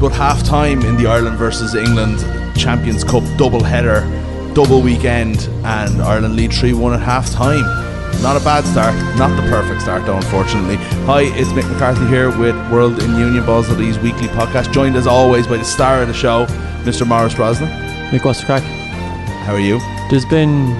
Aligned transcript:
but 0.00 0.12
half 0.12 0.44
time 0.44 0.82
in 0.82 0.96
the 0.96 1.06
Ireland 1.06 1.36
versus 1.36 1.74
England 1.74 2.18
Champions 2.56 3.02
Cup 3.02 3.24
double 3.36 3.62
header, 3.62 4.00
double 4.54 4.80
weekend, 4.80 5.48
and 5.64 6.00
Ireland 6.02 6.36
lead 6.36 6.52
3 6.52 6.72
1 6.72 6.94
at 6.94 7.00
half 7.00 7.30
time. 7.30 7.62
Not 8.22 8.40
a 8.40 8.44
bad 8.44 8.64
start, 8.64 8.94
not 9.16 9.34
the 9.40 9.48
perfect 9.48 9.82
start 9.82 10.06
though, 10.06 10.16
unfortunately. 10.16 10.76
Hi, 11.06 11.22
it's 11.22 11.50
Mick 11.50 11.70
McCarthy 11.70 12.06
here 12.06 12.36
with 12.36 12.54
World 12.70 13.02
in 13.02 13.16
Union 13.16 13.44
Balls 13.44 13.70
of 13.70 13.78
Lee's 13.78 13.98
weekly 13.98 14.28
podcast, 14.28 14.72
joined 14.72 14.96
as 14.96 15.06
always 15.06 15.46
by 15.46 15.56
the 15.56 15.64
star 15.64 16.02
of 16.02 16.08
the 16.08 16.14
show, 16.14 16.46
Mr. 16.82 17.06
Morris 17.06 17.34
Brosnan. 17.34 17.68
Mick, 18.10 18.24
what's 18.24 18.40
the 18.40 18.46
crack? 18.46 18.62
How 19.44 19.54
are 19.54 19.60
you? 19.60 19.78
There's 20.10 20.26
been 20.26 20.74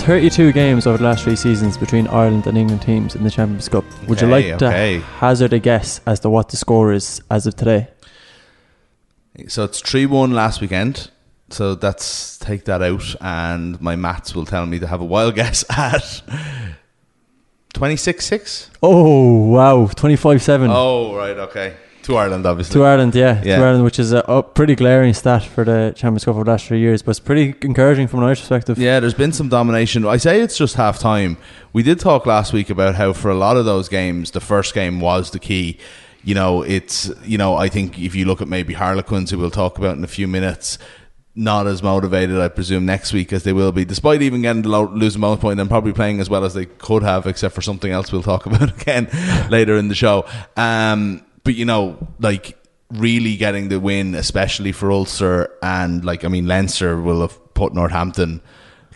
32 0.00 0.52
games 0.52 0.86
over 0.86 0.98
the 0.98 1.04
last 1.04 1.24
three 1.24 1.36
seasons 1.36 1.76
between 1.76 2.06
Ireland 2.08 2.46
and 2.46 2.58
England 2.58 2.82
teams 2.82 3.14
in 3.14 3.22
the 3.22 3.30
Champions 3.30 3.68
Cup. 3.68 3.84
Would 4.08 4.20
you 4.20 4.26
like 4.26 4.46
okay. 4.46 4.98
to 4.98 5.04
hazard 5.04 5.52
a 5.52 5.58
guess 5.58 6.00
as 6.06 6.20
to 6.20 6.30
what 6.30 6.48
the 6.48 6.56
score 6.56 6.92
is 6.92 7.20
as 7.30 7.46
of 7.46 7.54
today? 7.54 7.88
So 9.48 9.64
it's 9.64 9.80
3 9.80 10.06
1 10.06 10.32
last 10.32 10.60
weekend. 10.60 11.10
So 11.50 11.74
that's 11.74 12.38
take 12.38 12.64
that 12.64 12.80
out, 12.82 13.14
and 13.20 13.78
my 13.80 13.94
maths 13.94 14.34
will 14.34 14.46
tell 14.46 14.64
me 14.64 14.78
to 14.78 14.86
have 14.86 15.00
a 15.02 15.04
wild 15.04 15.34
guess 15.40 15.64
at 15.70 16.22
26 17.74 18.24
6. 18.24 18.70
Oh, 18.82 19.48
wow. 19.48 19.86
25 19.86 20.42
7 20.42 20.70
Oh, 20.72 21.14
right, 21.14 21.36
okay. 21.38 21.74
To 22.04 22.16
Ireland, 22.16 22.46
obviously. 22.46 22.74
to 22.74 22.84
Ireland, 22.84 23.14
yeah. 23.14 23.40
Yeah. 23.44 23.58
To 23.58 23.62
Ireland, 23.64 23.84
which 23.84 23.98
is 24.00 24.12
a, 24.12 24.18
a 24.26 24.42
pretty 24.42 24.74
glaring 24.74 25.14
stat 25.14 25.44
for 25.44 25.62
the 25.64 25.92
Champions 25.94 26.24
Cup 26.24 26.34
over 26.34 26.44
the 26.44 26.50
last 26.50 26.66
three 26.66 26.80
years, 26.80 27.00
but 27.00 27.10
it's 27.12 27.20
pretty 27.20 27.54
encouraging 27.64 28.08
from 28.08 28.20
an 28.20 28.26
Irish 28.26 28.40
perspective. 28.40 28.76
Yeah, 28.76 28.98
there's 28.98 29.14
been 29.14 29.30
some 29.32 29.48
domination. 29.48 30.04
I 30.04 30.16
say 30.16 30.40
it's 30.40 30.56
just 30.56 30.74
half 30.74 30.98
time. 30.98 31.36
We 31.72 31.84
did 31.84 32.00
talk 32.00 32.26
last 32.26 32.52
week 32.52 32.70
about 32.70 32.96
how 32.96 33.12
for 33.12 33.30
a 33.30 33.36
lot 33.36 33.56
of 33.56 33.66
those 33.66 33.88
games, 33.88 34.32
the 34.32 34.40
first 34.40 34.74
game 34.74 34.98
was 35.00 35.30
the 35.30 35.38
key. 35.38 35.78
You 36.24 36.34
know, 36.34 36.62
it's 36.62 37.10
you 37.24 37.38
know, 37.38 37.56
I 37.56 37.68
think 37.68 37.98
if 37.98 38.14
you 38.14 38.24
look 38.24 38.40
at 38.40 38.48
maybe 38.48 38.74
Harlequins, 38.74 39.30
who 39.30 39.38
we'll 39.38 39.50
talk 39.50 39.78
about 39.78 39.96
in 39.96 40.04
a 40.04 40.08
few 40.08 40.28
minutes, 40.28 40.78
not 41.34 41.66
as 41.66 41.82
motivated, 41.82 42.38
I 42.38 42.48
presume, 42.48 42.86
next 42.86 43.12
week 43.12 43.32
as 43.32 43.42
they 43.42 43.52
will 43.52 43.72
be, 43.72 43.84
despite 43.84 44.22
even 44.22 44.42
getting 44.42 44.62
the 44.62 44.68
lo- 44.68 44.92
losing 44.92 45.20
bonus 45.20 45.40
point 45.40 45.58
and 45.58 45.68
probably 45.68 45.92
playing 45.92 46.20
as 46.20 46.30
well 46.30 46.44
as 46.44 46.54
they 46.54 46.66
could 46.66 47.02
have, 47.02 47.26
except 47.26 47.54
for 47.54 47.62
something 47.62 47.90
else 47.90 48.12
we'll 48.12 48.22
talk 48.22 48.46
about 48.46 48.80
again 48.80 49.08
later 49.50 49.76
in 49.76 49.88
the 49.88 49.94
show. 49.94 50.26
Um, 50.56 51.24
but 51.44 51.54
you 51.54 51.64
know, 51.64 52.06
like 52.20 52.58
really 52.92 53.36
getting 53.36 53.68
the 53.68 53.80
win, 53.80 54.14
especially 54.14 54.72
for 54.72 54.92
Ulster 54.92 55.50
and 55.62 56.04
like 56.04 56.24
I 56.24 56.28
mean 56.28 56.46
Leinster 56.46 57.00
will 57.00 57.22
have 57.22 57.54
put 57.54 57.74
Northampton 57.74 58.40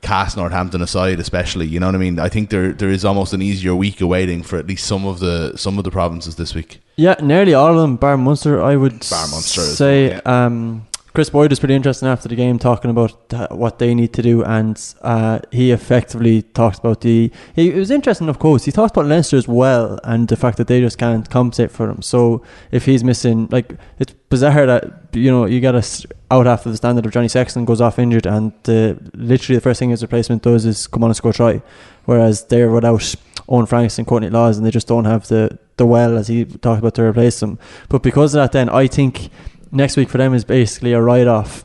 cast 0.06 0.36
Northampton 0.36 0.80
aside, 0.82 1.18
especially. 1.18 1.66
You 1.66 1.80
know 1.80 1.86
what 1.86 1.96
I 1.96 1.98
mean? 1.98 2.18
I 2.18 2.28
think 2.28 2.50
there 2.50 2.72
there 2.72 2.90
is 2.90 3.04
almost 3.04 3.32
an 3.32 3.42
easier 3.42 3.74
week 3.74 4.00
awaiting 4.00 4.42
for 4.42 4.56
at 4.56 4.66
least 4.66 4.86
some 4.86 5.04
of 5.04 5.18
the 5.18 5.56
some 5.56 5.78
of 5.78 5.84
the 5.84 5.90
provinces 5.90 6.36
this 6.36 6.54
week. 6.54 6.80
Yeah, 6.96 7.16
nearly 7.20 7.54
all 7.54 7.74
of 7.74 7.80
them, 7.82 7.96
bar 7.96 8.16
Munster, 8.16 8.62
I 8.62 8.76
would 8.76 9.00
Bar 9.10 9.28
Munster 9.28 9.60
say. 9.60 10.20
well, 10.24 10.26
um, 10.26 10.86
Chris 11.16 11.30
Boyd 11.30 11.50
was 11.50 11.58
pretty 11.58 11.74
interesting 11.74 12.08
after 12.08 12.28
the 12.28 12.36
game, 12.36 12.58
talking 12.58 12.90
about 12.90 13.32
uh, 13.32 13.48
what 13.48 13.78
they 13.78 13.94
need 13.94 14.12
to 14.12 14.20
do, 14.20 14.44
and 14.44 14.76
uh, 15.00 15.38
he 15.50 15.72
effectively 15.72 16.42
talked 16.42 16.78
about 16.78 17.00
the. 17.00 17.32
He, 17.54 17.70
it 17.70 17.76
was 17.76 17.90
interesting, 17.90 18.28
of 18.28 18.38
course. 18.38 18.66
He 18.66 18.70
talked 18.70 18.94
about 18.94 19.08
Leinster 19.08 19.38
as 19.38 19.48
well, 19.48 19.98
and 20.04 20.28
the 20.28 20.36
fact 20.36 20.58
that 20.58 20.66
they 20.66 20.80
just 20.82 20.98
can't 20.98 21.28
compensate 21.30 21.70
for 21.70 21.88
him. 21.88 22.02
So 22.02 22.42
if 22.70 22.84
he's 22.84 23.02
missing, 23.02 23.48
like 23.50 23.72
it's 23.98 24.12
bizarre 24.28 24.66
that 24.66 24.84
you 25.12 25.30
know 25.30 25.46
you 25.46 25.60
get 25.60 25.74
us 25.74 26.04
out 26.30 26.46
after 26.46 26.70
the 26.70 26.76
standard 26.76 27.06
of 27.06 27.12
Johnny 27.12 27.28
Sexton 27.28 27.64
goes 27.64 27.80
off 27.80 27.98
injured, 27.98 28.26
and 28.26 28.52
the, 28.64 28.98
literally 29.14 29.56
the 29.56 29.62
first 29.62 29.78
thing 29.78 29.90
his 29.90 30.02
replacement 30.02 30.42
does 30.42 30.64
is 30.64 30.86
come 30.86 31.04
on 31.04 31.10
and 31.10 31.16
score 31.16 31.30
a 31.30 31.34
try, 31.34 31.62
whereas 32.04 32.44
they're 32.46 32.70
without 32.70 33.14
Owen 33.48 33.66
Franks 33.66 33.98
and 33.98 34.06
Courtney 34.06 34.30
Lawes, 34.30 34.56
and 34.56 34.66
they 34.66 34.70
just 34.70 34.88
don't 34.88 35.04
have 35.04 35.28
the 35.28 35.58
the 35.76 35.86
well 35.86 36.16
as 36.16 36.28
he 36.28 36.44
talked 36.44 36.80
about 36.80 36.94
to 36.94 37.02
replace 37.02 37.40
them. 37.40 37.58
But 37.88 38.02
because 38.02 38.34
of 38.34 38.38
that, 38.40 38.52
then 38.52 38.68
I 38.68 38.86
think 38.86 39.30
next 39.70 39.96
week 39.96 40.08
for 40.08 40.18
them 40.18 40.34
is 40.34 40.44
basically 40.44 40.92
a 40.92 41.00
write 41.00 41.26
off. 41.26 41.64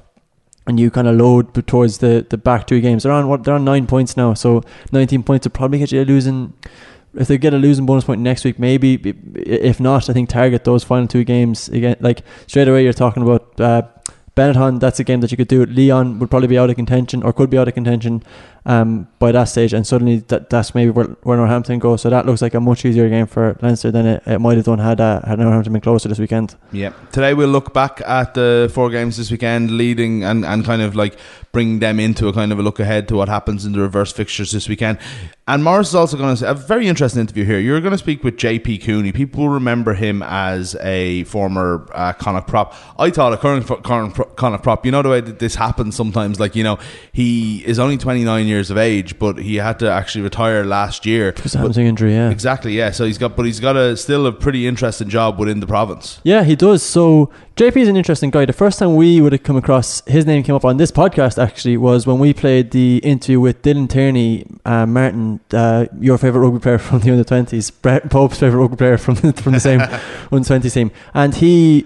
And 0.67 0.79
you 0.79 0.91
kind 0.91 1.07
of 1.07 1.17
load 1.17 1.67
towards 1.67 1.97
the, 1.97 2.23
the 2.29 2.37
back 2.37 2.67
two 2.67 2.79
games. 2.81 3.01
They're 3.01 3.11
on 3.11 3.27
what 3.27 3.43
they're 3.43 3.55
on 3.55 3.65
nine 3.65 3.87
points 3.87 4.15
now, 4.15 4.35
so 4.35 4.63
nineteen 4.91 5.23
points 5.23 5.47
will 5.47 5.51
probably 5.51 5.79
get 5.79 5.91
you 5.91 6.05
losing. 6.05 6.53
If 7.13 7.27
they 7.27 7.37
get 7.37 7.53
a 7.53 7.57
losing 7.57 7.85
bonus 7.85 8.05
point 8.05 8.21
next 8.21 8.45
week, 8.45 8.57
maybe. 8.57 8.95
If 9.35 9.79
not, 9.79 10.09
I 10.09 10.13
think 10.13 10.29
target 10.29 10.63
those 10.63 10.83
final 10.83 11.07
two 11.07 11.23
games 11.23 11.67
again. 11.69 11.97
Like 11.99 12.23
straight 12.47 12.67
away, 12.67 12.83
you're 12.83 12.93
talking 12.93 13.23
about 13.23 13.59
uh, 13.59 13.83
Benetton. 14.35 14.79
That's 14.79 14.99
a 14.99 15.03
game 15.03 15.21
that 15.21 15.31
you 15.31 15.37
could 15.37 15.49
do. 15.49 15.65
Lyon 15.65 16.19
would 16.19 16.29
probably 16.29 16.47
be 16.47 16.57
out 16.57 16.69
of 16.69 16.75
contention 16.75 17.21
or 17.23 17.33
could 17.33 17.49
be 17.49 17.57
out 17.57 17.67
of 17.67 17.73
contention 17.73 18.23
um, 18.65 19.07
by 19.17 19.31
that 19.31 19.45
stage, 19.45 19.73
and 19.73 19.85
suddenly 19.85 20.17
that, 20.27 20.49
that's 20.49 20.75
maybe 20.75 20.91
where, 20.91 21.05
where 21.23 21.37
Northampton 21.37 21.79
go. 21.79 21.95
So 21.95 22.09
that 22.09 22.25
looks 22.25 22.41
like 22.41 22.53
a 22.53 22.59
much 22.59 22.85
easier 22.85 23.09
game 23.09 23.25
for 23.25 23.57
Leinster 23.61 23.91
than 23.91 24.05
it, 24.05 24.23
it 24.25 24.39
might 24.39 24.57
have 24.57 24.65
done 24.65 24.79
had 24.79 25.01
uh, 25.01 25.21
had 25.25 25.39
Northampton 25.39 25.73
been 25.73 25.81
closer 25.81 26.09
this 26.09 26.19
weekend. 26.19 26.55
Yeah. 26.71 26.93
Today 27.11 27.33
we'll 27.33 27.49
look 27.49 27.73
back 27.73 28.01
at 28.05 28.35
the 28.35 28.69
four 28.73 28.89
games 28.89 29.17
this 29.17 29.31
weekend, 29.31 29.71
leading 29.71 30.23
and, 30.23 30.45
and 30.45 30.63
kind 30.63 30.81
of 30.81 30.95
like 30.95 31.17
bring 31.51 31.79
them 31.79 31.99
into 31.99 32.27
a 32.27 32.33
kind 32.33 32.51
of 32.51 32.59
a 32.59 32.61
look 32.61 32.79
ahead 32.79 33.07
to 33.09 33.15
what 33.15 33.27
happens 33.27 33.65
in 33.65 33.73
the 33.73 33.79
reverse 33.79 34.11
fixtures 34.11 34.51
this 34.51 34.69
weekend. 34.69 34.97
And 35.47 35.63
Morris 35.63 35.89
is 35.89 35.95
also 35.95 36.15
going 36.15 36.33
to 36.33 36.37
say 36.37 36.47
a 36.47 36.53
very 36.53 36.87
interesting 36.87 37.19
interview 37.19 37.43
here. 37.43 37.59
You're 37.59 37.81
going 37.81 37.91
to 37.91 37.97
speak 37.97 38.23
with 38.23 38.37
JP 38.37 38.83
Cooney. 38.83 39.11
People 39.11 39.49
remember 39.49 39.93
him 39.93 40.23
as 40.23 40.75
a 40.75 41.25
former 41.25 41.89
uh, 41.93 42.13
Connacht 42.13 42.47
prop. 42.47 42.73
I 42.97 43.09
thought 43.09 43.33
a 43.33 43.37
current 43.37 43.65
Connacht 44.37 44.63
prop. 44.63 44.85
You 44.85 44.91
know 44.91 45.01
the 45.01 45.09
way 45.09 45.19
that 45.19 45.39
this 45.39 45.55
happens 45.55 45.95
sometimes. 45.95 46.39
Like 46.39 46.55
you 46.55 46.63
know, 46.63 46.79
he 47.11 47.65
is 47.65 47.79
only 47.79 47.97
29 47.97 48.47
years 48.51 48.69
of 48.69 48.77
age, 48.77 49.17
but 49.17 49.37
he 49.39 49.55
had 49.55 49.79
to 49.79 49.89
actually 49.89 50.21
retire 50.21 50.63
last 50.63 51.05
year. 51.05 51.31
Because 51.31 51.53
hamstring 51.53 51.87
injury, 51.87 52.13
yeah. 52.13 52.29
Exactly, 52.29 52.73
yeah. 52.73 52.91
So 52.91 53.05
he's 53.05 53.17
got, 53.17 53.35
but 53.35 53.45
he's 53.45 53.59
got 53.59 53.75
a 53.75 53.97
still 53.97 54.27
a 54.27 54.31
pretty 54.31 54.67
interesting 54.67 55.09
job 55.09 55.39
within 55.39 55.59
the 55.59 55.67
province. 55.67 56.19
Yeah, 56.23 56.43
he 56.43 56.55
does. 56.55 56.83
So 56.83 57.31
JP 57.55 57.77
is 57.77 57.87
an 57.87 57.95
interesting 57.95 58.29
guy. 58.29 58.45
The 58.45 58.53
first 58.53 58.79
time 58.79 58.95
we 58.95 59.21
would 59.21 59.31
have 59.31 59.43
come 59.43 59.57
across 59.57 60.05
his 60.07 60.25
name 60.25 60.43
came 60.43 60.55
up 60.55 60.65
on 60.65 60.77
this 60.77 60.91
podcast 60.91 61.41
actually 61.41 61.77
was 61.77 62.05
when 62.05 62.19
we 62.19 62.33
played 62.33 62.71
the 62.71 62.97
interview 62.99 63.39
with 63.39 63.61
Dylan 63.61 63.89
Tierney, 63.89 64.45
uh, 64.65 64.85
Martin, 64.85 65.39
uh, 65.51 65.85
your 65.99 66.17
favorite 66.17 66.41
rugby 66.41 66.59
player 66.59 66.77
from 66.87 66.99
the 66.99 67.11
under 67.11 67.23
twenties, 67.23 67.71
Brett 67.71 68.09
Pope's 68.09 68.39
favorite 68.39 68.59
rugby 68.59 68.77
player 68.77 68.97
from 68.97 69.15
the, 69.15 69.33
from 69.33 69.53
the 69.53 69.59
same 69.59 69.81
under 70.31 70.47
twenties 70.47 70.73
team, 70.73 70.91
and 71.13 71.35
he. 71.35 71.85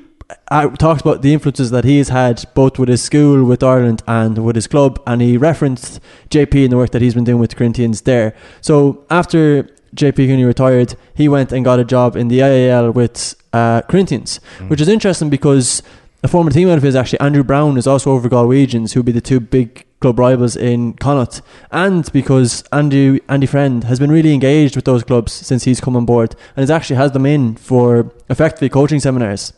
Uh 0.50 0.69
talked 0.69 1.02
about 1.02 1.22
the 1.22 1.34
influences 1.34 1.72
that 1.72 1.84
he's 1.84 2.09
had 2.09 2.44
both 2.53 2.80
with 2.80 2.90
his 2.90 3.02
school, 3.02 3.44
with 3.44 3.63
Ireland, 3.63 4.02
and 4.08 4.44
with 4.44 4.56
his 4.56 4.68
club, 4.68 5.02
and 5.06 5.22
he 5.22 5.38
referenced 5.38 6.00
JP 6.30 6.66
in 6.66 6.69
the 6.72 6.78
work 6.78 6.91
that 6.91 7.02
he's 7.02 7.13
been 7.13 7.24
doing 7.24 7.40
with 7.40 7.52
the 7.52 7.56
Corinthians 7.56 8.02
there. 8.02 8.36
So 8.62 9.06
after 9.09 9.69
JP 9.96 10.16
Cooney 10.16 10.44
retired, 10.44 10.96
he 11.13 11.28
went 11.28 11.52
and 11.52 11.63
got 11.63 11.80
a 11.80 11.86
job 11.86 12.16
in 12.16 12.28
the 12.28 12.40
IAL 12.40 12.94
with 12.94 13.36
uh, 13.53 13.81
Corinthians, 13.84 14.40
which 14.68 14.81
is 14.81 14.88
interesting 14.88 15.30
because 15.30 15.81
a 16.24 16.28
former 16.28 16.52
teammate 16.52 16.78
of 16.78 16.84
his, 16.84 16.96
actually 16.96 17.19
Andrew 17.19 17.44
Brown, 17.44 17.78
is 17.78 17.88
also 17.88 18.12
over 18.12 18.28
Galwegians, 18.28 18.94
who'll 18.94 19.03
be 19.03 19.12
the 19.12 19.22
two 19.22 19.40
big 19.40 19.86
club 20.02 20.19
rivals 20.19 20.56
in 20.56 20.94
Connacht, 20.94 21.42
and 21.72 22.12
because 22.12 22.63
Andy 22.72 23.22
Andy 23.30 23.47
Friend 23.47 23.84
has 23.86 24.00
been 24.00 24.12
really 24.12 24.34
engaged 24.34 24.75
with 24.75 24.86
those 24.86 25.03
clubs 25.03 25.31
since 25.31 25.63
he's 25.63 25.80
come 25.80 25.96
on 25.96 26.06
board, 26.06 26.36
and 26.56 26.63
has 26.63 26.72
actually 26.72 26.97
has 26.97 27.12
them 27.12 27.25
in 27.25 27.56
for 27.56 28.12
effectively 28.30 28.69
coaching 28.69 29.00
seminars 29.00 29.53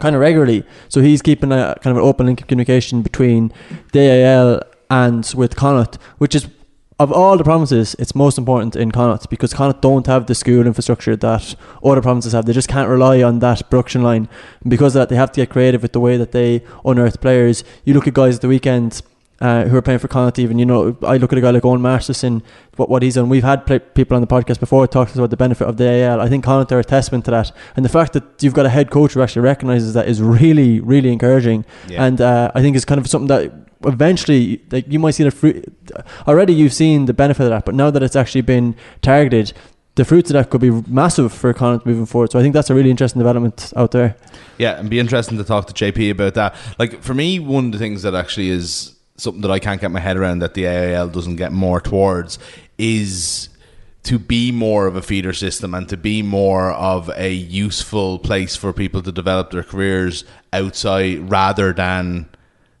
kind 0.00 0.14
of 0.14 0.20
regularly. 0.20 0.64
So 0.88 1.00
he's 1.00 1.22
keeping 1.22 1.52
a 1.52 1.76
kind 1.80 1.96
of 1.96 2.02
an 2.02 2.08
open 2.08 2.26
link 2.26 2.40
of 2.40 2.46
communication 2.46 3.02
between 3.02 3.52
AIL 3.94 4.62
and 4.90 5.32
with 5.36 5.56
Connacht, 5.56 5.98
which 6.18 6.34
is 6.34 6.48
of 7.02 7.10
all 7.10 7.36
the 7.36 7.42
provinces, 7.42 7.96
it's 7.98 8.14
most 8.14 8.38
important 8.38 8.76
in 8.76 8.92
Connacht 8.92 9.28
because 9.28 9.52
Connacht 9.52 9.82
don't 9.82 10.06
have 10.06 10.26
the 10.26 10.36
school 10.36 10.66
infrastructure 10.66 11.16
that 11.16 11.56
other 11.82 12.00
provinces 12.00 12.32
have. 12.32 12.46
They 12.46 12.52
just 12.52 12.68
can't 12.68 12.88
rely 12.88 13.22
on 13.22 13.40
that 13.40 13.68
production 13.68 14.02
line. 14.02 14.28
And 14.60 14.70
because 14.70 14.94
of 14.94 15.00
that, 15.00 15.08
they 15.08 15.16
have 15.16 15.32
to 15.32 15.40
get 15.40 15.50
creative 15.50 15.82
with 15.82 15.94
the 15.94 16.00
way 16.00 16.16
that 16.16 16.30
they 16.30 16.62
unearth 16.84 17.20
players. 17.20 17.64
You 17.84 17.94
look 17.94 18.06
at 18.06 18.14
guys 18.14 18.36
at 18.36 18.42
the 18.42 18.48
weekend 18.48 19.02
uh, 19.42 19.64
who 19.64 19.76
are 19.76 19.82
playing 19.82 19.98
for 19.98 20.06
Connacht 20.06 20.38
even, 20.38 20.56
you 20.56 20.64
know, 20.64 20.96
I 21.02 21.16
look 21.16 21.32
at 21.32 21.38
a 21.38 21.40
guy 21.40 21.50
like 21.50 21.64
Owen 21.64 21.82
Masterson, 21.82 22.44
what, 22.76 22.88
what 22.88 23.02
he's 23.02 23.16
done. 23.16 23.28
We've 23.28 23.42
had 23.42 23.66
play, 23.66 23.80
people 23.80 24.14
on 24.14 24.20
the 24.20 24.28
podcast 24.28 24.60
before 24.60 24.86
talk 24.86 25.08
to 25.08 25.12
us 25.12 25.18
about 25.18 25.30
the 25.30 25.36
benefit 25.36 25.66
of 25.66 25.78
the 25.78 26.04
AL. 26.04 26.20
I 26.20 26.28
think 26.28 26.44
Connacht 26.44 26.70
are 26.70 26.78
a 26.78 26.84
testament 26.84 27.24
to 27.24 27.32
that. 27.32 27.50
And 27.74 27.84
the 27.84 27.88
fact 27.88 28.12
that 28.12 28.40
you've 28.40 28.54
got 28.54 28.66
a 28.66 28.68
head 28.68 28.92
coach 28.92 29.14
who 29.14 29.20
actually 29.20 29.42
recognises 29.42 29.94
that 29.94 30.06
is 30.06 30.22
really, 30.22 30.78
really 30.78 31.10
encouraging. 31.10 31.64
Yeah. 31.88 32.04
And 32.04 32.20
uh, 32.20 32.52
I 32.54 32.62
think 32.62 32.76
it's 32.76 32.84
kind 32.84 33.00
of 33.00 33.08
something 33.08 33.26
that 33.26 33.52
eventually, 33.84 34.62
like 34.70 34.86
you 34.86 35.00
might 35.00 35.10
see 35.10 35.24
the 35.24 35.32
fruit. 35.32 35.64
Already 36.28 36.54
you've 36.54 36.72
seen 36.72 37.06
the 37.06 37.14
benefit 37.14 37.42
of 37.42 37.50
that, 37.50 37.64
but 37.64 37.74
now 37.74 37.90
that 37.90 38.00
it's 38.00 38.14
actually 38.14 38.42
been 38.42 38.76
targeted, 39.00 39.52
the 39.96 40.04
fruits 40.04 40.30
of 40.30 40.34
that 40.34 40.50
could 40.50 40.60
be 40.60 40.70
massive 40.86 41.32
for 41.32 41.52
Connacht 41.52 41.84
moving 41.84 42.06
forward. 42.06 42.30
So 42.30 42.38
I 42.38 42.42
think 42.42 42.54
that's 42.54 42.70
a 42.70 42.76
really 42.76 42.90
interesting 42.90 43.18
development 43.18 43.72
out 43.74 43.90
there. 43.90 44.14
Yeah, 44.58 44.78
and 44.78 44.88
be 44.88 45.00
interesting 45.00 45.36
to 45.38 45.42
talk 45.42 45.66
to 45.66 45.74
JP 45.74 46.12
about 46.12 46.34
that. 46.34 46.54
Like 46.78 47.02
for 47.02 47.12
me, 47.12 47.40
one 47.40 47.66
of 47.66 47.72
the 47.72 47.78
things 47.78 48.02
that 48.02 48.14
actually 48.14 48.50
is 48.50 48.94
something 49.22 49.42
that 49.42 49.50
I 49.50 49.58
can't 49.58 49.80
get 49.80 49.90
my 49.90 50.00
head 50.00 50.16
around 50.16 50.40
that 50.40 50.54
the 50.54 50.66
AIL 50.66 51.08
doesn't 51.08 51.36
get 51.36 51.52
more 51.52 51.80
towards 51.80 52.38
is 52.78 53.48
to 54.02 54.18
be 54.18 54.50
more 54.50 54.86
of 54.86 54.96
a 54.96 55.02
feeder 55.02 55.32
system 55.32 55.74
and 55.74 55.88
to 55.88 55.96
be 55.96 56.22
more 56.22 56.72
of 56.72 57.08
a 57.16 57.32
useful 57.32 58.18
place 58.18 58.56
for 58.56 58.72
people 58.72 59.00
to 59.02 59.12
develop 59.12 59.50
their 59.52 59.62
careers 59.62 60.24
outside 60.52 61.30
rather 61.30 61.72
than 61.72 62.28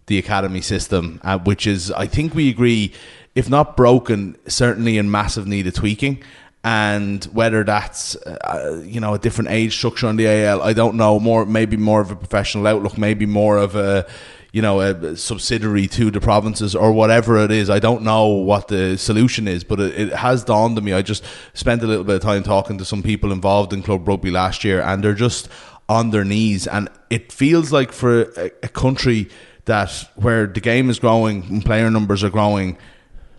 the 0.06 0.18
academy 0.18 0.60
system, 0.60 1.20
uh, 1.22 1.38
which 1.38 1.66
is, 1.66 1.92
I 1.92 2.06
think 2.06 2.34
we 2.34 2.50
agree, 2.50 2.92
if 3.36 3.48
not 3.48 3.76
broken, 3.76 4.36
certainly 4.48 4.98
in 4.98 5.10
massive 5.10 5.46
need 5.46 5.66
of 5.66 5.74
tweaking. 5.74 6.22
and 6.64 7.24
whether 7.26 7.64
that's 7.64 8.14
uh, 8.14 8.80
you 8.84 9.00
know 9.00 9.14
a 9.14 9.18
different 9.18 9.50
age 9.50 9.76
structure 9.76 10.06
on 10.06 10.16
the 10.16 10.28
AL, 10.28 10.62
I 10.62 10.72
don't 10.72 10.94
know. 10.96 11.18
More 11.18 11.44
maybe 11.44 11.76
more 11.76 12.00
of 12.00 12.12
a 12.12 12.16
professional 12.16 12.68
outlook, 12.68 12.96
maybe 12.96 13.26
more 13.26 13.58
of 13.58 13.74
a 13.74 14.06
you 14.52 14.60
know 14.60 14.80
a 14.80 15.16
subsidiary 15.16 15.86
to 15.88 16.10
the 16.10 16.20
provinces 16.20 16.76
or 16.76 16.92
whatever 16.92 17.38
it 17.38 17.50
is. 17.50 17.70
I 17.70 17.78
don't 17.78 18.02
know 18.02 18.26
what 18.26 18.68
the 18.68 18.96
solution 18.98 19.48
is, 19.48 19.64
but 19.64 19.80
it, 19.80 19.98
it 19.98 20.12
has 20.12 20.44
dawned 20.44 20.76
on 20.78 20.84
me. 20.84 20.92
I 20.92 21.02
just 21.02 21.24
spent 21.54 21.82
a 21.82 21.86
little 21.86 22.04
bit 22.04 22.16
of 22.16 22.22
time 22.22 22.42
talking 22.42 22.78
to 22.78 22.84
some 22.84 23.02
people 23.02 23.32
involved 23.32 23.72
in 23.72 23.82
club 23.82 24.06
rugby 24.06 24.30
last 24.30 24.62
year, 24.62 24.80
and 24.82 25.02
they're 25.02 25.14
just 25.14 25.48
on 25.88 26.10
their 26.10 26.24
knees, 26.24 26.66
and 26.66 26.88
it 27.10 27.32
feels 27.32 27.72
like 27.72 27.92
for 27.92 28.22
a, 28.36 28.50
a 28.62 28.68
country 28.68 29.28
that 29.64 30.08
where 30.16 30.46
the 30.46 30.60
game 30.60 30.90
is 30.90 30.98
growing 30.98 31.44
and 31.44 31.64
player 31.64 31.90
numbers 31.90 32.22
are 32.22 32.30
growing, 32.30 32.76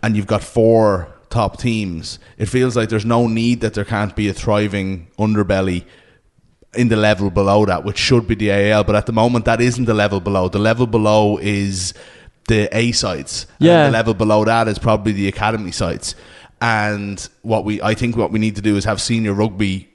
and 0.02 0.16
you've 0.16 0.26
got 0.26 0.42
four 0.42 1.08
top 1.30 1.58
teams, 1.58 2.18
it 2.38 2.46
feels 2.46 2.76
like 2.76 2.88
there's 2.88 3.04
no 3.04 3.26
need 3.26 3.60
that 3.60 3.74
there 3.74 3.84
can't 3.84 4.14
be 4.14 4.28
a 4.28 4.32
thriving 4.32 5.08
underbelly 5.18 5.84
in 6.76 6.88
the 6.88 6.96
level 6.96 7.30
below 7.30 7.64
that, 7.66 7.84
which 7.84 7.98
should 7.98 8.26
be 8.26 8.34
the 8.34 8.50
AL. 8.50 8.84
But 8.84 8.96
at 8.96 9.06
the 9.06 9.12
moment, 9.12 9.44
that 9.44 9.60
isn't 9.60 9.84
the 9.84 9.94
level 9.94 10.20
below. 10.20 10.48
The 10.48 10.58
level 10.58 10.86
below 10.86 11.38
is 11.38 11.94
the 12.48 12.68
A 12.76 12.92
sites. 12.92 13.46
Yeah. 13.58 13.84
And 13.84 13.94
the 13.94 13.98
level 13.98 14.14
below 14.14 14.44
that 14.44 14.68
is 14.68 14.78
probably 14.78 15.12
the 15.12 15.28
academy 15.28 15.72
sites. 15.72 16.14
And 16.60 17.26
what 17.42 17.64
we, 17.64 17.82
I 17.82 17.94
think, 17.94 18.16
what 18.16 18.30
we 18.30 18.38
need 18.38 18.56
to 18.56 18.62
do 18.62 18.76
is 18.76 18.84
have 18.84 19.00
senior 19.00 19.34
rugby 19.34 19.88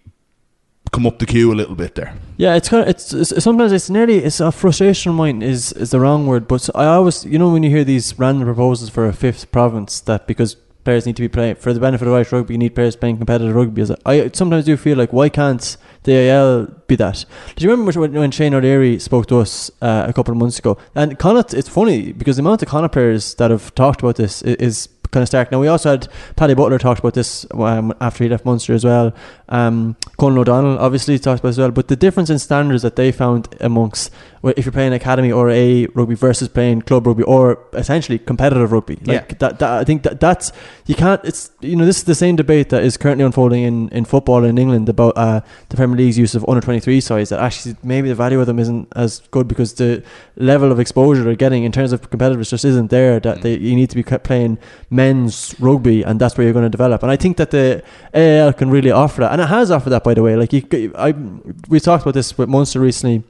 come 0.91 1.05
up 1.05 1.19
the 1.19 1.25
queue 1.25 1.51
a 1.51 1.55
little 1.55 1.75
bit 1.75 1.95
there. 1.95 2.15
Yeah, 2.37 2.55
it's 2.55 2.69
kind 2.69 2.83
of 2.83 2.89
it's, 2.89 3.13
it's 3.13 3.43
sometimes 3.43 3.71
it's 3.71 3.89
nearly 3.89 4.17
it's 4.17 4.39
a 4.39 4.51
frustration 4.51 5.11
of 5.11 5.15
mine 5.15 5.41
is 5.41 5.71
is 5.73 5.91
the 5.91 5.99
wrong 5.99 6.25
word, 6.25 6.47
but 6.47 6.69
I 6.75 6.85
always 6.85 7.25
you 7.25 7.37
know 7.37 7.51
when 7.51 7.63
you 7.63 7.69
hear 7.69 7.83
these 7.83 8.17
random 8.17 8.45
proposals 8.45 8.89
for 8.89 9.07
a 9.07 9.13
fifth 9.13 9.51
province 9.51 9.99
that 10.01 10.27
because 10.27 10.55
players 10.83 11.05
need 11.05 11.15
to 11.15 11.21
be 11.21 11.27
playing 11.27 11.55
for 11.55 11.73
the 11.73 11.79
benefit 11.79 12.07
of 12.07 12.13
Irish 12.13 12.31
rugby, 12.31 12.53
you 12.53 12.57
need 12.57 12.75
players 12.75 12.95
playing 12.95 13.17
competitive 13.17 13.55
rugby. 13.55 13.81
As 13.81 13.91
I 14.05 14.29
sometimes 14.33 14.65
do 14.65 14.77
feel 14.77 14.97
like 14.97 15.13
why 15.13 15.29
can't 15.29 15.77
the 16.03 16.29
AL 16.29 16.65
be 16.87 16.95
that? 16.95 17.25
Do 17.55 17.65
you 17.65 17.71
remember 17.71 17.99
when, 17.99 18.13
when 18.13 18.31
Shane 18.31 18.53
O'Leary 18.53 18.99
spoke 18.99 19.27
to 19.27 19.39
us 19.39 19.69
uh, 19.81 20.05
a 20.07 20.13
couple 20.13 20.31
of 20.31 20.37
months 20.37 20.59
ago? 20.59 20.77
And 20.95 21.17
Connacht, 21.19 21.53
it's 21.53 21.69
funny 21.69 22.11
because 22.13 22.37
the 22.37 22.41
amount 22.41 22.61
of 22.61 22.69
Connacht 22.69 22.93
players 22.93 23.35
that 23.35 23.51
have 23.51 23.73
talked 23.75 24.01
about 24.01 24.15
this 24.15 24.41
is, 24.41 24.55
is 24.55 24.89
kind 25.11 25.23
of 25.23 25.27
stark. 25.27 25.51
Now 25.51 25.59
we 25.59 25.67
also 25.67 25.91
had 25.91 26.07
Paddy 26.35 26.53
Butler 26.53 26.77
talked 26.77 26.99
about 26.99 27.13
this 27.13 27.45
um, 27.51 27.93
after 27.99 28.23
he 28.23 28.29
left 28.29 28.45
Munster 28.45 28.73
as 28.73 28.85
well. 28.85 29.13
Um, 29.49 29.95
Colin 30.17 30.37
O'Donnell 30.37 30.77
obviously 30.77 31.17
talked 31.19 31.39
about 31.39 31.49
as 31.49 31.57
well. 31.57 31.71
But 31.71 31.87
the 31.87 31.95
difference 31.95 32.29
in 32.29 32.39
standards 32.39 32.83
that 32.83 32.95
they 32.95 33.11
found 33.11 33.47
amongst 33.59 34.11
if 34.43 34.63
you're 34.63 34.71
playing 34.71 34.93
academy 34.93 35.31
or 35.33 35.49
a 35.49 35.85
rugby 35.95 36.15
versus 36.15 36.47
playing 36.47 36.81
club 36.83 37.05
rugby 37.05 37.23
or 37.23 37.59
essentially 37.73 38.17
competitive 38.17 38.71
rugby, 38.71 38.95
like 39.03 39.31
Yeah. 39.31 39.35
that, 39.39 39.59
that 39.59 39.79
I 39.81 39.83
think 39.83 40.03
that 40.03 40.19
that's 40.21 40.51
you 40.85 40.95
can't. 40.95 41.19
It's 41.25 41.51
you 41.59 41.75
know 41.75 41.85
this 41.85 41.97
is 41.97 42.03
the 42.05 42.15
same 42.15 42.35
debate 42.37 42.69
that 42.69 42.83
is 42.83 42.95
currently 42.95 43.25
unfolding 43.25 43.63
in, 43.63 43.89
in 43.89 44.05
football 44.05 44.43
in 44.45 44.57
England 44.57 44.87
about 44.87 45.17
uh, 45.17 45.41
the 45.69 45.75
Premier 45.75 45.97
League's 45.97 46.17
use 46.17 46.35
of 46.35 46.45
under 46.47 46.61
twenty 46.61 46.79
three 46.79 47.01
sides. 47.01 47.31
That 47.31 47.39
actually 47.41 47.75
maybe 47.83 48.07
the 48.07 48.15
value 48.15 48.39
of 48.39 48.47
them 48.47 48.59
isn't 48.59 48.87
as 48.95 49.19
good 49.31 49.47
because 49.47 49.73
the 49.73 50.03
level 50.37 50.71
of 50.71 50.79
exposure 50.79 51.23
they're 51.23 51.35
getting 51.35 51.63
in 51.63 51.71
terms 51.73 51.91
of 51.91 52.09
competitiveness 52.09 52.49
just 52.49 52.63
isn't 52.65 52.91
there. 52.91 53.19
That 53.19 53.41
they, 53.41 53.57
you 53.57 53.75
need 53.75 53.89
to 53.89 53.95
be 53.95 54.03
kept 54.03 54.23
playing 54.23 54.57
men's 54.89 55.53
rugby, 55.59 56.03
and 56.03 56.19
that's 56.19 56.37
where 56.37 56.45
you're 56.45 56.53
going 56.53 56.65
to 56.65 56.69
develop. 56.69 57.03
And 57.03 57.11
I 57.11 57.15
think 57.17 57.37
that 57.37 57.51
the 57.51 57.83
AAL 58.13 58.53
can 58.57 58.69
really 58.69 58.91
offer 58.91 59.19
that, 59.21 59.31
and 59.33 59.38
it 59.39 59.47
has 59.47 59.71
offered 59.71 59.91
that 59.91 60.03
by 60.03 60.13
the 60.13 60.23
way. 60.23 60.35
Like 60.35 60.53
you, 60.53 60.93
I 60.97 61.11
we 61.67 61.79
talked 61.79 62.03
about 62.03 62.13
this 62.13 62.37
with 62.37 62.49
Munster 62.49 62.79
recently 62.79 63.23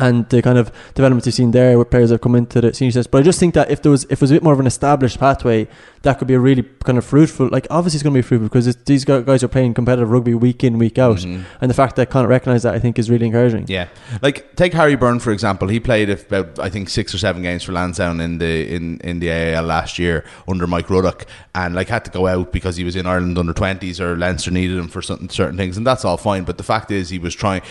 and 0.00 0.28
the 0.28 0.40
kind 0.42 0.58
of 0.58 0.70
developments 0.94 1.26
you've 1.26 1.34
seen 1.34 1.50
there 1.50 1.76
where 1.76 1.84
players 1.84 2.10
have 2.10 2.20
come 2.20 2.34
into 2.36 2.60
the 2.60 2.72
senior 2.72 2.92
sets. 2.92 3.06
But 3.08 3.18
I 3.18 3.22
just 3.22 3.40
think 3.40 3.54
that 3.54 3.70
if 3.70 3.82
there 3.82 3.90
was 3.90 4.04
if 4.04 4.12
it 4.12 4.20
was 4.20 4.30
a 4.30 4.34
bit 4.34 4.42
more 4.44 4.52
of 4.52 4.60
an 4.60 4.66
established 4.66 5.18
pathway, 5.18 5.66
that 6.02 6.18
could 6.18 6.28
be 6.28 6.34
a 6.34 6.38
really 6.38 6.62
kind 6.84 6.96
of 6.98 7.04
fruitful. 7.04 7.48
Like 7.48 7.66
obviously 7.70 7.96
it's 7.96 8.02
going 8.04 8.14
to 8.14 8.18
be 8.18 8.22
fruitful 8.22 8.48
because 8.48 8.66
it's, 8.68 8.80
these 8.84 9.04
guys 9.04 9.42
are 9.42 9.48
playing 9.48 9.74
competitive 9.74 10.10
rugby 10.10 10.34
week 10.34 10.62
in 10.62 10.78
week 10.78 10.98
out, 10.98 11.16
Mhm. 11.18 11.42
and 11.60 11.68
the 11.70 11.74
fact 11.74 11.96
that 11.96 12.10
Connacht 12.10 12.28
recognise 12.30 12.62
that 12.62 12.74
I 12.74 12.78
think 12.78 12.98
is 12.98 13.10
really 13.10 13.26
encouraging. 13.26 13.64
Yeah, 13.68 13.88
like 14.22 14.54
take 14.54 14.72
Harry 14.74 14.94
Byrne 14.94 15.18
for 15.18 15.32
example. 15.32 15.66
He 15.68 15.80
played 15.80 16.10
about 16.10 16.58
I 16.60 16.68
think 16.68 16.88
six 16.90 17.12
or 17.12 17.18
seven 17.18 17.42
games 17.42 17.64
for 17.64 17.72
Lansdowne 17.72 18.20
in 18.20 18.38
the 18.38 18.72
in, 18.72 19.00
in 19.00 19.18
the 19.18 19.28
AAL 19.30 19.64
last 19.64 19.98
year 19.98 20.24
under 20.46 20.66
Mike 20.68 20.88
Ruddock, 20.90 21.26
and 21.56 21.74
like 21.74 21.88
had 21.88 22.04
to 22.04 22.10
go 22.12 22.28
out 22.28 22.52
because 22.52 22.76
he 22.76 22.84
was 22.84 22.94
in 22.94 23.06
Ireland 23.06 23.36
under 23.36 23.52
twenties 23.52 24.00
or 24.00 24.16
Leinster 24.16 24.52
needed 24.52 24.78
him 24.78 24.86
for 24.88 25.02
certain 25.02 25.28
certain 25.28 25.56
things, 25.56 25.76
and 25.76 25.84
that's 25.84 26.04
all 26.04 26.16
fine. 26.16 26.44
But 26.44 26.56
the 26.56 26.62
fact 26.64 26.92
is, 26.92 27.08
he 27.10 27.18
was 27.18 27.34
trying. 27.34 27.62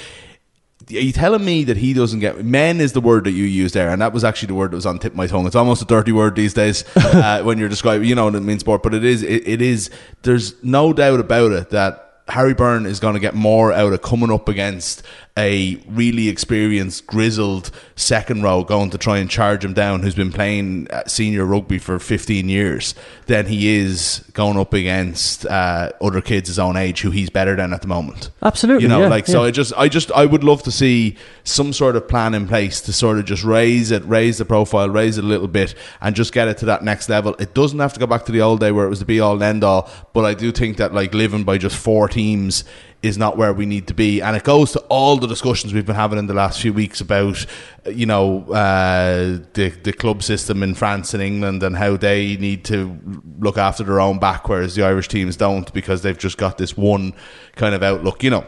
Are 0.89 0.99
you 0.99 1.11
telling 1.11 1.43
me 1.43 1.65
that 1.65 1.77
he 1.77 1.93
doesn't 1.93 2.21
get 2.21 2.45
men 2.45 2.79
is 2.79 2.93
the 2.93 3.01
word 3.01 3.25
that 3.25 3.31
you 3.31 3.43
use 3.43 3.73
there, 3.73 3.89
and 3.89 4.01
that 4.01 4.13
was 4.13 4.23
actually 4.23 4.47
the 4.47 4.55
word 4.55 4.71
that 4.71 4.77
was 4.77 4.85
on 4.85 4.99
tip 4.99 5.13
of 5.13 5.17
my 5.17 5.27
tongue. 5.27 5.45
It's 5.45 5.55
almost 5.55 5.81
a 5.81 5.85
dirty 5.85 6.13
word 6.13 6.35
these 6.35 6.53
days 6.53 6.85
uh, 6.95 7.41
when 7.43 7.57
you're 7.57 7.67
describing, 7.67 8.07
you 8.07 8.15
know, 8.15 8.25
what 8.25 8.35
it 8.35 8.41
means 8.41 8.61
sport, 8.61 8.83
but 8.83 8.93
it 8.93 9.03
is. 9.03 9.21
It, 9.21 9.47
it 9.47 9.61
is. 9.61 9.89
There's 10.21 10.61
no 10.63 10.93
doubt 10.93 11.19
about 11.19 11.51
it 11.51 11.71
that 11.71 12.21
Harry 12.29 12.53
Byrne 12.53 12.85
is 12.85 12.99
going 12.99 13.13
to 13.13 13.19
get 13.19 13.35
more 13.35 13.71
out 13.71 13.93
of 13.93 14.01
coming 14.01 14.31
up 14.31 14.49
against 14.49 15.03
a 15.37 15.75
really 15.87 16.27
experienced, 16.29 17.05
grizzled 17.05 17.69
second 17.95 18.41
row 18.41 18.63
going 18.63 18.89
to 18.89 18.97
try 18.97 19.19
and 19.19 19.29
charge 19.29 19.63
him 19.63 19.73
down, 19.73 20.01
who's 20.01 20.15
been 20.15 20.31
playing 20.31 20.87
uh, 20.89 21.05
senior 21.05 21.45
rugby 21.45 21.77
for 21.77 21.99
15 21.99 22.49
years, 22.49 22.95
than 23.27 23.45
he 23.45 23.77
is 23.77 24.25
going 24.33 24.57
up 24.57 24.73
against 24.73 25.45
uh, 25.45 25.91
other 26.01 26.21
kids 26.21 26.47
his 26.47 26.57
own 26.57 26.75
age 26.75 27.01
who 27.01 27.11
he's 27.11 27.29
better 27.29 27.55
than 27.55 27.71
at 27.71 27.81
the 27.81 27.87
moment. 27.87 28.31
Absolutely, 28.41 28.83
You 28.83 28.89
know, 28.89 29.01
yeah, 29.01 29.07
like 29.07 29.27
so. 29.27 29.43
I 29.43 29.51
just, 29.51 29.73
I 29.77 29.87
just, 29.87 30.11
I 30.11 30.25
would 30.25 30.43
love 30.43 30.63
to 30.63 30.71
see 30.71 31.15
some 31.43 31.71
sort 31.71 31.95
of 31.95 32.07
plan 32.07 32.33
in 32.33 32.47
place 32.47 32.81
to 32.81 32.93
sort 32.93 33.19
of 33.19 33.25
just 33.25 33.43
raise 33.43 33.91
it, 33.91 34.03
raise 34.05 34.39
the 34.39 34.45
profile, 34.45 34.89
raise 34.89 35.17
it 35.17 35.23
a 35.23 35.27
little 35.27 35.47
bit, 35.47 35.75
and 36.01 36.15
just 36.15 36.33
get 36.33 36.47
it 36.47 36.57
to 36.59 36.65
that 36.65 36.83
next 36.83 37.09
level. 37.09 37.35
It 37.39 37.53
doesn't 37.53 37.79
have 37.79 37.93
to 37.93 37.99
go 37.99 38.07
back 38.07 38.25
to 38.25 38.31
the 38.31 38.41
old 38.41 38.59
day 38.59 38.71
where 38.71 38.85
it 38.85 38.89
was 38.89 38.99
the 38.99 39.05
be 39.05 39.19
all 39.19 39.33
and 39.33 39.43
end 39.43 39.63
all, 39.63 39.89
but 40.13 40.25
I 40.25 40.33
do 40.33 40.51
think 40.51 40.77
that 40.77 40.93
like 40.93 41.13
living 41.13 41.43
by 41.43 41.57
just 41.57 41.75
four 41.75 42.07
teams 42.07 42.63
is 43.03 43.17
not 43.17 43.37
where 43.37 43.53
we 43.53 43.65
need 43.65 43.87
to 43.87 43.93
be, 43.93 44.21
and 44.21 44.35
it 44.35 44.43
goes 44.43 44.71
to 44.71 44.79
all 44.89 45.17
the 45.17 45.26
discussions 45.27 45.73
we've 45.73 45.85
been 45.85 45.95
having 45.95 46.19
in 46.19 46.27
the 46.27 46.33
last 46.33 46.61
few 46.61 46.73
weeks 46.73 47.01
about, 47.01 47.45
you 47.85 48.05
know, 48.05 48.43
uh, 48.51 49.39
the 49.53 49.69
the 49.83 49.93
club 49.93 50.23
system 50.23 50.63
in 50.63 50.75
France 50.75 51.13
and 51.13 51.21
England 51.21 51.63
and 51.63 51.75
how 51.77 51.97
they 51.97 52.37
need 52.37 52.63
to 52.65 52.99
look 53.39 53.57
after 53.57 53.83
their 53.83 53.99
own 53.99 54.19
back, 54.19 54.49
whereas 54.49 54.75
the 54.75 54.83
Irish 54.83 55.07
teams 55.07 55.37
don't 55.37 55.71
because 55.73 56.01
they've 56.01 56.17
just 56.17 56.37
got 56.37 56.57
this 56.57 56.75
one 56.75 57.13
kind 57.55 57.75
of 57.75 57.83
outlook, 57.83 58.23
you 58.23 58.29
know. 58.29 58.45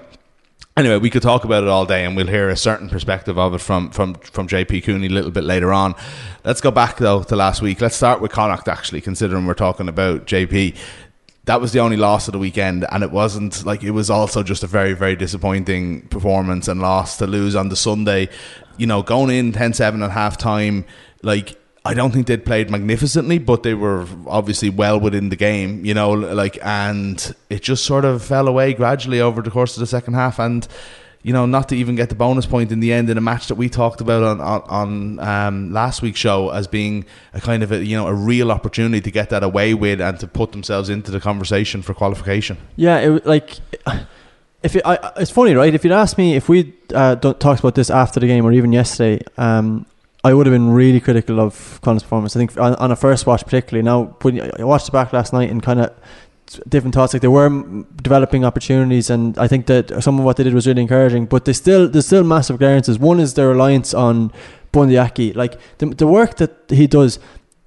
Anyway, 0.78 0.98
we 0.98 1.10
could 1.10 1.22
talk 1.22 1.44
about 1.44 1.64
it 1.64 1.68
all 1.68 1.86
day, 1.86 2.06
and 2.06 2.16
we'll 2.16 2.28
hear 2.28 2.48
a 2.48 2.56
certain 2.56 2.88
perspective 2.88 3.38
of 3.38 3.54
it 3.54 3.60
from 3.60 3.92
from 3.92 4.16
from 4.16 4.48
JP 4.48 4.84
Cooney 4.84 5.08
a 5.08 5.10
little 5.10 5.32
bit 5.32 5.44
later 5.44 5.74
on. 5.74 5.94
Let's 6.46 6.62
go 6.62 6.72
back 6.72 6.98
though 6.98 7.22
to 7.24 7.36
last 7.36 7.62
week. 7.62 7.82
Let's 7.82 7.98
start 7.98 8.22
with 8.22 8.32
Connacht 8.32 8.70
actually, 8.70 9.02
considering 9.02 9.46
we're 9.46 9.56
talking 9.56 9.90
about 9.90 10.26
JP. 10.26 10.78
That 11.50 11.60
was 11.60 11.72
the 11.72 11.80
only 11.80 11.98
loss 11.98 12.28
of 12.28 12.34
the 12.34 12.38
weekend, 12.38 12.86
and 12.92 13.04
it 13.04 13.10
wasn't 13.10 13.66
like 13.66 13.82
it 13.82 13.90
was 13.90 14.12
also 14.12 14.44
just 14.44 14.62
a 14.62 14.68
very 14.68 14.94
very 14.94 15.16
disappointing 15.16 16.02
performance 16.10 16.68
and 16.68 16.80
loss 16.80 17.18
to 17.18 17.26
lose 17.26 17.56
on 17.56 17.70
the 17.70 17.76
Sunday. 17.76 18.30
You 18.78 18.86
know, 18.86 19.02
going 19.02 19.32
in 19.36 19.52
10-7 19.52 20.04
at 20.04 20.12
half 20.12 20.38
time, 20.38 20.86
like 21.24 21.58
I 21.84 21.96
don't 21.96 22.12
think 22.12 22.28
they'd 22.28 22.46
played 22.46 22.70
magnificently, 22.70 23.40
but 23.40 23.64
they 23.64 23.74
were 23.74 24.06
obviously 24.28 24.70
well 24.70 25.00
within 25.00 25.30
the 25.30 25.36
game, 25.36 25.84
you 25.84 25.96
know, 25.96 26.12
like, 26.12 26.60
and 26.62 27.36
it 27.50 27.64
just 27.64 27.84
sort 27.84 28.06
of 28.06 28.24
fell 28.24 28.48
away 28.48 28.76
gradually 28.76 29.20
over 29.20 29.42
the 29.42 29.50
course 29.50 29.76
of 29.76 29.80
the 29.80 29.88
second 29.88 30.14
half. 30.14 30.38
And, 30.38 30.68
you 31.22 31.34
know, 31.34 31.46
not 31.46 31.70
to 31.70 31.76
even 31.76 31.96
get 31.96 32.10
the 32.10 32.16
bonus 32.16 32.46
point 32.46 32.72
in 32.72 32.80
the 32.80 32.94
end 32.94 33.10
in 33.10 33.18
a 33.18 33.22
match 33.22 33.48
that 33.48 33.56
we 33.56 33.68
talked 33.68 34.00
about 34.00 34.24
on, 34.24 34.40
on, 34.40 34.62
on 34.70 35.20
um, 35.20 35.74
last 35.74 36.02
week's 36.02 36.20
show 36.20 36.50
as 36.50 36.66
being 36.68 37.06
a 37.34 37.42
kind 37.42 37.62
of 37.62 37.72
a, 37.72 37.84
you 37.84 37.98
know, 37.98 38.08
a 38.08 38.14
real 38.14 38.52
opportunity 38.52 39.02
to 39.02 39.12
get 39.12 39.30
that 39.30 39.44
away 39.44 39.74
with 39.74 40.00
and 40.00 40.20
to 40.20 40.28
put 40.28 40.54
themselves 40.54 40.90
into 40.90 41.12
the 41.12 41.20
conversation 41.20 41.82
for 41.82 41.94
qualification. 41.94 42.58
Yeah, 42.78 43.00
it 43.00 43.26
like 43.26 43.60
if 44.64 44.78
it, 44.78 44.86
I, 44.86 45.12
it's 45.18 45.32
funny, 45.32 45.54
right? 45.56 45.74
If 45.74 45.84
you'd 45.84 45.92
asked 45.92 46.18
me 46.18 46.36
if 46.36 46.48
we 46.48 46.74
uh, 46.94 47.18
talked 47.18 47.60
about 47.60 47.76
this 47.76 47.90
after 47.90 48.22
the 48.22 48.28
game 48.28 48.46
or 48.46 48.54
even 48.54 48.72
yesterday, 48.72 49.22
um, 49.38 49.86
I 50.24 50.34
would 50.34 50.46
have 50.48 50.54
been 50.54 50.72
really 50.72 51.00
critical 51.00 51.40
of 51.40 51.80
Connacht's 51.82 52.04
performance. 52.04 52.36
I 52.36 52.40
think 52.40 52.58
on, 52.58 52.76
on 52.76 52.92
a 52.92 52.96
first 52.96 53.26
watch, 53.26 53.44
particularly. 53.44 53.84
Now, 53.84 54.16
when 54.22 54.42
I 54.42 54.64
watched 54.64 54.90
it 54.90 54.92
back 54.92 55.14
last 55.14 55.34
night 55.34 55.50
and 55.50 55.64
kind 55.64 55.82
of 55.82 55.94
different 56.68 56.96
thoughts, 56.96 57.14
like 57.14 57.22
they 57.22 57.28
were 57.28 57.50
developing 58.02 58.46
opportunities, 58.46 59.10
and 59.10 59.38
I 59.38 59.48
think 59.48 59.66
that 59.68 60.04
some 60.04 60.20
of 60.20 60.26
what 60.26 60.38
they 60.38 60.44
did 60.44 60.54
was 60.54 60.68
really 60.68 60.82
encouraging. 60.82 61.26
But 61.26 61.46
they 61.46 61.54
still 61.54 61.88
there's 61.88 62.08
still 62.08 62.24
massive 62.24 62.60
variances. 62.60 63.00
One 63.00 63.20
is 63.20 63.34
their 63.34 63.50
reliance 63.50 63.94
on 63.94 64.32
Bundee 64.72 64.98
Aki, 64.98 65.34
like 65.34 65.60
the 65.78 65.88
the 65.88 66.08
work 66.08 66.38
that 66.38 66.52
he 66.70 66.88
does. 66.88 67.20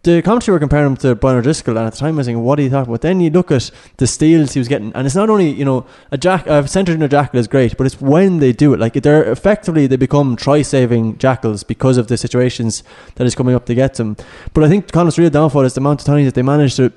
The 0.04 0.20
commentary 0.20 0.54
were 0.56 0.58
comparing 0.58 0.88
him 0.88 0.96
to 0.96 1.14
Brian 1.14 1.38
and 1.38 1.46
at 1.46 1.64
the 1.64 1.90
time 1.92 2.14
I 2.14 2.16
was 2.16 2.26
thinking, 2.26 2.42
what 2.42 2.58
are 2.58 2.62
you 2.62 2.70
talking 2.70 2.90
about? 2.90 3.02
Then 3.02 3.20
you 3.20 3.30
look 3.30 3.52
at 3.52 3.70
the 3.98 4.08
steals 4.08 4.52
he 4.52 4.58
was 4.58 4.66
getting, 4.66 4.92
and 4.96 5.06
it's 5.06 5.14
not 5.14 5.30
only 5.30 5.48
you 5.50 5.64
know 5.64 5.86
a 6.10 6.18
jack, 6.18 6.44
a 6.48 6.66
centered 6.66 6.96
in 6.96 7.02
a 7.02 7.08
jackal 7.08 7.38
is 7.38 7.46
great, 7.46 7.76
but 7.76 7.86
it's 7.86 8.00
when 8.00 8.38
they 8.38 8.52
do 8.52 8.74
it. 8.74 8.80
Like 8.80 8.94
they're 8.94 9.30
effectively 9.30 9.86
they 9.86 9.94
become 9.94 10.34
try-saving 10.34 11.18
jackals 11.18 11.62
because 11.62 11.98
of 11.98 12.08
the 12.08 12.16
situations 12.16 12.82
that 13.14 13.28
is 13.28 13.36
coming 13.36 13.54
up 13.54 13.66
to 13.66 13.76
get 13.76 13.94
them. 13.94 14.16
But 14.54 14.64
I 14.64 14.68
think 14.68 14.90
Connacht's 14.90 15.18
real 15.20 15.30
downfall 15.30 15.62
is 15.62 15.74
the 15.74 15.80
amount 15.80 16.00
of 16.00 16.06
times 16.06 16.24
that 16.24 16.34
they 16.34 16.42
manage 16.42 16.74
to 16.76 16.92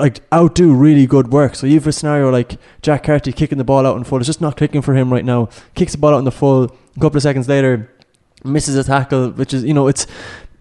like 0.00 0.20
outdo 0.32 0.72
really 0.72 1.06
good 1.06 1.28
work. 1.28 1.54
So 1.54 1.66
you 1.66 1.74
have 1.74 1.86
a 1.86 1.92
scenario 1.92 2.30
like 2.30 2.58
Jack 2.82 3.04
Carty 3.04 3.32
kicking 3.32 3.58
the 3.58 3.64
ball 3.64 3.86
out 3.86 3.96
in 3.96 4.04
full. 4.04 4.18
It's 4.18 4.26
just 4.26 4.40
not 4.40 4.56
clicking 4.56 4.82
for 4.82 4.94
him 4.94 5.12
right 5.12 5.24
now. 5.24 5.48
Kicks 5.74 5.92
the 5.92 5.98
ball 5.98 6.14
out 6.14 6.18
in 6.18 6.24
the 6.24 6.32
full. 6.32 6.64
A 6.64 7.00
couple 7.00 7.16
of 7.16 7.22
seconds 7.22 7.48
later, 7.48 7.90
misses 8.44 8.76
a 8.76 8.84
tackle, 8.84 9.30
which 9.30 9.54
is 9.54 9.64
you 9.64 9.74
know 9.74 9.88
it's 9.88 10.06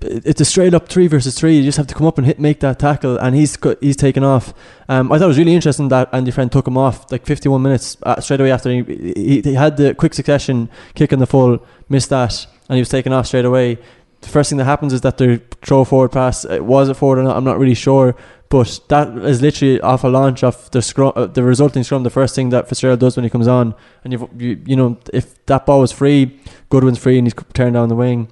it's 0.01 0.39
a 0.39 0.46
straight 0.46 0.74
up 0.74 0.88
three 0.88 1.08
versus 1.08 1.38
three. 1.38 1.58
You 1.58 1.63
just 1.63 1.77
have 1.77 1.88
to 1.88 1.93
come 1.93 2.08
up 2.08 2.17
and 2.17 2.25
hit, 2.25 2.39
make 2.39 2.62
that 2.62 2.79
tackle, 2.79 3.17
and 3.17 3.36
he's 3.36 3.58
he's 3.81 3.96
taken 3.96 4.24
off. 4.24 4.53
Um, 4.88 5.12
I 5.12 5.17
thought 5.17 5.25
it 5.25 5.27
was 5.27 5.38
really 5.38 5.53
interesting 5.53 5.89
that 5.89 6.10
Andy 6.13 6.31
Friend 6.31 6.51
took 6.51 6.67
him 6.67 6.77
off 6.77 7.12
like 7.12 7.25
51 7.25 7.62
minutes 7.62 7.98
uh, 8.03 8.19
straight 8.22 8.39
away 8.39 8.51
after 8.51 8.69
he, 8.69 8.84
he, 8.84 9.41
he 9.41 9.53
had 9.53 9.77
the 9.77 9.93
quick 9.93 10.13
succession 10.13 10.69
kick 10.96 11.12
in 11.12 11.19
the 11.19 11.27
full, 11.27 11.65
missed 11.89 12.10
that, 12.10 12.46
and 12.69 12.75
he 12.75 12.81
was 12.81 12.89
taken 12.89 13.12
off 13.12 13.27
straight 13.27 13.46
away. 13.46 13.77
The 14.22 14.29
first 14.29 14.50
thing 14.50 14.58
that 14.58 14.65
happens 14.65 14.93
is 14.93 15.01
that 15.01 15.17
they 15.17 15.38
throw 15.65 15.84
forward 15.84 16.12
pass. 16.12 16.46
Was 16.46 16.89
it 16.89 16.96
forward 16.96 17.19
or 17.19 17.24
not? 17.24 17.38
I'm 17.38 17.46
not 17.46 17.58
really 17.58 17.75
sure, 17.75 18.15
but 18.50 18.79
that 18.89 19.15
is 19.20 19.41
literally 19.41 19.79
off 19.82 20.03
a 20.03 20.08
launch 20.08 20.44
of 20.44 20.70
the 20.72 20.82
scrum, 20.82 21.13
uh, 21.15 21.27
the 21.27 21.44
resulting 21.44 21.84
scrum. 21.84 22.03
The 22.03 22.10
first 22.10 22.36
thing 22.36 22.50
that 22.50 22.68
Fitzgerald 22.68 23.00
does 23.00 23.15
when 23.15 23.24
he 23.24 23.29
comes 23.29 23.48
on, 23.48 23.75
and 24.03 24.12
you 24.12 24.29
you 24.38 24.62
you 24.65 24.75
know 24.75 24.98
if 25.13 25.46
that 25.46 25.65
ball 25.65 25.82
was 25.82 25.91
free, 25.91 26.39
Goodwin's 26.70 26.98
free 26.98 27.20
and 27.20 27.27
he's 27.27 27.36
turned 27.53 27.75
down 27.75 27.89
the 27.89 27.96
wing 27.96 28.32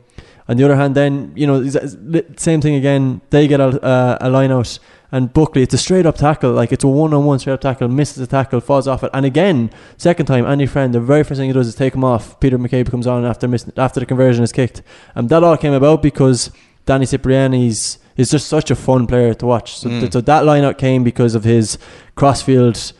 on 0.49 0.57
the 0.57 0.63
other 0.63 0.75
hand, 0.75 0.95
then 0.95 1.33
you 1.35 1.45
know 1.45 1.63
same 2.37 2.61
thing 2.61 2.75
again. 2.75 3.21
They 3.29 3.47
get 3.47 3.59
a, 3.59 3.81
uh, 3.83 4.17
a 4.21 4.29
line 4.29 4.51
out, 4.51 4.79
and 5.11 5.31
Buckley 5.31 5.61
it's 5.61 5.73
a 5.73 5.77
straight 5.77 6.05
up 6.05 6.15
tackle, 6.15 6.51
like 6.51 6.71
it's 6.71 6.83
a 6.83 6.87
one 6.87 7.13
on 7.13 7.25
one 7.25 7.37
straight 7.39 7.53
up 7.53 7.61
tackle, 7.61 7.87
misses 7.87 8.17
the 8.17 8.27
tackle, 8.27 8.59
falls 8.59 8.87
off 8.87 9.03
it, 9.03 9.11
and 9.13 9.25
again 9.25 9.69
second 9.97 10.25
time 10.25 10.45
Andy 10.45 10.65
Friend 10.65 10.93
the 10.93 10.99
very 10.99 11.23
first 11.23 11.39
thing 11.39 11.49
he 11.49 11.53
does 11.53 11.67
is 11.67 11.75
take 11.75 11.93
him 11.93 12.03
off. 12.03 12.39
Peter 12.39 12.57
McCabe 12.57 12.89
comes 12.89 13.07
on 13.07 13.25
after 13.25 13.47
missing, 13.47 13.73
after 13.77 13.99
the 13.99 14.05
conversion 14.05 14.43
is 14.43 14.51
kicked, 14.51 14.81
and 15.15 15.29
that 15.29 15.43
all 15.43 15.57
came 15.57 15.73
about 15.73 16.01
because 16.01 16.49
Danny 16.85 17.05
Cipriani's 17.05 17.99
is 18.17 18.31
just 18.31 18.47
such 18.47 18.69
a 18.71 18.75
fun 18.75 19.07
player 19.07 19.33
to 19.35 19.45
watch. 19.45 19.77
So, 19.77 19.89
mm. 19.89 19.99
th- 19.99 20.13
so 20.13 20.21
that 20.21 20.43
line 20.43 20.63
out 20.63 20.77
came 20.77 21.03
because 21.03 21.35
of 21.35 21.43
his 21.43 21.77
crossfield 22.15 22.93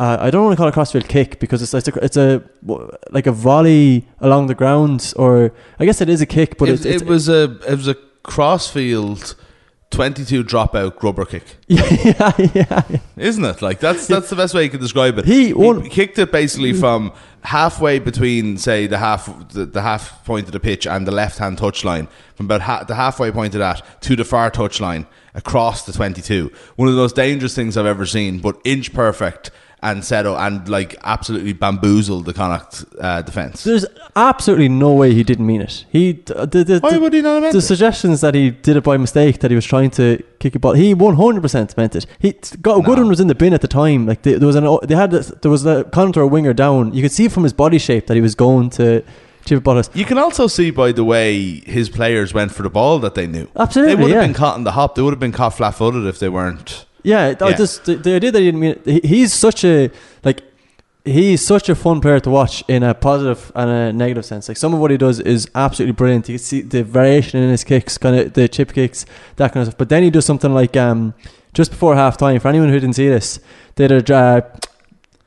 uh, 0.00 0.16
I 0.18 0.30
don't 0.30 0.44
want 0.44 0.54
to 0.54 0.56
call 0.56 0.66
it 0.66 0.70
a 0.70 0.72
crossfield 0.72 1.08
kick 1.08 1.38
because 1.40 1.60
it's 1.60 1.74
it's 1.74 1.88
a, 1.88 1.92
it's 2.02 2.16
a 2.16 2.42
like 3.10 3.26
a 3.26 3.32
volley 3.32 4.08
along 4.20 4.46
the 4.46 4.54
ground, 4.54 5.12
or 5.14 5.52
I 5.78 5.84
guess 5.84 6.00
it 6.00 6.08
is 6.08 6.22
a 6.22 6.26
kick, 6.26 6.56
but 6.56 6.70
it, 6.70 6.86
it 6.86 7.06
was 7.06 7.28
a 7.28 7.58
it 7.68 7.74
was 7.76 7.86
a 7.86 7.96
crossfield. 8.22 9.34
22 9.90 10.44
dropout 10.44 10.96
grubber 10.96 11.24
kick. 11.24 11.42
yeah, 11.66 12.32
yeah, 12.38 12.50
yeah. 12.54 12.82
Isn't 13.16 13.44
it? 13.44 13.60
Like 13.60 13.80
that's 13.80 14.06
that's 14.06 14.30
the 14.30 14.36
best 14.36 14.54
way 14.54 14.64
you 14.64 14.70
can 14.70 14.80
describe 14.80 15.18
it. 15.18 15.24
He, 15.24 15.52
he 15.52 15.88
kicked 15.88 16.18
it 16.18 16.30
basically 16.30 16.72
mm. 16.72 16.80
from 16.80 17.12
halfway 17.42 17.98
between 17.98 18.56
say 18.56 18.86
the 18.86 18.98
half 18.98 19.26
the, 19.52 19.66
the 19.66 19.82
half 19.82 20.24
point 20.24 20.46
of 20.46 20.52
the 20.52 20.60
pitch 20.60 20.86
and 20.86 21.06
the 21.06 21.10
left 21.12 21.38
hand 21.38 21.58
touch 21.58 21.84
line 21.84 22.06
from 22.34 22.46
about 22.46 22.60
ha- 22.60 22.84
the 22.84 22.94
halfway 22.94 23.32
point 23.32 23.54
of 23.54 23.58
that 23.58 23.82
to 24.02 24.14
the 24.14 24.24
far 24.24 24.50
touch 24.50 24.80
line 24.80 25.06
across 25.34 25.84
the 25.86 25.92
22. 25.92 26.52
One 26.76 26.88
of 26.88 26.94
the 26.94 27.00
most 27.00 27.16
dangerous 27.16 27.54
things 27.54 27.76
I've 27.76 27.86
ever 27.86 28.06
seen, 28.06 28.40
but 28.40 28.60
inch 28.64 28.92
perfect 28.92 29.50
and 29.82 30.04
settle 30.04 30.36
and 30.38 30.68
like 30.68 30.96
absolutely 31.04 31.52
bamboozled 31.52 32.26
the 32.26 32.34
Connacht 32.34 32.84
uh, 33.00 33.22
defense. 33.22 33.64
There's 33.64 33.86
absolutely 34.14 34.68
no 34.68 34.92
way 34.92 35.14
he 35.14 35.22
didn't 35.22 35.46
mean 35.46 35.62
it. 35.62 35.86
He 35.90 36.12
the, 36.12 36.46
the, 36.46 36.80
why 36.80 36.98
would 36.98 37.12
he 37.12 37.22
not 37.22 37.40
meant 37.40 37.52
the 37.52 37.58
it? 37.58 37.62
suggestions 37.62 38.20
that 38.20 38.34
he 38.34 38.50
did 38.50 38.76
it 38.76 38.84
by 38.84 38.96
mistake 38.96 39.40
that 39.40 39.50
he 39.50 39.54
was 39.54 39.64
trying 39.64 39.90
to 39.92 40.22
kick 40.38 40.54
a 40.54 40.58
ball. 40.58 40.74
He 40.74 40.92
100 40.92 41.40
percent 41.40 41.76
meant 41.76 41.96
it. 41.96 42.06
He 42.18 42.32
got 42.60 42.78
no. 42.78 42.82
Goodwin 42.82 43.08
was 43.08 43.20
in 43.20 43.28
the 43.28 43.34
bin 43.34 43.54
at 43.54 43.62
the 43.62 43.68
time. 43.68 44.06
Like 44.06 44.22
they, 44.22 44.34
there 44.34 44.46
was 44.46 44.56
an 44.56 44.78
they 44.82 44.94
had 44.94 45.12
there 45.12 45.50
was 45.50 45.64
a 45.64 45.84
Connacht 45.84 46.30
winger 46.30 46.52
down. 46.52 46.92
You 46.92 47.02
could 47.02 47.12
see 47.12 47.28
from 47.28 47.44
his 47.44 47.52
body 47.52 47.78
shape 47.78 48.06
that 48.08 48.14
he 48.14 48.20
was 48.20 48.34
going 48.34 48.70
to. 48.70 49.04
Chip 49.46 49.56
a 49.56 49.60
bottle. 49.62 49.82
You 49.94 50.04
can 50.04 50.18
also 50.18 50.48
see 50.48 50.70
by 50.70 50.92
the 50.92 51.02
way 51.02 51.60
his 51.60 51.88
players 51.88 52.34
went 52.34 52.52
for 52.52 52.62
the 52.62 52.68
ball 52.68 52.98
that 52.98 53.14
they 53.14 53.26
knew. 53.26 53.48
Absolutely, 53.56 53.94
they 53.94 54.02
would 54.02 54.10
have 54.10 54.20
yeah. 54.20 54.26
been 54.26 54.34
caught 54.34 54.58
in 54.58 54.64
the 54.64 54.72
hop. 54.72 54.96
They 54.96 55.00
would 55.00 55.14
have 55.14 55.18
been 55.18 55.32
caught 55.32 55.54
flat-footed 55.54 56.04
if 56.04 56.18
they 56.18 56.28
weren't 56.28 56.84
yeah, 57.02 57.34
yeah. 57.40 57.56
Just 57.56 57.84
the, 57.84 57.96
the, 57.96 58.14
idea 58.14 58.30
that 58.32 58.38
he 58.38 58.44
didn't 58.46 58.60
mean 58.60 58.80
it, 58.84 59.04
he's 59.04 59.32
such 59.32 59.64
a 59.64 59.90
like 60.24 60.42
he's 61.04 61.44
such 61.46 61.68
a 61.68 61.74
fun 61.74 62.00
player 62.00 62.20
to 62.20 62.30
watch 62.30 62.62
in 62.68 62.82
a 62.82 62.94
positive 62.94 63.50
and 63.54 63.70
a 63.70 63.92
negative 63.92 64.24
sense. 64.24 64.48
Like 64.48 64.56
some 64.56 64.74
of 64.74 64.80
what 64.80 64.90
he 64.90 64.96
does 64.96 65.20
is 65.20 65.48
absolutely 65.54 65.92
brilliant. 65.92 66.28
You 66.28 66.34
can 66.34 66.44
see 66.44 66.62
the 66.62 66.82
variation 66.82 67.42
in 67.42 67.50
his 67.50 67.64
kicks, 67.64 67.98
kind 67.98 68.16
of 68.16 68.32
the 68.34 68.48
chip 68.48 68.72
kicks, 68.72 69.06
that 69.36 69.52
kind 69.52 69.62
of 69.62 69.68
stuff. 69.68 69.78
But 69.78 69.88
then 69.88 70.02
he 70.02 70.10
does 70.10 70.24
something 70.26 70.52
like 70.52 70.76
um, 70.76 71.14
just 71.54 71.70
before 71.70 71.94
half 71.94 72.16
time. 72.16 72.40
For 72.40 72.48
anyone 72.48 72.68
who 72.68 72.78
didn't 72.78 72.94
see 72.94 73.08
this, 73.08 73.40
they 73.76 73.88
did 73.88 74.10
a 74.10 74.16
uh, 74.16 74.40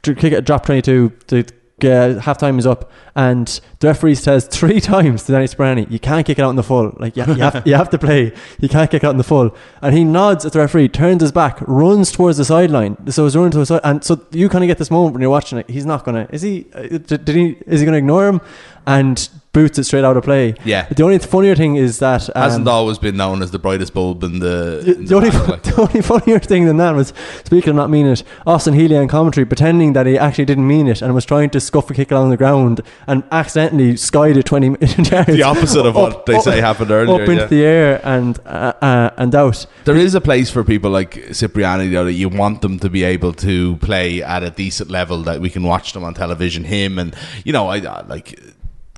kick 0.02 0.34
at 0.34 0.46
drop 0.46 0.66
twenty 0.66 0.82
two. 0.82 1.12
The 1.28 1.52
uh, 1.86 2.20
half 2.20 2.38
time 2.38 2.60
is 2.60 2.66
up, 2.66 2.92
and 3.16 3.60
the 3.80 3.88
referee 3.88 4.16
says 4.16 4.46
three 4.52 4.80
times 4.80 5.24
to 5.24 5.32
Danny 5.32 5.48
Cipriani, 5.48 5.88
"You 5.90 6.00
can't 6.00 6.26
kick 6.26 6.40
it 6.40 6.42
out 6.42 6.50
in 6.50 6.56
the 6.56 6.64
full. 6.64 6.96
Like 7.00 7.16
you, 7.18 7.26
you, 7.26 7.34
have, 7.36 7.68
you 7.68 7.76
have 7.76 7.90
to 7.92 7.98
play. 7.98 8.34
You 8.60 8.70
can't 8.70 8.90
kick 8.90 9.04
it 9.04 9.08
out 9.08 9.12
in 9.12 9.18
the 9.18 9.24
full." 9.24 9.56
And 9.82 9.96
he 9.96 10.04
nods 10.04 10.46
at 10.46 10.54
the 10.54 10.60
referee, 10.60 10.90
turns 10.90 11.22
his 11.22 11.32
back, 11.32 11.60
runs 11.62 12.12
towards 12.12 12.38
the 12.38 12.46
sideline. 12.46 13.12
So 13.12 13.24
he's 13.24 13.36
running 13.36 13.52
to 13.52 13.60
the 13.60 13.66
side, 13.66 13.82
and 13.84 14.04
so 14.04 14.26
you 14.32 14.50
kind 14.50 14.64
of 14.64 14.68
get 14.68 14.78
this 14.78 14.92
moment 14.92 15.14
when 15.14 15.22
you're 15.22 15.30
watching 15.30 15.58
it. 15.58 15.70
He's 15.70 15.86
not 15.86 16.06
gonna. 16.06 16.28
Is 16.32 16.42
he? 16.42 16.68
Uh, 16.74 16.98
did 16.98 17.28
he? 17.30 17.58
Is 17.68 17.80
he 17.80 17.86
gonna 17.86 17.98
ignore 17.98 18.28
him? 18.28 18.42
And 18.86 19.30
boots 19.54 19.78
it 19.78 19.84
straight 19.84 20.04
out 20.04 20.18
of 20.18 20.24
play. 20.24 20.56
Yeah. 20.66 20.88
The 20.90 21.04
only 21.04 21.20
funnier 21.20 21.56
thing 21.56 21.76
is 21.76 22.00
that 22.00 22.28
um, 22.36 22.42
hasn't 22.42 22.68
always 22.68 22.98
been 22.98 23.16
known 23.16 23.44
as 23.44 23.52
the 23.52 23.60
brightest 23.60 23.94
bulb 23.94 24.24
in 24.24 24.40
the. 24.40 24.80
In 24.80 25.06
the, 25.06 25.10
the, 25.10 25.16
only, 25.16 25.30
like. 25.30 25.64
the 25.64 25.82
only 25.82 26.02
funnier 26.02 26.40
thing 26.40 26.66
than 26.66 26.78
that 26.78 26.96
was 26.96 27.14
speaking 27.46 27.70
of 27.70 27.76
not 27.76 27.90
meaning 27.90 28.14
it, 28.14 28.24
Austin 28.48 28.74
Healey 28.74 28.98
on 28.98 29.08
commentary 29.08 29.46
pretending 29.46 29.94
that 29.94 30.08
he 30.08 30.18
actually 30.18 30.46
didn't 30.46 30.68
mean 30.68 30.88
it 30.88 31.02
and 31.02 31.14
was 31.14 31.24
trying 31.24 31.52
to 31.52 31.60
scuff 31.60 31.90
a 31.92 31.94
kick 31.94 32.12
along 32.12 32.32
the 32.32 32.38
ground 32.38 32.82
and 33.06 33.24
accidentally 33.32 33.96
skied 33.96 34.38
it 34.38 34.46
twenty 34.46 34.68
yards. 34.68 35.08
the 35.08 35.44
opposite 35.44 35.86
of 35.86 35.96
what 35.96 36.14
up, 36.14 36.26
they 36.26 36.40
say 36.40 36.60
happened 36.60 36.90
earlier. 36.90 37.22
Up 37.22 37.30
into 37.30 37.44
yeah. 37.44 37.46
the 37.46 37.64
air 37.64 38.02
and 38.04 38.40
uh, 38.46 38.74
uh, 38.82 39.10
and 39.18 39.36
out. 39.36 39.66
There 39.86 39.96
is 39.96 40.16
a 40.16 40.22
place 40.22 40.50
for 40.50 40.64
people 40.64 40.90
like 40.90 41.32
Cipriani 41.34 41.90
though 41.90 42.06
that 42.06 42.14
you 42.14 42.28
want 42.28 42.62
them 42.62 42.80
to 42.80 42.90
be 42.90 43.04
able 43.04 43.34
to 43.34 43.78
play 43.78 44.24
at 44.24 44.42
a 44.42 44.50
decent 44.50 44.90
level 44.90 45.22
that 45.24 45.42
we 45.42 45.52
can 45.52 45.62
watch 45.62 45.94
them 45.94 46.04
on 46.04 46.16
television. 46.16 46.64
Him 46.64 46.98
and 46.98 47.16
you 47.46 47.54
know 47.54 47.70
I 47.70 47.78
like 47.78 48.40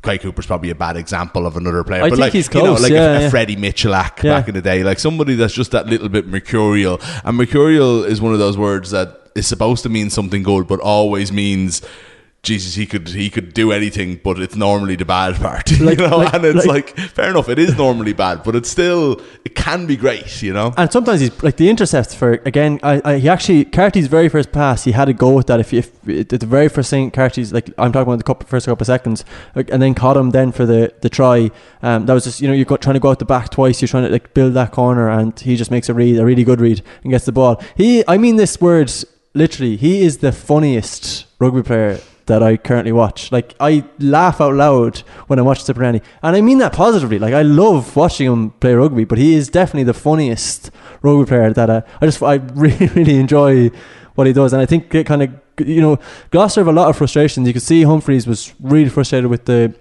Quade 0.06 0.22
Cooper's 0.22 0.46
probably 0.46 0.70
a 0.70 0.76
bad 0.76 0.96
example 0.96 1.46
of 1.46 1.58
another 1.58 1.84
player. 1.84 2.04
I 2.04 2.10
but 2.10 2.16
think 2.16 2.22
like, 2.22 2.34
he's 2.34 2.48
close, 2.48 2.64
you 2.64 2.68
know, 2.68 2.82
like 2.82 2.92
yeah, 2.92 3.20
a, 3.20 3.28
a. 3.28 3.30
Freddie 3.30 3.58
Michalak 3.58 4.24
Yeah. 4.24 4.40
back 4.40 4.48
in 4.48 4.54
the 4.56 4.62
day, 4.62 4.84
like 4.84 5.00
somebody 5.00 5.36
that's 5.36 5.54
just 5.54 5.72
that 5.72 5.88
little 5.88 6.10
bit 6.10 6.28
mercurial. 6.28 7.02
And 7.24 7.36
mercurial 7.36 8.04
is 8.04 8.22
one 8.22 8.32
of 8.34 8.40
those 8.40 8.58
words 8.58 8.92
that 8.92 9.22
is 9.36 9.46
supposed 9.48 9.84
to 9.84 9.90
mean 9.90 10.10
something 10.10 10.44
good, 10.44 10.68
but 10.68 10.80
always 10.80 11.32
means. 11.32 11.82
Jesus, 12.46 12.76
he 12.76 12.86
could 12.86 13.10
he 13.10 13.30
could 13.30 13.54
do 13.54 13.72
anything, 13.74 14.22
but 14.24 14.40
it's 14.40 14.56
normally 14.56 14.96
the 14.96 15.04
bad 15.06 15.36
part, 15.36 15.70
Like- 15.82 16.00
you 16.00 16.08
know. 16.08 16.18
like- 16.20 16.34
and 16.34 16.46
it's 16.46 16.66
like- 16.66 16.98
like, 16.98 17.10
fair 17.10 17.30
enough, 17.32 17.50
it 17.50 17.60
is 17.60 17.76
normally 17.78 18.14
bad, 18.14 18.44
but 18.44 18.56
it's 18.56 18.70
still 18.70 19.20
it 19.44 19.56
can 19.56 19.86
be 19.88 19.98
great, 19.98 20.42
you 20.42 20.54
know. 20.54 20.74
And 20.78 20.92
sometimes 20.92 21.20
he's 21.22 21.44
like 21.44 21.58
the 21.58 21.70
intercept 21.70 22.16
for 22.16 22.34
again. 22.46 22.80
I, 22.84 23.02
I 23.04 23.18
he 23.18 23.28
actually 23.28 23.66
Carty's 23.66 24.08
very 24.08 24.30
first 24.30 24.52
pass. 24.52 24.84
He 24.86 24.92
had 24.94 25.06
to 25.06 25.14
go 25.14 25.32
with 25.34 25.48
that. 25.48 25.60
If, 25.60 25.74
if 25.74 25.88
at 26.08 26.30
the 26.30 26.46
very 26.46 26.70
first 26.70 26.90
thing 26.90 27.12
Carty's 27.12 27.52
like 27.52 27.68
I'm 27.78 27.92
talking 27.92 28.08
about 28.08 28.18
the 28.20 28.24
couple, 28.24 28.48
first 28.48 28.66
couple 28.68 28.84
of 28.84 28.88
seconds, 28.88 29.26
like, 29.56 29.70
and 29.72 29.82
then 29.82 29.94
caught 29.96 30.16
him 30.18 30.30
then 30.32 30.52
for 30.52 30.66
the 30.66 30.94
the 31.02 31.10
try. 31.10 31.52
Um, 31.82 32.06
that 32.06 32.14
was 32.14 32.24
just 32.26 32.42
you 32.42 32.48
know 32.48 32.54
you're 32.54 32.66
trying 32.78 32.94
to 32.96 33.00
go 33.00 33.10
out 33.10 33.20
the 33.20 33.26
back 33.26 33.50
twice. 33.50 33.82
You're 33.82 33.88
trying 33.90 34.06
to 34.06 34.12
like 34.12 34.34
build 34.34 34.54
that 34.54 34.72
corner, 34.72 35.10
and 35.10 35.38
he 35.40 35.56
just 35.56 35.72
makes 35.72 35.90
a 35.90 35.94
read, 35.94 36.20
a 36.20 36.26
really 36.26 36.44
good 36.44 36.62
read, 36.62 36.82
and 37.04 37.12
gets 37.12 37.26
the 37.26 37.32
ball. 37.32 37.62
He, 37.76 38.04
I 38.08 38.18
mean 38.18 38.36
this 38.36 38.62
word 38.62 38.92
literally. 39.34 39.76
He 39.78 40.04
is 40.04 40.18
the 40.20 40.32
funniest 40.32 41.26
rugby 41.40 41.64
player 41.64 42.00
that 42.26 42.42
I 42.42 42.58
currently 42.58 42.92
watch. 42.92 43.32
Like 43.32 43.56
I 43.60 43.84
laugh 44.00 44.42
out 44.42 44.54
loud 44.54 45.00
when 45.28 45.40
I 45.40 45.42
watch 45.42 45.66
Cipriani, 45.66 46.02
and 46.24 46.36
I 46.36 46.42
mean 46.42 46.58
that 46.60 46.74
positively. 46.74 47.20
Like 47.20 47.34
I 47.34 47.42
love 47.42 47.96
watching 47.96 48.32
him 48.32 48.52
play 48.52 48.74
rugby, 48.74 49.06
but 49.06 49.18
he 49.18 49.36
is 49.36 49.50
definitely 49.50 49.84
the 49.84 49.94
funniest 49.94 50.72
rugby 51.02 51.28
player 51.28 51.54
that 51.54 51.70
uh, 51.70 51.82
I 52.02 52.06
just 52.06 52.22
I 52.22 52.36
really 52.54 52.88
really 52.88 53.18
enjoy 53.18 53.70
what 54.16 54.28
he 54.28 54.34
does, 54.34 54.54
and 54.54 54.62
I 54.62 54.66
think 54.66 54.94
it 54.96 55.06
kind 55.06 55.24
of 55.24 55.30
you 55.66 55.82
know 55.82 56.00
Gloucester 56.32 56.62
have 56.62 56.68
a 56.68 56.74
lot 56.74 56.90
of 56.90 56.98
frustrations. 56.98 57.48
You 57.48 57.54
could 57.54 57.62
see 57.62 57.84
Humphreys 57.84 58.28
was 58.28 58.54
really 58.60 58.90
frustrated 58.90 59.30
with 59.30 59.46
the 59.46 59.76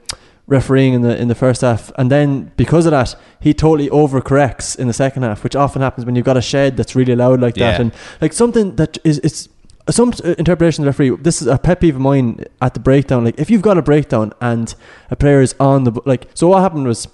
refereeing 0.46 0.92
in 0.92 1.00
the 1.00 1.16
in 1.18 1.28
the 1.28 1.34
first 1.34 1.62
half, 1.62 1.90
and 1.96 2.10
then 2.10 2.52
because 2.56 2.84
of 2.86 2.90
that, 2.90 3.16
he 3.40 3.54
totally 3.54 3.88
overcorrects 3.88 4.78
in 4.78 4.86
the 4.86 4.92
second 4.92 5.22
half, 5.22 5.42
which 5.42 5.56
often 5.56 5.80
happens 5.80 6.04
when 6.04 6.16
you've 6.16 6.26
got 6.26 6.36
a 6.36 6.42
shed 6.42 6.76
that's 6.76 6.94
really 6.94 7.16
loud 7.16 7.40
like 7.40 7.54
that, 7.54 7.80
and 7.80 7.92
like 8.20 8.32
something 8.32 8.76
that 8.76 8.98
is 9.04 9.18
it's 9.20 9.48
some 9.90 10.12
uh, 10.24 10.34
interpretation 10.38 10.82
of 10.82 10.86
the 10.86 11.04
referee. 11.04 11.22
This 11.22 11.42
is 11.42 11.48
a 11.48 11.58
pet 11.58 11.80
peeve 11.80 11.96
of 11.96 12.00
mine 12.00 12.44
at 12.60 12.74
the 12.74 12.80
breakdown. 12.80 13.24
Like 13.24 13.38
if 13.38 13.50
you've 13.50 13.62
got 13.62 13.78
a 13.78 13.82
breakdown 13.82 14.32
and 14.40 14.74
a 15.10 15.16
player 15.16 15.40
is 15.42 15.54
on 15.60 15.84
the 15.84 16.00
like, 16.04 16.28
so 16.34 16.48
what 16.48 16.62
happened 16.62 16.86
was 16.86 17.08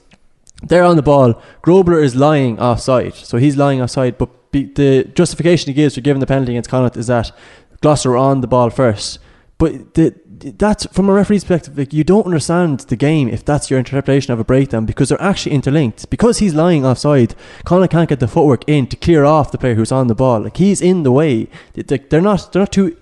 they're 0.63 0.85
on 0.85 0.97
the 0.97 1.03
ball. 1.03 1.41
Grobler 1.63 2.03
is 2.03 2.15
lying 2.15 2.61
offside, 2.61 3.15
so 3.15 3.39
he's 3.39 3.57
lying 3.57 3.81
offside. 3.81 4.19
But 4.19 4.53
be, 4.53 4.65
the 4.65 5.05
justification 5.05 5.69
he 5.69 5.75
gives 5.75 5.95
for 5.95 6.01
giving 6.01 6.21
the 6.21 6.27
penalty 6.27 6.53
against 6.53 6.71
Connacht 6.71 6.97
is 6.97 7.07
that 7.09 7.33
Gloucester 7.81 8.11
were 8.11 8.17
on 8.17 8.41
the 8.41 8.47
ball 8.47 8.71
first. 8.71 9.19
But 9.59 9.95
the, 9.95 10.15
that's 10.59 10.87
from 10.87 11.09
a 11.09 11.13
referee's 11.13 11.45
perspective. 11.45 11.77
Like 11.79 11.93
you 11.93 12.05
don't 12.05 12.25
understand 12.27 12.81
the 12.81 12.97
game 12.97 13.29
if 13.29 13.45
that's 13.45 13.71
your 13.71 13.79
interpretation 13.79 14.33
of 14.33 14.41
a 14.41 14.45
breakdown 14.45 14.87
because 14.87 15.09
they're 15.11 15.21
actually 15.23 15.53
interlinked. 15.55 16.09
Because 16.11 16.39
he's 16.39 16.55
lying 16.55 16.85
offside, 16.87 17.35
Connacht 17.65 17.93
can't 17.93 18.09
get 18.09 18.21
the 18.21 18.29
footwork 18.29 18.65
in 18.69 18.87
to 18.89 18.97
clear 18.97 19.25
off 19.25 19.53
the 19.53 19.59
player 19.59 19.75
who's 19.75 19.93
on 19.93 20.07
the 20.09 20.15
ball. 20.15 20.41
Like 20.41 20.57
he's 20.57 20.81
in 20.81 21.03
the 21.03 21.13
way. 21.13 21.49
They- 21.75 21.83
they- 21.83 21.99
They're 22.09 22.21
not. 22.21 22.53
They're 22.53 22.63
not 22.63 22.73
two 22.73 22.97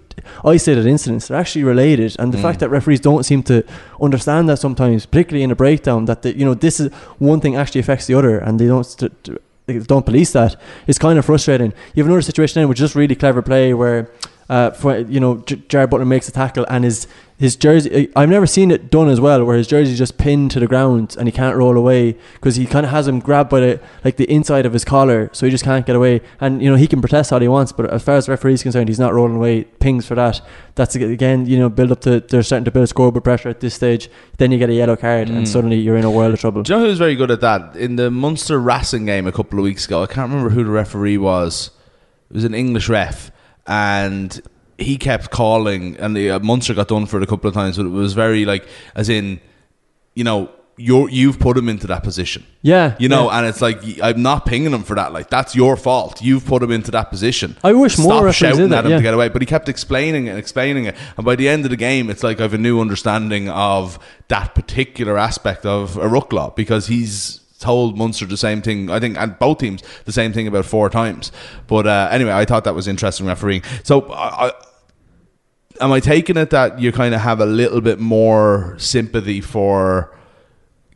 isolated 0.45 0.87
incidents. 0.87 1.29
They're 1.29 1.39
actually 1.39 1.65
related. 1.65 2.17
And 2.19 2.33
the 2.33 2.39
Mm. 2.39 2.43
fact 2.43 2.61
that 2.61 2.69
referees 2.71 3.01
don't 3.01 3.25
seem 3.25 3.43
to 3.45 3.63
understand 4.01 4.49
that 4.49 4.59
sometimes, 4.59 5.07
particularly 5.07 5.45
in 5.45 5.51
a 5.51 5.57
breakdown, 5.57 6.05
that 6.07 6.23
the, 6.23 6.37
you 6.37 6.45
know 6.45 6.55
this 6.55 6.81
is 6.81 6.91
one 7.19 7.41
thing 7.41 7.57
actually 7.57 7.81
affects 7.81 8.07
the 8.07 8.15
other, 8.15 8.39
and 8.39 8.59
they 8.59 8.67
don't. 8.67 8.85
St- 8.85 9.13
t- 9.25 9.37
they 9.67 9.79
don't 9.79 10.07
police 10.07 10.33
that. 10.33 10.57
It's 10.87 10.99
kind 10.99 11.19
of 11.19 11.27
frustrating. 11.27 11.73
You 11.95 12.03
have 12.03 12.09
another 12.09 12.23
situation 12.23 12.61
then, 12.61 12.69
which 12.71 12.79
is 12.79 12.85
just 12.87 12.95
really 12.95 13.15
clever 13.15 13.43
play 13.43 13.75
where 13.75 14.09
uh, 14.49 14.71
for 14.71 14.99
you 14.99 15.21
know 15.21 15.39
J- 15.39 15.57
Jarrad 15.57 15.91
Butler 15.91 16.07
makes 16.07 16.29
a 16.29 16.33
tackle 16.33 16.65
and 16.69 16.85
his 16.85 17.07
his 17.37 17.55
jersey. 17.55 18.11
I've 18.17 18.29
never 18.31 18.47
seen 18.49 18.73
it 18.73 18.91
done 18.91 19.09
as 19.09 19.21
well, 19.21 19.45
where 19.45 19.57
his 19.57 19.69
jersey 19.69 19.93
is 19.93 19.99
just 19.99 20.19
pinned 20.19 20.51
to 20.53 20.59
the 20.61 20.67
ground 20.67 21.15
and 21.19 21.29
he 21.29 21.33
can't 21.33 21.57
roll 21.57 21.77
away 21.77 22.17
because 22.35 22.57
he 22.57 22.67
kind 22.67 22.85
of 22.85 22.91
has 22.91 23.07
him 23.07 23.21
grabbed 23.21 23.49
by 23.51 23.61
the 23.61 23.81
like 24.05 24.17
the 24.17 24.29
inside 24.29 24.67
of 24.67 24.73
his 24.73 24.85
collar, 24.85 25.31
so 25.33 25.47
he 25.47 25.51
just 25.53 25.63
can't 25.65 25.87
get 25.87 25.95
away. 25.95 26.21
And 26.41 26.61
you 26.63 26.69
know 26.71 26.77
he 26.77 26.89
can 26.89 27.01
protest 27.01 27.33
all 27.33 27.39
he 27.41 27.47
wants, 27.47 27.71
but 27.73 27.91
as 27.91 28.03
far 28.03 28.17
as 28.17 28.27
the 28.27 28.33
referee 28.33 28.55
is 28.55 28.63
concerned, 28.65 28.89
he's 28.89 28.99
not 28.99 29.15
rolling 29.15 29.37
away. 29.37 29.65
Pings 29.65 30.07
for 30.07 30.15
that. 30.17 30.41
That's 30.75 30.97
again, 30.97 31.47
you 31.47 31.59
know, 31.59 31.69
build 31.69 31.93
up 31.93 32.01
to 32.03 32.21
they're 32.21 32.43
starting 32.43 32.65
to 32.65 32.71
build 32.73 32.89
scoreboard 32.89 33.23
pressure 33.25 33.51
at 33.51 33.61
this 33.61 33.75
stage. 33.75 34.09
Then 34.39 34.51
you 34.51 34.59
get 34.59 34.71
a 34.71 34.75
yellow 34.75 34.97
card, 34.97 35.29
and 35.29 35.45
Mm. 35.45 35.49
suddenly 35.49 35.77
you're 35.77 35.97
in 35.97 36.05
a 36.05 36.11
world 36.11 36.33
of 36.35 36.41
trouble. 36.41 36.63
Do 36.63 36.73
you 36.73 36.81
know 36.81 36.87
who's 36.87 36.99
very 36.99 37.15
good 37.15 37.31
at 37.31 37.41
that? 37.43 37.77
In 37.77 37.97
the 37.97 38.11
Munster 38.11 38.59
Racing 38.59 39.05
game 39.07 39.27
a 39.29 39.33
couple 39.33 39.59
of 39.61 39.63
weeks 39.65 39.85
ago, 39.87 40.03
I 40.03 40.07
can't 40.07 40.31
remember 40.31 40.51
who 40.51 40.65
the 40.65 40.71
referee 40.71 41.19
was. 41.19 41.71
It 42.31 42.35
was 42.35 42.45
an 42.45 42.55
English 42.55 42.89
ref, 42.89 43.31
and 43.69 44.41
he 44.79 44.97
kept 44.97 45.31
calling, 45.31 45.97
and 45.99 46.17
the 46.17 46.31
uh, 46.31 46.39
Munster 46.41 46.75
got 46.75 46.89
done 46.89 47.07
for 47.07 47.19
it 47.19 47.23
a 47.23 47.27
couple 47.27 47.47
of 47.47 47.55
times, 47.55 47.77
but 47.77 47.87
it 47.87 47.91
was 47.91 48.15
very 48.15 48.45
like, 48.45 48.67
as 48.95 49.09
in, 49.09 49.41
you 50.15 50.25
know, 50.25 50.51
you're 50.79 51.09
you've 51.11 51.41
put 51.41 51.59
him 51.59 51.69
into 51.69 51.89
that 51.89 52.05
position. 52.05 52.47
Yeah, 52.63 52.95
You 52.99 53.09
know, 53.09 53.31
yeah. 53.31 53.39
and 53.39 53.47
it's 53.47 53.61
like 53.61 53.81
I'm 54.01 54.23
not 54.23 54.47
pinging 54.47 54.73
him 54.73 54.85
for 54.85 54.95
that. 54.95 55.13
Like 55.13 55.29
that's 55.29 55.55
your 55.55 55.77
fault. 55.77 56.23
You've 56.23 56.47
put 56.47 56.63
him 56.63 56.71
into 56.71 56.93
that 56.93 57.11
position. 57.11 57.57
I 57.65 57.73
wish 57.73 57.95
Stop 57.95 58.07
more 58.07 58.33
shouting 58.33 58.69
that, 58.69 58.79
at 58.79 58.85
him 58.87 58.91
yeah. 58.93 58.97
to 58.99 59.03
get 59.03 59.15
away. 59.15 59.29
But 59.29 59.43
he 59.43 59.47
kept 59.47 59.69
explaining 59.69 60.29
it 60.29 60.31
and 60.31 60.39
explaining 60.39 60.85
it. 60.85 60.97
And 61.17 61.27
by 61.27 61.35
the 61.35 61.49
end 61.49 61.65
of 61.65 61.71
the 61.71 61.77
game, 61.77 62.11
it's 62.11 62.23
like 62.23 62.39
I 62.39 62.43
have 62.43 62.55
a 62.55 62.59
new 62.59 62.81
understanding 62.81 63.49
of 63.49 63.99
that 64.29 64.55
particular 64.55 65.19
aspect 65.19 65.67
of 65.67 65.97
a 65.97 66.09
ruck 66.09 66.33
law 66.33 66.51
because 66.51 66.87
he's 66.87 67.41
told 67.59 67.99
Munster 67.99 68.27
the 68.27 68.37
same 68.37 68.63
thing. 68.63 68.91
I 68.91 69.01
think 69.01 69.19
and 69.19 69.39
both 69.39 69.59
teams 69.59 69.83
the 70.05 70.13
same 70.13 70.33
thing 70.33 70.47
about 70.47 70.65
four 70.65 70.89
times. 70.89 71.33
But 71.67 71.87
uh, 71.87 72.09
anyway, 72.11 72.33
I 72.33 72.45
thought 72.45 72.65
that 72.65 72.75
was 72.75 72.89
interesting 72.89 73.27
refereeing. 73.27 73.63
So 73.85 74.11
I. 74.13 74.49
I 74.49 74.53
Am 75.81 75.93
I 75.93 76.01
taking 76.01 76.37
it 76.37 76.51
that 76.51 76.81
you 76.81 76.91
kind 76.91 77.15
of 77.15 77.21
have 77.21 77.39
a 77.39 77.47
little 77.47 77.81
bit 77.81 78.01
more 78.01 78.75
sympathy 78.79 79.41
for 79.41 80.18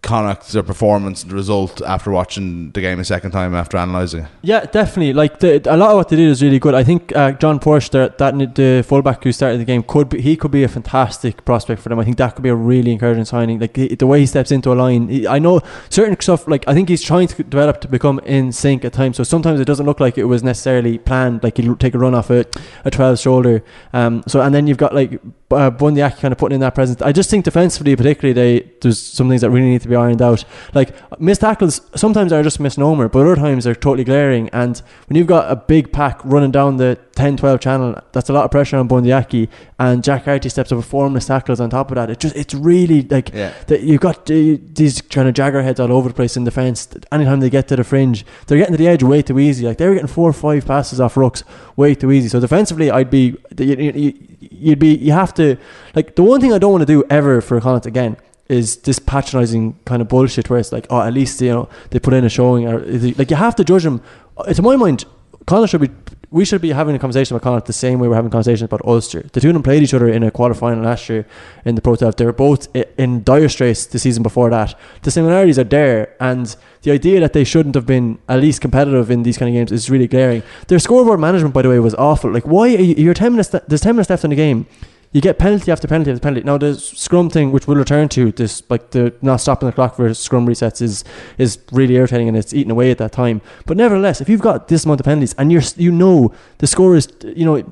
Connacht's 0.03 0.51
their 0.53 0.65
performance 0.65 1.23
and 1.23 1.31
the 1.31 1.37
result 1.37 1.81
after 1.83 2.11
watching 2.11 2.73
the 2.73 2.81
game 2.81 2.99
a 2.99 3.05
second 3.05 3.31
time 3.31 3.55
after 3.55 3.77
analysing 3.77 4.25
it? 4.25 4.29
Yeah, 4.43 4.65
definitely. 4.65 5.13
Like 5.13 5.39
the, 5.39 5.63
a 5.73 5.77
lot 5.77 5.91
of 5.91 5.97
what 5.97 6.09
they 6.09 6.17
did 6.17 6.29
is 6.29 6.43
really 6.43 6.59
good. 6.59 6.75
I 6.75 6.83
think 6.83 7.15
uh, 7.15 7.33
John 7.33 7.61
Porch, 7.61 7.91
that 7.91 8.19
the 8.19 8.85
fullback 8.87 9.23
who 9.23 9.31
started 9.31 9.59
the 9.61 9.65
game, 9.65 9.85
could 9.85 10.09
be, 10.09 10.21
he 10.21 10.37
could 10.37 10.51
be 10.51 10.65
a 10.65 10.69
fantastic 10.69 11.45
prospect 11.45 11.81
for 11.81 11.89
them. 11.89 12.01
I 12.01 12.05
think 12.05 12.17
that 12.17 12.35
could 12.35 12.43
be 12.43 12.49
a 12.49 12.55
really 12.55 12.91
encouraging 12.91 13.25
signing. 13.25 13.61
Like 13.61 13.75
the, 13.75 14.07
way 14.07 14.21
he 14.21 14.27
steps 14.27 14.51
into 14.51 14.73
a 14.73 14.75
line, 14.75 15.09
he- 15.09 15.29
I 15.29 15.39
know 15.39 15.61
certain 15.89 16.19
stuff. 16.21 16.49
Like 16.49 16.67
I 16.67 16.75
think 16.75 16.89
he's 16.89 17.03
trying 17.03 17.29
to 17.29 17.43
develop 17.45 17.81
to 17.83 17.89
become 17.89 18.19
in 18.21 18.51
sync 18.51 18.85
at 18.85 18.93
times. 18.93 19.17
So 19.17 19.23
sometimes 19.23 19.61
it 19.61 19.67
doesn't 19.67 19.87
look 19.87 20.01
like 20.01 20.19
it 20.19 20.25
was 20.25 20.43
necessarily 20.43 20.99
planned. 20.99 21.45
Like 21.45 21.59
he'll 21.59 21.77
take 21.77 21.95
a 21.95 21.99
run 21.99 22.15
off 22.15 22.29
a 22.29 22.45
a 22.85 22.91
12 22.91 23.21
shoulder. 23.21 23.63
Um. 23.93 24.25
So 24.27 24.41
and 24.41 24.53
then 24.53 24.67
you've 24.67 24.79
got 24.79 24.95
like 24.95 25.21
uh, 25.53 25.71
kind 25.71 26.33
of 26.33 26.39
putting 26.39 26.57
in 26.57 26.61
that 26.61 26.75
presence. 26.75 27.01
I 27.03 27.13
just 27.13 27.31
think 27.31 27.45
defensively, 27.45 27.95
particularly, 27.95 28.33
they 28.33 28.69
there's 28.81 28.99
some 28.99 29.29
things 29.29 29.43
that 29.43 29.51
really 29.51 29.69
need 29.69 29.83
to 29.83 29.89
be 29.89 29.92
ironed 29.97 30.23
out. 30.23 30.45
Like 30.75 30.95
missed 31.21 31.41
tackles 31.43 31.81
sometimes 31.95 32.33
are 32.33 32.43
just 32.43 32.61
misnomer, 32.61 33.09
but 33.09 33.21
other 33.21 33.37
times 33.37 33.65
they're 33.65 33.75
totally 33.75 34.05
glaring. 34.05 34.49
And 34.51 34.81
when 35.09 35.17
you've 35.17 35.27
got 35.27 35.51
a 35.51 35.57
big 35.57 35.93
pack 35.93 36.21
running 36.25 36.51
down 36.51 36.77
the 36.77 36.99
10-12 37.17 37.61
channel, 37.61 37.99
that's 38.13 38.29
a 38.29 38.33
lot 38.33 38.45
of 38.45 38.51
pressure 38.51 38.77
on 38.77 38.89
Bundee 38.89 39.13
Aki. 39.13 39.49
And 39.79 40.03
Jack 40.05 40.25
Carty 40.25 40.49
steps 40.49 40.73
up 40.73 40.77
with 40.77 40.87
four 40.87 41.11
missed 41.11 41.29
tackles 41.29 41.61
on 41.61 41.71
top 41.71 41.91
of 41.91 41.97
that. 41.97 42.09
It 42.11 42.21
just 42.21 42.37
it's 42.37 42.55
really 42.55 43.03
like 43.03 43.31
Yeah. 43.35 43.53
that 43.67 43.83
you've 43.83 44.01
got 44.01 44.31
uh, 44.31 44.57
these 44.73 45.01
kind 45.03 45.29
of 45.29 45.35
jagger 45.35 45.63
heads 45.63 45.81
all 45.81 45.93
over 45.93 46.09
the 46.09 46.15
place 46.15 46.37
in 46.37 46.45
defence. 46.45 46.89
Anytime 47.11 47.41
they 47.41 47.51
get 47.51 47.69
to 47.69 47.77
the 47.77 47.85
fringe, 47.85 48.25
they're 48.47 48.59
getting 48.59 48.73
to 48.75 48.79
the 48.79 48.89
edge 48.89 49.03
way 49.03 49.23
too 49.23 49.39
easy. 49.39 49.67
Like 49.67 49.79
they 49.79 49.89
were 49.89 49.95
getting 49.95 50.07
four 50.09 50.31
or 50.31 50.33
five 50.33 50.67
passes 50.67 51.01
off 51.01 51.15
rucks 51.17 51.43
way 51.77 51.95
too 51.95 52.13
easy. 52.13 52.29
So 52.29 52.41
defensively, 52.41 52.91
I'd 52.91 53.11
be 53.11 53.37
you, 53.59 54.15
you'd 54.41 54.79
be 54.79 54.95
you 54.95 55.13
have 55.13 55.35
to 55.35 55.57
like 55.95 56.15
the 56.17 56.23
one 56.23 56.41
thing 56.41 56.53
I 56.53 56.59
don't 56.59 56.73
want 56.73 56.83
to 56.83 56.87
do 56.87 57.05
ever 57.11 57.41
for 57.41 57.61
Connacht 57.61 57.87
again 57.87 58.17
is 58.53 58.77
this 58.87 58.99
patronising 58.99 59.79
kind 59.85 60.03
of 60.03 60.09
bullshit 60.09 60.49
where 60.51 60.59
it's 60.59 60.73
like 60.73 60.87
oh 60.91 61.01
at 61.01 61.13
least 61.15 61.41
you 61.41 61.51
know 61.51 61.69
they 61.91 61.99
put 61.99 62.15
in 62.15 62.25
a 62.25 62.29
showing 62.29 62.67
or 62.69 62.79
like 63.19 63.31
you 63.31 63.37
have 63.37 63.57
to 63.57 63.65
judge 63.65 63.85
them. 63.85 64.01
Uh, 64.37 64.53
To 64.53 64.63
my 64.63 64.77
mind, 64.77 65.05
Connacht 65.47 65.71
should 65.71 65.81
be. 65.81 65.91
We 66.31 66.47
should 66.47 66.63
be 66.63 66.71
having 66.71 66.97
a 66.97 66.99
conversation 66.99 67.37
about 67.37 67.45
Connacht 67.45 67.67
the 67.67 67.75
same 67.75 67.99
way 67.99 68.09
we're 68.09 68.15
having 68.23 68.31
conversations 68.31 68.63
about 68.71 68.81
Ulster. 68.87 69.21
The 69.35 69.41
two 69.41 69.49
of 69.51 69.55
them 69.55 69.63
played 69.63 69.83
each 69.83 69.93
other 69.93 70.09
in 70.09 70.23
a 70.23 70.31
quarter 70.31 70.55
final 70.55 70.83
last 70.83 71.07
year 71.11 71.27
in 71.67 71.75
the 71.75 71.83
Pro 71.83 71.95
12. 71.95 72.17
They 72.17 72.25
were 72.25 72.33
both 72.33 72.63
in 72.97 73.23
dire 73.23 73.51
straits 73.51 73.85
the 73.85 73.99
season 73.99 74.23
before 74.23 74.49
that. 74.49 74.75
The 75.03 75.11
similarities 75.11 75.59
are 75.59 75.69
there, 75.79 76.17
and 76.21 76.57
the 76.85 76.91
idea 76.91 77.21
that 77.21 77.35
they 77.35 77.45
shouldn't 77.45 77.75
have 77.75 77.85
been 77.85 78.19
at 78.31 78.41
least 78.41 78.63
competitive 78.63 79.11
in 79.11 79.25
these 79.25 79.37
kind 79.37 79.51
of 79.51 79.55
games 79.59 79.71
is 79.73 79.91
really 79.91 80.09
glaring. 80.09 80.43
Their 80.69 80.79
scoreboard 80.79 81.21
management, 81.21 81.53
by 81.53 81.63
the 81.63 81.69
way, 81.69 81.79
was 81.81 81.95
awful. 81.97 82.31
Like, 82.33 82.47
why 82.47 82.67
are 82.77 82.81
you, 82.89 82.95
you're 83.05 83.21
ten 83.25 83.33
minutes? 83.33 83.51
There's 83.69 83.83
ten 83.83 83.95
minutes 83.97 84.09
left 84.09 84.25
in 84.25 84.31
the 84.31 84.37
game. 84.37 84.65
You 85.13 85.21
get 85.21 85.39
penalty 85.39 85.71
after 85.71 85.87
penalty 85.87 86.11
after 86.11 86.21
penalty. 86.21 86.45
Now 86.45 86.57
the 86.57 86.75
scrum 86.75 87.29
thing, 87.29 87.53
which 87.53 87.67
we'll 87.67 87.77
return 87.77 88.09
to, 88.11 88.33
this 88.33 88.63
like 88.71 88.91
the 88.91 89.15
not 89.21 89.37
stopping 89.37 89.67
the 89.67 89.73
clock 89.73 89.97
for 89.97 90.13
scrum 90.15 90.47
resets 90.47 90.81
is 90.81 91.05
is 91.37 91.59
really 91.71 91.97
irritating 91.97 92.29
and 92.29 92.37
it's 92.37 92.55
eating 92.55 92.71
away 92.71 92.91
at 92.91 92.99
that 92.99 93.13
time. 93.13 93.43
But 93.67 93.77
nevertheless, 93.77 94.23
if 94.23 94.29
you've 94.29 94.41
got 94.41 94.69
this 94.69 94.85
amount 94.85 95.01
of 95.01 95.05
penalties 95.05 95.35
and 95.37 95.53
you're 95.53 95.63
you 95.77 95.93
know 95.93 96.33
the 96.59 96.67
score 96.67 96.97
is 96.97 97.09
you 97.23 97.45
know 97.45 97.63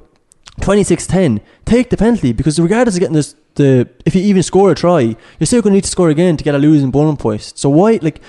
26-10, 0.60 1.40
take 1.64 1.88
the 1.88 1.96
penalty 1.96 2.32
because 2.32 2.60
regardless 2.60 2.96
of 2.96 3.00
getting 3.00 3.14
this 3.14 3.34
the 3.54 3.88
if 4.04 4.14
you 4.14 4.22
even 4.22 4.42
score 4.42 4.70
a 4.70 4.74
try, 4.74 5.16
you're 5.38 5.46
still 5.46 5.62
going 5.62 5.72
to 5.72 5.76
need 5.76 5.84
to 5.84 5.90
score 5.90 6.10
again 6.10 6.36
to 6.36 6.44
get 6.44 6.54
a 6.54 6.58
losing 6.58 6.90
bonus 6.90 7.20
point. 7.20 7.40
So 7.42 7.70
why 7.70 7.98
like 8.02 8.20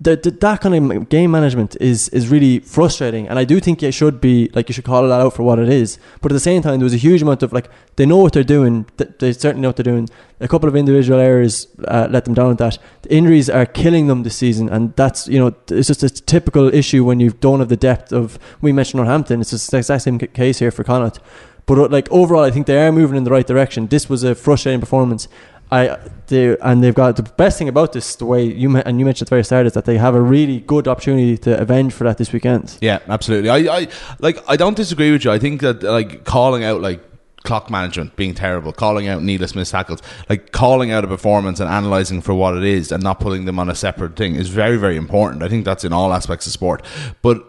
the, 0.00 0.14
the, 0.14 0.30
that 0.30 0.60
kind 0.60 0.74
of 0.74 1.08
game 1.08 1.32
management 1.32 1.76
is 1.80 2.08
is 2.10 2.28
really 2.28 2.60
frustrating, 2.60 3.26
and 3.28 3.36
I 3.38 3.44
do 3.44 3.58
think 3.58 3.82
it 3.82 3.92
should 3.92 4.20
be 4.20 4.48
like 4.54 4.68
you 4.68 4.72
should 4.72 4.84
call 4.84 5.04
it 5.04 5.10
out 5.10 5.34
for 5.34 5.42
what 5.42 5.58
it 5.58 5.68
is. 5.68 5.98
But 6.20 6.30
at 6.30 6.34
the 6.34 6.40
same 6.40 6.62
time, 6.62 6.78
there 6.78 6.84
was 6.84 6.94
a 6.94 6.98
huge 6.98 7.20
amount 7.20 7.42
of 7.42 7.52
like 7.52 7.68
they 7.96 8.06
know 8.06 8.18
what 8.18 8.32
they're 8.32 8.44
doing. 8.44 8.86
They 8.96 9.32
certainly 9.32 9.62
know 9.62 9.70
what 9.70 9.76
they're 9.76 9.82
doing. 9.82 10.08
A 10.38 10.46
couple 10.46 10.68
of 10.68 10.76
individual 10.76 11.18
errors 11.18 11.66
uh, 11.88 12.06
let 12.08 12.26
them 12.26 12.34
down 12.34 12.52
at 12.52 12.58
that. 12.58 12.78
The 13.02 13.12
injuries 13.12 13.50
are 13.50 13.66
killing 13.66 14.06
them 14.06 14.22
this 14.22 14.36
season, 14.36 14.68
and 14.68 14.94
that's 14.94 15.26
you 15.26 15.40
know 15.40 15.52
it's 15.68 15.88
just 15.88 16.04
a 16.04 16.10
typical 16.10 16.72
issue 16.72 17.04
when 17.04 17.18
you 17.18 17.30
don't 17.30 17.58
have 17.58 17.68
the 17.68 17.76
depth 17.76 18.12
of. 18.12 18.38
We 18.60 18.70
mentioned 18.70 18.98
Northampton. 18.98 19.40
It's 19.40 19.50
the 19.50 19.78
exact 19.78 20.02
same 20.02 20.18
case 20.18 20.60
here 20.60 20.70
for 20.70 20.84
Connacht. 20.84 21.18
But 21.66 21.78
uh, 21.78 21.88
like 21.88 22.10
overall, 22.12 22.44
I 22.44 22.52
think 22.52 22.66
they 22.66 22.86
are 22.86 22.92
moving 22.92 23.16
in 23.16 23.24
the 23.24 23.32
right 23.32 23.46
direction. 23.46 23.88
This 23.88 24.08
was 24.08 24.22
a 24.22 24.36
frustrating 24.36 24.80
performance. 24.80 25.26
I 25.70 25.98
they 26.28 26.56
and 26.58 26.82
they've 26.82 26.94
got 26.94 27.16
the 27.16 27.22
best 27.22 27.58
thing 27.58 27.68
about 27.68 27.92
this, 27.92 28.16
the 28.16 28.26
way 28.26 28.44
you 28.44 28.76
and 28.76 28.98
you 28.98 29.04
mentioned 29.04 29.26
at 29.26 29.30
the 29.30 29.34
very 29.34 29.44
start, 29.44 29.66
is 29.66 29.72
that 29.74 29.84
they 29.84 29.98
have 29.98 30.14
a 30.14 30.20
really 30.20 30.60
good 30.60 30.88
opportunity 30.88 31.36
to 31.38 31.60
avenge 31.60 31.92
for 31.92 32.04
that 32.04 32.18
this 32.18 32.32
weekend. 32.32 32.78
Yeah, 32.80 33.00
absolutely. 33.08 33.50
I, 33.50 33.80
I 33.80 33.88
like. 34.18 34.38
I 34.48 34.56
don't 34.56 34.76
disagree 34.76 35.12
with 35.12 35.24
you. 35.24 35.30
I 35.30 35.38
think 35.38 35.60
that 35.60 35.82
like 35.82 36.24
calling 36.24 36.64
out 36.64 36.80
like 36.80 37.00
clock 37.44 37.70
management 37.70 38.16
being 38.16 38.34
terrible, 38.34 38.72
calling 38.72 39.08
out 39.08 39.22
needless 39.22 39.54
missed 39.54 39.72
tackles, 39.72 40.02
like 40.28 40.52
calling 40.52 40.90
out 40.90 41.04
a 41.04 41.08
performance 41.08 41.60
and 41.60 41.70
analysing 41.70 42.20
for 42.20 42.34
what 42.34 42.56
it 42.56 42.64
is, 42.64 42.92
and 42.92 43.02
not 43.02 43.20
putting 43.20 43.44
them 43.44 43.58
on 43.58 43.68
a 43.68 43.74
separate 43.74 44.16
thing 44.16 44.34
is 44.34 44.48
very, 44.48 44.76
very 44.76 44.96
important. 44.96 45.42
I 45.42 45.48
think 45.48 45.64
that's 45.64 45.84
in 45.84 45.92
all 45.92 46.12
aspects 46.12 46.46
of 46.46 46.52
sport, 46.52 46.84
but. 47.22 47.47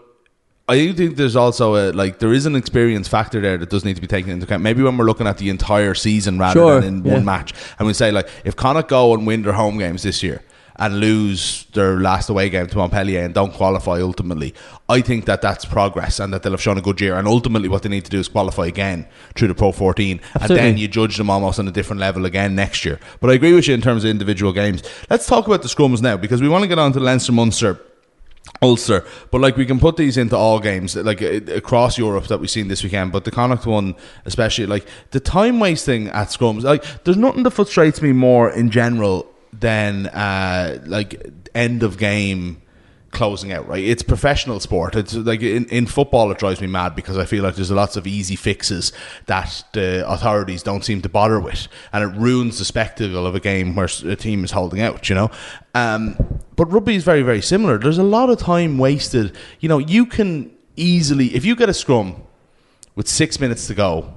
I 0.70 0.76
do 0.76 0.92
think 0.92 1.16
there's 1.16 1.34
also 1.34 1.74
a 1.74 1.92
like 1.92 2.20
there 2.20 2.32
is 2.32 2.46
an 2.46 2.54
experience 2.54 3.08
factor 3.08 3.40
there 3.40 3.58
that 3.58 3.70
does 3.70 3.84
need 3.84 3.96
to 3.96 4.00
be 4.00 4.06
taken 4.06 4.30
into 4.30 4.44
account. 4.46 4.62
Maybe 4.62 4.84
when 4.84 4.96
we're 4.96 5.04
looking 5.04 5.26
at 5.26 5.38
the 5.38 5.50
entire 5.50 5.94
season 5.94 6.38
rather 6.38 6.60
Sure, 6.60 6.80
than 6.80 6.98
in 6.98 7.04
yeah. 7.04 7.14
one 7.14 7.24
match, 7.24 7.52
and 7.78 7.88
we 7.88 7.92
say 7.92 8.12
like 8.12 8.28
if 8.44 8.54
Connacht 8.54 8.88
go 8.88 9.12
and 9.12 9.26
win 9.26 9.42
their 9.42 9.54
home 9.54 9.78
games 9.78 10.04
this 10.04 10.22
year 10.22 10.42
and 10.76 11.00
lose 11.00 11.66
their 11.74 11.98
last 11.98 12.30
away 12.30 12.48
game 12.48 12.68
to 12.68 12.76
Montpellier 12.76 13.20
and 13.24 13.34
don't 13.34 13.52
qualify 13.52 14.00
ultimately, 14.00 14.54
I 14.88 15.00
think 15.00 15.24
that 15.24 15.42
that's 15.42 15.64
progress 15.64 16.20
and 16.20 16.32
that 16.32 16.44
they'll 16.44 16.52
have 16.52 16.62
shown 16.62 16.78
a 16.78 16.80
good 16.80 17.00
year. 17.00 17.16
And 17.16 17.26
ultimately, 17.26 17.68
what 17.68 17.82
they 17.82 17.88
need 17.88 18.04
to 18.04 18.10
do 18.10 18.20
is 18.20 18.28
qualify 18.28 18.66
again 18.66 19.06
through 19.34 19.48
the 19.48 19.54
Pro 19.56 19.72
14, 19.72 20.20
and 20.40 20.50
then 20.50 20.78
you 20.78 20.86
judge 20.86 21.16
them 21.16 21.30
almost 21.30 21.58
on 21.58 21.66
a 21.66 21.72
different 21.72 21.98
level 21.98 22.24
again 22.26 22.54
next 22.54 22.84
year. 22.84 23.00
But 23.20 23.30
I 23.30 23.34
agree 23.34 23.54
with 23.54 23.66
you 23.66 23.74
in 23.74 23.82
terms 23.82 24.04
of 24.04 24.10
individual 24.10 24.52
games. 24.52 24.84
Let's 25.10 25.26
talk 25.26 25.48
about 25.48 25.62
the 25.62 25.68
scrums 25.68 26.00
now 26.00 26.16
because 26.16 26.40
we 26.40 26.48
want 26.48 26.62
to 26.62 26.68
get 26.68 26.78
on 26.78 26.92
to 26.92 27.00
Leinster 27.00 27.32
Munster. 27.32 27.80
Ulster, 28.62 29.04
but 29.30 29.40
like 29.40 29.56
we 29.56 29.64
can 29.64 29.78
put 29.78 29.96
these 29.96 30.18
into 30.18 30.36
all 30.36 30.60
games, 30.60 30.94
like 30.94 31.22
uh, 31.22 31.40
across 31.54 31.96
Europe 31.96 32.26
that 32.26 32.40
we've 32.40 32.50
seen 32.50 32.68
this 32.68 32.82
weekend. 32.82 33.10
But 33.10 33.24
the 33.24 33.30
Connacht 33.30 33.66
one, 33.66 33.94
especially, 34.26 34.66
like 34.66 34.86
the 35.12 35.20
time 35.20 35.60
wasting 35.60 36.08
at 36.08 36.28
scrums, 36.28 36.62
like 36.62 36.84
there's 37.04 37.16
nothing 37.16 37.42
that 37.44 37.52
frustrates 37.52 38.02
me 38.02 38.12
more 38.12 38.50
in 38.50 38.70
general 38.70 39.26
than 39.52 40.06
uh, 40.08 40.78
like 40.86 41.26
end 41.54 41.82
of 41.82 41.96
game 41.96 42.60
closing 43.10 43.52
out. 43.52 43.66
Right, 43.68 43.84
it's 43.84 44.02
professional 44.02 44.60
sport. 44.60 44.96
It's 44.96 45.14
like 45.14 45.42
in, 45.42 45.66
in 45.66 45.86
football, 45.86 46.30
it 46.30 46.38
drives 46.38 46.60
me 46.60 46.66
mad 46.66 46.94
because 46.94 47.18
I 47.18 47.24
feel 47.24 47.42
like 47.42 47.56
there's 47.56 47.70
lots 47.70 47.96
of 47.96 48.06
easy 48.06 48.36
fixes 48.36 48.92
that 49.26 49.64
the 49.72 50.08
authorities 50.08 50.62
don't 50.62 50.84
seem 50.84 51.02
to 51.02 51.08
bother 51.08 51.40
with, 51.40 51.68
and 51.92 52.04
it 52.04 52.18
ruins 52.18 52.58
the 52.58 52.64
spectacle 52.64 53.26
of 53.26 53.34
a 53.34 53.40
game 53.40 53.74
where 53.74 53.88
a 54.04 54.16
team 54.16 54.44
is 54.44 54.52
holding 54.52 54.80
out. 54.80 55.08
You 55.08 55.14
know. 55.14 55.30
Um, 55.74 56.16
but 56.56 56.66
rugby 56.66 56.94
is 56.94 57.04
very, 57.04 57.22
very 57.22 57.40
similar. 57.40 57.78
There's 57.78 57.96
a 57.98 58.02
lot 58.02 58.28
of 58.28 58.38
time 58.38 58.76
wasted. 58.76 59.36
You 59.60 59.68
know, 59.68 59.78
you 59.78 60.04
can 60.04 60.54
easily, 60.76 61.34
if 61.34 61.44
you 61.44 61.56
get 61.56 61.68
a 61.68 61.74
scrum 61.74 62.22
with 62.94 63.08
six 63.08 63.40
minutes 63.40 63.66
to 63.68 63.74
go, 63.74 64.14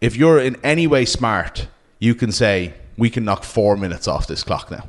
if 0.00 0.16
you're 0.16 0.40
in 0.40 0.56
any 0.64 0.86
way 0.86 1.04
smart, 1.04 1.68
you 1.98 2.14
can 2.14 2.32
say, 2.32 2.74
we 2.96 3.10
can 3.10 3.24
knock 3.24 3.44
four 3.44 3.76
minutes 3.76 4.08
off 4.08 4.26
this 4.26 4.42
clock 4.42 4.70
now. 4.70 4.88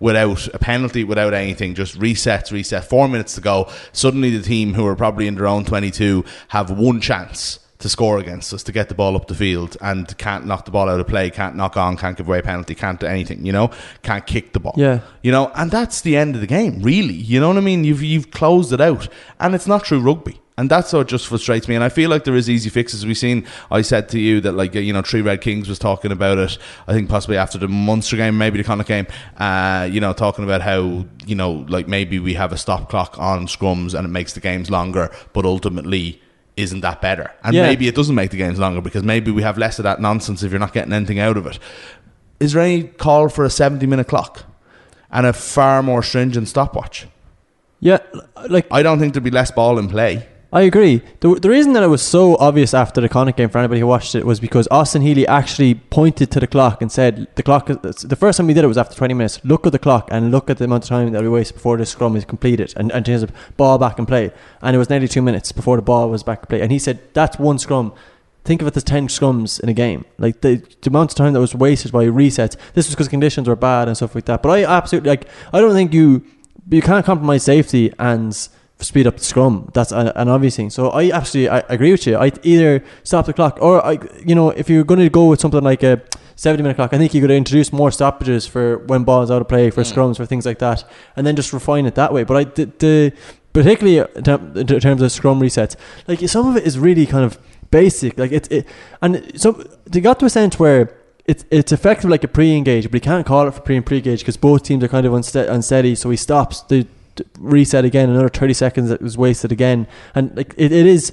Without 0.00 0.48
a 0.48 0.58
penalty, 0.58 1.04
without 1.04 1.34
anything, 1.34 1.74
just 1.74 1.98
resets, 1.98 2.50
reset. 2.50 2.84
Four 2.84 3.08
minutes 3.08 3.34
to 3.36 3.40
go. 3.40 3.70
Suddenly, 3.92 4.36
the 4.36 4.42
team 4.42 4.74
who 4.74 4.86
are 4.86 4.96
probably 4.96 5.26
in 5.26 5.36
their 5.36 5.46
own 5.46 5.64
22 5.64 6.24
have 6.48 6.70
one 6.70 7.00
chance 7.00 7.60
to 7.78 7.88
score 7.88 8.18
against 8.18 8.52
us, 8.54 8.62
to 8.62 8.72
get 8.72 8.88
the 8.88 8.94
ball 8.94 9.14
up 9.14 9.26
the 9.26 9.34
field, 9.34 9.76
and 9.80 10.16
can't 10.16 10.46
knock 10.46 10.64
the 10.64 10.70
ball 10.70 10.88
out 10.88 10.98
of 10.98 11.06
play, 11.06 11.28
can't 11.28 11.54
knock 11.54 11.76
on, 11.76 11.96
can't 11.96 12.16
give 12.16 12.26
away 12.26 12.38
a 12.38 12.42
penalty, 12.42 12.74
can't 12.74 12.98
do 12.98 13.06
anything, 13.06 13.44
you 13.44 13.52
know, 13.52 13.70
can't 14.02 14.26
kick 14.26 14.52
the 14.52 14.60
ball. 14.60 14.74
Yeah. 14.76 15.00
You 15.22 15.30
know, 15.30 15.52
and 15.54 15.70
that's 15.70 16.00
the 16.00 16.16
end 16.16 16.34
of 16.34 16.40
the 16.40 16.46
game, 16.46 16.80
really. 16.80 17.14
You 17.14 17.40
know 17.40 17.48
what 17.48 17.58
I 17.58 17.60
mean? 17.60 17.84
You've 17.84 18.02
you've 18.02 18.30
closed 18.30 18.72
it 18.72 18.80
out. 18.80 19.08
And 19.38 19.54
it's 19.54 19.66
not 19.66 19.84
true 19.84 20.00
rugby. 20.00 20.40
And 20.56 20.70
that's 20.70 20.92
what 20.92 21.08
just 21.08 21.26
frustrates 21.26 21.66
me. 21.66 21.74
And 21.74 21.82
I 21.82 21.88
feel 21.88 22.10
like 22.10 22.22
there 22.22 22.36
is 22.36 22.48
easy 22.48 22.70
fixes. 22.70 23.04
We've 23.04 23.18
seen, 23.18 23.44
I 23.72 23.82
said 23.82 24.08
to 24.10 24.20
you 24.20 24.40
that, 24.42 24.52
like, 24.52 24.74
you 24.76 24.92
know, 24.92 25.02
Three 25.02 25.20
Red 25.20 25.40
Kings 25.40 25.68
was 25.68 25.80
talking 25.80 26.12
about 26.12 26.38
it, 26.38 26.58
I 26.86 26.92
think 26.92 27.08
possibly 27.08 27.36
after 27.36 27.58
the 27.58 27.66
Munster 27.66 28.16
game, 28.16 28.38
maybe 28.38 28.58
the 28.58 28.64
Connacht 28.64 28.86
game, 28.86 29.08
uh, 29.38 29.88
you 29.90 30.00
know, 30.00 30.12
talking 30.12 30.44
about 30.44 30.60
how, 30.62 31.06
you 31.26 31.34
know, 31.34 31.66
like 31.68 31.88
maybe 31.88 32.20
we 32.20 32.34
have 32.34 32.52
a 32.52 32.56
stop 32.56 32.88
clock 32.88 33.18
on 33.18 33.48
scrums 33.48 33.94
and 33.98 34.04
it 34.06 34.10
makes 34.10 34.34
the 34.34 34.40
games 34.40 34.70
longer, 34.70 35.10
but 35.32 35.44
ultimately 35.44 36.20
isn't 36.56 36.82
that 36.82 37.00
better? 37.02 37.32
And 37.42 37.56
Yeah. 37.56 37.62
maybe 37.62 37.88
it 37.88 37.96
doesn't 37.96 38.14
make 38.14 38.30
the 38.30 38.36
games 38.36 38.60
longer 38.60 38.80
because 38.80 39.02
maybe 39.02 39.32
we 39.32 39.42
have 39.42 39.58
less 39.58 39.80
of 39.80 39.82
that 39.82 40.00
nonsense 40.00 40.44
if 40.44 40.52
you're 40.52 40.60
not 40.60 40.72
getting 40.72 40.92
anything 40.92 41.18
out 41.18 41.36
of 41.36 41.48
it. 41.48 41.58
Is 42.38 42.52
there 42.52 42.62
any 42.62 42.84
call 42.84 43.28
for 43.28 43.44
a 43.44 43.50
70 43.50 43.86
minute 43.88 44.06
clock 44.06 44.44
and 45.10 45.26
a 45.26 45.32
far 45.32 45.82
more 45.82 46.00
stringent 46.04 46.46
stopwatch? 46.46 47.08
Yeah, 47.80 47.98
like 48.48 48.68
I 48.70 48.84
don't 48.84 49.00
think 49.00 49.14
there'd 49.14 49.24
be 49.24 49.32
less 49.32 49.50
ball 49.50 49.80
in 49.80 49.88
play. 49.88 50.28
I 50.54 50.62
agree. 50.62 51.02
The, 51.18 51.34
the 51.34 51.50
reason 51.50 51.72
that 51.72 51.82
it 51.82 51.88
was 51.88 52.00
so 52.00 52.36
obvious 52.36 52.74
after 52.74 53.00
the 53.00 53.08
Connacht 53.08 53.36
game 53.36 53.48
for 53.48 53.58
anybody 53.58 53.80
who 53.80 53.88
watched 53.88 54.14
it 54.14 54.24
was 54.24 54.38
because 54.38 54.68
Austin 54.70 55.02
Healey 55.02 55.26
actually 55.26 55.74
pointed 55.74 56.30
to 56.30 56.38
the 56.38 56.46
clock 56.46 56.80
and 56.80 56.92
said, 56.92 57.26
"The 57.34 57.42
clock." 57.42 57.68
Is, 57.70 57.96
the 57.96 58.14
first 58.14 58.36
time 58.36 58.46
we 58.46 58.54
did 58.54 58.62
it 58.62 58.68
was 58.68 58.78
after 58.78 58.94
20 58.94 59.14
minutes. 59.14 59.44
Look 59.44 59.66
at 59.66 59.72
the 59.72 59.80
clock 59.80 60.08
and 60.12 60.30
look 60.30 60.48
at 60.48 60.58
the 60.58 60.66
amount 60.66 60.84
of 60.84 60.88
time 60.90 61.10
that 61.10 61.22
we 61.22 61.28
waste 61.28 61.54
before 61.54 61.76
the 61.76 61.84
scrum 61.84 62.14
is 62.14 62.24
completed 62.24 62.72
and 62.76 62.92
and 62.92 63.04
change 63.04 63.22
the 63.22 63.32
ball 63.56 63.78
back 63.78 63.98
in 63.98 64.06
play. 64.06 64.30
And 64.62 64.76
it 64.76 64.78
was 64.78 64.88
nearly 64.88 65.08
two 65.08 65.22
minutes 65.22 65.50
before 65.50 65.74
the 65.74 65.82
ball 65.82 66.08
was 66.08 66.22
back 66.22 66.42
in 66.42 66.46
play. 66.46 66.60
And 66.60 66.70
he 66.70 66.78
said, 66.78 67.00
"That's 67.14 67.36
one 67.36 67.58
scrum." 67.58 67.92
Think 68.44 68.62
of 68.62 68.68
it 68.68 68.76
as 68.76 68.84
10 68.84 69.08
scrums 69.08 69.58
in 69.58 69.70
a 69.70 69.72
game. 69.72 70.04
Like 70.18 70.42
the, 70.42 70.62
the 70.82 70.90
amount 70.90 71.12
of 71.12 71.16
time 71.16 71.32
that 71.32 71.40
was 71.40 71.54
wasted 71.54 71.90
by 71.90 72.04
resets. 72.04 72.56
This 72.74 72.86
was 72.86 72.90
because 72.90 73.08
conditions 73.08 73.48
were 73.48 73.56
bad 73.56 73.88
and 73.88 73.96
stuff 73.96 74.14
like 74.14 74.26
that. 74.26 74.42
But 74.42 74.50
I 74.50 74.64
absolutely, 74.66 75.08
like, 75.08 75.26
I 75.50 75.62
don't 75.62 75.72
think 75.72 75.94
you, 75.94 76.22
you 76.68 76.82
can't 76.82 77.06
compromise 77.06 77.42
safety 77.42 77.90
and 77.98 78.36
speed 78.80 79.06
up 79.06 79.16
the 79.16 79.24
scrum. 79.24 79.70
That's 79.72 79.92
an, 79.92 80.08
an 80.08 80.28
obvious 80.28 80.56
thing. 80.56 80.70
So 80.70 80.90
I 80.90 81.10
absolutely 81.10 81.50
I 81.50 81.58
agree 81.68 81.92
with 81.92 82.06
you. 82.06 82.16
I 82.16 82.32
either 82.42 82.84
stop 83.02 83.26
the 83.26 83.32
clock 83.32 83.58
or 83.60 83.84
I, 83.84 83.98
you 84.24 84.34
know, 84.34 84.50
if 84.50 84.68
you're 84.68 84.84
going 84.84 85.00
to 85.00 85.08
go 85.08 85.26
with 85.26 85.40
something 85.40 85.62
like 85.62 85.82
a 85.82 86.02
70 86.36 86.62
minute 86.62 86.74
clock, 86.76 86.92
I 86.92 86.98
think 86.98 87.14
you 87.14 87.20
could 87.20 87.30
introduce 87.30 87.72
more 87.72 87.90
stoppages 87.90 88.46
for 88.46 88.78
when 88.78 89.04
balls 89.04 89.30
out 89.30 89.40
of 89.40 89.48
play, 89.48 89.70
for 89.70 89.82
mm. 89.82 89.92
scrums, 89.92 90.16
for 90.16 90.26
things 90.26 90.44
like 90.44 90.58
that, 90.58 90.84
and 91.16 91.26
then 91.26 91.36
just 91.36 91.52
refine 91.52 91.86
it 91.86 91.94
that 91.94 92.12
way. 92.12 92.24
But 92.24 92.36
I 92.36 92.44
the, 92.44 92.64
the 92.78 93.12
particularly 93.52 93.98
in 94.16 94.24
terms 94.66 95.02
of 95.02 95.12
scrum 95.12 95.40
resets, 95.40 95.76
like 96.08 96.20
some 96.28 96.48
of 96.48 96.56
it 96.56 96.64
is 96.64 96.78
really 96.78 97.06
kind 97.06 97.24
of 97.24 97.38
basic. 97.70 98.18
Like 98.18 98.32
it's 98.32 98.48
it, 98.48 98.66
and 99.00 99.40
so 99.40 99.52
they 99.86 100.00
got 100.00 100.18
to 100.20 100.26
a 100.26 100.30
sense 100.30 100.58
where. 100.58 100.96
It's, 101.26 101.42
it's 101.50 101.72
effective 101.72 102.10
like 102.10 102.22
a 102.22 102.28
pre-engage, 102.28 102.84
but 102.90 102.92
he 102.92 103.00
can't 103.00 103.24
call 103.24 103.48
it 103.48 103.54
for 103.54 103.62
pre 103.62 103.78
and 103.78 103.86
pre-engage 103.86 104.18
because 104.18 104.36
both 104.36 104.62
teams 104.62 104.84
are 104.84 104.88
kind 104.88 105.06
of 105.06 105.14
unste- 105.14 105.48
unsteady. 105.48 105.94
So 105.94 106.10
he 106.10 106.18
stops 106.18 106.60
the 106.60 106.86
reset 107.38 107.84
again. 107.84 108.10
Another 108.10 108.28
thirty 108.28 108.54
seconds 108.54 108.88
that 108.88 109.02
was 109.02 109.16
wasted 109.18 109.52
again, 109.52 109.86
and 110.14 110.36
like 110.36 110.54
it, 110.56 110.72
it 110.72 110.86
is. 110.86 111.12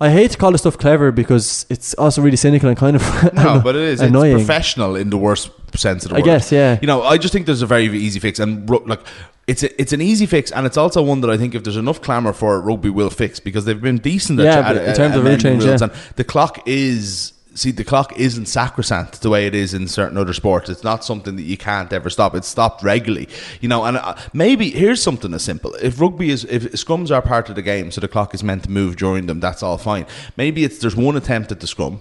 I 0.00 0.10
hate 0.10 0.32
to 0.32 0.38
call 0.38 0.52
this 0.52 0.62
stuff 0.62 0.78
clever 0.78 1.10
because 1.12 1.66
it's 1.68 1.94
also 1.94 2.22
really 2.22 2.36
cynical 2.36 2.68
and 2.68 2.78
kind 2.78 2.96
of 2.96 3.32
No, 3.34 3.60
but 3.60 3.74
it 3.76 3.82
is. 3.82 4.00
annoying. 4.00 4.36
It's 4.36 4.44
professional 4.44 4.96
in 4.96 5.10
the 5.10 5.16
worst 5.16 5.50
sense 5.76 6.04
of 6.04 6.10
the 6.10 6.16
I 6.16 6.18
word. 6.20 6.24
guess, 6.24 6.52
yeah. 6.52 6.78
You 6.80 6.86
know, 6.86 7.02
I 7.02 7.18
just 7.18 7.32
think 7.32 7.46
there's 7.46 7.62
a 7.62 7.66
very 7.66 7.86
easy 7.86 8.20
fix, 8.20 8.38
and 8.38 8.68
ru- 8.68 8.84
like 8.86 9.00
it's 9.48 9.62
a, 9.62 9.80
it's 9.80 9.92
an 9.92 10.00
easy 10.00 10.26
fix, 10.26 10.52
and 10.52 10.66
it's 10.66 10.76
also 10.76 11.02
one 11.02 11.20
that 11.22 11.30
I 11.30 11.36
think 11.36 11.54
if 11.54 11.64
there's 11.64 11.76
enough 11.76 12.00
clamour 12.02 12.32
for 12.32 12.56
it, 12.56 12.60
rugby 12.60 12.90
will 12.90 13.10
fix 13.10 13.40
because 13.40 13.64
they've 13.64 13.80
been 13.80 13.98
decent. 13.98 14.38
Yeah, 14.38 14.60
at, 14.60 14.76
in 14.76 14.94
terms 14.94 15.12
at 15.14 15.18
of 15.18 15.26
amending 15.26 15.60
yeah. 15.60 15.78
and 15.80 15.92
the 16.16 16.24
clock 16.24 16.62
is. 16.66 17.32
See, 17.58 17.72
the 17.72 17.82
clock 17.82 18.16
isn't 18.16 18.46
sacrosanct 18.46 19.20
the 19.20 19.30
way 19.30 19.48
it 19.48 19.52
is 19.52 19.74
in 19.74 19.88
certain 19.88 20.16
other 20.16 20.32
sports. 20.32 20.70
It's 20.70 20.84
not 20.84 21.04
something 21.04 21.34
that 21.34 21.42
you 21.42 21.56
can't 21.56 21.92
ever 21.92 22.08
stop. 22.08 22.36
It's 22.36 22.46
stopped 22.46 22.84
regularly, 22.84 23.28
you 23.60 23.68
know. 23.68 23.84
And 23.84 23.96
uh, 23.96 24.14
maybe 24.32 24.70
here's 24.70 25.02
something 25.02 25.34
as 25.34 25.42
simple: 25.42 25.74
if 25.82 26.00
rugby 26.00 26.30
is, 26.30 26.44
if 26.44 26.70
scrums 26.74 27.10
are 27.10 27.20
part 27.20 27.48
of 27.48 27.56
the 27.56 27.62
game, 27.62 27.90
so 27.90 28.00
the 28.00 28.06
clock 28.06 28.32
is 28.32 28.44
meant 28.44 28.62
to 28.62 28.70
move 28.70 28.94
during 28.94 29.26
them, 29.26 29.40
that's 29.40 29.64
all 29.64 29.76
fine. 29.76 30.06
Maybe 30.36 30.62
it's 30.62 30.78
there's 30.78 30.94
one 30.94 31.16
attempt 31.16 31.50
at 31.50 31.58
the 31.58 31.66
scrum, 31.66 32.00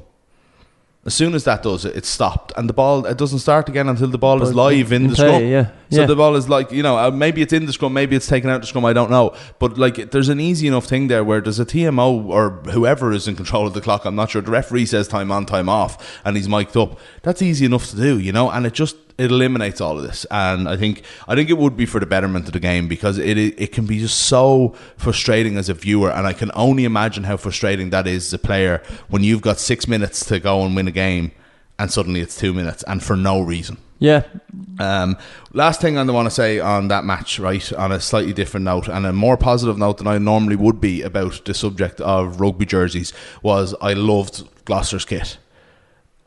as 1.07 1.13
soon 1.13 1.33
as 1.33 1.45
that 1.45 1.63
does 1.63 1.85
it, 1.85 1.95
it's 1.95 2.09
stopped, 2.09 2.51
and 2.57 2.67
the 2.69 2.73
ball 2.73 3.05
it 3.05 3.17
doesn't 3.17 3.39
start 3.39 3.69
again 3.69 3.87
until 3.89 4.09
the 4.09 4.17
ball 4.17 4.43
is 4.43 4.53
live 4.53 4.91
in, 4.91 5.05
in 5.05 5.09
the 5.11 5.15
play, 5.15 5.27
scrum. 5.27 5.43
yeah, 5.47 5.71
So 5.89 6.01
yeah. 6.01 6.05
the 6.05 6.15
ball 6.17 6.35
is 6.35 6.47
like 6.49 6.69
you 6.71 6.83
know 6.83 6.97
uh, 6.97 7.09
maybe 7.09 7.41
it's 7.41 7.53
in 7.53 7.65
the 7.65 7.73
scrum, 7.73 7.93
maybe 7.93 8.15
it's 8.15 8.27
taken 8.27 8.49
out 8.49 8.59
the 8.61 8.67
scrum. 8.67 8.85
I 8.85 8.93
don't 8.93 9.09
know, 9.09 9.33
but 9.57 9.77
like 9.77 10.11
there's 10.11 10.29
an 10.29 10.39
easy 10.41 10.67
enough 10.67 10.85
thing 10.85 11.07
there 11.07 11.23
where 11.23 11.39
there's 11.41 11.59
a 11.61 11.65
TMO 11.65 12.27
or 12.27 12.49
whoever 12.71 13.13
is 13.13 13.27
in 13.27 13.35
control 13.37 13.65
of 13.65 13.73
the 13.73 13.81
clock. 13.81 14.03
I'm 14.05 14.15
not 14.15 14.29
sure. 14.31 14.41
The 14.41 14.51
referee 14.51 14.85
says 14.85 15.07
time 15.07 15.31
on, 15.31 15.45
time 15.45 15.69
off, 15.69 16.19
and 16.25 16.35
he's 16.35 16.49
mic'd 16.49 16.75
up. 16.75 16.99
That's 17.23 17.41
easy 17.41 17.65
enough 17.65 17.87
to 17.91 17.95
do, 17.95 18.19
you 18.19 18.33
know, 18.33 18.51
and 18.51 18.65
it 18.65 18.73
just 18.73 18.97
it 19.17 19.31
eliminates 19.31 19.81
all 19.81 19.97
of 19.97 20.03
this. 20.03 20.25
And 20.31 20.67
I 20.69 20.77
think 20.77 21.03
I 21.27 21.35
think 21.35 21.49
it 21.49 21.57
would 21.57 21.75
be 21.75 21.85
for 21.85 21.99
the 21.99 22.05
betterment 22.05 22.47
of 22.47 22.53
the 22.53 22.59
game 22.59 22.87
because 22.87 23.17
it 23.17 23.37
it, 23.37 23.71
can 23.71 23.85
be 23.85 23.99
just 23.99 24.19
so 24.19 24.75
frustrating 24.97 25.57
as 25.57 25.69
a 25.69 25.73
viewer, 25.73 26.11
and 26.11 26.27
I 26.27 26.33
can 26.33 26.51
only 26.53 26.85
imagine 26.85 27.23
how 27.23 27.37
frustrating 27.37 27.89
that 27.91 28.07
is 28.07 28.27
as 28.27 28.33
a 28.33 28.39
player 28.39 28.81
when 29.09 29.23
you've 29.23 29.41
got 29.41 29.59
six 29.59 29.87
minutes 29.87 30.25
to 30.25 30.39
go 30.39 30.63
and 30.63 30.75
win 30.75 30.87
a 30.87 30.91
game. 30.91 31.31
And 31.79 31.91
suddenly 31.91 32.21
it's 32.21 32.35
two 32.35 32.53
minutes, 32.53 32.83
and 32.87 33.03
for 33.03 33.15
no 33.15 33.39
reason. 33.39 33.77
Yeah, 33.99 34.23
Um, 34.79 35.17
last 35.53 35.81
thing 35.81 35.97
I 35.97 36.03
want 36.03 36.27
to 36.27 36.31
say 36.31 36.59
on 36.59 36.87
that 36.89 37.03
match, 37.03 37.39
right, 37.39 37.73
on 37.73 37.91
a 37.91 37.99
slightly 37.99 38.33
different 38.33 38.63
note 38.63 38.87
and 38.87 39.07
a 39.07 39.13
more 39.13 39.37
positive 39.37 39.77
note 39.77 39.97
than 39.97 40.07
I 40.07 40.19
normally 40.19 40.55
would 40.55 40.79
be 40.79 41.01
about 41.01 41.45
the 41.45 41.53
subject 41.55 41.99
of 42.01 42.39
rugby 42.39 42.65
jerseys, 42.65 43.11
was 43.41 43.73
I 43.81 43.93
loved 43.93 44.43
Gloucester's 44.65 45.05
kit. 45.05 45.37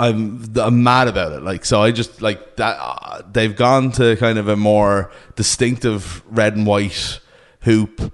I'm 0.00 0.52
I'm 0.56 0.82
mad 0.82 1.08
about 1.08 1.32
it. 1.32 1.42
Like 1.42 1.64
so, 1.64 1.82
I 1.82 1.92
just 1.92 2.22
like 2.22 2.56
that. 2.56 2.76
Uh, 2.80 3.22
they've 3.30 3.54
gone 3.54 3.92
to 3.92 4.16
kind 4.16 4.38
of 4.38 4.48
a 4.48 4.56
more 4.56 5.10
distinctive 5.36 6.22
red 6.26 6.56
and 6.56 6.66
white 6.66 7.20
hoop. 7.62 8.12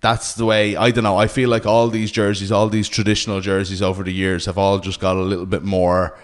That's 0.00 0.34
the 0.34 0.44
way. 0.44 0.74
I 0.76 0.90
don't 0.90 1.04
know. 1.04 1.16
I 1.16 1.26
feel 1.26 1.50
like 1.50 1.66
all 1.66 1.88
these 1.88 2.10
jerseys, 2.10 2.50
all 2.50 2.68
these 2.68 2.88
traditional 2.88 3.40
jerseys 3.40 3.82
over 3.82 4.02
the 4.02 4.12
years, 4.12 4.46
have 4.46 4.56
all 4.56 4.78
just 4.78 5.00
got 5.00 5.16
a 5.16 5.20
little 5.20 5.46
bit 5.46 5.62
more 5.62 6.18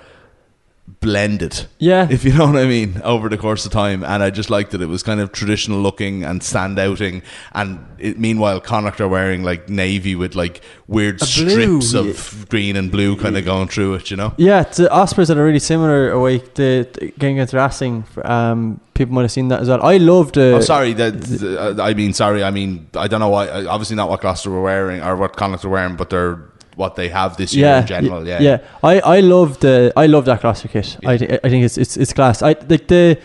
blended 0.87 1.66
yeah. 1.79 2.07
if 2.11 2.25
you 2.25 2.33
know 2.33 2.47
what 2.47 2.57
I 2.57 2.66
mean, 2.66 3.01
over 3.05 3.29
the 3.29 3.38
course 3.38 3.64
of 3.64 3.73
time. 3.73 4.05
And 4.05 4.23
I 4.23 4.31
just 4.31 4.51
liked 4.51 4.70
that 4.73 4.83
it 4.83 4.87
was 4.87 5.03
kind 5.03 5.20
of 5.20 5.33
traditional 5.33 5.81
looking 5.81 6.25
and 6.25 6.42
stand 6.42 6.77
standouting. 6.77 7.23
And 7.53 7.85
it, 7.99 8.18
meanwhile, 8.18 8.61
Connacht 8.61 9.01
are 9.01 9.09
wearing 9.09 9.42
like 9.42 9.68
navy 9.68 10.14
with 10.14 10.35
like 10.35 10.62
weird 10.87 11.16
A 11.23 11.27
blue, 11.27 11.81
strips 11.81 11.94
of 11.94 12.49
green 12.49 12.77
and 12.77 12.90
blue 12.90 13.16
kind 13.16 13.37
of 13.37 13.44
going 13.44 13.68
through 13.68 13.94
it, 13.94 14.11
you 14.11 14.16
know? 14.16 14.35
Yeah, 14.37 14.62
the 14.64 14.90
Ospreys 14.90 15.29
had 15.29 15.38
a 15.38 15.42
really 15.42 15.59
similar 15.59 16.11
away 16.11 16.38
the, 16.38 16.88
the 16.92 17.12
game 17.18 17.37
against 17.37 17.55
Racing. 17.55 18.05
Um, 18.25 18.81
people 18.94 19.14
might 19.14 19.23
have 19.23 19.33
seen 19.33 19.49
that 19.49 19.61
as 19.61 19.68
well. 19.68 19.83
I 19.83 19.97
loved. 19.97 20.38
Uh, 20.38 20.57
oh, 20.57 20.61
sorry. 20.61 20.92
That, 20.94 21.23
th- 21.23 21.79
I 21.79 21.94
mean, 21.94 22.12
sorry. 22.12 22.42
I 22.44 22.51
mean, 22.51 22.88
I 22.94 23.09
don't 23.09 23.20
know 23.20 23.29
why. 23.29 23.49
Obviously, 23.66 23.97
not 23.97 24.09
what 24.09 24.20
Gloucester 24.20 24.51
were 24.51 24.62
wearing 24.62 25.03
or 25.03 25.16
what 25.16 25.37
Connacht 25.37 25.64
were 25.64 25.70
wearing, 25.70 25.97
but 25.97 26.11
they're 26.11 26.42
what 26.77 26.97
they 26.97 27.09
have 27.09 27.37
this 27.37 27.55
year 27.55 27.67
yeah, 27.67 27.81
in 27.81 27.87
general. 27.87 28.27
Yeah. 28.27 28.41
yeah. 28.41 28.59
I 28.83 29.01
I 29.01 29.21
love 29.21 29.61
the 29.61 29.93
I 29.97 30.07
love 30.07 30.25
that 30.27 30.41
Gloucester 30.41 30.69
kit. 30.69 30.97
I 31.05 31.19
thi- 31.19 31.39
I 31.45 31.49
think 31.49 31.65
it's 31.65 31.79
it's 31.79 31.97
it's 31.97 32.13
class. 32.13 32.43
I 32.43 32.57
like 32.69 32.89
the 32.89 33.19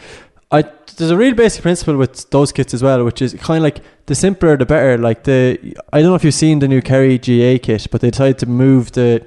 I 0.52 0.64
there's 0.98 1.12
a 1.12 1.18
real 1.18 1.34
basic 1.34 1.62
principle 1.62 1.96
with 1.96 2.30
those 2.30 2.52
kits 2.52 2.74
as 2.74 2.84
well, 2.84 3.04
which 3.06 3.22
is 3.22 3.34
kind 3.36 3.58
of 3.58 3.64
like 3.64 3.82
the 4.08 4.16
simpler 4.16 4.58
the 4.58 4.66
better. 4.66 4.98
Like 4.98 5.24
the 5.24 5.76
I 5.94 6.02
don't 6.02 6.10
know 6.10 6.16
if 6.16 6.24
you've 6.24 6.34
seen 6.34 6.60
the 6.60 6.68
new 6.68 6.82
Kerry 6.82 7.18
GA 7.18 7.58
kit, 7.60 7.88
but 7.92 8.02
they 8.02 8.10
decided 8.10 8.38
to 8.40 8.46
move 8.46 8.92
the 8.92 9.26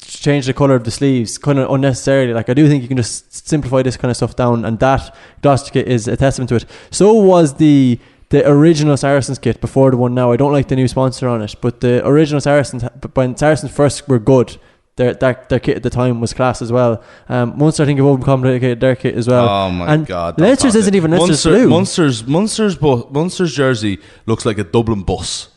change 0.00 0.46
the 0.46 0.54
color 0.54 0.74
of 0.74 0.84
the 0.84 0.90
sleeves 0.90 1.36
kind 1.38 1.58
of 1.58 1.70
unnecessarily. 1.70 2.32
Like 2.32 2.48
I 2.48 2.54
do 2.54 2.68
think 2.68 2.82
you 2.82 2.88
can 2.88 2.96
just 2.96 3.46
simplify 3.46 3.82
this 3.82 3.96
kind 3.96 4.10
of 4.10 4.16
stuff 4.16 4.36
down, 4.36 4.64
and 4.64 4.78
that 4.78 5.14
Gloucester 5.42 5.70
kit 5.70 5.88
is 5.88 6.08
a 6.08 6.16
testament 6.16 6.48
to 6.50 6.56
it. 6.56 6.66
So 6.90 7.12
was 7.12 7.54
the 7.54 7.98
the 8.30 8.48
original 8.48 8.96
Saracens 8.96 9.38
kit 9.38 9.60
before 9.60 9.90
the 9.90 9.96
one 9.96 10.14
now. 10.14 10.32
I 10.32 10.36
don't 10.36 10.52
like 10.52 10.68
the 10.68 10.76
new 10.76 10.88
sponsor 10.88 11.28
on 11.28 11.42
it, 11.42 11.54
but 11.60 11.80
the 11.80 12.06
original 12.06 12.40
Saracens, 12.40 12.84
but 13.00 13.14
when 13.16 13.36
Saracens 13.36 13.72
first 13.72 14.08
were 14.08 14.18
good, 14.18 14.56
their 14.96 15.12
that 15.14 15.48
their 15.48 15.60
kit 15.60 15.76
at 15.76 15.82
the 15.82 15.90
time 15.90 16.20
was 16.20 16.32
class 16.32 16.62
as 16.62 16.72
well. 16.72 17.02
Um, 17.28 17.56
Munster 17.58 17.82
I 17.82 17.86
think 17.86 17.98
have 17.98 18.06
overcomplicated 18.08 18.80
their 18.80 18.96
kit 18.96 19.14
as 19.14 19.28
well. 19.28 19.48
Oh 19.48 19.70
my 19.70 19.92
and 19.94 20.06
god! 20.06 20.38
don't 20.38 20.46
Leinster's 20.46 20.74
isn't 20.74 20.94
it. 20.94 20.96
even 20.96 21.10
Leinster's 21.10 21.44
Munster, 21.44 21.50
blue. 21.50 21.68
Munster's 21.68 22.26
Munster's 22.26 22.76
bu- 22.76 23.08
Munster's 23.10 23.54
jersey 23.54 23.98
looks 24.24 24.46
like 24.46 24.58
a 24.58 24.64
Dublin 24.64 25.02
bus. 25.02 25.50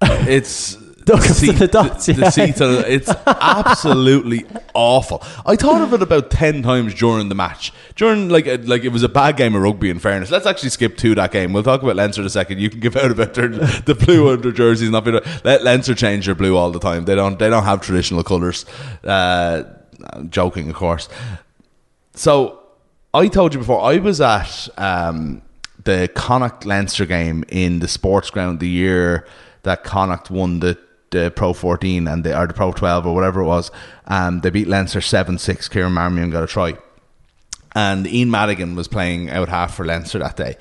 It's 0.02 0.76
Dots 1.04 1.40
the 1.40 1.48
and 1.50 1.58
the 1.58 1.66
dots, 1.66 2.06
the, 2.06 2.12
the 2.12 2.30
seats 2.30 2.60
are- 2.60 2.86
it's 2.86 3.08
absolutely 3.26 4.44
awful. 4.74 5.22
I 5.46 5.56
thought 5.56 5.80
of 5.80 5.92
it 5.94 6.02
about 6.02 6.30
ten 6.30 6.62
times 6.62 6.94
during 6.94 7.28
the 7.28 7.34
match. 7.34 7.72
During 7.96 8.28
like 8.28 8.46
a, 8.46 8.56
like 8.58 8.84
it 8.84 8.88
was 8.90 9.02
a 9.02 9.08
bad 9.08 9.36
game 9.36 9.54
of 9.54 9.62
rugby. 9.62 9.90
In 9.90 9.98
fairness, 9.98 10.30
let's 10.30 10.46
actually 10.46 10.70
skip 10.70 10.96
to 10.98 11.14
that 11.14 11.32
game. 11.32 11.52
We'll 11.52 11.62
talk 11.62 11.82
about 11.82 11.96
Leinster 11.96 12.20
in 12.22 12.26
a 12.26 12.30
second. 12.30 12.60
You 12.60 12.70
can 12.70 12.80
give 12.80 12.96
out 12.96 13.10
about 13.10 13.34
their, 13.34 13.48
the 13.48 13.94
blue 13.94 14.30
under 14.30 14.52
jerseys. 14.52 14.90
Not 14.90 15.04
being, 15.04 15.20
let 15.44 15.64
Leinster 15.64 15.94
change 15.94 16.26
their 16.26 16.34
blue 16.34 16.56
all 16.56 16.70
the 16.70 16.80
time. 16.80 17.04
They 17.06 17.14
don't. 17.14 17.38
They 17.38 17.50
don't 17.50 17.64
have 17.64 17.80
traditional 17.80 18.22
colours. 18.22 18.66
Uh, 19.02 19.64
joking, 20.28 20.68
of 20.68 20.76
course. 20.76 21.08
So 22.14 22.60
I 23.14 23.28
told 23.28 23.54
you 23.54 23.60
before 23.60 23.80
I 23.82 23.98
was 23.98 24.20
at 24.20 24.68
um, 24.78 25.42
the 25.84 26.08
Connacht 26.14 26.66
Leinster 26.66 27.06
game 27.06 27.44
in 27.48 27.78
the 27.80 27.88
sports 27.88 28.30
ground 28.30 28.60
the 28.60 28.68
year 28.68 29.26
that 29.62 29.84
Connacht 29.84 30.30
won 30.30 30.60
the 30.60 30.78
the 31.10 31.32
Pro 31.34 31.52
14 31.52 32.06
and 32.06 32.24
they 32.24 32.34
or 32.34 32.46
the 32.46 32.54
Pro 32.54 32.72
12 32.72 33.06
or 33.06 33.14
whatever 33.14 33.40
it 33.40 33.46
was. 33.46 33.70
Um, 34.06 34.40
they 34.40 34.50
beat 34.50 34.68
Leinster 34.68 35.00
7 35.00 35.38
6. 35.38 35.68
Kieran 35.68 35.92
Marmion 35.92 36.30
got 36.30 36.44
a 36.44 36.46
try. 36.46 36.76
And 37.74 38.06
Ian 38.06 38.30
Madigan 38.30 38.74
was 38.74 38.88
playing 38.88 39.30
out 39.30 39.48
half 39.48 39.74
for 39.74 39.84
Leinster 39.84 40.18
that 40.18 40.36
day. 40.36 40.56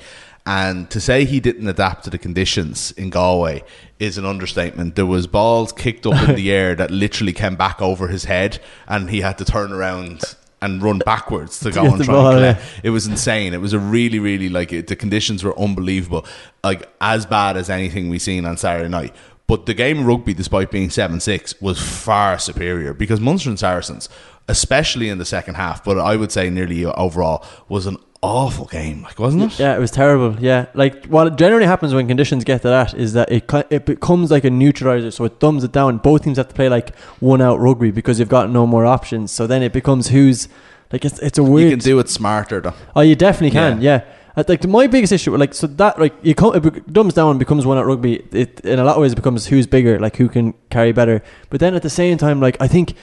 And 0.46 0.90
to 0.90 1.00
say 1.00 1.26
he 1.26 1.40
didn't 1.40 1.68
adapt 1.68 2.06
to 2.06 2.10
the 2.10 2.18
conditions 2.18 2.92
in 2.94 3.10
Galway 3.10 3.64
is 4.00 4.18
an 4.18 4.26
understatement. 4.26 4.96
There 4.96 5.06
was 5.06 5.28
balls 5.28 5.72
kicked 5.72 6.08
up 6.08 6.30
in 6.30 6.36
the 6.36 6.52
air 6.60 6.76
that 6.76 6.90
literally 6.90 7.34
came 7.34 7.56
back 7.56 7.82
over 7.82 8.08
his 8.08 8.26
head, 8.26 8.60
and 8.88 9.10
he 9.10 9.22
had 9.22 9.38
to 9.40 9.46
turn 9.46 9.72
around 9.72 10.24
and 10.62 10.82
run 10.82 11.00
backwards 11.00 11.60
to 11.60 11.72
go 11.72 11.86
and 11.94 12.04
try 12.04 12.14
ball, 12.14 12.28
and 12.28 12.38
collect. 12.38 12.60
yeah. 12.62 12.80
It 12.84 12.90
was 12.90 13.06
insane. 13.06 13.54
It 13.54 13.62
was 13.62 13.74
a 13.74 13.80
really, 13.80 14.20
really 14.20 14.50
like 14.50 14.74
it, 14.74 14.88
the 14.88 14.96
conditions 14.96 15.44
were 15.44 15.58
unbelievable, 15.60 16.26
like 16.64 16.90
as 17.00 17.26
bad 17.26 17.56
as 17.56 17.70
anything 17.70 18.10
we've 18.10 18.22
seen 18.22 18.46
on 18.46 18.58
Saturday 18.58 18.90
night. 18.90 19.16
But 19.50 19.66
the 19.66 19.74
game 19.74 20.02
of 20.02 20.06
rugby, 20.06 20.36
despite 20.36 20.70
being 20.70 20.92
seven 20.92 21.20
six, 21.20 21.60
was 21.60 21.82
far 21.82 22.38
superior 22.38 22.94
because 22.94 23.20
Munster 23.20 23.50
and 23.50 23.58
Saracens, 23.58 24.08
especially 24.48 25.10
in 25.10 25.18
the 25.18 25.26
second 25.26 25.56
half, 25.56 25.84
but 25.84 25.98
I 25.98 26.18
would 26.18 26.32
say 26.32 26.52
nearly 26.52 26.86
overall, 26.86 27.44
was 27.68 27.88
an 27.88 27.98
awful 28.22 28.66
game. 28.66 29.02
Like 29.02 29.18
wasn't 29.18 29.52
it? 29.52 29.58
Yeah, 29.60 29.76
it 29.76 29.80
was 29.80 29.90
terrible. 29.90 30.40
Yeah, 30.40 30.68
like 30.76 31.08
what 31.08 31.36
generally 31.36 31.66
happens 31.66 31.96
when 31.96 32.08
conditions 32.08 32.44
get 32.44 32.62
to 32.62 32.68
that 32.68 32.94
is 32.94 33.14
that 33.14 33.32
it 33.32 33.52
it 33.72 33.88
becomes 33.88 34.30
like 34.30 34.44
a 34.44 34.52
neutralizer, 34.52 35.10
so 35.10 35.24
it 35.24 35.40
dumbs 35.40 35.64
it 35.64 35.72
down. 35.72 35.98
Both 35.98 36.26
teams 36.26 36.38
have 36.38 36.50
to 36.50 36.54
play 36.54 36.70
like 36.70 36.96
one 37.20 37.42
out 37.42 37.60
rugby 37.60 37.90
because 37.90 38.20
you've 38.20 38.30
got 38.30 38.52
no 38.52 38.68
more 38.68 38.86
options. 38.86 39.32
So 39.32 39.48
then 39.48 39.64
it 39.64 39.74
becomes 39.74 40.10
who's 40.10 40.48
like 40.92 41.04
it's 41.04 41.18
it's 41.20 41.40
a 41.40 41.44
weird. 41.44 41.72
You 41.72 41.78
can 41.78 41.84
do 41.84 41.98
it 41.98 42.08
smarter 42.10 42.62
though. 42.62 42.74
oh, 42.96 43.02
you 43.02 43.16
definitely 43.16 43.52
can. 43.52 43.82
Yeah. 43.82 43.96
Uh, 43.96 44.14
Like 44.48 44.68
my 44.68 44.88
biggest 44.88 45.12
issue, 45.12 45.36
like 45.36 45.54
so 45.54 45.68
that 45.68 46.00
like 46.00 46.14
you 46.22 46.36
come, 46.36 46.56
it 46.56 46.94
dumbs 46.94 47.14
down 47.14 47.32
and 47.32 47.40
becomes 47.40 47.66
one 47.66 47.78
out 47.78 47.86
rugby. 47.86 48.16
It 48.32 48.60
in 48.62 48.80
a 48.80 48.84
lot 48.84 48.96
of 48.96 49.02
ways 49.02 49.16
becomes 49.16 49.48
who's 49.48 49.68
bigger, 49.68 50.00
like 50.00 50.18
who 50.18 50.30
can 50.30 50.54
carry 50.70 50.92
better. 50.92 51.22
But 51.50 51.60
then 51.60 51.76
at 51.76 51.82
the 51.82 51.90
same 51.90 52.18
time, 52.18 52.40
like 52.40 52.58
I 52.60 52.68
think 52.68 52.94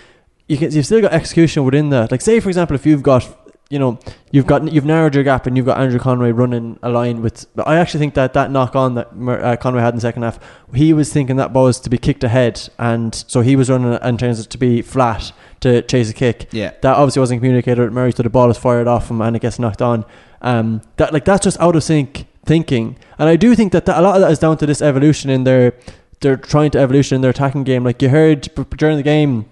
you 0.47 0.57
can 0.57 0.73
you've 0.73 0.87
still 0.87 1.01
got 1.01 1.13
execution 1.13 1.65
within 1.65 1.91
that. 1.91 2.11
Like 2.11 2.21
say 2.21 2.41
for 2.41 2.49
example, 2.49 2.75
if 2.75 2.87
you've 2.87 3.03
got 3.03 3.27
you 3.69 3.81
know 3.81 3.99
you've 4.31 4.47
got 4.47 4.73
you've 4.73 4.85
narrowed 4.85 5.15
your 5.15 5.25
gap 5.25 5.47
and 5.47 5.57
you've 5.57 5.67
got 5.67 5.79
Andrew 5.79 5.99
Conway 5.99 6.31
running 6.31 6.79
a 6.83 6.89
line 6.89 7.23
with. 7.23 7.47
I 7.65 7.77
actually 7.77 7.99
think 7.99 8.15
that 8.15 8.33
that 8.35 8.51
knock 8.51 8.77
on 8.77 8.95
that 8.95 9.17
Mer- 9.17 9.43
uh, 9.43 9.57
Conway 9.57 9.81
had 9.81 9.91
in 9.91 9.97
the 9.97 10.03
second 10.03 10.23
half, 10.23 10.39
he 10.75 10.93
was 10.93 11.13
thinking 11.13 11.37
that 11.37 11.53
ball 11.53 11.65
was 11.65 11.81
to 11.81 11.91
be 11.91 11.99
kicked 11.99 12.23
ahead, 12.23 12.69
and 12.79 13.15
so 13.15 13.41
he 13.41 13.57
was 13.57 13.69
running 13.69 13.95
and 13.95 14.23
in 14.23 14.31
it 14.31 14.37
to 14.51 14.59
be 14.59 14.83
flat 14.83 15.33
to 15.61 15.83
chase 15.83 16.11
a 16.11 16.15
kick. 16.15 16.49
Yeah. 16.53 16.73
That 16.83 16.97
obviously 16.97 17.21
wasn't 17.21 17.41
communicated 17.41 17.83
with 17.83 17.93
Murray, 17.93 18.13
so 18.13 18.23
the 18.23 18.31
ball 18.31 18.51
is 18.51 18.59
fired 18.59 18.87
off 18.87 19.11
him 19.11 19.21
and 19.21 19.35
it 19.35 19.43
gets 19.43 19.59
knocked 19.59 19.83
on. 19.83 20.05
Um, 20.43 20.83
that 20.97 21.13
like 21.13 21.25
that's 21.25 21.45
just 21.45 21.59
out 21.61 21.77
of 21.77 21.83
sync 21.83 22.27
thinking, 22.45 22.97
and 23.19 23.29
I 23.29 23.37
do 23.37 23.55
think 23.55 23.73
that, 23.73 23.87
that 23.87 23.99
a 23.99 24.03
lot 24.03 24.17
of 24.17 24.21
that 24.23 24.31
is 24.31 24.39
down 24.39 24.57
to 24.59 24.67
this 24.67 24.81
evolution 24.83 25.31
in 25.31 25.45
their 25.45 25.73
they're 26.21 26.37
trying 26.37 26.71
to 26.73 26.79
evolution 26.79 27.15
in 27.17 27.21
their 27.21 27.31
attacking 27.31 27.65
game. 27.65 27.85
Like 27.85 28.01
you 28.03 28.09
heard 28.09 28.49
during 28.77 28.97
the 28.97 29.03
game, 29.03 29.47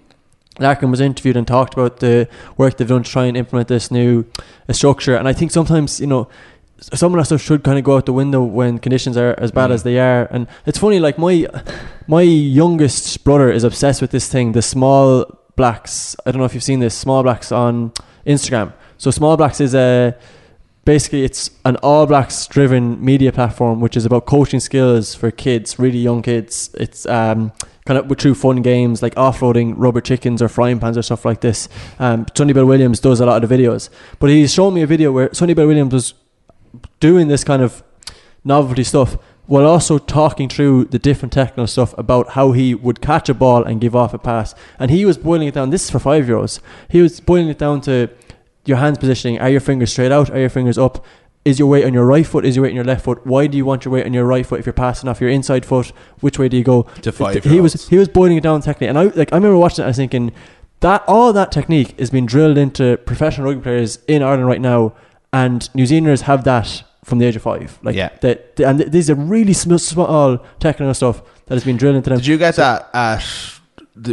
Larkham 0.59 0.91
was 0.91 1.01
interviewed 1.01 1.37
and 1.37 1.45
talked 1.47 1.73
about 1.73 1.99
the 1.99 2.27
work 2.57 2.77
they've 2.77 2.87
done 2.87 3.03
to 3.03 3.11
try 3.11 3.25
and 3.25 3.35
implement 3.37 3.67
this 3.67 3.91
new 3.91 4.25
uh, 4.69 4.73
structure. 4.73 5.15
And 5.15 5.27
I 5.27 5.33
think 5.33 5.51
sometimes 5.51 5.99
you 5.99 6.07
know 6.07 6.27
some 6.79 7.13
of 7.13 7.17
that 7.19 7.25
stuff 7.25 7.41
should 7.41 7.63
kind 7.63 7.77
of 7.77 7.83
go 7.83 7.97
out 7.97 8.05
the 8.05 8.13
window 8.13 8.43
when 8.43 8.79
conditions 8.79 9.15
are 9.17 9.33
as 9.39 9.51
bad 9.51 9.69
Mm. 9.69 9.73
as 9.73 9.83
they 9.83 9.97
are. 9.99 10.27
And 10.31 10.47
it's 10.65 10.77
funny, 10.77 10.99
like 10.99 11.17
my 11.17 11.47
my 12.07 12.21
youngest 12.21 13.23
brother 13.23 13.51
is 13.51 13.63
obsessed 13.63 14.01
with 14.01 14.11
this 14.11 14.27
thing, 14.27 14.51
the 14.51 14.61
small 14.61 15.25
blacks. 15.55 16.15
I 16.25 16.31
don't 16.31 16.39
know 16.39 16.45
if 16.45 16.53
you've 16.53 16.63
seen 16.63 16.79
this 16.81 16.95
small 16.95 17.23
blacks 17.23 17.51
on 17.51 17.91
Instagram. 18.27 18.73
So 18.97 19.11
small 19.11 19.37
blacks 19.37 19.59
is 19.61 19.73
a 19.75 20.15
basically 20.85 21.23
it's 21.23 21.49
an 21.65 21.75
all 21.77 22.05
blacks 22.05 22.45
driven 22.47 23.03
media 23.03 23.31
platform 23.31 23.81
which 23.81 23.97
is 23.97 24.05
about 24.05 24.25
coaching 24.25 24.59
skills 24.59 25.15
for 25.15 25.31
kids 25.31 25.77
really 25.79 25.97
young 25.97 26.21
kids. 26.21 26.69
It's 26.75 27.05
um 27.07 27.51
kind 27.85 27.99
of 27.99 28.17
through 28.17 28.35
fun 28.35 28.61
games 28.61 29.01
like 29.01 29.13
offloading 29.15 29.73
rubber 29.77 30.01
chickens 30.01 30.41
or 30.41 30.47
frying 30.47 30.79
pans 30.79 30.97
or 30.97 31.01
stuff 31.01 31.25
like 31.25 31.41
this. 31.41 31.67
Um 31.99 32.25
Sonny 32.35 32.53
Bill 32.53 32.65
Williams 32.65 32.99
does 32.99 33.19
a 33.19 33.25
lot 33.25 33.43
of 33.43 33.49
the 33.49 33.55
videos. 33.55 33.89
But 34.19 34.29
he's 34.29 34.53
shown 34.53 34.73
me 34.75 34.83
a 34.83 34.87
video 34.87 35.11
where 35.11 35.33
Sonny 35.33 35.53
Bill 35.55 35.67
Williams 35.67 35.93
was 35.93 36.13
doing 36.99 37.27
this 37.27 37.43
kind 37.43 37.61
of 37.61 37.83
novelty 38.43 38.83
stuff 38.83 39.17
while 39.47 39.65
also 39.65 39.99
talking 39.99 40.49
through 40.49 40.85
the 40.85 40.97
different 40.97 41.31
technical 41.31 41.67
stuff 41.67 41.93
about 41.99 42.29
how 42.29 42.51
he 42.51 42.73
would 42.73 42.99
catch 42.99 43.29
a 43.29 43.33
ball 43.33 43.63
and 43.63 43.79
give 43.79 43.95
off 43.95 44.11
a 44.13 44.17
pass. 44.17 44.55
And 44.79 44.89
he 44.89 45.05
was 45.05 45.17
boiling 45.17 45.47
it 45.47 45.53
down 45.53 45.69
this 45.71 45.85
is 45.85 45.89
for 45.89 45.99
five 45.99 46.27
year 46.27 46.37
olds 46.37 46.59
he 46.89 47.01
was 47.01 47.19
boiling 47.19 47.49
it 47.49 47.57
down 47.57 47.81
to 47.81 48.09
your 48.65 48.77
hands 48.77 48.97
positioning. 48.97 49.39
Are 49.39 49.49
your 49.49 49.59
fingers 49.61 49.91
straight 49.91 50.11
out? 50.11 50.29
Are 50.29 50.39
your 50.39 50.49
fingers 50.49 50.77
up? 50.77 51.03
Is 51.43 51.59
your 51.59 51.67
weight 51.67 51.85
on 51.85 51.93
your 51.93 52.05
right 52.05 52.25
foot? 52.25 52.43
Is 52.45 52.55
your 52.55 52.63
weight 52.63 52.69
on 52.71 52.75
your 52.75 52.83
left 52.85 53.03
foot? 53.05 53.25
Why 53.25 53.45
do 53.45 53.55
you 53.55 53.65
want 53.65 53.85
your 53.85 53.93
weight 53.93 54.05
on 54.05 54.13
your 54.13 54.25
right 54.25 54.43
foot 54.45 54.59
if 54.59 54.65
you're 54.65 54.73
passing 54.73 55.07
off 55.07 55.21
your 55.21 55.29
inside 55.29 55.63
foot? 55.65 55.91
Which 56.19 56.39
way 56.39 56.49
do 56.49 56.57
you 56.57 56.63
go? 56.63 56.83
To 57.03 57.11
five 57.11 57.43
He 57.43 57.59
was 57.61 57.87
he 57.89 57.97
was 57.97 58.07
boiling 58.07 58.37
it 58.37 58.43
down 58.43 58.61
technically, 58.61 58.87
and 58.87 58.97
I 58.97 59.03
like 59.15 59.31
I 59.31 59.35
remember 59.35 59.57
watching 59.57 59.83
it. 59.83 59.85
I 59.85 59.89
was 59.89 59.97
thinking 59.97 60.31
that 60.79 61.03
all 61.07 61.31
that 61.33 61.51
technique 61.51 61.93
is 61.97 62.09
being 62.09 62.25
drilled 62.25 62.57
into 62.57 62.97
professional 63.05 63.47
rugby 63.47 63.61
players 63.61 63.99
in 64.07 64.23
Ireland 64.23 64.47
right 64.47 64.61
now, 64.61 64.93
and 65.31 65.69
New 65.75 65.85
Zealanders 65.85 66.21
have 66.21 66.43
that 66.45 66.83
from 67.03 67.19
the 67.19 67.25
age 67.25 67.35
of 67.35 67.43
five. 67.43 67.77
Like 67.83 67.95
Yeah. 67.95 68.09
that, 68.21 68.59
and 68.59 68.79
th- 68.79 68.91
these 68.91 69.11
are 69.11 69.15
really 69.15 69.53
sm- 69.53 69.77
small 69.77 70.39
technical 70.59 70.91
stuff 70.95 71.21
that 71.45 71.53
has 71.53 71.63
been 71.63 71.77
drilled 71.77 71.95
into 71.97 72.09
them. 72.09 72.17
Did 72.17 72.25
you 72.27 72.37
get 72.39 72.55
that 72.55 72.89
at? 72.93 73.23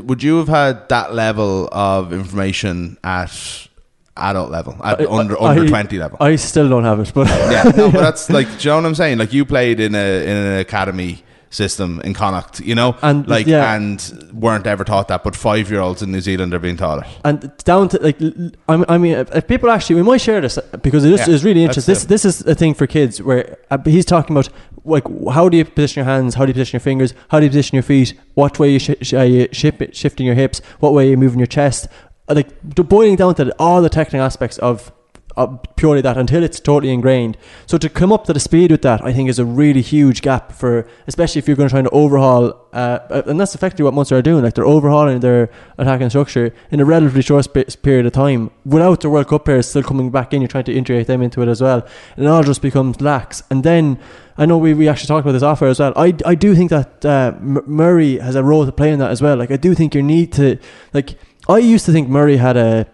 Would 0.05 0.23
you 0.23 0.37
have 0.37 0.49
had 0.49 0.89
that 0.91 1.15
level 1.15 1.69
of 1.73 2.13
information 2.13 2.99
at 3.03 3.69
adult 4.17 4.51
level, 4.51 4.75
at 4.85 5.01
I- 5.01 5.07
under 5.07 5.41
I- 5.41 5.51
under 5.51 5.69
twenty 5.69 5.99
level? 5.99 6.19
I 6.21 6.37
still 6.37 6.69
don't 6.69 6.85
have 6.85 7.01
it, 7.01 7.13
but 7.15 7.27
yeah, 7.29 7.65
no, 7.77 7.91
but 7.91 8.01
that's 8.07 8.29
like, 8.31 8.47
do 8.59 8.69
you 8.69 8.71
know 8.71 8.77
what 8.77 8.87
I'm 8.87 8.95
saying? 8.95 9.19
Like 9.19 9.33
you 9.33 9.45
played 9.45 9.81
in 9.81 9.95
a 9.95 10.23
in 10.25 10.37
an 10.37 10.59
academy 10.59 11.23
system 11.51 12.01
in 12.03 12.15
Connacht, 12.15 12.61
you 12.61 12.75
know, 12.75 12.97
And, 13.03 13.29
like 13.29 13.47
yeah. 13.47 13.75
and 13.75 14.31
weren't 14.33 14.67
ever 14.67 14.85
taught 14.85 15.09
that, 15.09 15.23
but 15.23 15.37
five 15.37 15.71
year 15.71 15.81
olds 15.81 16.01
in 16.01 16.11
New 16.11 16.23
Zealand 16.23 16.55
are 16.55 16.59
being 16.59 16.79
taught 16.79 17.05
it. 17.05 17.13
and 17.27 17.53
down 17.65 17.91
to 17.91 17.99
like 18.01 18.17
I 18.69 18.97
mean, 18.97 19.13
if 19.19 19.35
if 19.35 19.47
people 19.49 19.71
actually 19.71 19.97
we 19.97 20.03
might 20.03 20.23
share 20.23 20.41
this 20.41 20.57
uh, 20.57 20.63
because 20.83 21.03
this 21.03 21.27
Yeah, 21.29 21.35
is 21.35 21.45
really 21.45 21.63
interesting. 21.63 21.93
This 21.95 22.05
this 22.07 22.25
is 22.25 22.41
a 22.47 22.55
thing 22.55 22.73
for 22.73 22.87
kids 22.87 23.21
where 23.21 23.59
uh, 23.71 23.77
he's 23.85 24.07
talking 24.07 24.35
about 24.35 24.49
like 24.85 25.05
how 25.31 25.49
do 25.51 25.59
you 25.59 25.65
position 25.67 26.01
your 26.01 26.07
hands, 26.15 26.35
how 26.37 26.47
do 26.47 26.51
you 26.51 26.55
position 26.55 26.77
your 26.79 26.81
fingers, 26.81 27.13
how 27.29 27.39
do 27.39 27.45
you 27.45 27.51
position 27.51 27.77
your 27.77 27.83
feet, 27.83 28.15
what 28.35 28.59
way 28.59 28.71
you 28.71 28.79
sh- 28.79 28.91
sh- 29.03 29.13
are 29.13 29.27
you 29.27 29.47
ship- 29.53 29.95
shifting 29.95 30.25
your 30.25 30.35
hips, 30.35 30.61
what 30.81 30.95
way 30.95 31.07
are 31.07 31.11
you 31.11 31.17
moving 31.19 31.39
your 31.39 31.47
chest, 31.47 31.87
like 32.33 32.63
boiling 32.63 33.17
down 33.17 33.35
to 33.37 33.55
all 33.59 33.83
the 33.83 33.91
technical 33.91 34.25
aspects 34.25 34.59
of. 34.59 34.93
of 35.37 35.61
purely 35.77 36.03
that 36.03 36.17
until 36.19 36.43
it's 36.45 36.61
totally 36.61 36.93
ingrained. 36.93 37.37
So 37.67 37.79
to 37.79 37.89
come 37.89 38.13
up 38.13 38.27
to 38.27 38.33
the 38.35 38.39
speed 38.39 38.71
with 38.71 38.83
that, 38.83 39.01
I 39.03 39.13
think 39.15 39.31
is 39.31 39.39
a 39.39 39.45
really 39.45 39.81
huge 39.81 40.21
gap 40.21 40.53
for, 40.53 40.87
especially 41.07 41.39
if 41.41 41.49
you're 41.49 41.57
going 41.57 41.71
to 41.71 41.73
try 41.73 41.83
to 41.83 41.91
overhaul, 41.91 42.43
uh, 42.73 42.99
uh, 43.11 43.23
and 43.27 43.41
that's 43.41 43.55
effectively 43.55 43.85
what 43.85 43.95
Munster 43.95 44.17
are 44.17 44.23
doing. 44.23 44.45
Like 44.45 44.55
they're 44.55 44.73
overhauling 44.77 45.21
their 45.21 45.49
attacking 45.79 46.11
structure 46.11 46.53
in 46.71 46.81
a 46.81 46.85
relatively 46.85 47.23
short 47.23 47.45
sp- 47.49 47.83
period 47.83 48.05
of 48.07 48.13
time, 48.13 48.51
without 48.65 49.01
the 49.01 49.09
World 49.09 49.27
Cup 49.27 49.47
players 49.47 49.67
still 49.67 49.83
coming 49.83 50.11
back 50.11 50.35
in. 50.35 50.43
You're 50.43 50.49
trying 50.49 50.65
to 50.65 50.75
integrate 50.75 51.07
them 51.07 51.23
into 51.23 51.41
it 51.43 51.49
as 51.49 51.61
well, 51.63 51.81
and 52.17 52.27
it 52.27 52.29
all 52.29 52.45
just 52.45 52.63
becomes 52.63 53.01
lax. 53.01 53.43
And 53.51 53.65
then 53.65 53.99
I 54.37 54.45
know 54.47 54.59
we, 54.59 54.75
we 54.75 54.87
actually 54.87 55.09
talked 55.09 55.25
about 55.25 55.33
this 55.33 55.43
offer 55.43 55.67
as 55.67 55.81
well. 55.81 55.95
I, 55.97 56.15
I 56.27 56.35
do 56.37 56.55
think 56.55 56.71
that 56.71 57.05
uh, 57.05 57.33
M- 57.41 57.65
Murray 57.67 58.19
has 58.19 58.37
a 58.37 58.45
role 58.45 58.67
to 58.67 58.73
play 58.73 58.93
in 58.93 58.99
that 58.99 59.11
as 59.11 59.21
well. 59.23 59.37
Like 59.37 59.51
I 59.51 59.57
do 59.57 59.75
think 59.75 59.95
you 59.95 60.03
need 60.03 60.31
to 60.35 60.59
like. 60.93 61.17
I 61.49 61.59
used 61.59 61.87
to 61.87 61.93
think 61.93 62.09
Murray 62.09 62.37
had 62.37 62.57
a 62.57 62.87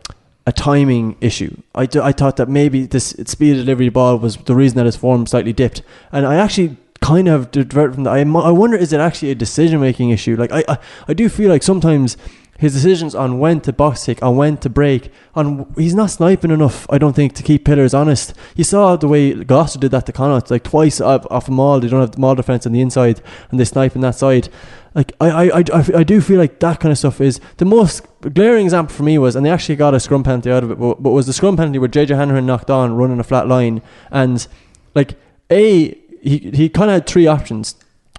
a 0.47 0.53
timing 0.53 1.15
issue. 1.21 1.55
I, 1.75 1.85
d- 1.85 2.01
I 2.01 2.11
thought 2.11 2.37
that 2.37 2.49
maybe 2.49 2.87
this 2.87 3.15
speed 3.27 3.59
of 3.59 3.67
delivery 3.67 3.91
ball 3.91 4.17
was 4.17 4.39
the 4.39 4.55
reason 4.55 4.79
that 4.79 4.87
his 4.87 4.97
form 4.97 5.27
slightly 5.27 5.53
dipped, 5.53 5.83
and 6.11 6.25
I 6.27 6.37
actually 6.37 6.79
kind 7.03 7.29
of 7.29 7.51
diverted 7.51 7.95
from 7.95 8.05
that. 8.05 8.13
I, 8.15 8.21
I 8.21 8.51
wonder 8.51 8.77
is 8.77 8.93
it 8.95 8.99
actually 9.01 9.31
a 9.31 9.35
decision 9.35 9.79
making 9.81 10.09
issue? 10.09 10.37
Like 10.37 10.51
I, 10.51 10.65
I 10.67 10.79
I 11.09 11.13
do 11.13 11.29
feel 11.29 11.51
like 11.51 11.63
sometimes 11.63 12.17
his 12.59 12.73
decisions 12.73 13.15
on 13.15 13.39
when 13.39 13.61
to 13.61 13.73
box 13.73 14.07
kick, 14.07 14.21
on 14.23 14.37
when 14.37 14.57
to 14.59 14.69
break, 14.69 15.13
on 15.35 15.73
he's 15.77 15.95
not 15.95 16.11
sniping 16.11 16.51
enough. 16.51 16.87
I 16.91 16.99
don't 16.99 17.15
think 17.15 17.35
to 17.35 17.43
keep 17.43 17.65
pillars 17.65 17.95
honest. 17.95 18.35
You 18.57 18.65
saw 18.65 18.97
the 18.97 19.07
way 19.07 19.33
Gloucester 19.33 19.79
did 19.79 19.93
that 19.93 20.07
to 20.07 20.13
Connacht, 20.13 20.51
like 20.51 20.65
twice 20.65 21.01
uh, 21.01 21.07
off, 21.07 21.27
off 21.31 21.49
a 21.49 21.53
maul. 21.53 21.79
They 21.79 21.89
don't 21.89 22.01
have 22.01 22.13
the 22.13 22.21
maul 22.21 22.35
defense 22.35 22.67
on 22.67 22.73
the 22.73 22.81
inside, 22.81 23.21
and 23.51 23.61
they 23.61 23.65
snipe 23.65 23.95
on 23.95 24.03
that 24.03 24.17
side. 24.17 24.49
Like 24.94 25.12
I, 25.20 25.29
I, 25.31 25.59
I, 25.59 25.85
I- 25.96 26.05
do 26.05 26.20
feel 26.20 26.38
like 26.38 26.61
that 26.61 26.81
kind 26.81 26.90
of 26.92 26.98
stuff 26.98 27.20
is 27.20 27.40
the 27.59 27.64
most 27.64 28.07
glaring 28.35 28.64
example 28.64 28.94
for 28.94 29.03
me 29.03 29.18
was, 29.18 29.37
and 29.37 29.44
they 29.44 29.51
actually 29.51 29.77
got 29.77 29.94
a 29.94 30.01
scrum 30.01 30.24
penalty 30.24 30.51
out 30.51 30.64
of 30.64 30.70
it, 30.70 30.79
but, 30.79 31.03
but 31.03 31.11
was 31.11 31.27
the 31.27 31.33
scrum 31.33 31.57
penalty 31.57 31.79
where 31.79 31.88
JJ 31.88 32.16
Hanrahan 32.16 32.46
knocked 32.46 32.70
on 32.70 32.94
running 32.96 33.20
a 33.20 33.24
flat 33.24 33.46
line, 33.46 33.83
and 34.11 34.46
like 34.94 35.14
a 35.51 35.90
he 36.22 36.51
he 36.55 36.68
kind 36.68 36.90
of 36.90 36.94
had 36.94 37.07
three 37.07 37.27
options: 37.27 37.77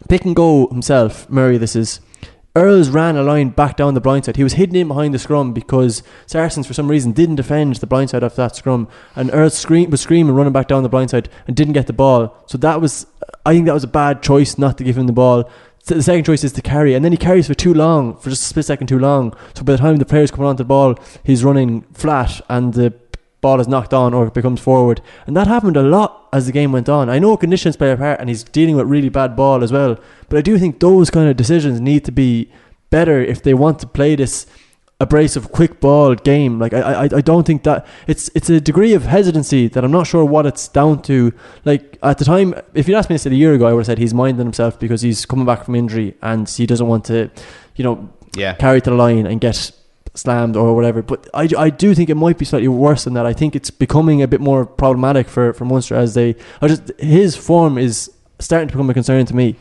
pick 0.08 0.24
and 0.26 0.36
go 0.36 0.68
himself. 0.68 1.30
Murray, 1.30 1.58
this 1.58 1.76
is. 1.76 2.00
Earls 2.56 2.90
ran 2.90 3.16
a 3.16 3.22
line 3.22 3.50
back 3.50 3.78
down 3.78 3.94
the 3.94 4.02
blind 4.02 4.26
side. 4.26 4.36
He 4.36 4.44
was 4.44 4.54
hidden 4.54 4.76
in 4.76 4.88
behind 4.88 5.14
the 5.14 5.20
scrum 5.20 5.54
because 5.54 6.02
Saracens, 6.26 6.66
for 6.66 6.74
some 6.74 6.88
reason, 6.90 7.12
didn't 7.12 7.36
defend 7.36 7.76
the 7.76 7.86
blind 7.88 8.10
side 8.10 8.24
of 8.24 8.36
that 8.36 8.56
scrum. 8.56 8.88
And 9.16 9.30
Earls 9.32 9.54
scream, 9.56 9.92
was 9.92 10.02
screaming, 10.02 10.34
running 10.34 10.52
back 10.52 10.68
down 10.68 10.82
the 10.82 10.90
blind 10.90 11.12
side, 11.12 11.30
and 11.46 11.56
didn't 11.56 11.74
get 11.74 11.86
the 11.86 11.94
ball. 11.94 12.36
So 12.48 12.58
that 12.58 12.82
was, 12.82 13.06
I 13.46 13.54
think 13.54 13.68
that 13.68 13.74
was 13.76 13.84
a 13.84 13.88
bad 13.88 14.24
choice 14.24 14.58
not 14.58 14.80
to 14.80 14.84
give 14.84 14.98
him 14.98 15.06
the 15.06 15.14
ball. 15.14 15.50
So 15.90 15.96
the 15.96 16.04
second 16.04 16.24
choice 16.24 16.44
is 16.44 16.52
to 16.52 16.62
carry, 16.62 16.94
and 16.94 17.04
then 17.04 17.12
he 17.12 17.18
carries 17.18 17.48
for 17.48 17.56
too 17.56 17.74
long, 17.74 18.16
for 18.18 18.30
just 18.30 18.44
a 18.44 18.46
split 18.46 18.66
second 18.66 18.86
too 18.86 19.00
long. 19.00 19.36
So 19.56 19.64
by 19.64 19.72
the 19.72 19.80
time 19.80 19.96
the 19.96 20.06
player's 20.06 20.30
coming 20.30 20.46
onto 20.46 20.60
the 20.62 20.68
ball, 20.68 20.94
he's 21.24 21.44
running 21.44 21.82
flat, 21.94 22.42
and 22.48 22.76
the 22.76 22.94
ball 23.42 23.60
is 23.60 23.68
knocked 23.68 23.92
on 23.92 24.14
or 24.14 24.28
it 24.28 24.36
becomes 24.36 24.62
forward. 24.62 25.02
And 25.26 25.36
that 25.36 25.48
happened 25.48 25.78
a 25.78 25.82
lot 25.82 26.30
as 26.32 26.46
the 26.46 26.52
game 26.52 26.72
went 26.72 26.90
on. 26.90 27.10
I 27.10 27.18
know 27.18 27.36
conditions 27.38 27.76
play 27.76 27.92
a 27.92 27.98
part 27.98 28.20
and 28.20 28.30
he's 28.30 28.44
dealing 28.44 28.76
with 28.76 28.86
really 28.86 29.10
bad 29.10 29.36
ball 29.36 29.64
as 29.64 29.72
well. 29.72 29.98
But 30.28 30.38
I 30.38 30.42
do 30.42 30.60
think 30.60 30.80
those 30.80 31.10
kind 31.10 31.28
of 31.28 31.36
decisions 31.36 31.82
need 31.82 32.06
to 32.06 32.12
be 32.12 32.52
better 32.92 33.20
if 33.20 33.42
they 33.42 33.56
want 33.56 33.80
to 33.80 33.88
play 33.88 34.16
this 34.16 34.46
abrasive 35.02 35.52
quick 35.52 35.80
ball 35.80 36.14
game. 36.16 36.60
Like 36.60 36.74
I, 36.74 36.80
I, 36.80 37.04
I 37.04 37.22
don't 37.22 37.46
think 37.48 37.64
that 37.64 37.88
it's 38.08 38.30
it's 38.36 38.50
a 38.50 38.60
degree 38.60 38.94
of 38.94 39.04
hesitancy 39.04 39.68
that 39.70 39.84
I'm 39.84 39.92
not 39.92 40.08
sure 40.08 40.26
what 40.26 40.46
it's 40.46 40.68
down 40.68 41.02
to. 41.04 41.34
Like 41.66 41.98
at 42.04 42.18
the 42.18 42.26
time, 42.26 42.54
if 42.74 42.88
you'd 42.88 42.96
asked 42.96 43.10
me 43.10 43.14
this 43.16 43.26
a 43.26 43.34
year 43.34 43.54
ago, 43.54 43.66
I 43.68 43.74
would 43.74 43.80
have 43.82 43.86
said 43.86 43.98
he's 43.98 44.14
minding 44.14 44.46
himself 44.46 44.80
because 44.80 45.02
he's 45.02 45.26
coming 45.26 45.46
back 45.46 45.64
from 45.64 45.76
injury 45.76 46.16
and 46.22 46.50
he 46.50 46.66
doesn't 46.66 46.88
want 46.88 47.06
to, 47.06 47.30
you 47.76 47.84
know, 47.84 48.10
Yeah. 48.36 48.54
carry 48.56 48.82
to 48.82 48.90
the 48.90 48.96
line 48.96 49.26
and 49.26 49.40
get 49.40 49.72
slammed 50.16 50.58
or 50.58 50.76
whatever. 50.76 51.02
But 51.02 51.30
I, 51.34 51.48
I 51.58 51.70
do 51.70 51.96
think 51.96 52.10
it 52.10 52.16
might 52.16 52.38
be 52.38 52.44
slightly 52.44 52.68
worse 52.68 53.06
than 53.06 53.14
that. 53.14 53.26
I 53.26 53.32
think 53.34 53.56
it's 53.56 53.72
becoming 53.72 54.22
a 54.22 54.28
bit 54.28 54.42
more 54.42 54.66
problematic 54.66 55.30
for, 55.30 55.54
for 55.54 55.64
Munster 55.66 55.96
as 55.96 56.14
they. 56.14 56.36
I 56.62 56.68
just 56.68 56.92
his 57.00 57.38
form 57.38 57.78
is 57.78 58.12
starting 58.40 58.68
to 58.68 58.74
become 58.74 58.90
a 58.90 58.94
concern 58.94 59.26
to 59.28 59.36
me. 59.36 59.56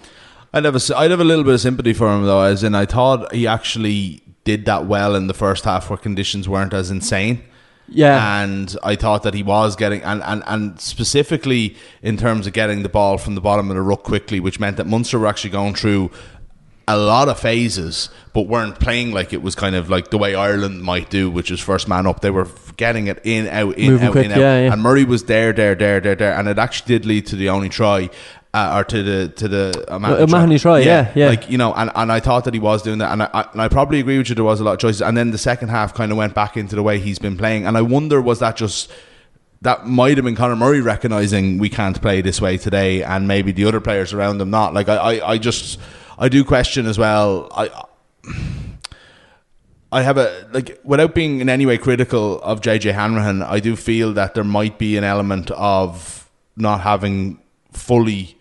I'd 0.52 0.64
have 0.64 0.74
a, 0.74 0.96
I'd 0.96 1.10
have 1.12 1.20
a 1.20 1.24
little 1.24 1.44
bit 1.44 1.54
of 1.54 1.60
sympathy 1.60 1.92
for 1.92 2.12
him 2.12 2.24
though, 2.24 2.40
as 2.40 2.64
in 2.64 2.74
I 2.74 2.86
thought 2.86 3.32
he 3.32 3.46
actually 3.46 4.22
did 4.48 4.64
that 4.64 4.86
well 4.86 5.14
in 5.14 5.26
the 5.26 5.34
first 5.34 5.64
half 5.64 5.90
where 5.90 5.98
conditions 5.98 6.48
weren't 6.48 6.72
as 6.72 6.90
insane. 6.90 7.42
Yeah, 7.90 8.42
And 8.42 8.74
I 8.82 8.96
thought 8.96 9.22
that 9.24 9.34
he 9.34 9.42
was 9.42 9.76
getting, 9.76 10.02
and, 10.02 10.22
and, 10.22 10.42
and 10.46 10.80
specifically 10.80 11.76
in 12.02 12.16
terms 12.16 12.46
of 12.46 12.54
getting 12.54 12.82
the 12.82 12.88
ball 12.88 13.18
from 13.18 13.34
the 13.34 13.42
bottom 13.42 13.70
of 13.70 13.76
the 13.76 13.82
ruck 13.82 14.04
quickly, 14.04 14.40
which 14.40 14.58
meant 14.58 14.78
that 14.78 14.86
Munster 14.86 15.18
were 15.18 15.26
actually 15.26 15.50
going 15.50 15.74
through 15.74 16.10
a 16.86 16.96
lot 16.96 17.28
of 17.28 17.38
phases, 17.38 18.08
but 18.32 18.42
weren't 18.42 18.80
playing 18.80 19.12
like 19.12 19.34
it 19.34 19.42
was 19.42 19.54
kind 19.54 19.74
of 19.74 19.90
like 19.90 20.10
the 20.10 20.16
way 20.16 20.34
Ireland 20.34 20.82
might 20.82 21.10
do, 21.10 21.30
which 21.30 21.50
is 21.50 21.60
first 21.60 21.88
man 21.88 22.06
up. 22.06 22.20
They 22.20 22.30
were 22.30 22.48
getting 22.78 23.06
it 23.08 23.20
in, 23.24 23.46
out, 23.48 23.76
in, 23.76 23.92
Moving 23.92 24.06
out, 24.06 24.12
quick, 24.12 24.26
in, 24.26 24.32
out. 24.32 24.38
yeah, 24.38 24.64
yeah. 24.64 24.72
And 24.72 24.82
Murray 24.82 25.04
was 25.04 25.24
there, 25.24 25.52
there, 25.52 25.74
there, 25.74 26.00
there, 26.00 26.14
there, 26.14 26.34
and 26.38 26.48
it 26.48 26.58
actually 26.58 26.98
did 26.98 27.04
lead 27.06 27.26
to 27.26 27.36
the 27.36 27.50
only 27.50 27.68
try. 27.68 28.08
Uh, 28.54 28.78
or 28.78 28.84
to 28.84 29.02
the 29.02 29.28
to 29.36 29.46
the 29.46 29.84
Uh, 29.88 30.22
O'Mahony 30.22 30.58
try, 30.58 30.78
yeah, 30.78 31.12
yeah. 31.14 31.28
Like 31.28 31.50
you 31.50 31.58
know, 31.58 31.74
and, 31.74 31.90
and 31.94 32.10
I 32.10 32.18
thought 32.18 32.44
that 32.44 32.54
he 32.54 32.60
was 32.60 32.82
doing 32.82 32.98
that, 32.98 33.12
and 33.12 33.22
I, 33.22 33.30
I 33.34 33.48
and 33.52 33.60
I 33.60 33.68
probably 33.68 34.00
agree 34.00 34.16
with 34.16 34.30
you. 34.30 34.34
There 34.34 34.42
was 34.44 34.58
a 34.58 34.64
lot 34.64 34.72
of 34.72 34.78
choices, 34.78 35.02
and 35.02 35.14
then 35.16 35.32
the 35.32 35.38
second 35.38 35.68
half 35.68 35.92
kind 35.92 36.10
of 36.10 36.16
went 36.16 36.34
back 36.34 36.56
into 36.56 36.74
the 36.74 36.82
way 36.82 36.98
he's 36.98 37.18
been 37.18 37.36
playing, 37.36 37.66
and 37.66 37.76
I 37.76 37.82
wonder 37.82 38.22
was 38.22 38.38
that 38.38 38.56
just 38.56 38.90
that 39.60 39.86
might 39.86 40.16
have 40.16 40.24
been 40.24 40.34
Conor 40.34 40.56
Murray 40.56 40.80
recognizing 40.80 41.58
we 41.58 41.68
can't 41.68 42.00
play 42.00 42.22
this 42.22 42.40
way 42.40 42.56
today, 42.56 43.02
and 43.02 43.28
maybe 43.28 43.52
the 43.52 43.66
other 43.66 43.80
players 43.80 44.14
around 44.14 44.40
him 44.40 44.48
not. 44.48 44.72
Like 44.72 44.88
I, 44.88 44.96
I, 44.96 45.32
I 45.32 45.38
just 45.38 45.78
I 46.18 46.30
do 46.30 46.42
question 46.42 46.86
as 46.86 46.98
well. 46.98 47.48
I. 47.54 47.84
I 49.90 50.02
have 50.02 50.18
a 50.18 50.46
like 50.52 50.78
without 50.84 51.14
being 51.14 51.40
in 51.40 51.48
any 51.48 51.64
way 51.64 51.78
critical 51.78 52.42
of 52.42 52.60
JJ 52.60 52.92
Hanrahan, 52.92 53.42
I 53.42 53.58
do 53.58 53.74
feel 53.74 54.12
that 54.14 54.34
there 54.34 54.44
might 54.44 54.78
be 54.78 54.98
an 54.98 55.04
element 55.04 55.50
of 55.52 56.28
not 56.56 56.82
having 56.82 57.40
fully 57.72 58.37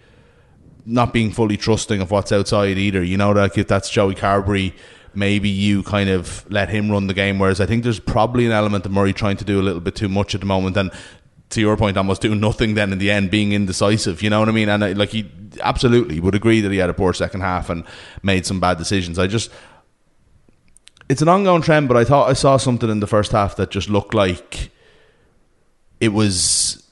not 0.87 1.11
being 1.11 1.31
fully 1.31 1.57
trusting 1.57 2.01
of 2.01 2.09
what's 2.09 2.31
outside 2.31 2.77
either. 2.77 3.03
You 3.03 3.17
know, 3.17 3.31
like 3.31 3.57
if 3.57 3.67
that's 3.67 3.89
Joey 3.89 4.15
Carbery, 4.15 4.73
maybe 5.13 5.49
you 5.49 5.83
kind 5.83 6.09
of 6.09 6.49
let 6.49 6.69
him 6.69 6.89
run 6.89 7.07
the 7.07 7.13
game. 7.13 7.37
Whereas 7.37 7.59
I 7.59 7.65
think 7.65 7.83
there's 7.83 7.99
probably 7.99 8.45
an 8.45 8.53
element 8.53 8.85
of 8.85 8.91
Murray 8.91 9.13
trying 9.13 9.37
to 9.37 9.45
do 9.45 9.59
a 9.59 9.63
little 9.63 9.81
bit 9.81 9.95
too 9.95 10.07
much 10.07 10.33
at 10.33 10.39
the 10.39 10.47
moment, 10.47 10.77
and 10.77 10.89
to 11.49 11.61
your 11.61 11.75
point, 11.75 11.97
almost 11.97 12.21
doing 12.21 12.39
nothing. 12.39 12.73
Then 12.73 12.93
in 12.93 12.99
the 12.99 13.11
end, 13.11 13.29
being 13.29 13.51
indecisive. 13.51 14.23
You 14.23 14.29
know 14.29 14.39
what 14.39 14.49
I 14.49 14.53
mean? 14.53 14.69
And 14.69 14.83
I, 14.83 14.93
like 14.93 15.09
he 15.09 15.29
absolutely 15.61 16.21
would 16.21 16.35
agree 16.35 16.61
that 16.61 16.71
he 16.71 16.77
had 16.77 16.89
a 16.89 16.93
poor 16.93 17.13
second 17.13 17.41
half 17.41 17.69
and 17.69 17.83
made 18.23 18.45
some 18.45 18.59
bad 18.59 18.77
decisions. 18.77 19.19
I 19.19 19.27
just. 19.27 19.51
It's 21.09 21.21
an 21.21 21.29
ongoing 21.29 21.61
trend, 21.61 21.87
but 21.87 21.95
I 21.95 22.03
thought 22.03 22.29
I 22.29 22.33
saw 22.33 22.57
something 22.57 22.89
in 22.89 22.99
the 22.99 23.07
first 23.07 23.31
half 23.31 23.55
that 23.57 23.71
just 23.71 23.89
looked 23.89 24.13
like 24.13 24.71
it 26.01 26.09
was 26.09 26.86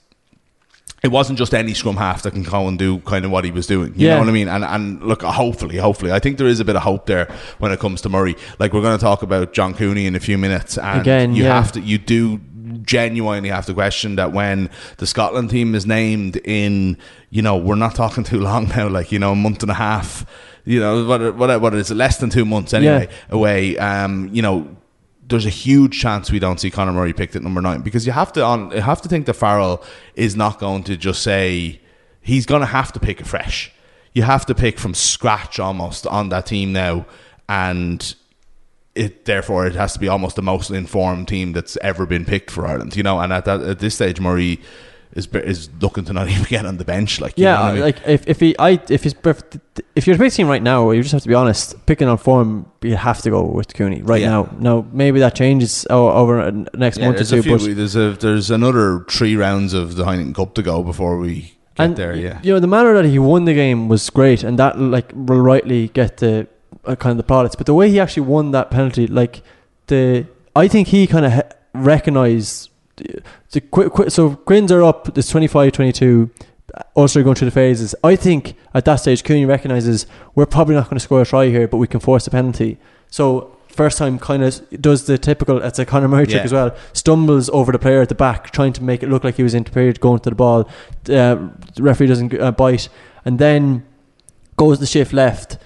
it 1.06 1.12
wasn't 1.12 1.38
just 1.38 1.54
any 1.54 1.74
scrum 1.74 1.98
half 1.98 2.24
that 2.24 2.32
can 2.32 2.44
go 2.44 2.68
and 2.68 2.78
do 2.80 3.00
kind 3.12 3.24
of 3.26 3.32
what 3.32 3.44
he 3.46 3.52
was 3.52 3.68
doing. 3.68 3.94
You 3.96 4.08
Yeah. 4.08 4.14
know 4.16 4.22
what 4.22 4.30
I 4.30 4.32
mean? 4.34 4.48
And 4.50 4.64
and 4.66 5.02
look, 5.04 5.22
hopefully, 5.22 5.78
hopefully, 5.78 6.12
I 6.12 6.20
think 6.20 6.38
there 6.38 6.48
is 6.48 6.60
a 6.60 6.66
bit 6.66 6.76
of 6.76 6.82
hope 6.82 7.06
there 7.06 7.28
when 7.60 7.72
it 7.72 7.80
comes 7.80 8.02
to 8.02 8.10
Murray. 8.10 8.36
Like 8.60 8.74
we're 8.74 8.82
going 8.82 8.98
to 8.98 9.02
talk 9.04 9.22
about 9.22 9.54
John 9.54 9.74
Cooney 9.74 10.06
in 10.08 10.16
a 10.16 10.20
few 10.20 10.38
minutes, 10.38 10.78
and 10.78 11.02
Again, 11.02 11.36
you 11.36 11.44
yeah. 11.44 11.54
have 11.62 11.72
to, 11.74 11.80
you 11.80 11.98
do 11.98 12.40
genuinely 12.82 13.50
have 13.50 13.66
to 13.68 13.74
question 13.74 14.16
that 14.16 14.32
when 14.32 14.70
the 14.98 15.06
Scotland 15.08 15.50
team 15.50 15.76
is 15.76 15.86
named 15.86 16.38
in, 16.46 16.98
you 17.30 17.42
know, 17.42 17.56
we're 17.58 17.76
not 17.76 17.96
talking 17.96 18.24
too 18.24 18.40
long 18.40 18.68
now, 18.70 18.88
like 18.90 19.12
you 19.12 19.20
know, 19.20 19.32
a 19.32 19.36
month 19.36 19.62
and 19.62 19.72
a 19.72 19.76
half. 19.76 20.26
You 20.66 20.80
know, 20.80 21.06
what 21.06 21.36
what 21.36 21.62
what 21.62 21.74
is 21.76 21.92
it? 21.92 21.96
Less 21.96 22.18
than 22.18 22.30
two 22.32 22.46
months 22.46 22.74
anyway 22.74 23.08
away. 23.30 23.78
Um, 23.78 24.30
you 24.34 24.42
know, 24.42 24.68
there's 25.28 25.46
a 25.46 25.50
huge 25.52 26.00
chance 26.00 26.32
we 26.32 26.40
don't 26.40 26.60
see 26.60 26.70
Conor 26.70 26.92
Murray 26.92 27.14
picked 27.14 27.36
at 27.36 27.42
number 27.42 27.62
nine 27.62 27.82
because 27.82 28.06
you 28.06 28.12
have 28.12 28.32
to 28.34 28.44
on 28.44 28.72
you 28.72 28.82
have 28.82 29.02
to 29.02 29.10
think 29.10 29.26
that 29.26 29.34
Farrell 29.34 29.84
is 30.16 30.36
not 30.36 30.60
going 30.60 30.84
to 30.84 30.98
just 30.98 31.24
say 31.24 31.82
he's 32.22 32.46
going 32.46 32.62
to 32.62 32.68
have 32.68 32.92
to 32.94 33.00
pick 33.00 33.22
afresh. 33.22 33.72
You 34.14 34.24
have 34.24 34.46
to 34.46 34.56
pick 34.56 34.80
from 34.80 34.94
scratch 34.94 35.60
almost 35.60 36.08
on 36.08 36.30
that 36.30 36.46
team 36.46 36.74
now, 36.74 37.06
and 37.50 38.16
it 38.94 39.26
therefore 39.26 39.68
it 39.68 39.76
has 39.76 39.94
to 39.94 40.00
be 40.00 40.08
almost 40.08 40.36
the 40.36 40.42
most 40.42 40.70
informed 40.70 41.28
team 41.28 41.52
that's 41.52 41.78
ever 41.78 42.06
been 42.06 42.24
picked 42.24 42.52
for 42.52 42.66
Ireland. 42.66 42.96
You 42.96 43.04
know, 43.04 43.20
and 43.20 43.34
at 43.34 43.46
that 43.46 43.62
at 43.62 43.80
this 43.80 43.96
stage, 43.96 44.20
Murray 44.20 44.62
is 45.16 45.28
is 45.28 45.70
looking 45.82 46.04
to 46.06 46.14
not 46.14 46.28
even 46.34 46.44
get 46.44 46.66
on 46.66 46.78
the 46.78 46.86
bench. 46.86 47.20
Like 47.22 47.38
you 47.38 47.46
yeah. 47.46 47.62
I 47.62 47.72
mean? 47.74 47.82
Like 47.82 47.98
if, 48.06 48.28
if 48.28 48.40
he, 48.40 48.58
I, 48.60 48.80
if 48.90 49.04
he's, 49.04 49.16
if, 49.24 49.44
if 49.96 50.08
you're 50.08 50.18
picking 50.18 50.48
right 50.48 50.62
now, 50.62 50.92
you 50.92 51.02
just 51.02 51.14
have 51.14 51.24
to 51.24 51.28
be 51.28 51.34
honest. 51.34 51.86
Picking 51.86 52.08
on 52.08 52.18
form, 52.18 52.70
you 52.82 52.96
have 52.96 53.22
to 53.24 53.30
go 53.30 53.44
with 53.44 53.74
Cooney 53.74 54.02
right 54.02 54.22
Yeah. 54.22 54.30
now. 54.30 54.50
Now 54.60 54.86
maybe 54.92 55.20
that 55.22 55.36
changes 55.36 55.88
over 55.90 56.52
next 56.74 56.98
Yeah, 56.98 57.06
month 57.08 57.22
or 57.22 57.24
two. 57.24 57.42
few, 57.42 57.58
but 57.58 57.76
there's 57.76 57.96
a 57.96 58.12
there's 58.12 58.52
another 58.52 59.06
three 59.10 59.36
rounds 59.36 59.74
of 59.74 59.96
the 59.96 60.04
Heineken 60.04 60.36
Cup 60.36 60.54
to 60.56 60.62
go 60.62 60.84
before 60.84 61.18
we 61.18 61.56
get 61.76 61.84
and 61.86 61.96
there. 61.96 62.16
Yeah, 62.16 62.40
you 62.44 62.54
know 62.54 62.60
the 62.60 62.68
manner 62.68 62.94
that 62.94 63.06
he 63.06 63.18
won 63.18 63.46
the 63.46 63.54
game 63.54 63.88
was 63.88 64.10
great, 64.10 64.44
and 64.44 64.60
that 64.60 64.78
like 64.80 65.12
will 65.16 65.40
rightly 65.42 65.88
get 65.90 66.18
the 66.18 66.48
uh, 66.84 66.96
kind 66.96 67.12
of 67.12 67.18
the 67.18 67.24
plaudits. 67.24 67.56
But 67.56 67.66
the 67.66 67.74
way 67.74 67.90
he 67.90 68.00
actually 68.00 68.28
won 68.28 68.52
that 68.52 68.70
penalty, 68.70 69.08
like 69.08 69.42
the, 69.88 70.26
I 70.56 70.68
think 70.68 70.90
he 70.90 71.08
kind 71.08 71.26
of 71.26 71.42
recognized 71.74 72.70
the, 72.98 73.22
the 73.52 73.62
qu- 73.62 73.90
qu- 73.90 74.10
so 74.10 74.36
Quins 74.36 74.72
are 74.72 74.84
up. 74.84 75.18
It's 75.18 75.32
25-22. 75.32 76.30
Ulster 76.98 77.20
are 77.20 77.24
going 77.24 77.36
through 77.36 77.46
the 77.50 77.52
phases. 77.52 77.96
I 78.04 78.16
think 78.16 78.56
at 78.74 78.86
that 78.86 78.96
stage, 78.98 79.24
Cooney 79.24 79.46
recognizes 79.46 80.08
we're 80.34 80.46
probably 80.46 80.76
not 80.76 80.86
going 80.86 80.98
to 80.98 81.00
score 81.00 81.22
a 81.22 81.26
try 81.26 81.48
here, 81.48 81.68
but 81.68 81.78
we 81.78 81.88
can 81.88 82.00
force 82.00 82.28
a 82.28 82.32
penalty. 82.32 82.78
So 83.10 83.56
first 83.70 83.98
time 83.98 84.18
kind 84.20 84.44
of 84.44 84.62
does 84.82 85.06
the 85.06 85.18
typical. 85.18 85.62
It's 85.62 85.80
a 85.80 85.86
Conor 85.86 86.08
Murray 86.08 86.26
trick 86.26 86.38
Yeah. 86.38 86.44
as 86.44 86.54
well. 86.54 86.76
Stumbles 86.94 87.50
over 87.52 87.72
the 87.72 87.80
player 87.80 88.02
at 88.02 88.10
the 88.10 88.16
back, 88.16 88.52
trying 88.52 88.74
to 88.74 88.84
make 88.84 89.04
it 89.04 89.10
look 89.10 89.24
like 89.24 89.36
he 89.36 89.44
was 89.44 89.54
interfered 89.54 90.00
going 90.02 90.20
to 90.22 90.30
the 90.30 90.36
ball. 90.36 90.62
Uh, 91.08 91.36
the 91.76 91.82
referee 91.82 92.08
doesn't 92.08 92.34
uh, 92.40 92.52
bite, 92.52 92.90
and 93.24 93.40
then 93.40 93.86
goes 94.58 94.80
the 94.80 94.86
shift 94.86 95.14
left 95.14 95.58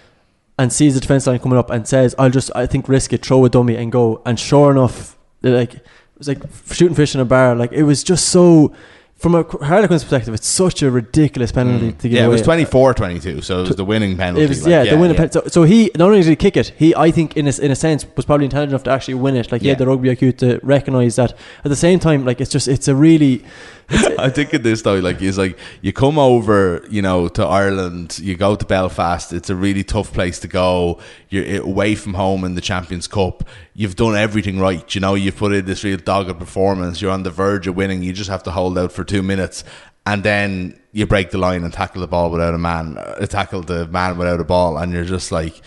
and 0.57 0.73
sees 0.73 0.93
the 0.95 0.99
defense 0.99 1.25
line 1.25 1.39
coming 1.39 1.57
up 1.57 1.69
and 1.71 1.87
says, 1.87 2.13
"I'll 2.19 2.29
just, 2.29 2.51
I 2.55 2.65
think, 2.67 2.87
risk 2.89 3.13
it, 3.13 3.25
throw 3.25 3.45
a 3.45 3.49
dummy 3.49 3.75
and 3.77 3.91
go." 3.91 4.21
And 4.25 4.37
sure 4.39 4.69
enough, 4.71 5.17
they're 5.41 5.55
like 5.55 5.75
was 6.19 6.27
like 6.27 6.39
shooting 6.71 6.95
fish 6.95 7.15
in 7.15 7.21
a 7.21 7.25
bar. 7.25 7.55
Like 7.55 7.71
it 7.71 7.83
was 7.83 8.03
just 8.03 8.29
so. 8.29 8.73
From 9.17 9.35
a 9.35 9.43
Harlequin's 9.43 10.03
perspective, 10.03 10.33
it's 10.33 10.47
such 10.47 10.81
a 10.81 10.89
ridiculous 10.89 11.51
penalty 11.51 11.91
to 11.91 12.07
give 12.07 12.19
Mm. 12.19 12.21
yeah, 12.21 12.25
it 12.25 12.29
was 12.29 12.41
24-22, 12.41 13.43
so 13.43 13.63
it 13.63 13.67
was 13.67 13.75
the 13.75 13.83
winning 13.83 14.15
penalty. 14.15 14.45
It 14.45 14.47
was 14.47 14.63
like, 14.63 14.71
yeah, 14.71 14.85
the 14.85 14.97
winning 14.97 15.17
penalty. 15.17 15.33
So, 15.41 15.47
so 15.49 15.63
he 15.63 15.91
not 15.97 16.05
only 16.05 16.21
did 16.21 16.29
he 16.29 16.35
kick 16.37 16.55
it, 16.55 16.71
he 16.77 16.95
I 16.95 17.11
think 17.11 17.35
in 17.35 17.45
a, 17.45 17.51
in 17.61 17.69
a 17.69 17.75
sense 17.75 18.05
was 18.15 18.25
probably 18.25 18.45
intelligent 18.45 18.71
enough 18.71 18.83
to 18.83 18.91
actually 18.91 19.15
win 19.15 19.35
it. 19.35 19.51
Like 19.51 19.61
he 19.61 19.67
had 19.67 19.77
Yeah. 19.77 19.83
the 19.83 19.87
rugby 19.91 20.07
IQ 20.15 20.37
to 20.37 20.61
recognise 20.63 21.17
that. 21.17 21.31
At 21.65 21.69
the 21.69 21.75
same 21.75 21.99
time, 21.99 22.23
like 22.23 22.39
it's 22.39 22.49
just 22.49 22.69
it's 22.69 22.87
a 22.87 22.95
really 22.95 23.43
I 24.19 24.29
think 24.29 24.53
of 24.53 24.61
this 24.61 24.83
though, 24.83 24.99
like 24.99 25.19
is 25.19 25.39
like 25.39 25.57
you 25.81 25.91
come 25.91 26.19
over, 26.19 26.85
you 26.91 27.01
know, 27.01 27.27
to 27.29 27.43
Ireland, 27.43 28.19
you 28.19 28.35
go 28.35 28.55
to 28.55 28.63
Belfast. 28.63 29.33
It's 29.33 29.49
a 29.49 29.55
really 29.55 29.83
tough 29.83 30.13
place 30.13 30.39
to 30.41 30.47
go. 30.47 30.99
You're 31.29 31.63
away 31.63 31.95
from 31.95 32.13
home 32.13 32.43
in 32.43 32.53
the 32.53 32.61
Champions 32.61 33.07
Cup. 33.07 33.43
You've 33.73 33.95
done 33.95 34.15
everything 34.15 34.59
right. 34.59 34.93
You 34.93 35.01
know, 35.01 35.15
you've 35.15 35.37
put 35.37 35.53
in 35.53 35.65
this 35.65 35.83
real 35.83 35.97
dogged 35.97 36.37
performance. 36.37 37.01
You're 37.01 37.11
on 37.11 37.23
the 37.23 37.31
verge 37.31 37.65
of 37.65 37.75
winning. 37.75 38.03
You 38.03 38.13
just 38.13 38.29
have 38.29 38.43
to 38.43 38.51
hold 38.51 38.77
out 38.77 38.91
for 38.91 39.03
two 39.03 39.23
minutes, 39.23 39.63
and 40.05 40.23
then 40.23 40.79
you 40.91 41.07
break 41.07 41.31
the 41.31 41.39
line 41.39 41.63
and 41.63 41.73
tackle 41.73 42.01
the 42.01 42.07
ball 42.07 42.29
without 42.29 42.53
a 42.53 42.59
man, 42.59 42.97
uh, 42.99 43.25
tackle 43.25 43.61
the 43.63 43.87
man 43.87 44.19
without 44.19 44.39
a 44.39 44.43
ball, 44.43 44.77
and 44.77 44.91
you're 44.91 45.03
just 45.03 45.31
like, 45.31 45.59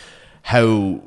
how. 0.43 1.03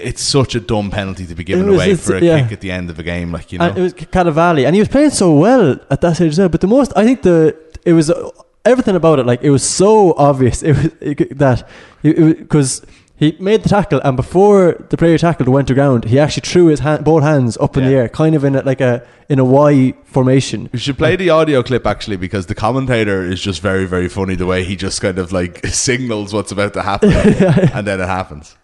It's 0.00 0.22
such 0.22 0.54
a 0.54 0.60
dumb 0.60 0.90
penalty 0.90 1.26
to 1.26 1.34
be 1.34 1.44
given 1.44 1.66
was- 1.66 1.76
away 1.76 1.94
for 1.94 2.16
a 2.16 2.20
yeah. 2.20 2.42
kick 2.42 2.52
at 2.52 2.60
the 2.60 2.70
end 2.70 2.90
of 2.90 2.98
a 2.98 3.02
game, 3.02 3.32
like 3.32 3.52
you 3.52 3.58
know. 3.58 3.68
And 3.68 3.78
it 3.78 3.82
was 3.82 3.94
Cadavalli, 3.94 4.66
and 4.66 4.74
he 4.74 4.80
was 4.80 4.88
playing 4.88 5.10
so 5.10 5.34
well 5.34 5.78
at 5.90 6.00
that 6.00 6.16
stage 6.16 6.32
as 6.32 6.38
well. 6.38 6.48
But 6.48 6.60
the 6.60 6.66
most, 6.66 6.92
I 6.96 7.04
think 7.04 7.22
the 7.22 7.56
it 7.84 7.92
was 7.92 8.10
uh, 8.10 8.30
everything 8.64 8.96
about 8.96 9.18
it. 9.18 9.26
Like 9.26 9.42
it 9.42 9.50
was 9.50 9.68
so 9.68 10.14
obvious. 10.16 10.62
It 10.68 10.76
was 10.76 10.86
it, 11.00 11.38
that 11.38 11.68
because 12.02 12.84
he 13.16 13.36
made 13.40 13.64
the 13.64 13.68
tackle, 13.68 14.00
and 14.04 14.16
before 14.16 14.76
the 14.90 14.96
player 14.96 15.18
tackled 15.18 15.48
went 15.48 15.66
to 15.68 15.74
ground, 15.74 16.04
he 16.04 16.18
actually 16.20 16.48
threw 16.48 16.66
his 16.66 16.80
hand, 16.80 17.04
both 17.04 17.24
hands 17.24 17.56
up 17.58 17.76
in 17.76 17.84
the 17.84 17.90
air, 17.90 18.08
kind 18.08 18.36
of 18.36 18.44
in 18.44 18.54
a, 18.54 18.62
like 18.62 18.80
a 18.80 19.04
in 19.28 19.40
a 19.40 19.44
Y 19.44 19.94
formation. 20.04 20.70
We 20.72 20.78
should 20.78 20.96
play 20.96 21.16
the 21.16 21.30
audio 21.30 21.62
clip 21.62 21.86
actually 21.86 22.16
because 22.16 22.46
the 22.46 22.54
commentator 22.54 23.22
is 23.22 23.40
just 23.40 23.60
very, 23.60 23.86
very 23.86 24.08
funny 24.08 24.36
the 24.36 24.46
way 24.46 24.62
he 24.62 24.76
just 24.76 25.00
kind 25.00 25.18
of 25.18 25.32
like 25.32 25.66
signals 25.66 26.32
what's 26.32 26.52
about 26.52 26.74
to 26.74 26.82
happen 26.82 27.12
and 27.12 27.86
then 27.86 28.00
it 28.00 28.06
happens. 28.06 28.56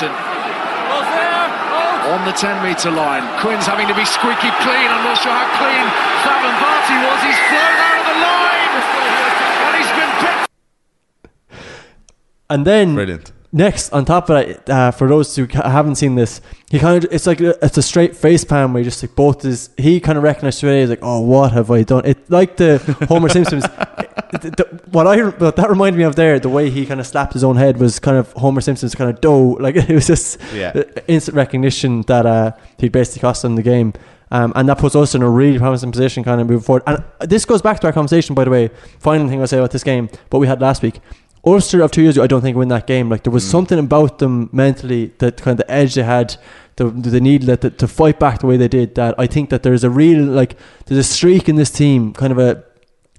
Jackson. 0.00 0.35
Ball's 2.24 2.42
there. 2.42 2.50
On 2.52 2.60
the 2.60 2.62
10 2.62 2.62
metre 2.62 2.90
line. 2.90 3.40
Quinn's 3.40 3.66
having 3.66 3.88
to 3.88 3.94
be 3.94 4.04
squeaky 4.04 4.50
clean. 4.60 4.88
I'm 4.88 5.04
not 5.04 5.18
sure 5.18 5.32
how 5.32 5.48
clean 5.58 5.86
Fabian 6.24 6.56
Barty 6.60 6.96
was. 7.04 7.22
He's 7.22 7.40
flown 7.48 7.76
out 7.76 7.98
of 7.98 8.06
the 8.06 8.16
line 8.22 8.72
and 9.66 9.76
he's 9.76 9.92
been 9.92 10.12
picked. 10.20 10.50
And 12.50 12.66
then 12.66 12.94
Brilliant. 12.94 13.32
Next 13.56 13.92
on 13.92 14.04
top 14.04 14.30
of 14.30 14.36
that, 14.46 14.70
uh, 14.70 14.90
for 14.92 15.08
those 15.08 15.34
who 15.34 15.46
haven't 15.46 15.96
seen 15.96 16.14
this, 16.14 16.40
he 16.70 16.78
kind 16.78 17.02
of 17.04 17.12
it's 17.12 17.26
like 17.26 17.40
a, 17.40 17.56
it's 17.64 17.76
a 17.78 17.82
straight 17.82 18.14
face 18.16 18.44
palm 18.44 18.72
where 18.72 18.82
he 18.82 18.84
just 18.88 19.02
like 19.02 19.14
both 19.16 19.42
his 19.42 19.70
he 19.76 19.98
kind 20.00 20.16
of 20.18 20.22
recognized 20.24 20.58
straight 20.58 20.70
away. 20.72 20.80
He's 20.82 20.90
like, 20.90 21.00
oh, 21.02 21.20
what 21.22 21.52
have 21.52 21.70
I 21.70 21.82
done? 21.82 22.04
It 22.04 22.30
like 22.30 22.56
the 22.56 22.78
Homer 23.08 23.28
Simpson's. 23.28 23.64
it- 23.64 24.56
the- 24.56 24.80
what 24.90 25.06
I 25.06 25.22
what 25.22 25.56
that 25.56 25.68
reminded 25.70 25.98
me 25.98 26.04
of 26.04 26.14
there, 26.16 26.38
the 26.38 26.48
way 26.48 26.70
he 26.70 26.86
kind 26.86 27.00
of 27.00 27.06
slapped 27.06 27.32
his 27.32 27.42
own 27.44 27.56
head 27.56 27.78
was 27.78 27.98
kind 27.98 28.16
of 28.16 28.32
Homer 28.34 28.60
Simpson's 28.60 28.94
kind 28.94 29.10
of 29.10 29.20
dough. 29.20 29.56
Like 29.60 29.76
it 29.76 29.88
was 29.90 30.06
just 30.06 30.38
Yeah. 30.54 30.82
instant 31.08 31.36
recognition 31.36 32.02
that 32.02 32.26
uh, 32.26 32.52
he 32.78 32.88
basically 32.88 33.20
cost 33.22 33.42
them 33.42 33.56
the 33.56 33.62
game. 33.62 33.92
Um, 34.32 34.52
and 34.56 34.68
that 34.68 34.78
puts 34.78 34.96
us 34.96 35.14
in 35.14 35.22
a 35.22 35.30
really 35.30 35.56
promising 35.56 35.92
position 35.92 36.24
kind 36.24 36.40
of 36.40 36.48
moving 36.48 36.64
forward. 36.64 36.82
And 36.88 37.04
this 37.20 37.44
goes 37.44 37.62
back 37.62 37.78
to 37.80 37.86
our 37.86 37.92
conversation, 37.92 38.34
by 38.34 38.42
the 38.42 38.50
way. 38.50 38.70
Final 38.98 39.28
thing 39.28 39.40
I'll 39.40 39.46
say 39.46 39.58
about 39.58 39.70
this 39.70 39.84
game, 39.84 40.08
what 40.30 40.40
we 40.40 40.48
had 40.48 40.60
last 40.60 40.82
week. 40.82 40.98
Ulster 41.46 41.80
of 41.80 41.92
two 41.92 42.02
years 42.02 42.16
ago, 42.16 42.24
I 42.24 42.26
don't 42.26 42.40
think 42.42 42.56
win 42.56 42.68
that 42.68 42.86
game. 42.88 43.08
Like 43.08 43.22
there 43.22 43.32
was 43.32 43.44
Mm. 43.44 43.50
something 43.50 43.78
about 43.78 44.18
them 44.18 44.50
mentally 44.52 45.12
that 45.18 45.36
kind 45.40 45.58
of 45.60 45.66
the 45.66 45.72
edge 45.72 45.94
they 45.94 46.02
had, 46.02 46.36
the 46.76 46.90
the 46.90 47.20
need 47.20 47.42
that 47.42 47.60
to, 47.60 47.70
to 47.70 47.86
fight 47.86 48.18
back 48.18 48.40
the 48.40 48.46
way 48.46 48.56
they 48.56 48.68
did. 48.68 48.96
That 48.96 49.14
I 49.16 49.26
think 49.28 49.50
that 49.50 49.62
there's 49.62 49.84
a 49.84 49.90
real 49.90 50.24
like 50.24 50.56
there's 50.86 50.98
a 50.98 51.04
streak 51.04 51.48
in 51.48 51.54
this 51.56 51.70
team, 51.70 52.12
kind 52.12 52.32
of 52.32 52.38
a 52.38 52.64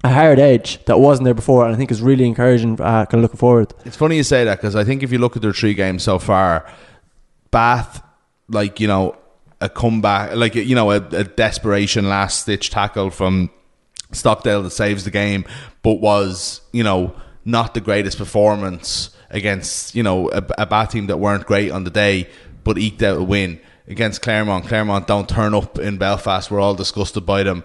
a 0.03 0.09
hard 0.09 0.39
edge 0.39 0.83
that 0.85 0.99
wasn't 0.99 1.23
there 1.25 1.33
before, 1.33 1.65
and 1.65 1.73
I 1.73 1.77
think 1.77 1.89
is 1.89 2.01
really 2.01 2.25
encouraging. 2.25 2.73
Uh, 2.81 3.05
kind 3.05 3.15
of 3.15 3.21
looking 3.21 3.37
forward. 3.39 3.73
It's 3.85 3.95
funny 3.95 4.17
you 4.17 4.23
say 4.23 4.43
that 4.43 4.57
because 4.57 4.75
I 4.75 4.83
think 4.83 5.03
if 5.03 5.11
you 5.11 5.19
look 5.19 5.35
at 5.37 5.41
their 5.41 5.53
three 5.53 5.73
games 5.73 6.03
so 6.03 6.19
far, 6.19 6.65
Bath, 7.51 8.03
like 8.49 8.79
you 8.81 8.87
know, 8.87 9.15
a 9.61 9.69
comeback, 9.69 10.35
like 10.35 10.53
you 10.55 10.75
know, 10.75 10.91
a, 10.91 10.97
a 10.97 11.23
desperation 11.23 12.09
last 12.09 12.41
stitch 12.41 12.69
tackle 12.69 13.09
from 13.09 13.49
Stockdale 14.11 14.63
that 14.63 14.71
saves 14.71 15.03
the 15.05 15.11
game, 15.11 15.45
but 15.81 15.95
was 16.01 16.61
you 16.73 16.83
know 16.83 17.15
not 17.47 17.73
the 17.73 17.79
greatest 17.81 18.17
performance 18.17 19.09
against 19.29 19.95
you 19.95 20.03
know 20.03 20.29
a, 20.31 20.45
a 20.57 20.65
Bath 20.65 20.91
team 20.91 21.07
that 21.07 21.17
weren't 21.17 21.47
great 21.47 21.71
on 21.71 21.85
the 21.85 21.89
day, 21.89 22.27
but 22.63 22.77
eked 22.77 23.01
out 23.01 23.17
a 23.17 23.23
win 23.23 23.59
against 23.87 24.21
Clermont. 24.21 24.65
Clermont 24.65 25.07
don't 25.07 25.29
turn 25.29 25.55
up 25.55 25.79
in 25.79 25.97
Belfast. 25.97 26.51
We're 26.51 26.59
all 26.59 26.75
disgusted 26.75 27.25
by 27.25 27.43
them. 27.43 27.63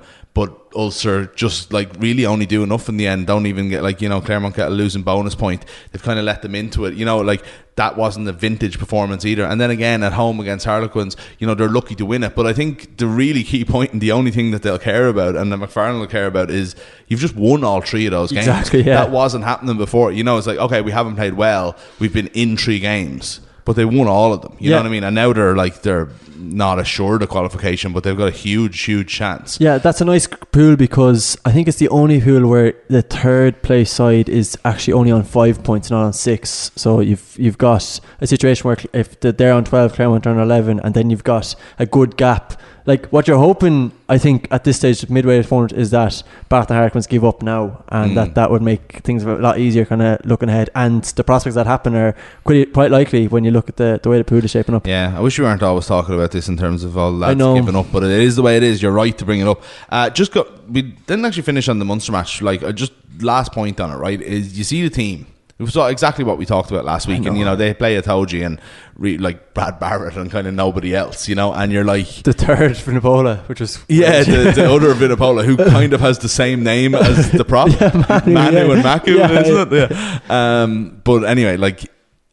Ulster 0.74 1.26
just 1.26 1.72
like 1.72 1.90
really 1.98 2.26
only 2.26 2.46
do 2.46 2.62
enough 2.62 2.88
in 2.88 2.96
the 2.96 3.06
end. 3.06 3.26
Don't 3.26 3.46
even 3.46 3.68
get 3.68 3.82
like 3.82 4.00
you 4.00 4.08
know 4.08 4.20
Clermont 4.20 4.56
get 4.56 4.68
a 4.68 4.70
losing 4.70 5.02
bonus 5.02 5.34
point. 5.34 5.64
They've 5.90 6.02
kind 6.02 6.18
of 6.18 6.24
let 6.24 6.42
them 6.42 6.54
into 6.54 6.84
it. 6.84 6.94
You 6.94 7.04
know 7.04 7.18
like 7.18 7.44
that 7.76 7.96
wasn't 7.96 8.28
a 8.28 8.32
vintage 8.32 8.78
performance 8.78 9.24
either. 9.24 9.44
And 9.44 9.60
then 9.60 9.70
again 9.70 10.02
at 10.02 10.12
home 10.12 10.40
against 10.40 10.66
Harlequins, 10.66 11.16
you 11.38 11.46
know 11.46 11.54
they're 11.54 11.68
lucky 11.68 11.94
to 11.96 12.06
win 12.06 12.22
it. 12.22 12.34
But 12.34 12.46
I 12.46 12.52
think 12.52 12.98
the 12.98 13.06
really 13.06 13.42
key 13.44 13.64
point 13.64 13.92
and 13.92 14.00
the 14.00 14.12
only 14.12 14.30
thing 14.30 14.50
that 14.50 14.62
they'll 14.62 14.78
care 14.78 15.08
about 15.08 15.36
and 15.36 15.52
that 15.52 15.58
McFarland 15.58 16.00
will 16.00 16.06
care 16.06 16.26
about 16.26 16.50
is 16.50 16.76
you've 17.08 17.20
just 17.20 17.36
won 17.36 17.64
all 17.64 17.80
three 17.80 18.06
of 18.06 18.12
those 18.12 18.32
games. 18.32 18.46
Exactly, 18.46 18.82
yeah. 18.82 18.96
That 18.96 19.10
wasn't 19.10 19.44
happening 19.44 19.76
before. 19.76 20.12
You 20.12 20.24
know 20.24 20.38
it's 20.38 20.46
like 20.46 20.58
okay 20.58 20.80
we 20.80 20.92
haven't 20.92 21.16
played 21.16 21.34
well. 21.34 21.76
We've 21.98 22.12
been 22.12 22.28
in 22.28 22.56
three 22.56 22.78
games. 22.78 23.40
But 23.64 23.76
they 23.76 23.84
won 23.84 24.08
all 24.08 24.32
of 24.32 24.42
them. 24.42 24.54
You 24.58 24.70
Yeah. 24.70 24.76
know 24.76 24.82
what 24.82 24.88
I 24.88 24.90
mean? 24.92 25.04
And 25.04 25.14
now 25.14 25.32
they're 25.32 25.54
like 25.56 25.82
they're 25.82 26.08
not 26.38 26.80
assured 26.80 27.22
of 27.22 27.28
qualification, 27.28 27.92
but 27.92 28.02
they've 28.02 28.16
got 28.16 28.26
a 28.26 28.32
huge, 28.32 28.80
huge 28.82 29.06
chance. 29.06 29.58
Yeah, 29.60 29.78
that's 29.78 30.00
a 30.00 30.04
nice 30.04 30.26
pool 30.26 30.74
because 30.74 31.38
I 31.44 31.52
think 31.52 31.68
it's 31.68 31.76
the 31.78 31.88
only 31.90 32.20
pool 32.20 32.48
where 32.48 32.74
the 32.88 33.02
third 33.02 33.62
place 33.62 33.92
side 33.92 34.28
is 34.28 34.58
actually 34.64 34.94
only 34.94 35.12
on 35.12 35.22
five 35.22 35.62
points, 35.62 35.88
not 35.90 36.02
on 36.04 36.12
six. 36.12 36.72
So 36.74 36.98
you've 37.00 37.36
you've 37.38 37.58
got 37.58 38.00
a 38.20 38.26
situation 38.26 38.66
where 38.66 38.78
if 38.92 39.20
they're 39.20 39.52
on 39.52 39.64
twelve, 39.64 39.92
Clermont 39.92 40.26
are 40.26 40.30
on 40.30 40.40
eleven, 40.40 40.80
and 40.80 40.94
then 40.94 41.10
you've 41.10 41.24
got 41.24 41.54
a 41.78 41.86
good 41.86 42.16
gap. 42.16 42.60
Like 42.84 43.06
what 43.06 43.28
you're 43.28 43.38
hoping, 43.38 43.92
I 44.08 44.18
think, 44.18 44.48
at 44.50 44.64
this 44.64 44.76
stage, 44.78 45.08
midway 45.08 45.42
forward, 45.42 45.72
is 45.72 45.90
that 45.92 46.22
Bath 46.48 46.68
and 46.70 46.76
Harlequins 46.76 47.06
give 47.06 47.24
up 47.24 47.40
now, 47.42 47.84
and 47.88 48.10
Mm. 48.12 48.14
that 48.16 48.34
that 48.34 48.50
would 48.50 48.62
make 48.62 49.00
things 49.04 49.22
a 49.24 49.34
lot 49.36 49.58
easier, 49.58 49.84
kind 49.84 50.02
of 50.02 50.18
looking 50.24 50.48
ahead. 50.48 50.68
And 50.74 51.04
the 51.04 51.22
prospects 51.24 51.54
that 51.54 51.66
happen 51.66 51.94
are 51.94 52.14
quite 52.44 52.72
quite 52.72 52.90
likely 52.90 53.28
when 53.28 53.44
you 53.44 53.50
look 53.52 53.68
at 53.68 53.76
the 53.76 54.00
the 54.02 54.08
way 54.08 54.18
the 54.18 54.24
pool 54.24 54.44
is 54.44 54.50
shaping 54.50 54.74
up. 54.74 54.86
Yeah, 54.86 55.14
I 55.16 55.20
wish 55.20 55.38
we 55.38 55.44
weren't 55.44 55.62
always 55.62 55.86
talking 55.86 56.14
about 56.14 56.32
this 56.32 56.48
in 56.48 56.56
terms 56.56 56.82
of 56.84 56.98
all 56.98 57.12
lads 57.12 57.38
giving 57.40 57.76
up, 57.76 57.86
but 57.92 58.02
it 58.02 58.10
is 58.10 58.34
the 58.36 58.42
way 58.42 58.56
it 58.56 58.62
is. 58.62 58.82
You're 58.82 58.92
right 58.92 59.16
to 59.16 59.24
bring 59.24 59.40
it 59.40 59.46
up. 59.46 59.62
Uh, 59.88 60.10
just 60.10 60.32
go. 60.32 60.46
We 60.68 60.82
didn't 60.82 61.24
actually 61.24 61.42
finish 61.44 61.68
on 61.68 61.78
the 61.78 61.84
Munster 61.84 62.12
match. 62.12 62.42
Like, 62.42 62.62
uh, 62.62 62.72
just 62.72 62.92
last 63.20 63.52
point 63.52 63.78
on 63.80 63.90
it. 63.92 63.96
Right, 63.96 64.20
is 64.20 64.58
you 64.58 64.64
see 64.64 64.82
the 64.82 64.90
team. 64.90 65.26
It 65.58 65.62
was 65.62 65.76
exactly 65.76 66.24
what 66.24 66.38
we 66.38 66.46
talked 66.46 66.70
about 66.70 66.84
last 66.84 67.06
week, 67.06 67.24
and 67.24 67.38
you 67.38 67.44
know 67.44 67.54
they 67.54 67.72
play 67.72 68.00
Itoje 68.00 68.44
and 68.44 68.60
re- 68.96 69.18
like 69.18 69.54
Brad 69.54 69.78
Barritt 69.78 70.16
and 70.16 70.30
kind 70.30 70.46
of 70.46 70.54
nobody 70.54 70.94
else, 70.94 71.28
you 71.28 71.34
know, 71.34 71.52
and 71.52 71.70
you're 71.70 71.84
like, 71.84 72.08
The 72.24 72.32
third 72.32 72.72
Vunipola, 72.72 73.46
which 73.48 73.60
is 73.60 73.78
yeah, 73.88 74.24
the, 74.24 74.52
the 74.54 74.72
other 74.72 74.92
Vunipola 74.94 75.44
who 75.44 75.56
kind 75.56 75.92
of 75.92 76.00
has 76.00 76.18
the 76.18 76.28
same 76.28 76.64
name 76.64 76.94
as 76.94 77.30
the 77.30 77.44
prop, 77.44 77.68
Manu, 78.26 78.56
yeah. 78.56 78.72
and 78.72 78.82
Mako, 78.82 79.10
Yeah, 79.16 79.40
isn't 79.40 79.72
it? 79.72 79.90
Yeah. 79.92 80.18
Um, 80.62 81.00
but 81.04 81.24
anyway, 81.24 81.56
like 81.56 81.88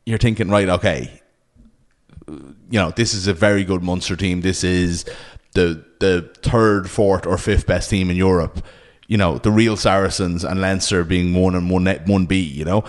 you're 0.06 0.18
thinking, 0.18 0.50
right? 0.50 0.70
Okay, 0.70 1.22
you 2.28 2.80
know, 2.80 2.92
this 2.92 3.14
is 3.14 3.28
a 3.28 3.34
very 3.34 3.64
good 3.64 3.84
Munster 3.84 4.16
team. 4.16 4.42
This 4.42 4.64
is 4.64 5.06
the 5.54 5.84
the 6.00 6.32
third, 6.42 6.90
fourth, 6.90 7.26
or 7.28 7.38
fifth 7.38 7.68
best 7.68 7.90
team 7.90 8.10
in 8.10 8.16
Europe. 8.16 8.64
You 9.10 9.18
know, 9.18 9.40
the 9.40 9.52
real 9.52 9.76
Saracens 9.76 10.46
and 10.46 10.62
Leinster 10.62 11.04
being 11.04 11.34
one 11.34 11.56
and 11.56 11.70
one 11.70 11.86
one 12.06 12.26
B. 12.26 12.40
You 12.40 12.64
know, 12.64 12.86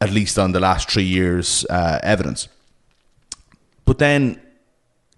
at 0.00 0.10
least 0.10 0.38
on 0.38 0.52
the 0.52 0.60
last 0.60 0.88
three 0.88 1.02
years' 1.04 1.66
uh, 1.68 1.98
evidence. 2.04 2.48
But 3.84 3.98
then, 3.98 4.40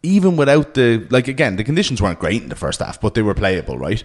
even 0.03 0.37
without 0.37 0.75
the 0.75 1.07
like, 1.11 1.29
again, 1.29 1.57
the 1.57 1.65
conditions 1.65 2.01
weren't 2.01 2.21
great 2.21 2.43
in 2.43 2.49
the 2.49 2.57
first 2.57 2.81
half, 2.81 3.01
but 3.01 3.15
they 3.15 3.23
were 3.23 3.35
playable, 3.35 3.77
right? 3.77 4.03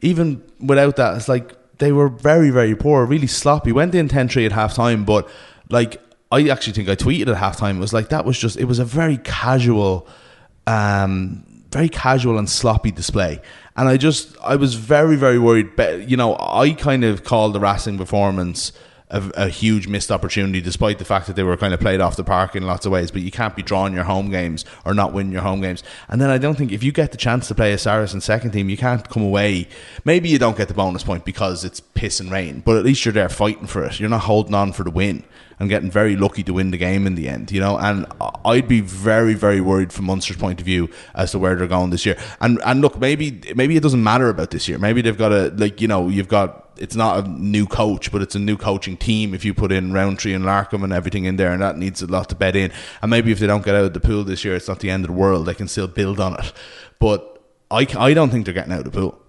Even 0.00 0.42
without 0.60 0.96
that, 0.96 1.16
it's 1.16 1.28
like 1.28 1.52
they 1.78 1.92
were 1.92 2.08
very, 2.08 2.50
very 2.50 2.74
poor, 2.74 3.04
really 3.04 3.26
sloppy. 3.26 3.72
Went 3.72 3.94
in 3.94 4.08
10-3 4.08 4.46
at 4.46 4.52
halftime, 4.52 5.04
but 5.04 5.28
like 5.68 6.00
I 6.30 6.48
actually 6.48 6.72
think 6.72 6.88
I 6.88 6.96
tweeted 6.96 7.28
at 7.28 7.36
halftime. 7.36 7.76
It 7.76 7.80
was 7.80 7.92
like 7.92 8.08
that 8.10 8.24
was 8.24 8.38
just 8.38 8.56
it 8.56 8.64
was 8.64 8.78
a 8.78 8.84
very 8.84 9.18
casual, 9.18 10.06
um, 10.66 11.44
very 11.70 11.88
casual 11.88 12.38
and 12.38 12.48
sloppy 12.48 12.90
display. 12.90 13.40
And 13.76 13.88
I 13.88 13.96
just 13.96 14.36
I 14.42 14.56
was 14.56 14.74
very, 14.74 15.16
very 15.16 15.38
worried. 15.38 15.76
But 15.76 16.08
you 16.08 16.16
know, 16.16 16.36
I 16.38 16.72
kind 16.72 17.04
of 17.04 17.24
called 17.24 17.54
the 17.54 17.60
Racing 17.60 17.98
performance 17.98 18.72
a, 19.10 19.30
a 19.34 19.48
huge 19.48 19.86
missed 19.86 20.10
opportunity, 20.10 20.60
despite 20.60 20.98
the 20.98 21.04
fact 21.04 21.26
that 21.26 21.36
they 21.36 21.42
were 21.42 21.56
kind 21.56 21.74
of 21.74 21.80
played 21.80 22.00
off 22.00 22.16
the 22.16 22.24
park 22.24 22.56
in 22.56 22.66
lots 22.66 22.86
of 22.86 22.92
ways. 22.92 23.10
But 23.10 23.22
you 23.22 23.30
can't 23.30 23.54
be 23.54 23.62
drawing 23.62 23.94
your 23.94 24.04
home 24.04 24.30
games 24.30 24.64
or 24.84 24.94
not 24.94 25.12
winning 25.12 25.32
your 25.32 25.42
home 25.42 25.60
games. 25.60 25.82
And 26.08 26.20
then 26.20 26.30
I 26.30 26.38
don't 26.38 26.56
think 26.56 26.72
if 26.72 26.82
you 26.82 26.92
get 26.92 27.12
the 27.12 27.16
chance 27.16 27.48
to 27.48 27.54
play 27.54 27.72
a 27.72 27.78
Saracen 27.78 28.20
second 28.20 28.50
team, 28.50 28.68
you 28.68 28.76
can't 28.76 29.08
come 29.08 29.22
away. 29.22 29.68
Maybe 30.04 30.28
you 30.28 30.38
don't 30.38 30.56
get 30.56 30.68
the 30.68 30.74
bonus 30.74 31.04
point 31.04 31.24
because 31.24 31.64
it's 31.64 31.80
piss 31.80 32.20
and 32.20 32.30
rain, 32.30 32.62
but 32.64 32.76
at 32.76 32.84
least 32.84 33.04
you're 33.04 33.12
there 33.12 33.28
fighting 33.28 33.66
for 33.66 33.84
it. 33.84 34.00
You're 34.00 34.08
not 34.08 34.22
holding 34.22 34.54
on 34.54 34.72
for 34.72 34.82
the 34.82 34.90
win 34.90 35.24
and 35.58 35.68
getting 35.68 35.90
very 35.90 36.16
lucky 36.16 36.42
to 36.44 36.52
win 36.52 36.70
the 36.70 36.78
game 36.78 37.06
in 37.06 37.14
the 37.14 37.28
end, 37.28 37.50
you 37.52 37.60
know. 37.60 37.78
And 37.78 38.06
I'd 38.44 38.68
be 38.68 38.80
very, 38.80 39.34
very 39.34 39.60
worried 39.60 39.92
from 39.92 40.06
Munster's 40.06 40.36
point 40.36 40.60
of 40.60 40.66
view 40.66 40.90
as 41.14 41.32
to 41.32 41.38
where 41.38 41.54
they're 41.54 41.66
going 41.66 41.90
this 41.90 42.06
year. 42.06 42.16
And 42.40 42.60
and 42.64 42.80
look, 42.80 42.98
maybe 42.98 43.40
maybe 43.54 43.76
it 43.76 43.82
doesn't 43.82 44.02
matter 44.02 44.28
about 44.28 44.50
this 44.50 44.68
year. 44.68 44.78
Maybe 44.78 45.02
they've 45.02 45.18
got 45.18 45.32
a 45.32 45.48
like 45.56 45.80
you 45.80 45.88
know 45.88 46.08
you've 46.08 46.28
got 46.28 46.64
it's 46.76 46.96
not 46.96 47.24
a 47.24 47.28
new 47.28 47.66
coach, 47.66 48.10
but 48.10 48.22
it's 48.22 48.34
a 48.34 48.38
new 48.38 48.56
coaching 48.56 48.96
team. 48.96 49.34
If 49.34 49.44
you 49.44 49.54
put 49.54 49.72
in 49.72 49.92
Rowntree 49.92 50.34
and 50.34 50.44
Larkham 50.44 50.82
and 50.82 50.92
everything 50.92 51.24
in 51.24 51.36
there, 51.36 51.52
and 51.52 51.62
that 51.62 51.78
needs 51.78 52.02
a 52.02 52.06
lot 52.06 52.28
to 52.30 52.34
bed 52.34 52.56
in. 52.56 52.72
And 53.02 53.10
maybe 53.10 53.32
if 53.32 53.38
they 53.38 53.46
don't 53.46 53.64
get 53.64 53.74
out 53.74 53.84
of 53.84 53.94
the 53.94 54.00
pool 54.00 54.24
this 54.24 54.44
year, 54.44 54.54
it's 54.54 54.68
not 54.68 54.80
the 54.80 54.90
end 54.90 55.04
of 55.04 55.08
the 55.08 55.16
world. 55.16 55.46
They 55.46 55.54
can 55.54 55.68
still 55.68 55.88
build 55.88 56.20
on 56.20 56.34
it. 56.38 56.52
But 56.98 57.42
I, 57.70 57.86
I 57.98 58.14
don't 58.14 58.30
think 58.30 58.44
they're 58.44 58.54
getting 58.54 58.72
out 58.72 58.80
of 58.80 58.84
the 58.84 58.90
pool. 58.90 59.20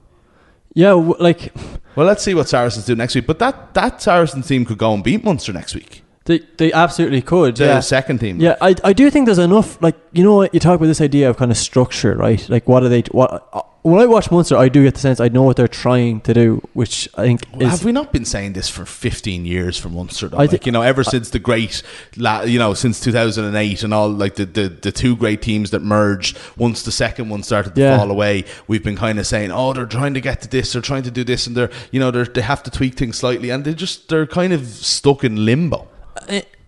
yeah, 0.73 0.93
like 0.93 1.53
Well, 1.95 2.07
let's 2.07 2.23
see 2.23 2.33
what 2.33 2.49
Saracens 2.49 2.85
do 2.85 2.95
next 2.95 3.15
week. 3.15 3.27
But 3.27 3.39
that 3.39 3.73
that 3.73 4.01
Saracens 4.01 4.47
team 4.47 4.65
could 4.65 4.77
go 4.77 4.93
and 4.93 5.03
beat 5.03 5.23
Munster 5.23 5.53
next 5.53 5.75
week. 5.75 6.03
They 6.25 6.39
they 6.57 6.73
absolutely 6.73 7.21
could. 7.21 7.55
The 7.55 7.65
yeah. 7.65 7.79
second 7.79 8.19
team. 8.19 8.39
Yeah, 8.39 8.55
I, 8.61 8.75
I 8.83 8.93
do 8.93 9.09
think 9.09 9.25
there's 9.25 9.39
enough. 9.39 9.81
Like 9.81 9.95
you 10.11 10.23
know, 10.23 10.35
what 10.35 10.53
you 10.53 10.59
talk 10.59 10.75
about 10.75 10.87
this 10.87 11.01
idea 11.01 11.29
of 11.29 11.37
kind 11.37 11.51
of 11.51 11.57
structure, 11.57 12.15
right? 12.15 12.47
Like 12.49 12.67
what 12.67 12.83
are 12.83 12.89
they? 12.89 13.01
What 13.11 13.47
uh, 13.53 13.61
when 13.85 14.01
I 14.01 14.07
watch 14.07 14.31
Munster, 14.31 14.57
I 14.57 14.67
do 14.67 14.83
get 14.83 14.95
the 14.95 14.99
sense 14.99 15.19
I 15.19 15.27
know 15.27 15.43
what 15.43 15.57
they're 15.57 15.67
trying 15.67 16.21
to 16.21 16.33
do, 16.33 16.67
which 16.73 17.07
I 17.13 17.21
think 17.21 17.43
is 17.59 17.69
Have 17.69 17.85
we 17.85 17.91
not 17.91 18.11
been 18.11 18.25
saying 18.25 18.53
this 18.53 18.67
for 18.67 18.83
15 18.83 19.45
years 19.45 19.77
for 19.77 19.89
Munster? 19.89 20.27
Though? 20.27 20.37
I 20.37 20.45
like, 20.45 20.65
you 20.65 20.71
know, 20.71 20.81
ever 20.81 21.03
since 21.03 21.29
the 21.29 21.37
great, 21.37 21.83
la- 22.17 22.41
you 22.41 22.57
know, 22.57 22.73
since 22.73 22.99
2008 22.99 23.83
and 23.83 23.93
all, 23.93 24.09
like 24.09 24.35
the, 24.35 24.45
the, 24.45 24.69
the 24.69 24.91
two 24.91 25.15
great 25.15 25.43
teams 25.43 25.69
that 25.69 25.83
merged, 25.83 26.35
once 26.57 26.81
the 26.81 26.91
second 26.91 27.29
one 27.29 27.43
started 27.43 27.75
to 27.75 27.81
Yeah. 27.81 27.97
fall 27.99 28.09
away, 28.09 28.45
we've 28.67 28.83
been 28.83 28.97
kind 28.97 29.19
of 29.19 29.27
saying, 29.27 29.51
oh, 29.51 29.71
they're 29.73 29.85
trying 29.85 30.15
to 30.15 30.21
get 30.21 30.41
to 30.41 30.47
this, 30.47 30.73
they're 30.73 30.81
trying 30.81 31.03
to 31.03 31.11
do 31.11 31.23
this, 31.23 31.45
and 31.45 31.55
they're, 31.55 31.69
you 31.91 31.99
know, 31.99 32.09
they're, 32.09 32.25
they 32.25 32.41
have 32.41 32.63
to 32.63 32.71
tweak 32.71 32.95
things 32.95 33.19
slightly, 33.19 33.51
and 33.51 33.65
they 33.65 33.75
just, 33.75 34.09
they're 34.09 34.25
kind 34.25 34.51
of 34.51 34.65
stuck 34.65 35.23
in 35.23 35.45
limbo. 35.45 35.87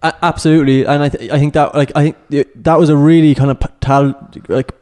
Uh, 0.02 0.12
absolutely, 0.22 0.86
and 0.86 1.04
I 1.04 1.10
th- 1.10 1.32
I 1.32 1.40
think 1.40 1.54
that 1.54 1.74
like 1.74 1.92
I 1.96 2.04
think 2.04 2.18
th- 2.30 2.48
that 2.56 2.78
was 2.78 2.90
a 2.90 2.96
really 2.98 3.34
kind 3.34 3.50
of 3.50 3.60
tal- 3.80 4.30
like 4.48 4.74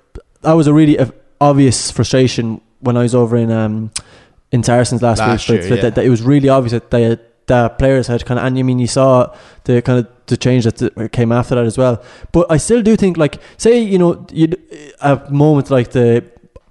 that 0.41 0.53
was 0.53 0.67
a 0.67 0.73
really 0.73 0.99
uh, 0.99 1.07
obvious 1.39 1.89
frustration 1.91 2.59
when 2.81 2.97
I 2.97 3.03
was 3.03 3.15
over 3.15 3.37
in 3.37 3.51
um 3.51 3.91
in 4.51 4.63
Saracens 4.63 5.01
last, 5.01 5.19
Last 5.19 5.49
week. 5.49 5.61
year, 5.61 5.69
that, 5.69 5.75
yeah. 5.75 5.81
that, 5.83 5.95
that 5.95 6.05
it 6.05 6.09
was 6.09 6.21
really 6.21 6.49
obvious 6.49 6.71
that 6.71 6.91
they 6.91 7.03
had, 7.03 7.19
that 7.47 7.77
players 7.77 8.07
had 8.07 8.25
kind 8.25 8.39
of, 8.39 8.45
and 8.45 8.57
I 8.57 8.63
mean, 8.63 8.79
you 8.79 8.87
saw 8.87 9.35
the 9.65 9.81
kind 9.81 9.99
of 9.99 10.07
the 10.27 10.37
change 10.37 10.63
that 10.65 11.11
came 11.11 11.31
after 11.31 11.55
that 11.55 11.65
as 11.65 11.77
well. 11.77 12.01
But 12.31 12.47
I 12.49 12.57
still 12.57 12.81
do 12.81 12.95
think, 12.95 13.17
like, 13.17 13.41
say, 13.57 13.79
you 13.79 13.97
know, 13.97 14.25
you 14.31 14.47
a 15.01 15.21
moment 15.29 15.69
like 15.69 15.91
the 15.91 16.23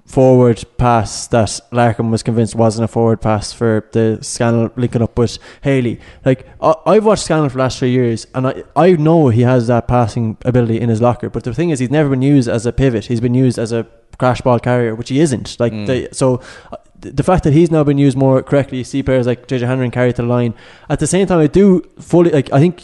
forward 0.05 0.63
pass 0.77 1.27
that 1.29 1.49
Larkham 1.73 2.11
was 2.11 2.23
convinced 2.23 2.55
wasn't 2.55 2.85
a 2.85 2.89
forward 2.89 3.21
pass 3.21 3.53
for 3.53 3.89
the 3.93 4.19
Scannell 4.23 4.71
linking 4.77 5.03
up 5.03 5.19
with 5.19 5.39
Haley. 5.63 5.99
Like 6.25 6.47
I, 6.61 6.75
I've 6.87 7.05
watched 7.07 7.25
Scannell 7.25 7.49
for 7.49 7.55
the 7.57 7.63
last 7.63 7.79
three 7.79 7.91
years, 7.91 8.27
and 8.35 8.47
I 8.47 8.63
I 8.77 8.93
know 8.93 9.29
he 9.29 9.43
has 9.43 9.67
that 9.69 9.89
passing 9.89 10.37
ability 10.45 10.81
in 10.81 10.89
his 10.89 11.01
locker. 11.01 11.31
But 11.31 11.45
the 11.45 11.55
thing 11.55 11.71
is, 11.71 11.79
he's 11.79 11.91
never 11.91 12.11
been 12.11 12.23
used 12.23 12.49
as 12.49 12.67
a 12.67 12.73
pivot. 12.73 13.07
He's 13.07 13.21
been 13.21 13.35
used 13.35 13.59
as 13.59 13.73
a 13.73 13.87
crash 14.19 14.41
ball 14.43 14.59
carrier, 14.61 14.95
which 14.95 15.09
he 15.09 15.21
isn't. 15.21 15.59
Like 15.59 15.73
Mm. 15.73 15.87
they, 15.87 16.09
so. 16.13 16.41
uh, 16.73 16.77
The 17.19 17.23
fact 17.23 17.45
that 17.45 17.53
he's 17.53 17.71
now 17.71 17.85
been 17.85 17.99
used 17.99 18.17
more 18.17 18.43
correctly, 18.43 18.79
you 18.79 18.85
see 18.85 19.03
players 19.03 19.27
like 19.27 19.47
JJ 19.47 19.67
Hanrahan 19.67 19.91
carry 19.91 20.13
to 20.15 20.23
the 20.23 20.29
line. 20.29 20.55
At 20.89 21.01
the 21.01 21.07
same 21.07 21.27
time, 21.27 21.41
I 21.41 21.49
do 21.49 21.83
fully 22.01 22.31
like. 22.31 22.49
I 22.51 22.59
think 22.61 22.77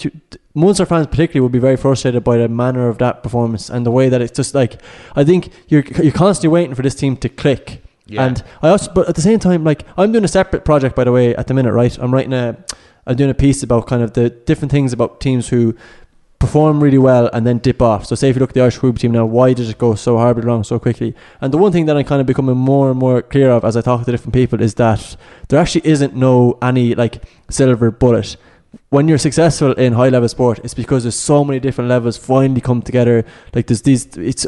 Munster 0.55 0.85
fans 0.85 1.07
particularly 1.07 1.41
will 1.41 1.49
be 1.49 1.59
very 1.59 1.77
frustrated 1.77 2.25
by 2.25 2.37
the 2.37 2.49
manner 2.49 2.89
of 2.89 2.99
that 2.99 3.23
performance 3.23 3.71
and 3.71 3.87
the 3.87 3.91
way 3.91 4.09
that 4.09 4.21
it's 4.21 4.37
just 4.37 4.55
like. 4.55 4.81
I 5.15 5.25
think 5.25 5.53
you're 5.69 5.85
you're 6.03 6.13
constantly 6.13 6.53
waiting 6.53 6.75
for 6.75 6.83
this 6.83 6.95
team 6.95 7.17
to 7.19 7.29
click. 7.29 7.83
Yeah. 8.07 8.27
And 8.27 8.43
I 8.61 8.71
also, 8.71 8.93
but 8.93 9.09
at 9.09 9.15
the 9.15 9.23
same 9.23 9.39
time, 9.39 9.63
like 9.63 9.85
I'm 9.97 10.11
doing 10.11 10.25
a 10.25 10.29
separate 10.29 10.65
project 10.65 10.97
by 10.97 11.05
the 11.05 11.13
way 11.13 11.35
at 11.37 11.47
the 11.47 11.55
minute, 11.55 11.73
right? 11.73 11.97
I'm 11.99 12.13
writing 12.13 12.33
a, 12.33 12.57
I'm 13.07 13.17
doing 13.17 13.31
a 13.31 13.35
piece 13.35 13.63
about 13.63 13.87
kind 13.87 14.03
of 14.03 14.15
the 14.15 14.31
different 14.31 14.73
things 14.73 14.93
about 14.93 15.21
teams 15.21 15.49
who 15.49 15.77
perform 16.41 16.83
really 16.83 16.99
well 16.99 17.31
and 17.33 17.47
then 17.47 17.59
dip 17.59 17.81
off. 17.81 18.07
So 18.07 18.17
say 18.17 18.31
if 18.31 18.35
you 18.35 18.41
look 18.41 18.51
at 18.51 18.55
the 18.55 18.63
Irish 18.63 18.83
rugby 18.83 18.99
team 18.99 19.13
now, 19.13 19.27
why 19.27 19.53
did 19.53 19.69
it 19.69 19.79
go 19.79 19.95
so 19.95 20.17
horribly 20.17 20.43
wrong 20.43 20.65
so 20.65 20.79
quickly? 20.81 21.15
And 21.41 21.53
the 21.53 21.59
one 21.59 21.71
thing 21.71 21.87
that 21.87 21.97
I'm 21.97 22.05
kind 22.05 22.21
of 22.21 22.27
becoming 22.27 22.57
more 22.57 22.91
and 22.91 22.99
more 22.99 23.23
clear 23.23 23.51
of 23.51 23.65
as 23.65 23.77
I 23.77 23.83
talk 23.83 24.05
to 24.05 24.11
different 24.11 24.35
people 24.35 24.61
is 24.61 24.75
that 24.75 25.17
there 25.49 25.61
actually 25.61 25.87
isn't 25.87 26.17
no 26.17 26.59
any 26.63 26.95
like 26.95 27.23
silver 27.51 27.91
bullet. 27.93 28.37
When 28.91 29.09
you're 29.09 29.19
successful 29.19 29.73
in 29.73 29.95
high 29.95 30.09
level 30.09 30.29
sport, 30.29 30.61
it's 30.65 30.75
because 30.75 31.05
there's 31.05 31.19
so 31.19 31.45
many 31.45 31.61
different 31.61 31.89
levels 31.89 32.17
finally 32.17 32.61
come 32.61 32.83
together. 32.83 33.25
Like 33.55 33.67
there's 33.67 33.83
these, 33.83 34.07
it's 34.17 34.47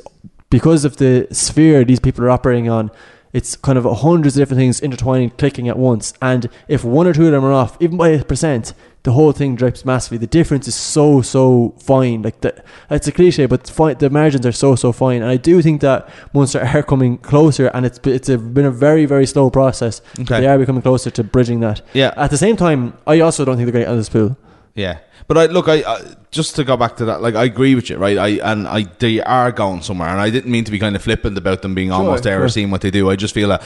because 0.50 0.84
of 0.84 0.98
the 0.98 1.26
sphere 1.32 1.84
these 1.84 2.00
people 2.00 2.24
are 2.24 2.30
operating 2.30 2.68
on. 2.68 2.90
It's 3.32 3.56
kind 3.56 3.78
of 3.78 3.84
hundreds 3.84 4.36
of 4.36 4.42
different 4.42 4.58
things 4.58 4.80
intertwining, 4.80 5.30
clicking 5.30 5.68
at 5.68 5.78
once. 5.78 6.12
And 6.20 6.48
if 6.68 6.84
one 6.84 7.06
or 7.06 7.14
two 7.14 7.26
of 7.26 7.32
them 7.32 7.44
are 7.44 7.52
off, 7.52 7.76
even 7.80 7.96
by 7.96 8.08
a 8.08 8.24
percent, 8.24 8.74
the 9.04 9.12
whole 9.12 9.32
thing 9.32 9.56
drips 9.56 9.84
massively. 9.84 10.18
The 10.18 10.28
difference 10.28 10.68
is 10.68 10.76
so 10.76 11.22
so 11.22 11.74
fine. 11.78 12.22
Like 12.22 12.40
the, 12.40 12.62
it's 12.90 13.08
a 13.08 13.12
cliche, 13.12 13.46
but 13.46 13.68
fine, 13.68 13.98
the 13.98 14.10
margins 14.10 14.46
are 14.46 14.52
so 14.52 14.76
so 14.76 14.92
fine. 14.92 15.22
And 15.22 15.30
I 15.30 15.36
do 15.36 15.60
think 15.60 15.80
that 15.80 16.08
Munster 16.32 16.60
are 16.74 16.82
coming 16.82 17.18
closer, 17.18 17.66
and 17.68 17.84
it's 17.84 17.98
it's 18.04 18.28
a, 18.28 18.38
been 18.38 18.64
a 18.64 18.70
very 18.70 19.04
very 19.06 19.26
slow 19.26 19.50
process. 19.50 20.02
Okay. 20.20 20.40
They 20.40 20.46
are 20.46 20.58
becoming 20.58 20.82
closer 20.82 21.10
to 21.10 21.24
bridging 21.24 21.60
that. 21.60 21.82
Yeah. 21.92 22.14
At 22.16 22.30
the 22.30 22.38
same 22.38 22.56
time, 22.56 22.96
I 23.06 23.20
also 23.20 23.44
don't 23.44 23.56
think 23.56 23.66
they're 23.66 23.72
going 23.72 23.86
out 23.86 23.92
of 23.92 23.98
this 23.98 24.08
pool. 24.08 24.36
Yeah, 24.74 25.00
but 25.26 25.36
I 25.36 25.46
look. 25.46 25.68
I, 25.68 25.82
I 25.82 26.14
just 26.30 26.56
to 26.56 26.64
go 26.64 26.76
back 26.76 26.96
to 26.96 27.04
that. 27.06 27.20
Like 27.20 27.34
I 27.34 27.44
agree 27.44 27.74
with 27.74 27.90
you, 27.90 27.98
right? 27.98 28.16
I 28.16 28.28
and 28.52 28.66
I 28.66 28.84
they 29.00 29.20
are 29.20 29.52
going 29.52 29.82
somewhere, 29.82 30.08
and 30.08 30.20
I 30.20 30.30
didn't 30.30 30.50
mean 30.50 30.64
to 30.64 30.70
be 30.70 30.78
kind 30.78 30.96
of 30.96 31.02
flippant 31.02 31.36
about 31.36 31.60
them 31.62 31.74
being 31.74 31.92
almost 31.92 32.22
there 32.22 32.42
or 32.42 32.48
seeing 32.48 32.70
what 32.70 32.80
they 32.80 32.90
do. 32.90 33.10
I 33.10 33.16
just 33.16 33.34
feel 33.34 33.48
that 33.48 33.62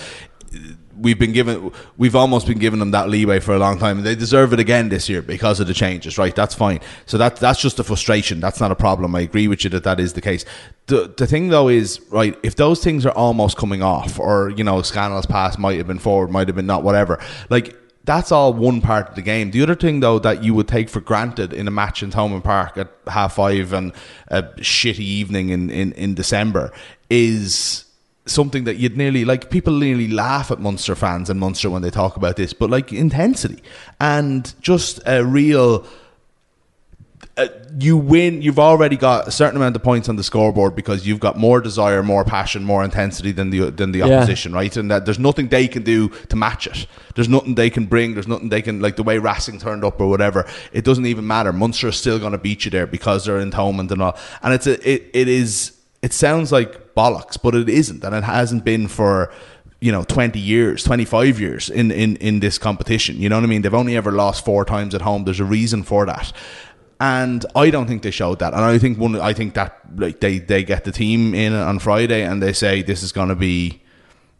we've 0.98 1.18
been 1.18 1.32
given, 1.32 1.72
we've 1.96 2.16
almost 2.16 2.46
been 2.46 2.58
giving 2.58 2.78
them 2.78 2.90
that 2.92 3.08
leeway 3.08 3.40
for 3.40 3.54
a 3.54 3.58
long 3.58 3.78
time, 3.78 3.98
and 3.98 4.06
they 4.06 4.14
deserve 4.14 4.52
it 4.52 4.60
again 4.60 4.88
this 4.88 5.08
year 5.08 5.22
because 5.22 5.60
of 5.60 5.66
the 5.66 5.74
changes. 5.74 6.18
Right? 6.18 6.34
That's 6.34 6.54
fine. 6.54 6.80
So 7.06 7.18
that 7.18 7.36
that's 7.36 7.60
just 7.60 7.78
a 7.78 7.84
frustration. 7.84 8.40
That's 8.40 8.60
not 8.60 8.70
a 8.70 8.76
problem. 8.76 9.14
I 9.14 9.20
agree 9.20 9.48
with 9.48 9.64
you 9.64 9.70
that 9.70 9.84
that 9.84 10.00
is 10.00 10.12
the 10.12 10.20
case. 10.20 10.44
The 10.86 11.12
the 11.16 11.26
thing 11.26 11.48
though 11.48 11.68
is 11.68 12.00
right. 12.10 12.38
If 12.42 12.56
those 12.56 12.82
things 12.82 13.06
are 13.06 13.12
almost 13.12 13.56
coming 13.56 13.82
off, 13.82 14.18
or 14.18 14.50
you 14.50 14.64
know, 14.64 14.82
Scannell's 14.82 15.26
pass 15.26 15.58
might 15.58 15.78
have 15.78 15.86
been 15.86 15.98
forward, 15.98 16.30
might 16.30 16.48
have 16.48 16.56
been 16.56 16.66
not, 16.66 16.82
whatever. 16.82 17.20
Like 17.50 17.76
that's 18.06 18.30
all 18.30 18.54
one 18.54 18.80
part 18.80 19.08
of 19.08 19.14
the 19.16 19.22
game. 19.22 19.50
The 19.50 19.62
other 19.62 19.74
thing, 19.74 19.98
though, 19.98 20.20
that 20.20 20.42
you 20.42 20.54
would 20.54 20.68
take 20.68 20.88
for 20.88 21.00
granted 21.00 21.52
in 21.52 21.66
a 21.66 21.72
match 21.72 22.04
in 22.04 22.10
Thomond 22.10 22.44
Park 22.44 22.78
at 22.78 22.88
half 23.08 23.34
five 23.34 23.72
and 23.72 23.92
a 24.28 24.44
shitty 24.44 25.00
evening 25.00 25.48
in, 25.48 25.70
in, 25.70 25.92
in 25.92 26.14
December 26.14 26.72
is 27.10 27.85
something 28.26 28.64
that 28.64 28.76
you'd 28.76 28.96
nearly 28.96 29.24
like 29.24 29.50
people 29.50 29.72
nearly 29.78 30.08
laugh 30.08 30.50
at 30.50 30.60
Munster 30.60 30.94
fans 30.94 31.30
and 31.30 31.38
Munster 31.40 31.70
when 31.70 31.82
they 31.82 31.90
talk 31.90 32.16
about 32.16 32.36
this, 32.36 32.52
but 32.52 32.70
like 32.70 32.92
intensity 32.92 33.62
and 34.00 34.52
just 34.60 35.00
a 35.06 35.24
real 35.24 35.86
uh, 37.38 37.48
you 37.78 37.98
win. 37.98 38.40
You've 38.40 38.58
already 38.58 38.96
got 38.96 39.28
a 39.28 39.30
certain 39.30 39.56
amount 39.56 39.76
of 39.76 39.82
points 39.82 40.08
on 40.08 40.16
the 40.16 40.24
scoreboard 40.24 40.74
because 40.74 41.06
you've 41.06 41.20
got 41.20 41.36
more 41.36 41.60
desire, 41.60 42.02
more 42.02 42.24
passion, 42.24 42.64
more 42.64 42.82
intensity 42.82 43.30
than 43.30 43.50
the 43.50 43.70
than 43.70 43.92
the 43.92 43.98
Yeah. 43.98 44.06
opposition, 44.18 44.54
right? 44.54 44.74
And 44.74 44.90
that 44.90 45.04
there's 45.04 45.18
nothing 45.18 45.48
they 45.48 45.68
can 45.68 45.82
do 45.82 46.08
to 46.30 46.36
match 46.36 46.66
it. 46.66 46.86
There's 47.14 47.28
nothing 47.28 47.54
they 47.54 47.68
can 47.68 47.84
bring. 47.84 48.14
There's 48.14 48.28
nothing 48.28 48.48
they 48.48 48.62
can 48.62 48.80
like 48.80 48.96
the 48.96 49.02
way 49.02 49.18
Racing 49.18 49.58
turned 49.58 49.84
up 49.84 50.00
or 50.00 50.08
whatever. 50.08 50.46
It 50.72 50.84
doesn't 50.84 51.04
even 51.04 51.26
matter. 51.26 51.52
Munster 51.52 51.88
is 51.88 51.96
still 51.96 52.18
going 52.18 52.32
to 52.32 52.38
beat 52.38 52.64
you 52.64 52.70
there 52.70 52.86
because 52.86 53.26
they're 53.26 53.38
in 53.38 53.50
Thomond 53.50 53.90
and 53.90 54.00
all. 54.00 54.16
And 54.42 54.54
it's 54.54 54.66
a, 54.66 54.90
it 54.90 55.10
it 55.12 55.28
is. 55.28 55.72
It 56.06 56.12
sounds 56.12 56.52
like 56.52 56.94
bollocks, 56.94 57.36
but 57.42 57.54
it 57.54 57.68
isn't, 57.68 58.04
and 58.04 58.14
it 58.14 58.24
hasn't 58.24 58.64
been 58.64 58.86
for 58.88 59.32
you 59.80 59.92
know 59.92 60.04
20 60.04 60.40
years 60.40 60.82
25 60.84 61.38
years 61.38 61.68
in, 61.68 61.90
in 61.90 62.16
in 62.16 62.40
this 62.40 62.56
competition 62.56 63.20
you 63.20 63.28
know 63.28 63.36
what 63.36 63.44
i 63.44 63.46
mean 63.46 63.60
they've 63.60 63.74
only 63.74 63.94
ever 63.94 64.10
lost 64.10 64.42
four 64.42 64.64
times 64.64 64.94
at 64.94 65.02
home 65.02 65.24
there's 65.24 65.38
a 65.38 65.44
reason 65.44 65.82
for 65.82 66.06
that 66.06 66.32
and 67.00 67.44
I 67.54 67.70
don't 67.70 67.86
think 67.86 68.02
they 68.02 68.10
showed 68.10 68.38
that. 68.38 68.54
And 68.54 68.62
I 68.62 68.78
think 68.78 68.98
one, 68.98 69.20
I 69.20 69.32
think 69.32 69.54
that 69.54 69.80
like 69.96 70.20
they 70.20 70.38
they 70.38 70.64
get 70.64 70.84
the 70.84 70.92
team 70.92 71.34
in 71.34 71.52
on 71.52 71.78
Friday 71.78 72.22
and 72.22 72.42
they 72.42 72.52
say 72.52 72.82
this 72.82 73.02
is 73.02 73.12
going 73.12 73.28
to 73.28 73.34
be, 73.34 73.82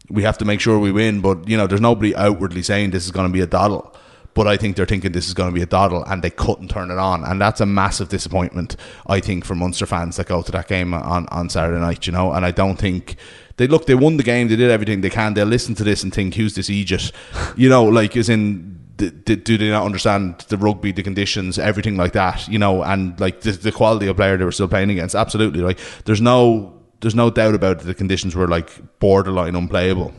we 0.08 0.22
have 0.22 0.38
to 0.38 0.44
make 0.44 0.60
sure 0.60 0.78
we 0.78 0.92
win. 0.92 1.20
But 1.20 1.48
you 1.48 1.56
know, 1.56 1.66
there's 1.66 1.80
nobody 1.80 2.16
outwardly 2.16 2.62
saying 2.62 2.90
this 2.90 3.04
is 3.04 3.10
going 3.10 3.28
to 3.28 3.32
be 3.32 3.40
a 3.40 3.46
doddle. 3.46 3.94
But 4.37 4.47
I 4.47 4.59
think 4.59 4.76
they're 4.76 4.84
thinking 4.84 5.12
this 5.12 5.28
is 5.28 5.32
going 5.32 5.49
to 5.49 5.55
be 5.55 5.62
a 5.62 5.66
doddle, 5.66 6.05
and 6.05 6.22
they 6.22 6.28
couldn't 6.28 6.68
turn 6.68 6.91
it 6.91 6.99
on, 6.99 7.24
and 7.24 7.41
that's 7.41 7.62
a 7.62 7.64
massive 7.66 8.11
disappointment. 8.11 8.76
I 9.07 9.18
think 9.18 9.47
for 9.47 9.55
Munster 9.55 9.87
fans 9.87 10.16
that 10.16 10.26
go 10.26 10.43
to 10.43 10.53
that 10.53 10.68
game 10.68 10.93
on 10.93 11.26
on 11.28 11.49
Saturday 11.49 11.80
night, 11.80 12.07
you 12.07 12.12
know. 12.12 12.32
And 12.32 12.45
I 12.45 12.51
don't 12.51 12.76
think 12.78 13.16
they 13.57 13.66
look. 13.66 13.87
They 13.87 13.95
won 13.95 14.18
the 14.18 14.22
game. 14.22 14.49
They 14.49 14.57
did 14.57 14.70
everything 14.70 15.01
they 15.01 15.09
can. 15.09 15.32
They'll 15.32 15.47
listen 15.47 15.74
to 15.76 15.84
this 15.84 16.03
and 16.03 16.12
think, 16.12 16.34
"Who's 16.34 16.55
this 16.55 16.68
Egypt?" 16.68 17.12
You 17.57 17.70
know, 17.70 17.84
like 17.84 18.14
as 18.14 18.28
in 18.28 18.78
d- 18.97 19.09
d- 19.09 19.37
do 19.37 19.57
they 19.57 19.70
not 19.70 19.87
understand 19.87 20.45
the 20.49 20.59
rugby, 20.59 20.93
the 20.93 21.03
conditions, 21.03 21.59
everything 21.59 21.97
like 21.97 22.12
that, 22.12 22.47
you 22.47 22.59
know, 22.59 22.82
and 22.82 23.18
like 23.18 23.41
the, 23.41 23.53
the 23.53 23.72
quality 23.72 24.07
of 24.07 24.16
player 24.16 24.37
they 24.37 24.45
were 24.45 24.53
still 24.53 24.68
playing 24.68 24.91
against? 24.91 25.14
Absolutely, 25.14 25.62
like 25.62 25.78
there's 26.05 26.20
no 26.20 26.78
there's 27.01 27.14
no 27.14 27.30
doubt 27.30 27.55
about 27.55 27.80
it. 27.80 27.87
The 27.87 27.95
conditions 27.95 28.37
were 28.37 28.49
like 28.49 28.99
borderline 28.99 29.57
unplayable, 29.57 30.12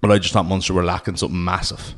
but 0.00 0.12
I 0.12 0.18
just 0.18 0.32
thought 0.32 0.46
Munster 0.46 0.74
were 0.74 0.84
lacking 0.84 1.16
something 1.16 1.42
massive. 1.42 1.96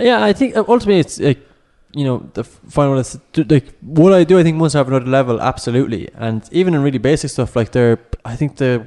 Yeah, 0.00 0.24
I 0.24 0.32
think 0.32 0.56
uh, 0.56 0.64
ultimately 0.66 1.00
it's 1.00 1.18
like 1.20 1.46
you 1.92 2.04
know 2.04 2.30
the 2.34 2.44
final 2.44 2.98
is 2.98 3.18
like 3.36 3.66
what 3.80 4.12
I 4.12 4.24
do. 4.24 4.38
I 4.38 4.42
think 4.42 4.56
Munster 4.56 4.78
have 4.78 4.88
another 4.88 5.06
level, 5.06 5.40
absolutely, 5.40 6.08
and 6.14 6.42
even 6.52 6.74
in 6.74 6.82
really 6.82 6.98
basic 6.98 7.30
stuff 7.30 7.56
like 7.56 7.72
their, 7.72 7.98
I 8.24 8.36
think 8.36 8.56
the 8.56 8.86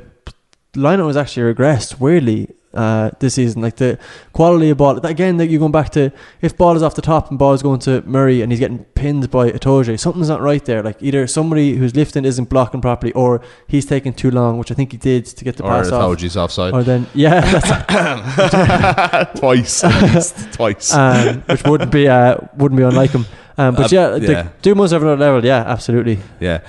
lineup 0.74 1.06
was 1.06 1.18
actually 1.18 1.54
regressed 1.54 2.00
weirdly 2.00 2.50
uh, 2.74 3.12
this 3.20 3.36
season. 3.36 3.62
Like 3.62 3.76
the 3.78 3.98
quality 4.34 4.70
of 4.70 4.78
ball 4.78 4.98
again. 5.06 5.38
That 5.38 5.48
you're 5.48 5.60
going 5.60 5.72
back 5.72 5.90
to 5.92 6.12
if 6.42 6.58
ball 6.58 6.76
is 6.76 6.84
off 6.84 6.96
the 6.96 7.02
top 7.02 7.30
and 7.30 7.38
ball 7.40 7.54
is 7.54 7.62
going 7.62 7.80
to 7.82 8.02
Murray 8.04 8.42
and 8.42 8.52
he's 8.52 8.60
getting 8.60 8.84
pinned 8.96 9.30
by 9.32 9.52
Itoje, 9.52 10.00
something's 10.00 10.30
not 10.30 10.42
right 10.42 10.64
there. 10.66 10.82
Like 10.84 11.02
either 11.02 11.28
somebody 11.28 11.76
who's 11.76 11.96
lifting 11.96 12.26
isn't 12.26 12.50
blocking 12.50 12.82
properly, 12.82 13.14
or 13.14 13.42
he's 13.68 13.86
taking 13.86 14.14
too 14.14 14.32
long, 14.32 14.58
which 14.58 14.72
I 14.72 14.74
think 14.76 14.92
he 14.92 14.98
did 14.98 15.26
to 15.26 15.44
get 15.46 15.58
the 15.58 15.64
or 15.64 15.70
pass 15.70 15.92
off. 15.92 16.02
told 16.02 16.24
offside 16.36 16.74
Or 16.74 16.84
then 16.84 17.08
yeah, 17.14 17.42
twice, 19.36 19.84
least, 19.84 20.52
twice. 20.54 20.94
um, 20.94 21.42
which 21.44 21.64
wouldn't 21.64 21.92
be 21.92 22.08
uh, 22.08 22.38
wouldn't 22.58 22.78
be 22.78 22.84
unlike 22.84 23.12
him. 23.12 23.26
Um, 23.58 23.76
but 23.76 23.92
Uh, 23.94 23.96
yeah, 23.96 24.10
the, 24.18 24.32
yeah. 24.32 24.48
do 24.62 24.74
most 24.76 24.92
of 24.94 25.02
another 25.04 25.18
level. 25.20 25.46
Yeah, 25.46 25.64
absolutely. 25.68 26.20
yeah, 26.40 26.62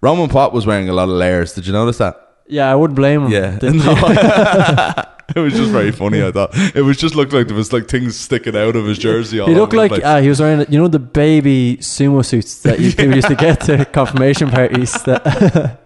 Romain 0.00 0.28
Poite 0.28 0.52
was 0.52 0.66
wearing 0.66 0.88
a 0.88 0.92
lot 0.92 1.04
of 1.04 1.10
layers. 1.14 1.52
Did 1.52 1.66
you 1.66 1.72
notice 1.72 1.98
that? 1.98 2.16
Yeah, 2.50 2.70
I 2.70 2.74
wouldn't 2.74 2.96
blame 2.96 3.26
him. 3.26 3.30
Yeah, 3.30 3.58
No. 3.62 5.04
it 5.36 5.38
was 5.38 5.52
just 5.54 5.70
very 5.70 5.92
funny. 5.92 6.22
I 6.22 6.32
thought 6.32 6.50
it 6.74 6.82
was 6.82 6.96
just 6.96 7.14
looked 7.14 7.32
like 7.32 7.46
there 7.46 7.56
was 7.56 7.72
like 7.72 7.86
things 7.88 8.18
sticking 8.18 8.56
out 8.56 8.74
of 8.74 8.84
his 8.84 8.98
jersey. 8.98 9.38
All 9.38 9.48
he 9.48 9.54
looked 9.54 9.72
like 9.72 9.92
uh, 10.04 10.20
he 10.20 10.28
was 10.28 10.40
wearing, 10.40 10.66
you 10.70 10.78
know, 10.78 10.88
the 10.88 10.98
baby 10.98 11.76
sumo 11.80 12.24
suits 12.24 12.62
that 12.62 12.80
you, 12.80 12.90
people 12.96 13.14
used 13.14 13.28
to 13.28 13.36
get 13.36 13.60
to 13.62 13.84
confirmation 13.84 14.50
parties. 14.50 14.92
That 15.04 15.78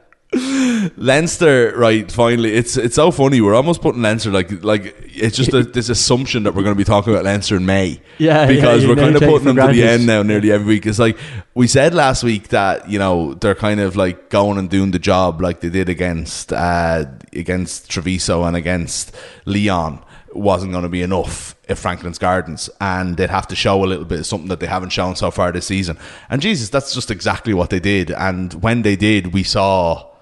Leinster, 0.96 1.72
right? 1.76 2.10
Finally, 2.10 2.54
it's 2.54 2.76
it's 2.76 2.94
so 2.96 3.10
funny. 3.10 3.40
We're 3.40 3.54
almost 3.54 3.82
putting 3.82 4.02
Leinster 4.02 4.30
like 4.30 4.64
like 4.64 4.94
it's 5.06 5.36
just 5.36 5.52
a, 5.52 5.62
this 5.74 5.88
assumption 5.88 6.42
that 6.44 6.54
we're 6.54 6.62
going 6.62 6.74
to 6.74 6.78
be 6.78 6.84
talking 6.84 7.12
about 7.12 7.24
Leinster 7.24 7.56
in 7.56 7.66
May. 7.66 8.00
Yeah, 8.18 8.46
because 8.46 8.82
yeah, 8.82 8.88
we're 8.88 8.96
kind 8.96 9.16
of 9.16 9.22
putting 9.22 9.46
them 9.46 9.56
to 9.56 9.72
the 9.72 9.82
end 9.82 10.06
now, 10.06 10.22
nearly 10.22 10.50
every 10.52 10.66
week. 10.66 10.86
It's 10.86 10.98
like 10.98 11.18
we 11.54 11.66
said 11.66 11.94
last 11.94 12.22
week 12.22 12.48
that 12.48 12.88
you 12.88 12.98
know 12.98 13.34
they're 13.34 13.54
kind 13.54 13.80
of 13.80 13.96
like 13.96 14.30
going 14.30 14.58
and 14.58 14.70
doing 14.70 14.90
the 14.90 14.98
job 14.98 15.40
like 15.40 15.60
they 15.60 15.70
did 15.70 15.88
against 15.88 16.52
uh, 16.52 17.04
against 17.32 17.90
Treviso 17.90 18.44
and 18.44 18.56
against 18.56 19.14
Lyon 19.44 20.00
wasn't 20.34 20.72
going 20.72 20.82
to 20.82 20.88
be 20.88 21.02
enough 21.02 21.54
at 21.68 21.78
Franklin's 21.78 22.18
Gardens, 22.18 22.68
and 22.80 23.16
they'd 23.16 23.30
have 23.30 23.48
to 23.48 23.56
show 23.56 23.84
a 23.84 23.86
little 23.86 24.04
bit 24.04 24.20
of 24.20 24.26
something 24.26 24.48
that 24.48 24.60
they 24.60 24.66
haven't 24.66 24.90
shown 24.90 25.16
so 25.16 25.30
far 25.30 25.52
this 25.52 25.66
season. 25.66 25.96
And 26.28 26.42
Jesus, 26.42 26.68
that's 26.68 26.94
just 26.94 27.10
exactly 27.10 27.54
what 27.54 27.70
they 27.70 27.80
did. 27.80 28.10
And 28.10 28.52
when 28.54 28.82
they 28.82 28.96
did, 28.96 29.32
we 29.32 29.42
saw 29.42 30.13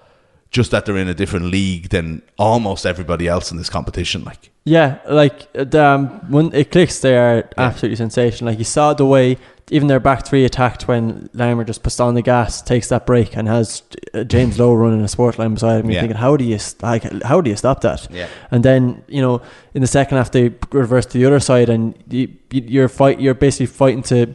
just 0.53 0.71
that 0.71 0.85
they're 0.85 0.97
in 0.97 1.07
a 1.09 1.13
different 1.13 1.47
league 1.47 1.89
than 1.89 2.21
almost 2.37 2.85
everybody 2.85 3.27
else 3.27 3.51
in 3.51 3.57
this 3.57 3.69
competition. 3.69 4.23
Like, 4.23 4.49
yeah, 4.63 4.99
like 5.09 5.47
um, 5.75 6.07
when 6.31 6.53
it 6.53 6.71
clicks, 6.71 6.99
they 7.01 7.17
are 7.17 7.49
absolutely 7.57 7.97
sensational. 7.97 8.51
Like 8.51 8.59
you 8.59 8.63
saw 8.65 8.93
the 8.93 9.05
way 9.05 9.37
even 9.71 9.87
their 9.87 9.99
back 9.99 10.25
three 10.27 10.45
attacked 10.45 10.87
when 10.87 11.29
Larmour 11.33 11.63
just 11.63 11.83
puts 11.83 11.99
on 11.99 12.13
the 12.15 12.21
gas, 12.21 12.61
takes 12.61 12.89
that 12.89 13.05
break, 13.05 13.35
and 13.35 13.47
has 13.47 13.81
uh, 14.13 14.23
James 14.23 14.59
Lowe 14.59 14.73
running 14.75 15.01
a 15.01 15.07
sport 15.07 15.39
line 15.39 15.53
beside 15.55 15.79
him. 15.79 15.85
You're 15.85 15.93
Yeah. 15.95 16.01
thinking, 16.01 16.17
how 16.17 16.37
do 16.37 16.43
you 16.45 16.59
like, 16.81 17.03
how 17.23 17.41
do 17.41 17.49
you 17.49 17.55
stop 17.55 17.81
that? 17.81 18.07
Yeah. 18.11 18.27
And 18.51 18.63
then 18.63 19.03
you 19.07 19.21
know 19.21 19.41
in 19.73 19.81
the 19.81 19.87
second 19.87 20.17
half 20.17 20.31
they 20.31 20.53
reverse 20.71 21.05
to 21.07 21.17
the 21.17 21.25
other 21.25 21.39
side, 21.39 21.69
and 21.69 21.95
you, 22.09 22.27
you- 22.51 22.63
you're 22.73 22.89
fight 22.89 23.19
you're 23.19 23.33
basically 23.33 23.65
fighting 23.65 24.03
to 24.03 24.33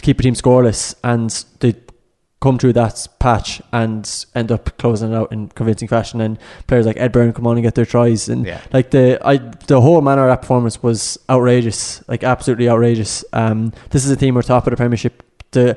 keep 0.00 0.18
a 0.20 0.22
team 0.22 0.34
scoreless, 0.34 0.94
and 1.04 1.28
they 1.60 1.74
come 2.40 2.56
through 2.56 2.72
that 2.72 3.04
patch 3.18 3.60
and 3.72 4.24
end 4.34 4.52
up 4.52 4.76
closing 4.78 5.12
it 5.12 5.16
out 5.16 5.32
in 5.32 5.48
convincing 5.48 5.88
fashion. 5.88 6.20
And 6.20 6.38
players 6.68 6.86
like 6.86 6.96
Ed 6.96 7.10
Byrne 7.10 7.32
come 7.32 7.46
on 7.48 7.56
and 7.56 7.64
get 7.64 7.74
their 7.74 7.84
tries, 7.86 8.28
and 8.28 8.46
Yeah. 8.46 8.60
like 8.72 8.90
the 8.90 9.18
I 9.26 9.38
the 9.66 9.80
whole 9.80 10.00
manner 10.00 10.22
of 10.22 10.28
that 10.30 10.42
performance 10.42 10.82
was 10.82 11.18
outrageous, 11.28 12.02
like 12.08 12.22
absolutely 12.22 12.68
outrageous. 12.68 13.24
Um, 13.32 13.72
this 13.90 14.04
is 14.04 14.10
a 14.10 14.16
team 14.16 14.34
who 14.34 14.40
are 14.40 14.42
top 14.42 14.66
of 14.66 14.70
the 14.70 14.76
Premiership. 14.76 15.22
The 15.50 15.76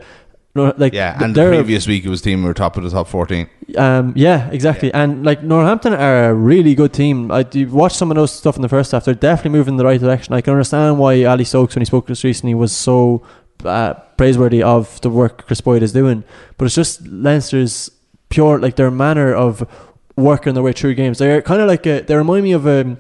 no, 0.54 0.74
like 0.78 0.94
Yeah, 0.94 1.18
and 1.24 1.34
the 1.34 1.48
previous 1.48 1.88
week 1.88 2.04
it 2.06 2.10
was 2.10 2.22
team 2.22 2.44
were 2.44 2.54
top 2.54 2.76
of 2.76 2.84
the 2.84 2.90
top 2.90 3.08
14. 3.08 3.48
um, 3.78 4.12
yeah, 4.18 4.50
exactly. 4.52 4.94
And 4.94 5.26
like 5.26 5.42
Northampton 5.44 5.94
are 5.94 6.30
a 6.30 6.34
really 6.34 6.76
good 6.76 6.92
team. 6.92 7.32
I 7.32 7.46
you 7.54 7.68
watch 7.70 7.94
some 7.94 8.12
of 8.12 8.16
those 8.16 8.34
stuff 8.34 8.58
in 8.58 8.62
the 8.62 8.68
first 8.70 8.92
half. 8.92 9.06
They're 9.06 9.14
definitely 9.16 9.58
moving 9.58 9.76
in 9.76 9.78
the 9.78 9.86
right 9.86 10.00
direction. 10.00 10.34
I 10.36 10.42
can 10.42 10.52
understand 10.52 11.00
why 11.00 11.24
Ali 11.24 11.46
Stokes, 11.46 11.74
when 11.76 11.82
he 11.82 11.86
spoke 11.86 12.06
to 12.08 12.12
us 12.12 12.24
recently, 12.26 12.54
was 12.54 12.74
so 12.74 13.24
uh, 13.66 13.94
praiseworthy 14.18 14.64
of 14.64 15.00
the 15.02 15.10
work 15.10 15.48
Chris 15.48 15.62
Boyd 15.62 15.84
is 15.84 15.94
doing. 15.94 16.24
But 16.58 16.66
it's 16.66 16.76
just 16.76 17.06
Leinster's 17.08 17.90
pure, 18.30 18.60
like 18.60 18.76
their 18.76 18.92
manner 18.92 19.34
of 19.34 19.68
working 20.16 20.54
their 20.54 20.64
way 20.64 20.74
through 20.74 20.96
games. 20.96 21.18
They're 21.18 21.42
kind 21.42 21.62
of 21.62 21.68
like 21.68 21.86
a, 21.86 22.02
they 22.02 22.16
remind 22.16 22.44
me 22.44 22.54
of 22.54 22.68
a 22.68 22.98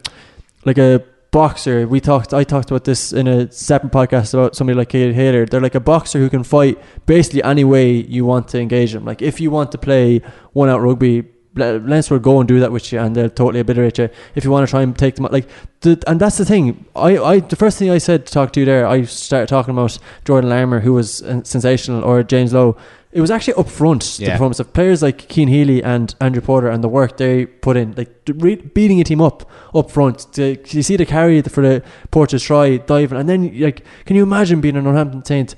like 0.65 0.77
a 0.77 1.03
boxer. 1.31 1.87
We 1.87 1.99
talked. 1.99 2.33
I 2.33 2.43
talked 2.43 2.69
about 2.69 2.83
this 2.83 3.13
in 3.13 3.27
a 3.27 3.51
separate 3.51 3.91
podcast 3.91 4.33
about 4.33 4.55
somebody 4.55 4.77
like 4.77 4.89
Katie 4.89 5.13
Taylor. 5.13 5.45
They're 5.45 5.61
like 5.61 5.75
a 5.75 5.79
boxer 5.79 6.19
who 6.19 6.29
can 6.29 6.43
fight 6.43 6.77
basically 7.05 7.43
any 7.43 7.63
way 7.63 7.91
you 7.91 8.25
want 8.25 8.47
to 8.49 8.59
engage 8.59 8.93
them. 8.93 9.05
Like 9.05 9.21
if 9.21 9.39
you 9.39 9.51
want 9.51 9.71
to 9.71 9.77
play 9.77 10.21
one 10.53 10.69
out 10.69 10.81
rugby. 10.81 11.25
Le- 11.55 11.79
Leinster 11.79 12.15
will 12.15 12.19
go 12.21 12.39
and 12.39 12.47
do 12.47 12.59
that 12.61 12.71
with 12.71 12.91
you, 12.93 12.99
and 12.99 13.15
they'll 13.15 13.29
totally 13.29 13.59
obliterate 13.59 13.97
you. 13.97 14.09
If 14.35 14.43
you 14.45 14.51
want 14.51 14.65
to 14.67 14.71
try 14.71 14.81
and 14.83 14.97
take 14.97 15.15
them, 15.15 15.27
like, 15.31 15.47
the, 15.81 16.01
and 16.07 16.19
that's 16.19 16.37
the 16.37 16.45
thing. 16.45 16.85
I, 16.95 17.17
I, 17.17 17.39
the 17.39 17.55
first 17.57 17.77
thing 17.77 17.89
I 17.89 17.97
said 17.97 18.25
to 18.25 18.31
talk 18.33 18.53
to 18.53 18.59
you 18.61 18.65
there, 18.65 18.87
I 18.87 19.03
started 19.03 19.47
talking 19.49 19.73
about 19.73 19.97
Jordan 20.25 20.49
Larmour, 20.49 20.79
who 20.79 20.93
was 20.93 21.21
uh, 21.23 21.43
sensational, 21.43 22.03
or 22.03 22.23
James 22.23 22.53
Lowe. 22.53 22.77
It 23.11 23.19
was 23.19 23.29
actually 23.29 23.55
up 23.55 23.67
front 23.67 24.03
the 24.17 24.23
Yeah. 24.23 24.31
performance 24.31 24.61
of 24.61 24.71
players 24.71 25.01
like 25.01 25.29
Cian 25.29 25.49
Healy 25.49 25.83
and 25.83 26.15
Andrew 26.21 26.41
Porter 26.41 26.69
and 26.69 26.81
the 26.81 26.87
work 26.87 27.17
they 27.17 27.45
put 27.45 27.75
in, 27.75 27.93
like 27.97 28.09
re- 28.35 28.55
beating 28.55 29.01
a 29.01 29.03
team 29.03 29.19
up 29.19 29.49
up 29.75 29.91
front. 29.91 30.31
To, 30.35 30.55
you 30.69 30.81
see 30.81 30.95
the 30.95 31.05
carry 31.05 31.41
for 31.41 31.61
the 31.61 31.83
Porter's 32.11 32.43
try, 32.43 32.77
diving, 32.77 33.19
and 33.19 33.27
then 33.27 33.59
like, 33.59 33.83
can 34.05 34.15
you 34.15 34.23
imagine 34.23 34.61
being 34.61 34.77
a 34.77 34.81
Northampton 34.81 35.25
Saint, 35.25 35.55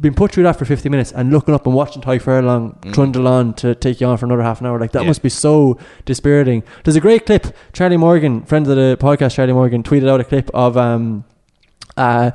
being 0.00 0.14
put 0.14 0.32
through 0.32 0.44
that 0.44 0.56
for 0.58 0.64
fifty 0.64 0.88
minutes 0.88 1.12
and 1.12 1.30
looking 1.32 1.54
up 1.54 1.66
and 1.66 1.74
watching 1.74 2.00
Tadhg 2.02 2.22
Furlong 2.22 2.78
trundle 2.92 3.28
on 3.28 3.54
to 3.54 3.74
take 3.74 4.00
you 4.00 4.06
on 4.06 4.16
for 4.16 4.24
another 4.26 4.42
half 4.42 4.60
an 4.60 4.66
hour? 4.66 4.78
Like 4.80 4.92
that 4.92 5.02
Yeah. 5.02 5.08
must 5.08 5.22
be 5.22 5.28
so 5.28 5.78
dispiriting. 6.04 6.62
There's 6.84 6.96
a 6.96 7.00
great 7.00 7.26
clip. 7.26 7.54
Charlie 7.72 7.96
Morgan, 7.98 8.42
friend 8.44 8.66
of 8.66 8.76
the 8.76 8.96
podcast, 9.00 9.34
Charlie 9.34 9.52
Morgan, 9.52 9.82
tweeted 9.82 10.08
out 10.08 10.20
a 10.20 10.24
clip 10.24 10.50
of 10.54 10.76
um, 10.76 11.24
uh, 11.96 12.30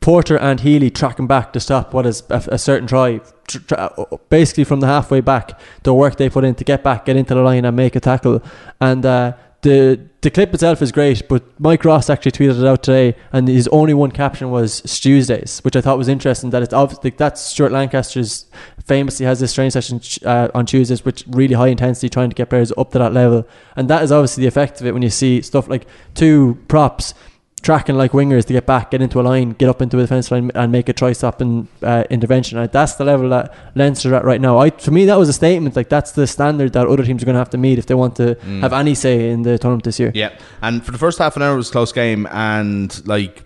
Porter 0.00 0.36
and 0.36 0.58
Healy 0.58 0.90
tracking 0.90 1.28
back 1.28 1.52
to 1.52 1.60
stop 1.60 1.94
what 1.94 2.04
is 2.06 2.24
a, 2.28 2.42
a 2.48 2.58
certain 2.58 2.88
try, 2.88 3.18
tr- 3.46 3.58
tr- 3.60 3.74
uh, 3.78 3.88
basically 4.30 4.64
from 4.64 4.80
the 4.80 4.88
halfway 4.88 5.20
back, 5.20 5.58
the 5.84 5.94
work 5.94 6.16
they 6.16 6.28
put 6.28 6.42
in 6.44 6.56
to 6.56 6.64
get 6.64 6.82
back, 6.82 7.04
get 7.04 7.16
into 7.16 7.34
the 7.34 7.42
line, 7.42 7.64
and 7.64 7.76
make 7.76 7.94
a 7.94 8.00
tackle. 8.00 8.42
And 8.80 9.06
uh, 9.06 9.34
the 9.60 10.00
the 10.22 10.30
clip 10.30 10.54
itself 10.54 10.80
is 10.80 10.92
great, 10.92 11.28
but 11.28 11.42
Mike 11.60 11.84
Ross 11.84 12.08
actually 12.08 12.30
tweeted 12.30 12.60
it 12.60 12.66
out 12.66 12.84
today, 12.84 13.16
and 13.32 13.48
his 13.48 13.66
only 13.68 13.92
one 13.92 14.12
caption 14.12 14.52
was 14.52 14.80
Tuesdays, 14.82 15.58
which 15.60 15.74
I 15.74 15.80
thought 15.80 15.98
was 15.98 16.06
interesting. 16.06 16.50
That 16.50 16.62
it's 16.62 16.72
obviously 16.72 17.10
that's 17.10 17.40
Stuart 17.40 17.72
Lancaster's 17.72 18.46
famously 18.84 19.26
has 19.26 19.40
this 19.40 19.52
training 19.52 19.72
session 19.72 20.00
uh, 20.24 20.48
on 20.54 20.64
Tuesdays, 20.64 21.04
which 21.04 21.24
really 21.28 21.54
high 21.54 21.68
intensity, 21.68 22.08
trying 22.08 22.30
to 22.30 22.36
get 22.36 22.50
players 22.50 22.72
up 22.78 22.92
to 22.92 23.00
that 23.00 23.12
level, 23.12 23.46
and 23.74 23.90
that 23.90 24.04
is 24.04 24.12
obviously 24.12 24.42
the 24.42 24.48
effect 24.48 24.80
of 24.80 24.86
it 24.86 24.92
when 24.92 25.02
you 25.02 25.10
see 25.10 25.42
stuff 25.42 25.68
like 25.68 25.86
two 26.14 26.56
props 26.68 27.14
tracking 27.62 27.94
like 27.94 28.12
wingers 28.12 28.44
to 28.46 28.52
get 28.52 28.66
back, 28.66 28.90
get 28.90 29.00
into 29.00 29.20
a 29.20 29.22
line, 29.22 29.50
get 29.50 29.68
up 29.68 29.80
into 29.80 29.98
a 29.98 30.02
defence 30.02 30.30
line, 30.30 30.50
and 30.54 30.72
make 30.72 30.88
a 30.88 30.92
try 30.92 31.12
stop 31.12 31.40
and 31.40 31.68
uh, 31.82 32.04
intervention. 32.10 32.58
And 32.58 32.70
that's 32.70 32.94
the 32.94 33.04
level 33.04 33.28
that 33.30 33.54
Leinster 33.74 34.12
are 34.12 34.16
at 34.16 34.24
right 34.24 34.40
now. 34.40 34.58
I, 34.58 34.70
to 34.70 34.90
me, 34.90 35.06
that 35.06 35.18
was 35.18 35.28
a 35.28 35.32
statement. 35.32 35.76
Like 35.76 35.88
that's 35.88 36.12
the 36.12 36.26
standard 36.26 36.72
that 36.72 36.86
other 36.86 37.04
teams 37.04 37.22
are 37.22 37.26
going 37.26 37.34
to 37.34 37.38
have 37.40 37.50
to 37.50 37.58
meet 37.58 37.78
if 37.78 37.86
they 37.86 37.94
want 37.94 38.16
to 38.16 38.34
have 38.60 38.72
any 38.72 38.94
say 38.94 39.30
in 39.30 39.42
the 39.42 39.58
tournament 39.58 39.84
this 39.84 40.00
year. 40.00 40.12
Yeah, 40.14 40.36
and 40.60 40.84
for 40.84 40.92
the 40.92 40.98
first 40.98 41.18
half 41.18 41.36
an 41.36 41.42
hour 41.42 41.54
it 41.54 41.58
was 41.58 41.68
a 41.68 41.72
close 41.72 41.92
game, 41.92 42.26
and 42.30 43.06
like 43.06 43.44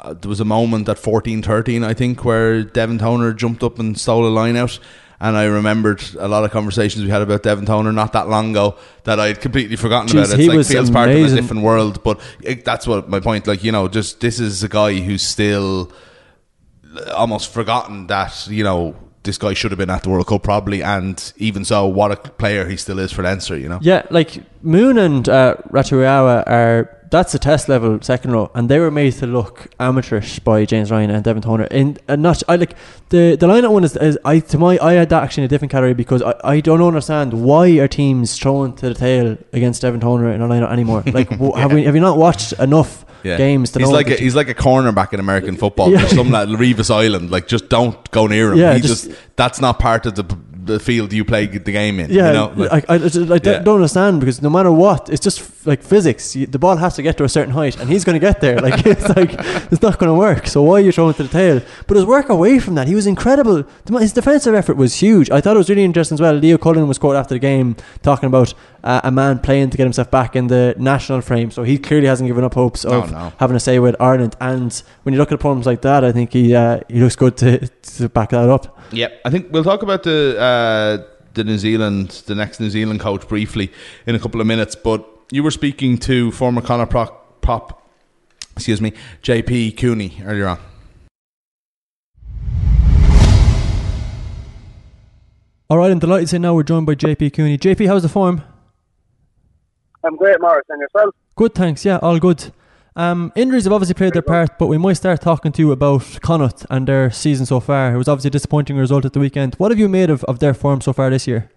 uh, 0.00 0.14
there 0.14 0.28
was 0.28 0.40
a 0.40 0.44
moment 0.44 0.88
at 0.88 0.96
14-13, 0.96 1.84
I 1.84 1.94
think, 1.94 2.24
where 2.24 2.62
Devin 2.62 2.98
Toner 2.98 3.32
jumped 3.32 3.64
up 3.64 3.78
and 3.78 3.98
stole 3.98 4.26
a 4.26 4.30
line 4.30 4.56
out. 4.56 4.78
And 5.20 5.36
I 5.36 5.44
remembered 5.44 6.02
a 6.18 6.28
lot 6.28 6.44
of 6.44 6.52
conversations 6.52 7.04
we 7.04 7.10
had 7.10 7.22
about 7.22 7.42
Devin 7.42 7.66
Toner 7.66 7.92
not 7.92 8.12
that 8.12 8.28
long 8.28 8.52
ago 8.52 8.76
that 9.02 9.18
I'd 9.18 9.40
completely 9.40 9.74
forgotten 9.74 10.08
Jeez, 10.08 10.12
about. 10.12 10.30
It's 10.30 10.34
he 10.34 10.48
like 10.48 10.58
was 10.58 10.70
feels 10.70 10.90
part 10.90 11.10
of 11.10 11.16
a 11.16 11.34
different 11.34 11.62
world, 11.62 12.02
but 12.04 12.20
it, 12.42 12.64
that's 12.64 12.86
what 12.86 13.08
my 13.08 13.18
point. 13.18 13.46
Like 13.48 13.64
you 13.64 13.72
know, 13.72 13.88
just 13.88 14.20
this 14.20 14.38
is 14.38 14.62
a 14.62 14.68
guy 14.68 14.94
who's 14.94 15.22
still 15.22 15.92
almost 17.14 17.52
forgotten 17.52 18.06
that 18.06 18.46
you 18.48 18.62
know 18.62 18.94
this 19.28 19.38
guy 19.38 19.52
should 19.52 19.70
have 19.70 19.78
been 19.78 19.90
at 19.90 20.02
the 20.02 20.08
World 20.08 20.26
Cup 20.26 20.42
probably, 20.42 20.82
and 20.82 21.32
even 21.36 21.64
so, 21.64 21.86
what 21.86 22.10
a 22.10 22.16
player 22.16 22.66
he 22.66 22.76
still 22.78 22.98
is 22.98 23.12
for 23.12 23.22
Leinster. 23.22 23.56
You 23.56 23.68
know, 23.68 23.78
Yeah, 23.82 24.06
like 24.10 24.42
Moon 24.62 24.96
and 24.96 25.28
uh, 25.28 25.56
are 25.70 26.98
that's 27.10 27.34
a 27.34 27.38
test 27.38 27.68
level 27.68 28.00
second 28.00 28.32
row, 28.32 28.50
and 28.54 28.68
they 28.68 28.78
were 28.78 28.90
made 28.90 29.12
to 29.14 29.26
look 29.26 29.68
amateurish 29.78 30.38
by 30.40 30.64
James 30.64 30.90
Ryan 30.90 31.10
and 31.10 31.22
Devin 31.22 31.42
Toner. 31.42 31.64
In 31.64 31.98
and 32.08 32.22
not 32.22 32.42
I 32.48 32.56
like 32.56 32.74
the 33.10 33.36
the 33.36 33.46
line 33.46 33.70
one 33.70 33.84
is, 33.84 33.96
is 33.96 34.18
I 34.24 34.40
to 34.40 34.58
my 34.58 34.78
I 34.80 34.94
had 34.94 35.10
that 35.10 35.22
actually 35.22 35.42
in 35.42 35.46
a 35.46 35.48
different 35.48 35.72
category 35.72 35.94
because 35.94 36.22
I, 36.22 36.34
I 36.44 36.60
don't 36.60 36.82
understand 36.82 37.34
why 37.34 37.68
are 37.78 37.88
teams 37.88 38.38
thrown 38.38 38.74
to 38.76 38.88
the 38.88 38.94
tail 38.94 39.36
against 39.52 39.82
Devin 39.82 40.00
Toner 40.00 40.32
in 40.32 40.40
a 40.40 40.46
line 40.46 40.62
anymore. 40.62 41.02
Like 41.06 41.28
w 41.38 41.52
have 41.52 41.72
we 41.72 41.84
have 41.84 41.94
you 41.94 42.00
not 42.00 42.16
watched 42.16 42.52
enough 42.54 43.04
games 43.24 43.70
to 43.72 43.78
he's 43.80 43.88
like 43.90 44.08
a, 44.08 44.14
he's 44.16 44.34
like 44.36 44.48
a 44.48 44.54
cornerback 44.54 45.12
in 45.12 45.20
American 45.20 45.56
football. 45.56 45.90
Yeah. 45.90 45.98
There's 45.98 46.14
some 46.14 46.30
like 46.30 46.48
Revis 46.48 46.90
Island, 46.94 47.30
like 47.30 47.48
just 47.48 47.68
don't 47.68 48.10
go 48.10 48.26
near 48.26 48.52
him. 48.52 48.58
Yeah, 48.58 48.74
he 48.74 48.80
just- 48.80 49.06
just, 49.08 49.18
that's 49.36 49.60
not 49.60 49.78
part 49.78 50.06
of 50.06 50.14
the 50.14 50.24
the 50.68 50.78
field 50.78 51.12
you 51.12 51.24
play 51.24 51.46
the 51.46 51.72
game 51.72 51.98
in. 52.00 52.10
Yeah, 52.10 52.26
you 52.28 52.32
know? 52.34 52.52
Like, 52.56 52.88
I, 52.90 52.94
I, 52.94 52.96
I 52.96 53.34
I 53.36 53.40
Yeah. 53.42 53.58
don't 53.66 53.76
understand 53.82 54.20
because 54.20 54.40
no 54.42 54.50
matter 54.50 54.70
what, 54.70 55.08
it's 55.08 55.24
just 55.28 55.66
like 55.66 55.82
physics. 55.82 56.36
You, 56.36 56.46
the 56.46 56.58
ball 56.58 56.76
has 56.76 56.94
to 56.96 57.02
get 57.02 57.16
to 57.18 57.24
a 57.24 57.28
certain 57.28 57.52
height, 57.52 57.74
and 57.80 57.88
he's 57.90 58.04
going 58.04 58.14
to 58.20 58.24
get 58.28 58.40
there. 58.40 58.58
Like 58.66 58.86
it's 58.94 59.08
like 59.18 59.32
it's 59.72 59.82
not 59.82 59.98
going 59.98 60.10
to 60.12 60.18
work. 60.18 60.46
So 60.46 60.62
why 60.62 60.74
are 60.74 60.80
you 60.80 60.92
throwing 60.92 61.10
it 61.14 61.16
to 61.16 61.24
the 61.24 61.28
tail? 61.28 61.60
But 61.86 61.96
his 61.96 62.06
work 62.06 62.28
away 62.28 62.58
from 62.60 62.74
that, 62.76 62.86
he 62.88 62.94
was 62.94 63.06
incredible. 63.06 63.64
His 64.06 64.12
defensive 64.12 64.54
effort 64.54 64.76
was 64.76 64.92
huge. 64.96 65.30
I 65.30 65.40
thought 65.40 65.56
it 65.56 65.58
was 65.64 65.68
really 65.70 65.84
interesting 65.84 66.14
as 66.16 66.20
well. 66.20 66.34
Leo 66.34 66.58
Cullen 66.58 66.86
was 66.88 66.98
quoted 66.98 67.18
after 67.18 67.34
the 67.34 67.38
game 67.40 67.74
talking 68.02 68.26
about 68.28 68.54
uh, 68.84 69.00
a 69.04 69.10
man 69.10 69.38
playing 69.40 69.70
to 69.70 69.76
get 69.76 69.84
himself 69.84 70.10
back 70.10 70.36
in 70.36 70.46
the 70.46 70.74
national 70.78 71.20
frame. 71.22 71.50
So 71.50 71.62
he 71.64 71.78
clearly 71.78 72.06
hasn't 72.06 72.28
given 72.28 72.44
up 72.44 72.54
hopes 72.54 72.84
No, 72.84 73.02
of 73.02 73.10
no. 73.12 73.32
having 73.38 73.56
a 73.56 73.60
say 73.60 73.78
with 73.78 73.96
Ireland. 74.00 74.36
And 74.40 74.72
when 75.02 75.12
you 75.14 75.18
look 75.18 75.32
at 75.32 75.40
problems 75.40 75.66
like 75.66 75.82
that, 75.82 76.04
I 76.04 76.12
think 76.12 76.32
he 76.32 76.54
uh, 76.54 76.80
he 76.88 77.00
looks 77.00 77.16
good 77.16 77.36
to 77.38 77.66
to 77.66 78.08
back 78.08 78.30
that 78.30 78.48
up. 78.48 78.77
Yeah, 78.92 79.08
I 79.24 79.30
think 79.30 79.52
we'll 79.52 79.64
talk 79.64 79.82
about 79.82 80.02
the 80.02 80.38
uh, 80.38 81.14
the 81.34 81.44
New 81.44 81.58
Zealand, 81.58 82.22
the 82.26 82.34
next 82.34 82.60
New 82.60 82.70
Zealand 82.70 83.00
coach 83.00 83.28
briefly 83.28 83.70
in 84.06 84.14
a 84.14 84.18
couple 84.18 84.40
of 84.40 84.46
minutes. 84.46 84.74
But 84.74 85.06
you 85.30 85.42
were 85.42 85.50
speaking 85.50 85.98
to 85.98 86.30
former 86.32 86.60
Connacht 86.60 86.90
Prop, 86.90 87.40
Prop 87.42 87.82
excuse 88.52 88.80
me, 88.80 88.92
JP 89.22 89.76
Cooney 89.76 90.20
earlier 90.24 90.48
on. 90.48 90.58
All 95.70 95.76
right, 95.76 95.90
I'm 95.90 95.98
delighted 95.98 96.28
to 96.28 96.30
say 96.30 96.38
now 96.38 96.54
we're 96.54 96.62
joined 96.62 96.86
by 96.86 96.94
JP 96.94 97.34
Cooney. 97.34 97.58
JP, 97.58 97.88
how's 97.88 98.02
the 98.02 98.08
form? 98.08 98.42
I'm 100.02 100.16
great, 100.16 100.40
Morris, 100.40 100.64
and 100.70 100.80
yourself? 100.80 101.14
Good, 101.36 101.54
thanks. 101.54 101.84
Yeah, 101.84 101.98
all 101.98 102.18
good. 102.18 102.52
Um, 102.98 103.32
injuries 103.36 103.62
have 103.62 103.72
obviously 103.72 103.94
played 103.94 104.12
their 104.12 104.22
part, 104.22 104.58
but 104.58 104.66
we 104.66 104.76
might 104.76 104.94
start 104.94 105.20
talking 105.20 105.52
to 105.52 105.62
you 105.62 105.70
about 105.70 106.18
Connacht 106.20 106.66
and 106.68 106.88
their 106.88 107.12
season 107.12 107.46
so 107.46 107.60
far. 107.60 107.94
It 107.94 107.96
was 107.96 108.08
obviously 108.08 108.26
a 108.26 108.32
disappointing 108.32 108.76
result 108.76 109.04
at 109.04 109.12
the 109.12 109.20
weekend. 109.20 109.54
What 109.54 109.70
have 109.70 109.78
you 109.78 109.88
made 109.88 110.10
of, 110.10 110.24
of 110.24 110.40
their 110.40 110.52
form 110.52 110.80
so 110.80 110.92
far 110.92 111.08
this 111.08 111.24
year? 111.28 111.48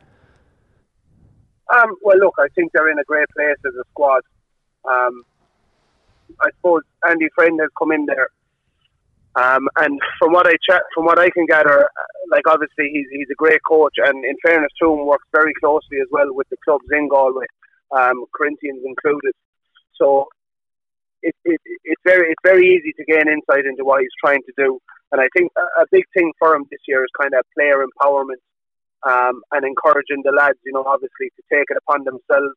Um, 1.73 1.95
well, 2.03 2.19
look, 2.19 2.35
I 2.37 2.45
think 2.53 2.71
they're 2.73 2.91
in 2.91 2.99
a 2.99 3.03
great 3.05 3.27
place 3.35 3.57
as 3.65 3.73
a 3.73 3.83
squad. 3.89 4.21
Um, 4.87 5.23
I 6.39 6.49
suppose 6.57 6.83
Andy 7.09 7.27
Friend 7.33 7.59
has 7.59 7.69
come 7.75 7.91
in 7.91 8.05
there, 8.05 8.27
um, 9.35 9.67
and 9.77 9.99
from 10.19 10.33
what 10.33 10.45
I 10.45 10.53
chat, 10.69 10.83
from 10.93 11.05
what 11.05 11.17
I 11.17 11.31
can 11.31 11.47
gather, 11.47 11.85
uh, 11.85 12.03
like 12.29 12.47
obviously 12.47 12.91
he's 12.93 13.07
he's 13.11 13.29
a 13.31 13.35
great 13.35 13.61
coach, 13.67 13.95
and 13.97 14.23
in 14.25 14.35
fairness 14.45 14.71
to 14.79 14.93
him, 14.93 15.07
works 15.07 15.25
very 15.33 15.53
closely 15.59 15.97
as 16.01 16.07
well 16.11 16.27
with 16.35 16.47
the 16.49 16.57
clubs 16.63 16.85
in 16.91 17.09
Galway, 17.09 17.47
um, 17.97 18.25
Corinthians 18.31 18.83
included. 18.85 19.33
So 19.95 20.27
it, 21.21 21.35
it, 21.45 21.61
it's 21.83 22.01
very 22.05 22.31
it's 22.31 22.43
very 22.43 22.67
easy 22.67 22.93
to 22.97 23.05
gain 23.05 23.27
insight 23.27 23.65
into 23.65 23.83
what 23.85 24.01
he's 24.01 24.19
trying 24.23 24.41
to 24.43 24.53
do, 24.57 24.79
and 25.11 25.21
I 25.21 25.27
think 25.35 25.51
a, 25.57 25.83
a 25.83 25.85
big 25.91 26.03
thing 26.13 26.31
for 26.39 26.55
him 26.55 26.65
this 26.69 26.81
year 26.87 27.03
is 27.03 27.11
kind 27.19 27.33
of 27.33 27.45
player 27.57 27.83
empowerment 27.83 28.41
um, 29.07 29.41
and 29.51 29.65
encouraging 29.65 30.21
the 30.23 30.31
lads, 30.31 30.59
you 30.65 30.73
know, 30.73 30.83
obviously 30.85 31.29
to 31.35 31.43
take 31.51 31.67
it 31.69 31.77
upon 31.87 32.03
themselves. 32.03 32.55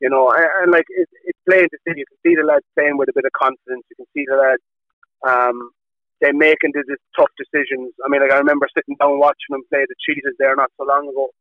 You 0.00 0.08
know, 0.08 0.30
and, 0.32 0.48
and 0.62 0.70
like 0.72 0.88
it, 0.88 1.08
it's 1.24 1.38
plain 1.44 1.68
to 1.68 1.78
see, 1.84 1.92
you 1.94 2.08
can 2.08 2.20
see 2.24 2.34
the 2.34 2.46
lads 2.46 2.64
playing 2.72 2.96
with 2.96 3.10
a 3.10 3.12
bit 3.12 3.28
of 3.28 3.36
confidence. 3.36 3.84
You 3.92 3.96
can 4.00 4.08
see 4.16 4.24
the 4.24 4.40
lads 4.40 4.64
um, 5.26 5.70
them 6.20 6.38
making 6.38 6.72
the, 6.72 6.84
the 6.86 6.96
tough 7.16 7.32
decisions. 7.36 7.92
I 8.04 8.08
mean, 8.08 8.20
like 8.20 8.32
I 8.32 8.38
remember 8.38 8.68
sitting 8.72 8.96
down 9.00 9.18
watching 9.18 9.52
them 9.52 9.64
play 9.68 9.84
the 9.88 9.96
Cheetahs 10.04 10.36
there 10.38 10.56
not 10.56 10.70
so 10.76 10.84
long 10.84 11.08
ago, 11.08 11.32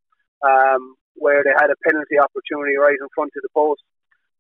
um, 0.44 0.96
where 1.16 1.44
they 1.44 1.56
had 1.56 1.72
a 1.72 1.80
penalty 1.84 2.20
opportunity 2.20 2.76
right 2.80 2.96
in 2.96 3.12
front 3.16 3.32
of 3.36 3.44
the 3.44 3.52
post 3.54 3.84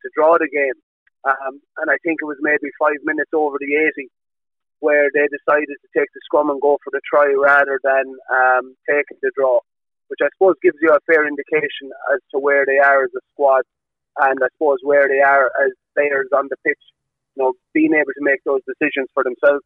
to 0.03 0.07
draw 0.15 0.39
the 0.39 0.47
game. 0.47 0.79
Um, 1.25 1.59
and 1.77 1.91
I 1.91 1.97
think 2.03 2.19
it 2.21 2.29
was 2.29 2.37
maybe 2.39 2.71
five 2.79 2.99
minutes 3.03 3.31
over 3.33 3.57
the 3.59 3.75
80 3.97 4.09
where 4.79 5.11
they 5.13 5.27
decided 5.27 5.67
to 5.67 5.89
take 5.91 6.07
the 6.15 6.21
scrum 6.23 6.49
and 6.49 6.61
go 6.61 6.77
for 6.83 6.91
the 6.91 7.01
try 7.03 7.27
rather 7.35 7.79
than 7.83 8.15
um, 8.31 8.75
taking 8.87 9.19
the 9.21 9.31
draw, 9.35 9.59
which 10.07 10.23
I 10.23 10.31
suppose 10.31 10.55
gives 10.63 10.77
you 10.81 10.91
a 10.95 11.03
fair 11.03 11.27
indication 11.27 11.91
as 12.15 12.19
to 12.31 12.39
where 12.39 12.65
they 12.65 12.79
are 12.79 13.03
as 13.03 13.11
a 13.11 13.23
squad 13.33 13.63
and 14.17 14.39
I 14.41 14.47
suppose 14.55 14.79
where 14.83 15.07
they 15.07 15.19
are 15.19 15.51
as 15.63 15.71
players 15.95 16.27
on 16.35 16.47
the 16.49 16.57
pitch, 16.65 16.79
you 17.35 17.43
know, 17.43 17.53
being 17.73 17.93
able 17.93 18.15
to 18.15 18.23
make 18.23 18.43
those 18.43 18.61
decisions 18.67 19.07
for 19.13 19.23
themselves. 19.23 19.63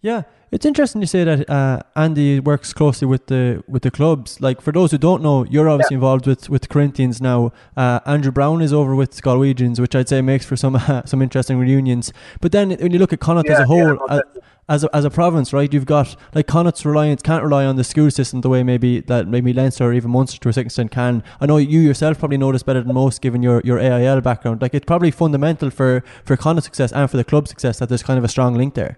Yeah, 0.00 0.22
it's 0.50 0.64
interesting 0.64 1.00
to 1.00 1.06
say 1.06 1.24
that 1.24 1.50
uh, 1.50 1.80
Andy 1.96 2.38
works 2.40 2.72
closely 2.72 3.06
with 3.06 3.26
the 3.26 3.62
with 3.66 3.82
the 3.82 3.90
clubs. 3.90 4.40
Like 4.40 4.60
for 4.60 4.72
those 4.72 4.92
who 4.92 4.98
don't 4.98 5.22
know, 5.22 5.44
you're 5.44 5.68
obviously 5.68 5.94
yeah. 5.94 5.98
involved 5.98 6.26
with 6.26 6.48
with 6.48 6.68
Corinthians 6.68 7.20
now. 7.20 7.52
Uh, 7.76 8.00
Andrew 8.06 8.30
Browne 8.30 8.62
is 8.62 8.72
over 8.72 8.94
with 8.94 9.20
Galwegians, 9.20 9.80
which 9.80 9.96
I'd 9.96 10.08
say 10.08 10.22
makes 10.22 10.46
for 10.46 10.56
some 10.56 10.76
uh, 10.76 11.02
some 11.06 11.20
interesting 11.20 11.58
reunions. 11.58 12.12
But 12.40 12.52
then 12.52 12.70
when 12.70 12.92
you 12.92 12.98
look 12.98 13.12
at 13.12 13.20
Connacht 13.20 13.48
yeah, 13.48 13.54
as 13.54 13.60
a 13.60 13.66
whole, 13.66 13.94
yeah, 13.94 13.96
as, 14.08 14.22
as 14.68 14.84
a, 14.84 14.96
as 14.96 15.04
a 15.04 15.10
province, 15.10 15.52
right? 15.52 15.72
You've 15.72 15.84
got 15.84 16.14
like 16.32 16.46
Connacht's 16.46 16.86
reliance 16.86 17.20
can't 17.20 17.42
rely 17.42 17.66
on 17.66 17.74
the 17.74 17.84
school 17.84 18.10
system 18.12 18.40
the 18.40 18.48
way 18.48 18.62
maybe 18.62 19.00
that 19.00 19.26
maybe 19.26 19.52
Leinster 19.52 19.84
or 19.84 19.92
even 19.92 20.12
Munster 20.12 20.38
to 20.38 20.48
a 20.48 20.52
certain 20.52 20.66
extent 20.66 20.92
can. 20.92 21.24
I 21.40 21.46
know 21.46 21.56
you 21.56 21.80
yourself 21.80 22.20
probably 22.20 22.38
know 22.38 22.52
this 22.52 22.62
better 22.62 22.82
than 22.82 22.94
most, 22.94 23.20
given 23.20 23.42
your, 23.42 23.60
your 23.64 23.80
AIL 23.80 24.20
background. 24.20 24.62
Like 24.62 24.74
it's 24.74 24.86
probably 24.86 25.10
fundamental 25.10 25.70
for 25.70 26.04
for 26.24 26.36
Connacht's 26.36 26.66
success 26.66 26.92
and 26.92 27.10
for 27.10 27.16
the 27.16 27.24
club 27.24 27.48
success 27.48 27.80
that 27.80 27.88
there's 27.88 28.04
kind 28.04 28.16
of 28.16 28.24
a 28.24 28.28
strong 28.28 28.54
link 28.54 28.74
there. 28.74 28.96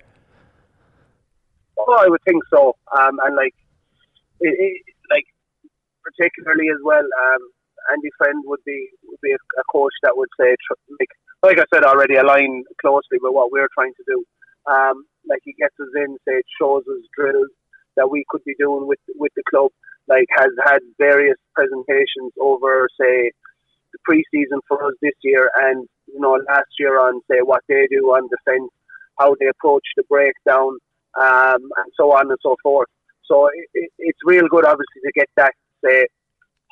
Oh, 1.89 1.97
I 1.99 2.09
would 2.09 2.23
think 2.25 2.43
so. 2.53 2.77
Um, 2.97 3.19
and 3.25 3.37
like, 3.37 3.55
it, 4.41 4.55
it, 4.59 4.83
like 5.11 5.25
particularly 6.05 6.69
as 6.69 6.81
well, 6.85 7.05
um, 7.05 7.43
Andy 7.93 8.11
Friend 8.19 8.43
would 8.47 8.61
be 8.67 8.89
would 9.05 9.21
be 9.23 9.33
a, 9.33 9.41
a 9.61 9.65
coach 9.73 9.95
that 10.03 10.17
would 10.17 10.29
say, 10.39 10.57
like, 10.99 11.09
like 11.43 11.59
I 11.59 11.65
said 11.73 11.85
already, 11.85 12.17
align 12.17 12.65
closely 12.81 13.19
with 13.21 13.33
what 13.35 13.53
we're 13.53 13.73
trying 13.75 13.95
to 13.95 14.05
do. 14.07 14.25
Um, 14.71 15.05
like 15.29 15.41
he 15.45 15.53
gets 15.55 15.75
us 15.81 15.89
in, 15.97 16.17
say, 16.29 16.43
shows 16.61 16.83
us 16.85 17.03
drills 17.17 17.49
that 17.97 18.11
we 18.11 18.25
could 18.29 18.45
be 18.45 18.55
doing 18.59 18.87
with 18.87 19.01
with 19.17 19.33
the 19.37 19.43
club. 19.49 19.71
Like 20.09 20.27
has 20.37 20.51
had 20.65 20.81
various 20.99 21.39
presentations 21.55 22.33
over, 22.41 22.89
say, 23.01 23.31
the 23.93 23.99
preseason 24.09 24.61
for 24.69 24.85
us 24.85 24.95
this 25.01 25.15
year, 25.23 25.51
and 25.57 25.89
you 26.07 26.21
know 26.21 26.39
last 26.49 26.71
year 26.79 26.99
on 27.01 27.21
say 27.31 27.39
what 27.43 27.63
they 27.69 27.87
do 27.91 28.13
on 28.13 28.29
defence, 28.29 28.71
how 29.19 29.35
they 29.41 29.47
approach 29.47 29.85
the 29.97 30.05
breakdown 30.09 30.79
um, 31.19 31.63
and 31.81 31.91
so 31.97 32.13
on 32.13 32.31
and 32.31 32.39
so 32.43 32.57
forth. 32.63 32.89
So 33.27 33.49
it, 33.75 33.91
it's 33.99 34.19
real 34.25 34.49
good, 34.49 34.65
obviously, 34.65 35.03
to 35.07 35.13
get 35.15 35.29
that 35.37 35.55
say, 35.85 36.07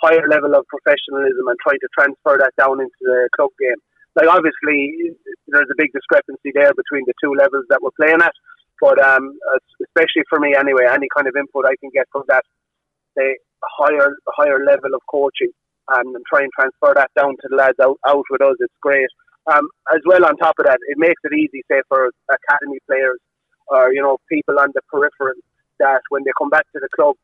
higher 0.01 0.27
level 0.29 0.55
of 0.55 0.67
professionalism 0.67 1.47
and 1.47 1.59
try 1.63 1.75
to 1.75 1.89
transfer 1.95 2.39
that 2.39 2.55
down 2.59 2.81
into 2.81 3.03
the 3.03 3.29
club 3.35 3.51
game. 3.59 3.79
Like 4.17 4.29
obviously, 4.29 5.15
there's 5.47 5.71
a 5.71 5.79
big 5.79 5.93
discrepancy 5.93 6.51
there 6.55 6.75
between 6.75 7.05
the 7.07 7.15
two 7.23 7.35
levels 7.35 7.65
that 7.71 7.81
we're 7.83 7.95
playing 7.99 8.23
at. 8.23 8.35
But 8.81 9.03
um, 9.03 9.35
especially 9.83 10.23
for 10.31 10.39
me, 10.39 10.55
anyway, 10.55 10.87
any 10.87 11.09
kind 11.15 11.27
of 11.27 11.35
input 11.35 11.67
I 11.67 11.75
can 11.81 11.91
get 11.93 12.07
from 12.13 12.23
that, 12.29 12.45
say, 13.19 13.37
higher 13.63 14.15
higher 14.39 14.65
level 14.65 14.95
of 14.95 15.03
coaching, 15.11 15.51
um, 15.91 16.15
and 16.15 16.25
try 16.31 16.43
and 16.43 16.53
transfer 16.55 16.95
that 16.95 17.11
down 17.19 17.35
to 17.43 17.47
the 17.51 17.57
lads 17.57 17.79
out, 17.83 17.99
out 18.07 18.25
with 18.31 18.43
us, 18.43 18.55
it's 18.61 18.75
great. 18.81 19.11
Um, 19.51 19.67
as 19.91 20.01
well, 20.05 20.25
on 20.25 20.37
top 20.37 20.55
of 20.59 20.67
that, 20.67 20.79
it 20.87 20.99
makes 20.99 21.21
it 21.25 21.35
easy, 21.35 21.65
say, 21.71 21.81
for 21.89 22.11
academy 22.31 22.79
players 22.87 23.19
or 23.71 23.93
you 23.93 24.03
know 24.03 24.19
people 24.29 24.59
on 24.59 24.71
the 24.75 24.83
periphery 24.91 25.41
that 25.79 26.03
when 26.11 26.25
they 26.25 26.33
come 26.37 26.51
back 26.51 26.67
to 26.73 26.81
the 26.81 26.89
club 26.95 27.15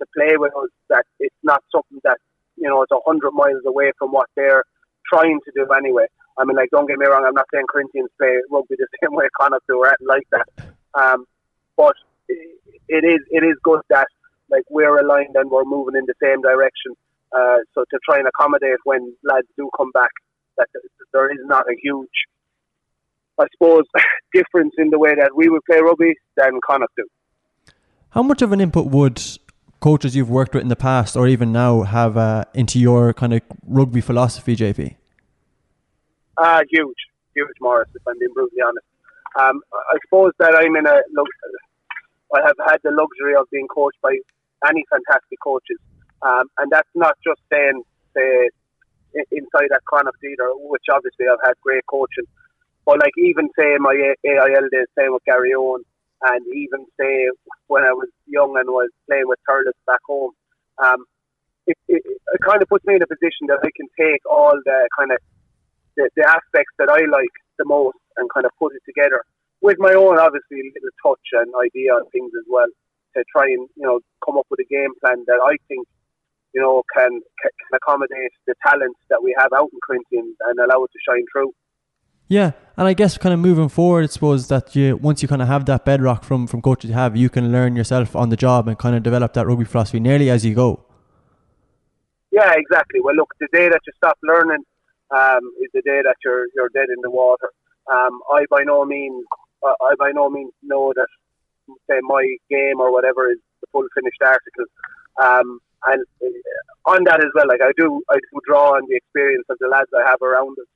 to 0.00 0.06
play 0.16 0.36
with 0.36 0.52
us, 0.56 0.68
that 0.88 1.04
it's 1.20 1.42
not 1.42 1.62
something 1.74 2.00
that 2.04 2.18
you 2.56 2.68
know 2.68 2.82
it's 2.82 2.92
a 2.92 2.98
hundred 3.06 3.32
miles 3.32 3.62
away 3.66 3.92
from 3.98 4.10
what 4.10 4.28
they're 4.36 4.64
trying 5.12 5.38
to 5.44 5.52
do 5.54 5.66
anyway. 5.72 6.06
I 6.38 6.44
mean, 6.44 6.56
like, 6.56 6.70
don't 6.70 6.86
get 6.86 6.98
me 6.98 7.06
wrong, 7.06 7.24
I'm 7.26 7.34
not 7.34 7.46
saying 7.52 7.66
Corinthians 7.68 8.08
play 8.18 8.32
rugby 8.50 8.76
the 8.78 8.86
same 9.02 9.14
way 9.14 9.26
Connacht 9.38 9.66
do 9.68 9.78
or 9.78 9.88
anything 9.88 10.08
like 10.08 10.26
that. 10.32 10.48
Um, 10.94 11.26
but 11.76 11.94
it 12.28 13.04
is 13.04 13.20
it 13.30 13.44
is 13.44 13.56
good 13.62 13.80
that 13.90 14.08
like 14.50 14.64
we're 14.70 14.98
aligned 14.98 15.34
and 15.34 15.50
we're 15.50 15.64
moving 15.64 15.96
in 15.96 16.06
the 16.06 16.14
same 16.22 16.42
direction. 16.42 16.94
Uh, 17.36 17.58
so 17.74 17.84
to 17.90 17.98
try 18.04 18.18
and 18.18 18.28
accommodate 18.28 18.78
when 18.84 19.14
lads 19.24 19.46
do 19.56 19.70
come 19.76 19.90
back, 19.92 20.10
that 20.58 20.68
there 21.12 21.30
is 21.30 21.38
not 21.44 21.64
a 21.66 21.74
huge 21.82 22.26
I 23.40 23.46
suppose, 23.52 23.84
difference 24.34 24.74
in 24.78 24.90
the 24.90 24.98
way 24.98 25.14
that 25.14 25.30
we 25.34 25.48
would 25.48 25.62
play 25.64 25.80
rugby 25.80 26.14
than 26.36 26.58
Connacht 26.66 26.92
do. 26.96 27.04
How 28.10 28.22
much 28.22 28.42
of 28.42 28.52
an 28.52 28.60
input 28.60 28.86
would 28.86 29.22
coaches 29.80 30.14
you've 30.14 30.30
worked 30.30 30.54
with 30.54 30.62
in 30.62 30.68
the 30.68 30.76
past 30.76 31.16
or 31.16 31.26
even 31.26 31.50
now 31.50 31.82
have 31.82 32.16
uh, 32.16 32.44
into 32.54 32.78
your 32.78 33.12
kind 33.12 33.34
of 33.34 33.40
rugby 33.66 34.00
philosophy, 34.00 34.54
JP? 34.54 34.96
Uh, 36.36 36.62
huge, 36.70 36.96
huge, 37.34 37.56
Morris, 37.60 37.88
if 37.94 38.02
I'm 38.06 38.18
being 38.18 38.32
brutally 38.32 38.62
honest. 38.62 38.86
Um, 39.40 39.60
I 39.72 39.96
suppose 40.04 40.32
that 40.38 40.54
I'm 40.54 40.76
in 40.76 40.86
a. 40.86 41.00
I 42.34 42.40
have 42.46 42.56
had 42.66 42.78
the 42.84 42.90
luxury 42.90 43.34
of 43.34 43.48
being 43.50 43.66
coached 43.68 44.00
by 44.02 44.16
any 44.68 44.84
fantastic 44.90 45.38
coaches, 45.42 45.78
um, 46.22 46.48
and 46.58 46.70
that's 46.70 46.88
not 46.94 47.16
just 47.24 47.40
saying, 47.52 47.82
say, 48.16 48.48
inside 49.30 49.68
that 49.68 49.84
Connacht 49.88 50.22
either, 50.24 50.52
which 50.68 50.84
obviously 50.90 51.26
I've 51.28 51.40
had 51.44 51.54
great 51.62 51.84
coaching. 51.86 52.24
But 52.84 52.98
like 53.00 53.12
even 53.18 53.48
say 53.58 53.76
my 53.78 53.94
AIL 54.26 54.68
days 54.70 54.90
playing 54.94 55.12
with 55.12 55.22
Garryowen, 55.28 55.82
and 56.22 56.46
even 56.54 56.86
say 57.00 57.28
when 57.66 57.84
I 57.84 57.92
was 57.92 58.08
young 58.26 58.56
and 58.58 58.68
was 58.68 58.90
playing 59.08 59.26
with 59.26 59.38
Thurles 59.48 59.74
back 59.86 60.00
home, 60.06 60.32
um, 60.82 61.04
it, 61.66 61.76
it, 61.88 62.02
it 62.04 62.40
kind 62.44 62.62
of 62.62 62.68
puts 62.68 62.84
me 62.84 62.94
in 62.96 63.02
a 63.02 63.06
position 63.06 63.46
that 63.48 63.58
I 63.62 63.70
can 63.76 63.86
take 63.98 64.22
all 64.28 64.54
the 64.64 64.88
kind 64.98 65.12
of 65.12 65.18
the, 65.96 66.10
the 66.16 66.26
aspects 66.26 66.74
that 66.78 66.88
I 66.88 67.06
like 67.10 67.34
the 67.58 67.64
most 67.64 67.98
and 68.16 68.28
kind 68.32 68.46
of 68.46 68.52
put 68.58 68.74
it 68.74 68.82
together 68.86 69.22
with 69.60 69.78
my 69.78 69.94
own 69.94 70.18
obviously 70.18 70.58
little 70.74 70.94
touch 71.02 71.26
and 71.32 71.52
idea 71.64 71.94
on 71.94 72.08
things 72.10 72.32
as 72.36 72.44
well 72.50 72.68
to 73.16 73.24
try 73.30 73.44
and 73.46 73.68
you 73.76 73.86
know 73.86 74.00
come 74.24 74.36
up 74.36 74.46
with 74.50 74.60
a 74.60 74.68
game 74.68 74.92
plan 75.00 75.24
that 75.26 75.40
I 75.42 75.56
think 75.68 75.86
you 76.54 76.60
know 76.60 76.82
can 76.94 77.10
can 77.40 77.52
accommodate 77.72 78.32
the 78.46 78.54
talents 78.66 78.98
that 79.08 79.22
we 79.22 79.34
have 79.38 79.52
out 79.52 79.70
in 79.72 79.78
Corinthians 79.86 80.36
and 80.48 80.58
allow 80.58 80.84
it 80.84 80.90
to 80.92 81.00
shine 81.06 81.24
through. 81.32 81.52
Yeah, 82.32 82.52
and 82.78 82.88
I 82.88 82.94
guess 82.94 83.18
kind 83.18 83.34
of 83.34 83.40
moving 83.40 83.68
forward, 83.68 84.04
I 84.04 84.06
suppose 84.06 84.48
that 84.48 84.74
you 84.74 84.96
once 84.96 85.20
you 85.20 85.28
kind 85.28 85.42
of 85.42 85.48
have 85.48 85.66
that 85.66 85.84
bedrock 85.84 86.24
from 86.24 86.46
from 86.46 86.62
coaches 86.62 86.88
you 86.88 86.96
have, 86.96 87.14
you 87.14 87.28
can 87.28 87.52
learn 87.52 87.76
yourself 87.76 88.16
on 88.16 88.30
the 88.30 88.38
job 88.38 88.68
and 88.68 88.78
kind 88.78 88.96
of 88.96 89.02
develop 89.02 89.34
that 89.34 89.46
rugby 89.46 89.66
philosophy 89.66 90.00
nearly 90.00 90.30
as 90.30 90.42
you 90.42 90.54
go. 90.54 90.82
Yeah, 92.30 92.50
exactly. 92.56 93.00
Well, 93.04 93.16
look, 93.16 93.34
the 93.38 93.48
day 93.52 93.68
that 93.68 93.80
you 93.86 93.92
stop 93.98 94.16
learning 94.22 94.64
um, 95.10 95.42
is 95.60 95.68
the 95.74 95.82
day 95.82 96.00
that 96.06 96.16
you're 96.24 96.46
you're 96.56 96.70
dead 96.72 96.88
in 96.88 97.02
the 97.02 97.10
water. 97.10 97.50
Um, 97.92 98.22
I 98.32 98.46
by 98.48 98.62
no 98.64 98.86
means 98.86 99.26
I 99.62 99.92
by 99.98 100.12
no 100.14 100.30
means 100.30 100.54
know 100.62 100.94
that 100.96 101.10
say 101.90 101.98
my 102.00 102.24
game 102.48 102.80
or 102.80 102.90
whatever 102.90 103.30
is 103.30 103.40
the 103.60 103.66
full 103.72 103.86
finished 103.94 104.22
article. 104.24 104.64
Um, 105.22 105.60
and 105.84 106.02
uh, 106.24 106.90
on 106.92 107.04
that 107.04 107.22
as 107.22 107.30
well, 107.34 107.46
like 107.46 107.60
I 107.60 107.72
do, 107.76 108.02
I 108.08 108.14
do 108.14 108.40
draw 108.48 108.76
on 108.76 108.88
the 108.88 108.96
experience 108.96 109.44
of 109.50 109.58
the 109.60 109.68
lads 109.68 109.90
I 109.94 110.08
have 110.08 110.22
around 110.22 110.56
us. 110.58 110.70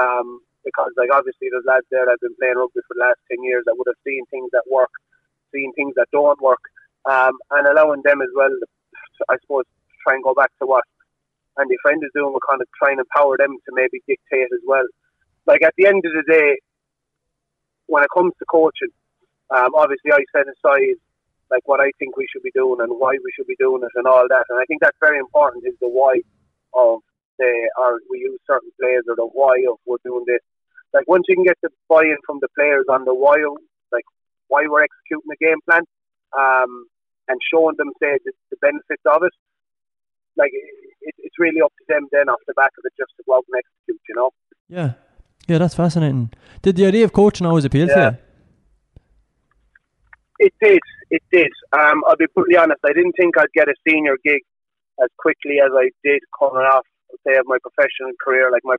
Um, 0.00 0.40
because 0.64 0.90
like 0.96 1.12
obviously 1.12 1.48
there's 1.50 1.68
lads 1.68 1.86
there 1.90 2.04
that 2.04 2.16
have 2.16 2.24
been 2.24 2.36
playing 2.40 2.56
rugby 2.56 2.80
for 2.88 2.96
the 2.96 3.04
last 3.04 3.20
ten 3.30 3.42
years 3.44 3.62
that 3.66 3.76
would 3.76 3.88
have 3.88 4.00
seen 4.04 4.24
things 4.32 4.48
that 4.52 4.64
work, 4.70 4.90
seen 5.52 5.72
things 5.74 5.94
that 5.96 6.08
don't 6.12 6.40
work, 6.40 6.60
um, 7.04 7.36
and 7.52 7.68
allowing 7.68 8.02
them 8.02 8.20
as 8.22 8.32
well. 8.34 8.52
I 9.28 9.36
suppose 9.42 9.64
try 10.02 10.14
and 10.14 10.24
go 10.24 10.34
back 10.34 10.50
to 10.60 10.66
what 10.66 10.84
Andy 11.58 11.76
Friend 11.82 12.02
is 12.02 12.10
doing. 12.14 12.32
We're 12.32 12.48
kind 12.48 12.60
of 12.60 12.68
trying 12.76 12.96
to 12.98 13.04
empower 13.06 13.36
them 13.36 13.56
to 13.64 13.70
maybe 13.72 14.02
dictate 14.08 14.50
as 14.52 14.64
well. 14.66 14.84
Like 15.46 15.62
at 15.62 15.74
the 15.76 15.86
end 15.86 16.02
of 16.04 16.12
the 16.12 16.24
day, 16.26 16.58
when 17.86 18.02
it 18.02 18.10
comes 18.12 18.32
to 18.38 18.44
coaching, 18.50 18.92
um, 19.50 19.74
obviously 19.74 20.12
I 20.12 20.24
set 20.32 20.48
aside 20.48 20.96
like 21.50 21.62
what 21.68 21.80
I 21.80 21.92
think 21.98 22.16
we 22.16 22.26
should 22.32 22.42
be 22.42 22.50
doing 22.54 22.80
and 22.80 22.90
why 22.98 23.12
we 23.12 23.30
should 23.36 23.46
be 23.46 23.56
doing 23.60 23.82
it 23.84 23.92
and 23.94 24.06
all 24.06 24.26
that. 24.28 24.44
And 24.48 24.58
I 24.58 24.64
think 24.64 24.80
that's 24.80 24.96
very 25.00 25.18
important 25.18 25.64
is 25.66 25.76
the 25.80 25.88
why 25.88 26.20
of 26.72 27.00
the 27.38 27.52
or 27.78 28.00
we 28.10 28.18
use 28.20 28.40
certain 28.46 28.70
players 28.80 29.04
or 29.08 29.16
the 29.16 29.26
why 29.26 29.62
of 29.70 29.78
we're 29.86 30.02
doing 30.04 30.24
this 30.26 30.40
like 30.94 31.06
once 31.08 31.24
you 31.28 31.34
can 31.34 31.44
get 31.44 31.58
the 31.62 31.68
buy-in 31.88 32.16
from 32.24 32.38
the 32.40 32.48
players 32.56 32.86
on 32.88 33.04
the 33.04 33.12
why, 33.12 33.36
like 33.92 34.04
why 34.48 34.62
we're 34.66 34.84
executing 34.84 35.28
the 35.28 35.36
game 35.44 35.58
plan, 35.68 35.82
um, 36.38 36.86
and 37.28 37.38
showing 37.52 37.74
them 37.76 37.90
say 38.00 38.16
the, 38.24 38.32
the 38.50 38.56
benefits 38.62 39.02
of 39.04 39.22
it, 39.24 39.32
like 40.36 40.50
it, 40.54 41.14
it's 41.18 41.38
really 41.38 41.60
up 41.60 41.72
to 41.78 41.84
them 41.88 42.06
then 42.12 42.28
off 42.28 42.40
the 42.46 42.54
back 42.54 42.70
of 42.78 42.84
it 42.84 42.92
just 42.96 43.12
to 43.18 43.24
go 43.26 43.36
out 43.36 43.44
and 43.50 43.58
execute, 43.58 44.00
you 44.08 44.14
know. 44.14 44.30
Yeah, 44.68 44.92
yeah, 45.48 45.58
that's 45.58 45.74
fascinating. 45.74 46.30
Did 46.62 46.76
the 46.76 46.86
idea 46.86 47.04
of 47.04 47.12
coaching 47.12 47.46
always 47.46 47.64
appeal 47.64 47.88
yeah. 47.88 47.94
to 47.94 48.18
you? 50.40 50.46
It 50.46 50.54
did. 50.60 50.80
It 51.10 51.22
did. 51.30 51.50
Um, 51.72 52.02
I'll 52.06 52.16
be 52.16 52.26
brutally 52.34 52.56
honest. 52.56 52.80
I 52.84 52.92
didn't 52.92 53.12
think 53.12 53.36
I'd 53.38 53.52
get 53.54 53.68
a 53.68 53.74
senior 53.88 54.16
gig 54.24 54.42
as 55.02 55.08
quickly 55.18 55.58
as 55.64 55.70
I 55.74 55.90
did 56.02 56.20
coming 56.38 56.64
off, 56.64 56.86
say, 57.26 57.36
of 57.36 57.46
my 57.46 57.58
professional 57.62 58.12
career. 58.22 58.50
Like 58.50 58.62
my 58.64 58.76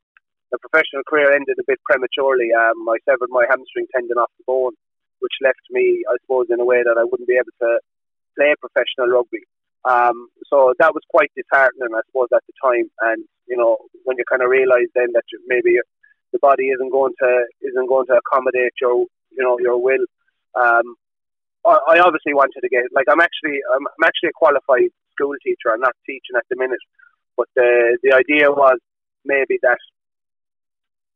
the 0.55 0.63
professional 0.63 1.03
career 1.03 1.35
ended 1.35 1.59
a 1.59 1.67
bit 1.67 1.83
prematurely. 1.83 2.55
Um, 2.55 2.87
I 2.87 2.95
severed 3.03 3.29
my 3.29 3.43
hamstring 3.51 3.91
tendon 3.91 4.15
off 4.15 4.31
the 4.39 4.47
bone 4.47 4.71
which 5.19 5.41
left 5.41 5.65
me, 5.71 6.03
I 6.09 6.15
suppose, 6.21 6.47
in 6.49 6.59
a 6.59 6.65
way 6.65 6.83
that 6.83 6.97
I 6.97 7.03
wouldn't 7.03 7.27
be 7.27 7.39
able 7.41 7.55
to 7.65 7.79
play 8.37 8.53
professional 8.59 9.09
rugby. 9.09 9.41
Um, 9.85 10.29
so 10.45 10.73
that 10.79 10.93
was 10.93 11.03
quite 11.09 11.31
disheartening, 11.35 11.93
I 11.93 12.01
suppose, 12.05 12.29
at 12.33 12.43
the 12.45 12.53
time. 12.61 12.89
And 13.01 13.25
you 13.47 13.57
know, 13.57 13.77
when 14.03 14.17
you 14.17 14.25
kind 14.29 14.41
of 14.41 14.49
realise 14.49 14.89
then 14.95 15.13
that 15.13 15.23
maybe 15.47 15.77
the 16.33 16.39
body 16.39 16.69
isn't 16.69 16.91
going 16.91 17.13
to 17.21 17.31
isn't 17.61 17.89
going 17.89 18.07
to 18.07 18.19
accommodate 18.21 18.73
your 18.81 19.05
you 19.31 19.43
know 19.43 19.57
your 19.59 19.81
will. 19.81 20.05
Um, 20.55 20.95
I, 21.65 21.97
I 21.97 21.99
obviously 21.99 22.33
wanted 22.33 22.61
to 22.61 22.69
get 22.69 22.85
like 22.93 23.05
I'm 23.09 23.21
actually 23.21 23.61
I'm, 23.73 23.85
I'm 23.85 24.05
actually 24.05 24.29
a 24.29 24.39
qualified 24.41 24.89
school 25.13 25.33
teacher. 25.43 25.71
I'm 25.71 25.85
not 25.85 25.95
teaching 26.05 26.35
at 26.35 26.45
the 26.49 26.57
minute, 26.57 26.81
but 27.37 27.47
the 27.55 27.97
the 28.03 28.13
idea 28.13 28.51
was 28.51 28.79
maybe 29.23 29.59
that 29.61 29.77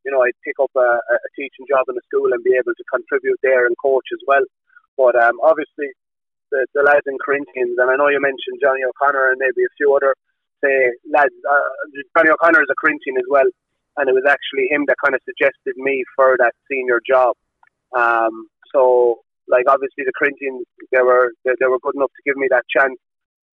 you 0.04 0.10
know 0.10 0.22
I'd 0.22 0.38
pick 0.44 0.56
up 0.60 0.70
a, 0.76 1.00
a 1.00 1.28
teaching 1.36 1.66
job 1.68 1.86
in 1.88 1.96
a 1.96 2.04
school 2.08 2.32
and 2.32 2.42
be 2.44 2.56
able 2.56 2.74
to 2.74 2.84
contribute 2.90 3.40
there 3.42 3.66
and 3.66 3.74
coach 3.80 4.06
as 4.12 4.22
well. 4.26 4.44
But 4.96 5.16
um, 5.16 5.40
obviously 5.42 5.92
the, 6.50 6.66
the 6.74 6.82
lads 6.82 7.06
in 7.06 7.16
Corinthians, 7.22 7.78
and 7.78 7.90
I 7.90 7.96
know 7.96 8.08
you 8.08 8.20
mentioned 8.20 8.60
Johnny 8.60 8.82
O'Connor 8.82 9.32
and 9.32 9.38
maybe 9.38 9.64
a 9.64 9.76
few 9.78 9.94
other 9.94 10.14
say 10.62 10.92
lads. 11.08 11.34
Uh, 11.44 11.70
Johnny 12.16 12.30
O'Connor 12.30 12.62
is 12.62 12.70
a 12.70 12.78
Corinthian 12.78 13.16
as 13.16 13.28
well, 13.28 13.48
and 13.96 14.08
it 14.08 14.14
was 14.14 14.26
actually 14.28 14.68
him 14.70 14.84
that 14.88 15.00
kind 15.02 15.14
of 15.14 15.22
suggested 15.24 15.74
me 15.76 16.04
for 16.14 16.36
that 16.38 16.54
senior 16.70 17.00
job. 17.00 17.34
Um, 17.96 18.46
so, 18.74 19.22
like 19.48 19.66
obviously 19.66 20.04
the 20.06 20.14
Corinthians, 20.14 20.66
they 20.92 21.02
were 21.02 21.32
they, 21.44 21.52
they, 21.58 21.66
were 21.66 21.82
good 21.82 21.96
enough 21.96 22.12
to 22.14 22.22
give 22.26 22.36
me 22.36 22.46
that 22.50 22.64
chance, 22.70 22.98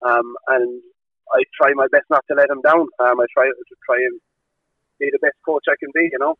um, 0.04 0.36
and 0.50 0.82
I 1.34 1.44
try 1.56 1.72
my 1.74 1.88
best 1.92 2.10
not 2.10 2.26
to 2.30 2.36
let 2.36 2.50
them 2.50 2.62
down. 2.62 2.88
Um, 3.00 3.20
I 3.20 3.26
try 3.32 3.48
to 3.48 3.76
try 3.86 3.98
and 3.98 4.20
be 5.00 5.10
the 5.12 5.20
best 5.20 5.36
coach 5.46 5.64
I 5.70 5.76
can 5.80 5.90
be, 5.94 6.10
you 6.12 6.20
know. 6.20 6.36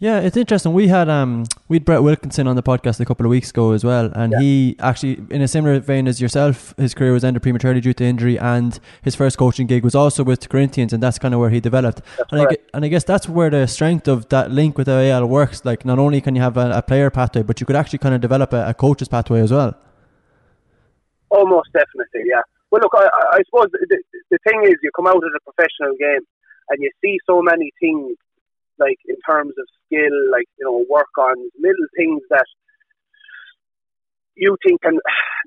Yeah, 0.00 0.20
it's 0.20 0.38
interesting. 0.38 0.72
We 0.72 0.88
had 0.88 1.10
um 1.10 1.44
we 1.68 1.76
had 1.76 1.84
Brett 1.84 2.02
Wilkinson 2.02 2.46
on 2.46 2.56
the 2.56 2.62
podcast 2.62 3.00
a 3.00 3.04
couple 3.04 3.26
of 3.26 3.30
weeks 3.30 3.50
ago 3.50 3.72
as 3.72 3.84
well, 3.84 4.10
and 4.14 4.32
yeah. 4.32 4.40
he 4.40 4.76
actually, 4.78 5.20
in 5.28 5.42
a 5.42 5.46
similar 5.46 5.78
vein 5.78 6.08
as 6.08 6.22
yourself, 6.22 6.74
his 6.78 6.94
career 6.94 7.12
was 7.12 7.22
ended 7.22 7.42
prematurely 7.42 7.82
due 7.82 7.92
to 7.92 8.04
injury, 8.04 8.38
and 8.38 8.80
his 9.02 9.14
first 9.14 9.36
coaching 9.36 9.66
gig 9.66 9.84
was 9.84 9.94
also 9.94 10.24
with 10.24 10.48
Corinthians, 10.48 10.94
and 10.94 11.02
that's 11.02 11.18
kind 11.18 11.34
of 11.34 11.40
where 11.40 11.50
he 11.50 11.60
developed. 11.60 12.00
and 12.30 12.40
I, 12.40 12.56
and 12.72 12.82
I 12.82 12.88
guess 12.88 13.04
that's 13.04 13.28
where 13.28 13.50
the 13.50 13.66
strength 13.66 14.08
of 14.08 14.26
that 14.30 14.50
link 14.50 14.78
with 14.78 14.86
the 14.86 14.92
AIL 14.92 15.26
works. 15.26 15.66
Like, 15.66 15.84
not 15.84 15.98
only 15.98 16.22
can 16.22 16.34
you 16.34 16.40
have 16.40 16.56
a, 16.56 16.70
a 16.78 16.80
player 16.80 17.10
pathway, 17.10 17.42
but 17.42 17.60
you 17.60 17.66
could 17.66 17.76
actually 17.76 17.98
kind 17.98 18.14
of 18.14 18.22
develop 18.22 18.54
a, 18.54 18.70
a 18.70 18.72
coach's 18.72 19.08
pathway 19.08 19.42
as 19.42 19.52
well. 19.52 19.76
Almost 21.28 21.74
definitely, 21.74 22.22
yeah. 22.26 22.40
Well, 22.70 22.80
look, 22.80 22.92
I, 22.96 23.06
I 23.32 23.40
suppose 23.44 23.68
the, 23.72 24.02
the 24.30 24.38
thing 24.48 24.62
is, 24.64 24.76
you 24.82 24.90
come 24.96 25.08
out 25.08 25.16
of 25.16 25.20
the 25.20 25.40
professional 25.44 25.94
game 25.98 26.24
and 26.70 26.78
you 26.80 26.90
see 27.02 27.18
so 27.26 27.42
many 27.42 27.70
things 27.80 28.16
like 28.78 28.98
in 29.06 29.16
terms 29.28 29.52
of 29.58 29.66
skill, 29.84 30.16
like 30.32 30.48
you 30.58 30.64
know, 30.64 30.84
work 30.88 31.12
on 31.18 31.36
little 31.60 31.86
things 31.96 32.22
that 32.30 32.46
you 34.36 34.56
think 34.66 34.80
can 34.80 34.98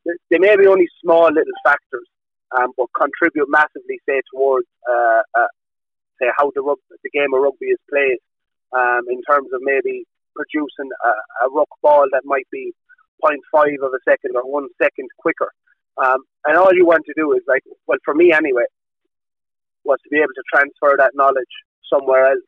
they 0.30 0.38
may 0.38 0.56
be 0.56 0.68
only 0.68 0.88
small 1.02 1.26
little 1.26 1.60
factors, 1.66 2.08
um, 2.58 2.72
but 2.78 2.88
contribute 2.96 3.48
massively, 3.50 4.00
say 4.08 4.22
towards 4.34 4.68
uh, 4.88 5.22
uh, 5.36 5.52
say 6.22 6.28
how 6.38 6.52
the 6.56 6.62
rug- 6.62 6.90
the 7.04 7.10
game 7.10 7.34
of 7.34 7.42
rugby 7.42 7.68
is 7.68 7.80
played, 7.90 8.20
um, 8.78 9.02
in 9.10 9.22
terms 9.24 9.50
of 9.54 9.60
maybe 9.62 10.06
producing 10.36 10.90
a, 11.06 11.10
a 11.46 11.50
ruck 11.52 11.70
ball 11.82 12.06
that 12.12 12.22
might 12.26 12.48
be 12.52 12.74
0.5 13.24 13.86
of 13.86 13.94
a 13.94 14.02
second 14.10 14.36
or 14.36 14.44
one 14.44 14.68
second 14.82 15.08
quicker. 15.20 15.52
Um, 16.04 16.24
and 16.46 16.58
all 16.58 16.74
you 16.74 16.86
want 16.86 17.06
to 17.06 17.14
do 17.16 17.34
is 17.34 17.44
like, 17.48 17.62
well, 17.88 18.00
for 18.04 18.16
me 18.16 18.34
anyway, 18.34 18.64
was 19.86 20.00
to 20.04 20.10
be 20.10 20.18
able 20.18 20.36
to 20.36 20.44
transfer 20.54 20.96
that 20.98 21.16
knowledge 21.16 21.54
somewhere 21.90 22.32
else 22.32 22.48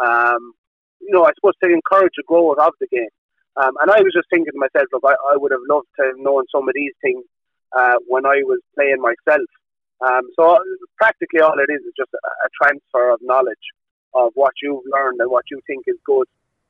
um, 0.00 0.52
you 1.00 1.12
know, 1.12 1.24
I 1.24 1.32
suppose 1.34 1.54
to 1.62 1.70
encourage 1.70 2.12
the 2.16 2.24
growth 2.26 2.58
of 2.58 2.72
the 2.80 2.88
game. 2.88 3.12
Um, 3.56 3.74
and 3.82 3.90
I 3.90 4.00
was 4.00 4.14
just 4.14 4.28
thinking 4.30 4.52
to 4.52 4.58
myself, 4.58 4.88
look, 4.92 5.04
I, 5.04 5.14
I 5.32 5.36
would 5.36 5.52
have 5.52 5.64
loved 5.68 5.88
to 5.98 6.06
have 6.06 6.18
known 6.18 6.44
some 6.54 6.68
of 6.68 6.74
these 6.74 6.94
things 7.02 7.24
uh, 7.76 7.98
when 8.06 8.24
I 8.24 8.40
was 8.46 8.60
playing 8.74 9.00
myself. 9.00 9.48
Um, 10.00 10.24
so 10.38 10.56
practically 10.96 11.40
all 11.40 11.58
it 11.58 11.68
is 11.68 11.84
is 11.84 11.92
just 11.96 12.08
a, 12.14 12.22
a, 12.24 12.48
transfer 12.56 13.12
of 13.12 13.20
knowledge 13.20 13.66
of 14.14 14.32
what 14.32 14.54
you've 14.62 14.86
learned 14.88 15.20
and 15.20 15.30
what 15.30 15.44
you 15.50 15.60
think 15.66 15.84
is 15.86 16.00
good, 16.06 16.24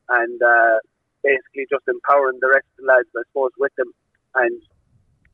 and 0.09 0.43
uh, 0.43 0.83
basically 1.23 1.71
just 1.71 1.87
empowering 1.87 2.39
the 2.41 2.51
rest 2.51 2.67
of 2.75 2.83
the 2.83 2.91
lads, 2.91 3.07
I 3.15 3.23
suppose, 3.31 3.55
with 3.57 3.71
them 3.77 3.93
and 4.35 4.61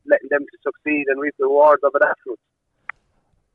letting 0.05 0.29
them 0.29 0.45
to 0.45 0.57
succeed 0.61 1.05
and 1.07 1.19
reap 1.19 1.33
the 1.39 1.45
rewards 1.45 1.81
of 1.83 1.91
it 1.95 2.05
afterwards. 2.05 2.41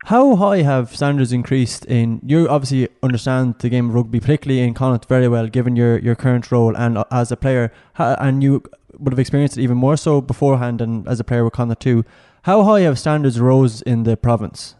How 0.06 0.34
high 0.34 0.62
have 0.62 0.94
standards 0.94 1.32
increased 1.32 1.84
in 1.84 2.20
you 2.24 2.48
obviously 2.48 2.88
understand 3.04 3.60
the 3.60 3.68
game 3.68 3.88
of 3.88 3.94
rugby, 3.94 4.18
particularly 4.18 4.60
in 4.60 4.74
Connacht 4.74 5.06
very 5.08 5.28
well, 5.28 5.46
given 5.46 5.76
your, 5.76 5.98
your 5.98 6.16
current 6.16 6.50
role 6.50 6.76
and 6.76 6.98
uh, 6.98 7.04
as 7.12 7.30
a 7.30 7.36
player, 7.36 7.72
and 7.96 8.42
you 8.42 8.64
would 8.98 9.12
have 9.12 9.20
experienced 9.20 9.56
it 9.56 9.62
even 9.62 9.76
more 9.76 9.96
so 9.96 10.20
beforehand 10.20 10.80
and 10.80 11.06
as 11.06 11.20
a 11.20 11.24
player 11.24 11.44
with 11.44 11.52
Connacht 11.52 11.80
too. 11.80 12.04
How 12.42 12.64
high 12.64 12.80
have 12.80 12.98
standards 12.98 13.38
rose 13.38 13.80
in 13.82 14.02
the 14.02 14.16
province? 14.16 14.74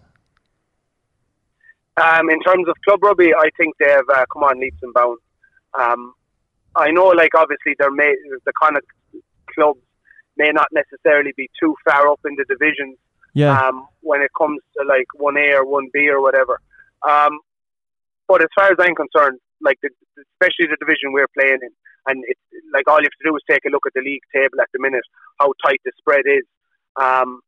Um, 1.97 2.29
in 2.29 2.41
terms 2.41 2.67
of 2.69 2.75
club 2.85 3.03
rugby, 3.03 3.33
I 3.33 3.51
think 3.57 3.77
they 3.79 3.91
have 3.91 4.09
uh, 4.13 4.25
come 4.33 4.43
on 4.43 4.59
leaps 4.59 4.79
and 4.83 4.93
bounds. 4.93 5.21
Um, 5.79 6.15
I 6.75 6.91
know, 6.91 7.09
like 7.09 7.35
obviously, 7.37 7.77
there 7.79 7.93
may 7.93 8.13
the 8.45 8.53
Connacht 8.61 8.87
clubs 9.55 9.81
may 10.37 10.51
not 10.51 10.67
necessarily 10.73 11.33
be 11.37 11.49
too 11.61 11.77
far 11.85 12.09
up 12.09 12.21
in 12.25 12.35
the 12.35 12.45
divisions 12.49 12.97
yeah. 13.35 13.69
Um, 13.69 13.87
when 14.01 14.23
it 14.23 14.31
comes 14.37 14.61
to 14.77 14.87
like 14.87 15.07
one 15.15 15.37
A 15.37 15.55
or 15.55 15.65
one 15.65 15.89
B 15.93 16.09
or 16.09 16.21
whatever. 16.21 16.61
Um, 17.09 17.41
but 18.29 18.43
as 18.43 18.49
far 18.55 18.71
as 18.71 18.77
I'm 18.79 18.95
concerned, 18.95 19.39
like 19.61 19.79
the, 19.83 19.91
especially 20.35 20.67
the 20.67 20.77
division 20.81 21.13
we're 21.13 21.29
playing 21.39 21.59
in, 21.63 21.71
and 22.07 22.25
it's 22.27 22.41
like 22.73 22.89
all 22.89 22.99
you 22.99 23.07
have 23.07 23.21
to 23.23 23.31
do 23.31 23.37
is 23.37 23.43
take 23.49 23.65
a 23.67 23.71
look 23.71 23.87
at 23.87 23.93
the 23.95 24.03
league 24.03 24.23
table 24.35 24.61
at 24.61 24.69
the 24.73 24.81
minute, 24.81 25.05
how 25.39 25.53
tight 25.65 25.81
the 25.85 25.93
spread 25.99 26.25
is. 26.27 26.43
Um, 27.01 27.41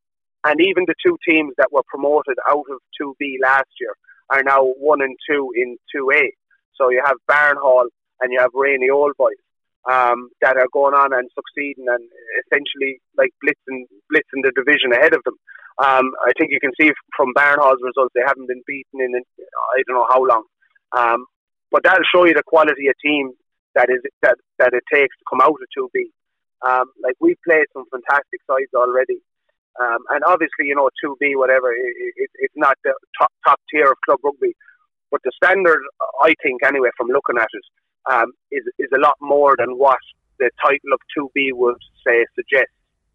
and 0.45 0.61
even 0.61 0.85
the 0.87 0.95
two 1.05 1.17
teams 1.27 1.55
that 1.59 1.73
were 1.73 1.83
promoted 1.89 2.37
out 2.49 2.65
of 2.71 2.79
2B 3.01 3.37
last 3.43 3.71
year 3.81 3.95
are 4.31 4.43
now 4.43 4.63
1 4.63 5.03
and 5.03 5.17
2 5.29 5.53
in 5.57 5.77
2A. 5.95 6.29
So 6.77 6.91
you 6.91 7.03
have 7.05 7.17
Barnhall 7.31 7.87
and 8.21 8.33
you 8.33 8.41
have 8.41 8.51
Rainey 8.55 8.91
Old 8.91 9.13
Boys 9.17 9.41
um, 9.91 10.29
that 10.43 10.57
are 10.57 10.69
going 10.73 10.95
on 10.95 11.13
and 11.13 11.31
succeeding 11.35 11.87
and 11.89 12.05
essentially 12.45 13.01
like 13.17 13.31
blitzing, 13.45 13.85
blitzing 14.13 14.43
the 14.43 14.53
division 14.55 14.93
ahead 14.93 15.15
of 15.15 15.23
them. 15.25 15.35
Um, 15.83 16.13
I 16.23 16.31
think 16.39 16.53
you 16.53 16.61
can 16.61 16.71
see 16.81 16.91
from 17.17 17.35
Barnhall's 17.35 17.83
results 17.83 18.15
they 18.15 18.23
haven't 18.25 18.47
been 18.47 18.63
beaten 18.67 19.01
in 19.01 19.15
I 19.15 19.83
don't 19.87 19.97
know 19.97 20.07
how 20.09 20.25
long. 20.25 20.45
Um, 20.97 21.27
but 21.71 21.83
that'll 21.83 22.07
show 22.15 22.25
you 22.25 22.35
the 22.35 22.47
quality 22.47 22.87
of 22.87 22.95
team 23.05 23.33
that 23.75 23.91
is 23.91 24.01
that 24.23 24.37
that 24.59 24.73
it 24.73 24.85
takes 24.93 25.17
to 25.19 25.25
come 25.29 25.41
out 25.43 25.51
of 25.51 25.69
two 25.75 25.91
B. 25.93 26.07
Um, 26.63 26.87
like 27.03 27.15
we've 27.21 27.41
played 27.45 27.67
some 27.73 27.85
fantastic 27.91 28.41
sides 28.47 28.71
already, 28.75 29.19
um, 29.83 29.99
and 30.11 30.23
obviously 30.27 30.71
you 30.71 30.75
know 30.75 30.89
two 31.03 31.17
B 31.19 31.35
whatever 31.35 31.73
it, 31.73 31.93
it, 32.17 32.31
it's 32.39 32.55
not 32.57 32.79
the 32.85 32.95
top 33.19 33.33
top 33.45 33.61
tier 33.71 33.91
of 33.91 33.99
club 34.07 34.21
rugby, 34.23 34.55
but 35.11 35.21
the 35.25 35.33
standard 35.35 35.83
I 36.23 36.35
think 36.43 36.63
anyway 36.65 36.91
from 36.97 37.09
looking 37.09 37.39
at 37.39 37.51
it 37.51 37.67
um, 38.11 38.33
is 38.51 38.63
is 38.79 38.89
a 38.95 39.01
lot 39.01 39.17
more 39.21 39.57
than 39.59 39.77
what 39.77 39.99
the 40.39 40.51
title 40.65 40.95
of 40.95 41.01
two 41.15 41.31
B 41.35 41.51
would 41.53 41.77
say 42.07 42.25
suggest 42.35 42.71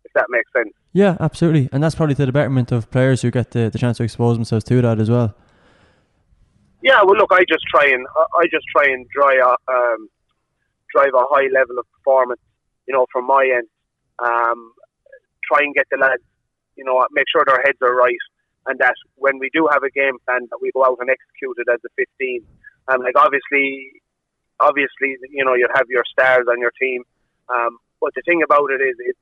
if 0.09 0.13
that 0.15 0.25
makes 0.29 0.51
sense. 0.55 0.73
Yeah, 0.93 1.17
absolutely, 1.19 1.69
and 1.71 1.83
that's 1.83 1.95
probably 1.95 2.15
to 2.15 2.25
the 2.25 2.31
betterment 2.31 2.71
of 2.71 2.89
players 2.89 3.21
who 3.21 3.31
get 3.31 3.51
the, 3.51 3.69
the 3.69 3.77
chance 3.77 3.97
to 3.97 4.03
expose 4.03 4.35
themselves 4.35 4.65
to 4.65 4.81
that 4.81 4.99
as 4.99 5.09
well. 5.09 5.35
Yeah, 6.81 7.01
well, 7.03 7.17
look, 7.17 7.31
I 7.31 7.43
just 7.47 7.65
try 7.69 7.87
and 7.87 8.05
I 8.17 8.45
just 8.51 8.65
try 8.75 8.85
and 8.85 9.05
drive 9.09 9.39
a, 9.39 9.71
um, 9.71 10.09
drive 10.93 11.13
a 11.13 11.25
high 11.29 11.47
level 11.53 11.77
of 11.77 11.85
performance, 11.91 12.41
you 12.87 12.93
know, 12.93 13.05
from 13.11 13.27
my 13.27 13.43
end. 13.43 13.67
Um, 14.19 14.73
try 15.45 15.59
and 15.61 15.73
get 15.75 15.85
the 15.91 15.97
lads, 15.97 16.23
you 16.75 16.83
know, 16.83 17.05
make 17.11 17.25
sure 17.31 17.43
their 17.45 17.61
heads 17.65 17.77
are 17.81 17.95
right, 17.95 18.23
and 18.67 18.79
that 18.79 18.95
when 19.15 19.39
we 19.39 19.49
do 19.53 19.67
have 19.71 19.83
a 19.83 19.91
game 19.91 20.17
plan, 20.25 20.47
that 20.49 20.59
we 20.61 20.71
go 20.73 20.85
out 20.85 20.97
and 20.99 21.09
execute 21.09 21.57
it 21.57 21.67
as 21.71 21.79
a 21.85 21.89
15. 21.95 22.43
And 22.89 23.03
like 23.03 23.15
obviously, 23.17 24.01
obviously, 24.59 25.17
you 25.29 25.45
know, 25.45 25.53
you 25.53 25.67
have 25.75 25.85
your 25.89 26.03
stars 26.09 26.47
on 26.49 26.59
your 26.59 26.71
team, 26.79 27.03
um, 27.49 27.77
but 28.01 28.13
the 28.15 28.23
thing 28.23 28.41
about 28.43 28.71
it 28.71 28.81
is, 28.81 28.95
it's, 28.99 29.19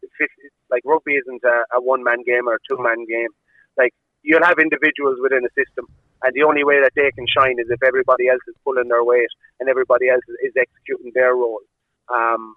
like 0.70 0.84
rugby 0.86 1.16
isn't 1.16 1.44
a, 1.44 1.78
a 1.78 1.82
one 1.82 2.04
man 2.04 2.24
game 2.26 2.48
or 2.48 2.56
a 2.56 2.66
two 2.70 2.82
man 2.82 3.06
game. 3.06 3.30
Like 3.78 3.94
you'll 4.22 4.44
have 4.44 4.60
individuals 4.60 5.18
within 5.22 5.46
a 5.46 5.52
system, 5.58 5.86
and 6.24 6.34
the 6.34 6.44
only 6.44 6.64
way 6.64 6.82
that 6.82 6.94
they 6.96 7.12
can 7.12 7.26
shine 7.28 7.58
is 7.60 7.68
if 7.70 7.82
everybody 7.84 8.28
else 8.28 8.42
is 8.48 8.56
pulling 8.64 8.90
their 8.90 9.04
weight 9.04 9.30
and 9.60 9.70
everybody 9.70 10.10
else 10.10 10.24
is, 10.44 10.54
executing 10.58 11.12
their 11.14 11.36
role. 11.36 11.62
Um, 12.14 12.56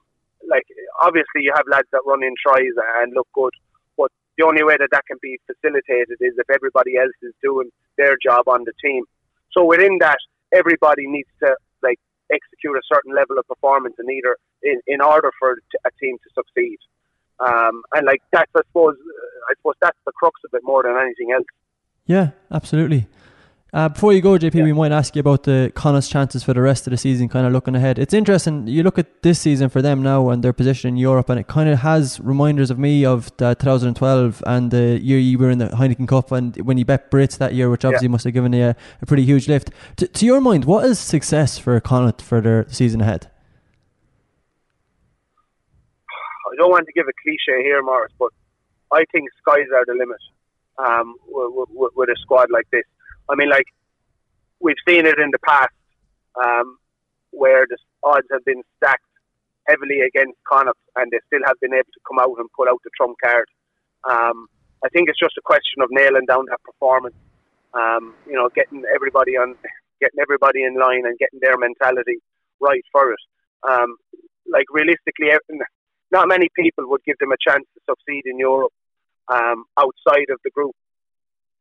like 0.48 0.64
obviously, 1.00 1.42
you 1.44 1.52
have 1.54 1.68
lads 1.70 1.88
that 1.92 2.02
run 2.06 2.24
in 2.24 2.34
tries 2.40 2.72
and 3.00 3.12
look 3.14 3.28
good, 3.34 3.52
but 3.96 4.10
the 4.38 4.44
only 4.44 4.64
way 4.64 4.76
that 4.78 4.88
that 4.92 5.06
can 5.06 5.18
be 5.20 5.38
facilitated 5.46 6.16
is 6.20 6.34
if 6.36 6.48
everybody 6.48 6.96
else 6.96 7.16
is 7.22 7.32
doing 7.42 7.70
their 7.96 8.16
job 8.22 8.48
on 8.48 8.64
the 8.64 8.72
team. 8.82 9.04
So 9.52 9.64
within 9.64 9.98
that, 10.00 10.18
everybody 10.52 11.06
needs 11.06 11.28
to 11.42 11.56
execute 12.32 12.76
a 12.76 12.82
certain 12.92 13.14
level 13.14 13.38
of 13.38 13.46
performance 13.46 13.94
in 13.98 14.10
either 14.10 14.36
in, 14.62 14.80
in 14.86 15.00
order 15.00 15.30
for 15.38 15.58
a 15.84 15.90
team 16.00 16.16
to 16.18 16.30
succeed. 16.34 16.78
Um, 17.40 17.82
and 17.94 18.06
like 18.06 18.22
that's, 18.32 18.50
I 18.54 18.60
suppose, 18.68 18.96
I 19.48 19.54
suppose 19.56 19.74
that's 19.80 19.98
the 20.04 20.12
crux 20.12 20.40
of 20.44 20.50
it 20.54 20.62
more 20.62 20.82
than 20.82 20.96
anything 20.96 21.32
else. 21.32 21.46
Yeah, 22.06 22.30
absolutely. 22.50 23.06
Uh, 23.72 23.88
before 23.88 24.12
you 24.12 24.20
go, 24.20 24.30
JP, 24.30 24.54
yeah. 24.54 24.64
we 24.64 24.72
might 24.72 24.90
ask 24.90 25.14
you 25.14 25.20
about 25.20 25.44
the 25.44 25.70
Connacht's 25.76 26.08
chances 26.08 26.42
for 26.42 26.52
the 26.52 26.60
rest 26.60 26.88
of 26.88 26.90
the 26.90 26.96
season, 26.96 27.28
kind 27.28 27.46
of 27.46 27.52
looking 27.52 27.76
ahead. 27.76 28.00
It's 28.00 28.12
interesting. 28.12 28.66
You 28.66 28.82
look 28.82 28.98
at 28.98 29.22
this 29.22 29.38
season 29.38 29.68
for 29.68 29.80
them 29.80 30.02
now 30.02 30.30
and 30.30 30.42
their 30.42 30.52
position 30.52 30.88
in 30.88 30.96
Europe, 30.96 31.28
and 31.28 31.38
it 31.38 31.46
kind 31.46 31.68
of 31.68 31.78
has 31.78 32.18
reminders 32.20 32.72
of 32.72 32.80
me 32.80 33.04
of 33.04 33.36
2012 33.36 34.42
and 34.46 34.70
the 34.72 34.98
year 35.00 35.18
you 35.18 35.38
were 35.38 35.50
in 35.50 35.58
the 35.58 35.68
Heineken 35.68 36.08
Cup 36.08 36.32
and 36.32 36.56
when 36.66 36.78
you 36.78 36.84
bet 36.84 37.12
Brits 37.12 37.38
that 37.38 37.54
year, 37.54 37.70
which 37.70 37.84
obviously 37.84 38.08
yeah. 38.08 38.12
must 38.12 38.24
have 38.24 38.34
given 38.34 38.52
you 38.52 38.64
a, 38.64 38.76
a 39.02 39.06
pretty 39.06 39.24
huge 39.24 39.46
lift. 39.46 39.70
T- 39.96 40.08
to 40.08 40.26
your 40.26 40.40
mind, 40.40 40.64
what 40.64 40.84
is 40.84 40.98
success 40.98 41.56
for 41.56 41.78
Connacht 41.80 42.20
for 42.20 42.40
their 42.40 42.66
season 42.68 43.00
ahead? 43.00 43.30
I 46.10 46.56
don't 46.56 46.70
want 46.70 46.86
to 46.86 46.92
give 46.92 47.06
a 47.06 47.12
cliche 47.22 47.62
here, 47.62 47.82
Morris, 47.82 48.12
but 48.18 48.32
I 48.92 49.04
think 49.12 49.28
skies 49.40 49.66
are 49.72 49.84
the 49.86 49.94
limit 49.94 50.18
um, 50.78 51.14
with, 51.28 51.68
with, 51.70 51.92
with 51.94 52.08
a 52.08 52.16
squad 52.20 52.50
like 52.50 52.68
this. 52.72 52.84
I 53.30 53.36
mean, 53.36 53.48
like 53.48 53.66
we've 54.60 54.80
seen 54.88 55.06
it 55.06 55.18
in 55.18 55.30
the 55.30 55.38
past 55.46 55.72
um, 56.42 56.78
where 57.30 57.66
the 57.68 57.76
odds 58.02 58.26
have 58.32 58.44
been 58.44 58.62
stacked 58.76 59.04
heavily 59.68 60.00
against 60.00 60.38
Connacht, 60.48 60.78
and 60.96 61.10
they 61.10 61.20
still 61.26 61.46
have 61.46 61.58
been 61.60 61.74
able 61.74 61.92
to 61.92 62.00
come 62.06 62.18
out 62.18 62.34
and 62.38 62.48
pull 62.56 62.68
out 62.68 62.80
the 62.84 62.90
trump 62.96 63.16
card. 63.22 63.46
Um, 64.08 64.48
I 64.84 64.88
think 64.88 65.08
it's 65.08 65.18
just 65.18 65.38
a 65.38 65.42
question 65.44 65.82
of 65.82 65.88
nailing 65.90 66.26
down 66.26 66.46
that 66.46 66.62
performance. 66.64 67.14
Um, 67.74 68.14
you 68.26 68.34
know, 68.34 68.48
getting 68.54 68.82
everybody 68.92 69.36
on, 69.36 69.54
getting 70.00 70.20
everybody 70.20 70.64
in 70.64 70.74
line, 70.74 71.06
and 71.06 71.18
getting 71.18 71.40
their 71.40 71.56
mentality 71.56 72.18
right 72.60 72.82
for 72.90 73.12
it. 73.12 73.20
Um, 73.68 73.96
like 74.50 74.66
realistically, 74.72 75.30
not 76.10 76.26
many 76.26 76.48
people 76.56 76.88
would 76.88 77.04
give 77.04 77.18
them 77.18 77.30
a 77.30 77.36
chance 77.38 77.64
to 77.74 77.80
succeed 77.88 78.22
in 78.26 78.38
Europe 78.38 78.72
um, 79.28 79.64
outside 79.78 80.26
of 80.30 80.40
the 80.42 80.50
group, 80.50 80.74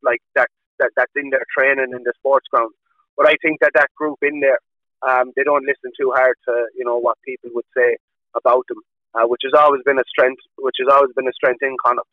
like 0.02 0.20
that 0.34 0.48
that, 0.80 0.90
that's 0.96 1.12
in 1.14 1.30
their 1.30 1.44
training 1.56 1.92
in 1.94 2.02
the 2.02 2.12
sports 2.18 2.48
ground. 2.50 2.72
But 3.16 3.28
I 3.28 3.34
think 3.42 3.60
that 3.60 3.72
that 3.74 3.90
group 3.96 4.18
in 4.22 4.40
there, 4.40 4.58
um, 5.06 5.32
they 5.36 5.44
don't 5.44 5.64
listen 5.64 5.92
too 5.98 6.12
hard 6.16 6.36
to 6.48 6.66
you 6.76 6.84
know 6.84 6.98
what 6.98 7.16
people 7.24 7.50
would 7.54 7.68
say 7.76 7.96
about 8.34 8.64
them, 8.68 8.80
uh, 9.14 9.26
which 9.28 9.42
has 9.44 9.52
always 9.58 9.82
been 9.84 9.98
a 9.98 10.08
strength, 10.08 10.42
which 10.58 10.76
has 10.80 10.88
always 10.92 11.12
been 11.14 11.28
a 11.28 11.32
strength 11.32 11.62
in 11.62 11.76
Connacht. 11.84 12.08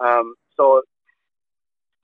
Um, 0.00 0.34
so 0.56 0.82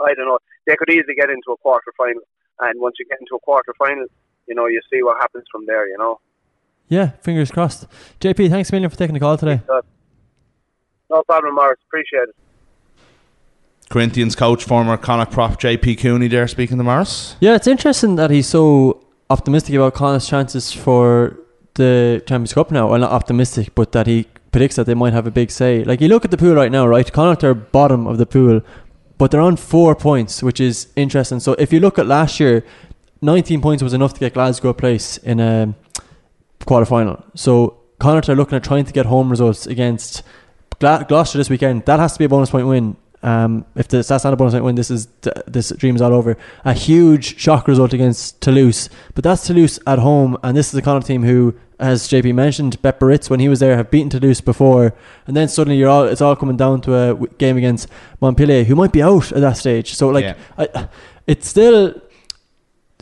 I 0.00 0.14
don't 0.14 0.26
know, 0.26 0.38
they 0.66 0.76
could 0.76 0.90
easily 0.90 1.14
get 1.14 1.30
into 1.30 1.52
a 1.52 1.56
quarter 1.56 1.92
final, 1.96 2.22
and 2.60 2.80
once 2.80 2.96
you 2.98 3.06
get 3.06 3.20
into 3.20 3.34
a 3.34 3.40
quarter 3.40 3.74
final, 3.78 4.06
you 4.46 4.54
know 4.54 4.66
you 4.66 4.80
see 4.92 5.02
what 5.02 5.18
happens 5.20 5.44
from 5.50 5.66
there. 5.66 5.88
You 5.88 5.98
know. 5.98 6.20
Yeah, 6.88 7.10
fingers 7.20 7.50
crossed. 7.50 7.86
JP, 8.20 8.48
thanks 8.48 8.70
a 8.70 8.74
million 8.74 8.88
for 8.88 8.96
taking 8.96 9.12
the 9.12 9.20
call 9.20 9.36
today. 9.36 9.60
No 11.10 11.22
problem, 11.24 11.54
Morris. 11.54 11.78
Appreciate 11.86 12.28
it. 12.28 12.36
Corinthians 13.88 14.36
coach, 14.36 14.64
former 14.64 14.96
Connacht 14.96 15.32
prop 15.32 15.60
JP 15.60 15.98
Cooney 15.98 16.28
there 16.28 16.46
speaking 16.46 16.76
to 16.76 16.84
Morris. 16.84 17.36
Yeah, 17.40 17.54
it's 17.54 17.66
interesting 17.66 18.16
that 18.16 18.30
he's 18.30 18.46
so 18.46 19.04
optimistic 19.30 19.74
about 19.74 19.94
Connacht's 19.94 20.28
chances 20.28 20.72
for 20.72 21.38
the 21.74 22.22
Champions 22.26 22.52
Cup 22.52 22.70
now. 22.70 22.88
Well, 22.90 23.00
not 23.00 23.12
optimistic, 23.12 23.74
but 23.74 23.92
that 23.92 24.06
he 24.06 24.26
predicts 24.52 24.76
that 24.76 24.86
they 24.86 24.94
might 24.94 25.12
have 25.14 25.26
a 25.26 25.30
big 25.30 25.50
say. 25.50 25.84
Like, 25.84 26.00
you 26.00 26.08
look 26.08 26.24
at 26.24 26.30
the 26.30 26.36
pool 26.36 26.54
right 26.54 26.70
now, 26.70 26.86
right? 26.86 27.10
Connacht 27.10 27.44
are 27.44 27.54
bottom 27.54 28.06
of 28.06 28.18
the 28.18 28.26
pool, 28.26 28.60
but 29.16 29.30
they're 29.30 29.40
on 29.40 29.56
four 29.56 29.94
points, 29.94 30.42
which 30.42 30.60
is 30.60 30.88
interesting. 30.94 31.40
So 31.40 31.52
if 31.54 31.72
you 31.72 31.80
look 31.80 31.98
at 31.98 32.06
last 32.06 32.40
year, 32.40 32.64
19 33.22 33.60
points 33.60 33.82
was 33.82 33.94
enough 33.94 34.12
to 34.14 34.20
get 34.20 34.34
Glasgow 34.34 34.68
a 34.68 34.74
place 34.74 35.16
in 35.18 35.40
a 35.40 35.74
quarter 36.66 36.86
final. 36.86 37.24
So 37.34 37.78
Connacht 37.98 38.28
are 38.28 38.36
looking 38.36 38.56
at 38.56 38.64
trying 38.64 38.84
to 38.84 38.92
get 38.92 39.06
home 39.06 39.30
results 39.30 39.66
against 39.66 40.22
Gloucester 40.78 41.38
this 41.38 41.48
weekend. 41.48 41.86
That 41.86 41.98
has 42.00 42.12
to 42.12 42.18
be 42.18 42.26
a 42.26 42.28
bonus 42.28 42.50
point 42.50 42.66
win 42.66 42.96
um, 43.22 43.64
if 43.74 43.88
this, 43.88 44.08
that's 44.08 44.24
not 44.24 44.32
a 44.32 44.36
bonus 44.36 44.54
point 44.54 44.64
win, 44.64 44.74
this 44.76 44.90
is 44.90 45.08
this 45.46 45.70
dream 45.70 45.96
is 45.96 46.02
all 46.02 46.14
over. 46.14 46.36
A 46.64 46.72
huge 46.72 47.38
shock 47.38 47.66
result 47.66 47.92
against 47.92 48.40
Toulouse, 48.40 48.88
but 49.14 49.24
that's 49.24 49.46
Toulouse 49.46 49.78
at 49.86 49.98
home, 49.98 50.36
and 50.42 50.56
this 50.56 50.68
is 50.68 50.74
a 50.74 50.82
Connacht 50.82 51.06
team 51.06 51.24
who, 51.24 51.54
as 51.80 52.08
JP 52.08 52.34
mentioned, 52.34 52.80
Bet 52.80 53.00
when 53.00 53.40
he 53.40 53.48
was 53.48 53.60
there 53.60 53.76
have 53.76 53.90
beaten 53.90 54.10
Toulouse 54.10 54.40
before, 54.40 54.94
and 55.26 55.36
then 55.36 55.48
suddenly 55.48 55.76
you're 55.76 55.88
all 55.88 56.04
it's 56.04 56.20
all 56.20 56.36
coming 56.36 56.56
down 56.56 56.80
to 56.82 56.94
a 56.94 57.26
game 57.38 57.56
against 57.56 57.88
Montpellier, 58.20 58.64
who 58.64 58.76
might 58.76 58.92
be 58.92 59.02
out 59.02 59.32
at 59.32 59.40
that 59.40 59.56
stage. 59.56 59.94
So 59.94 60.08
like, 60.08 60.24
yeah. 60.24 60.34
I, 60.56 60.88
it's 61.26 61.48
still 61.48 62.00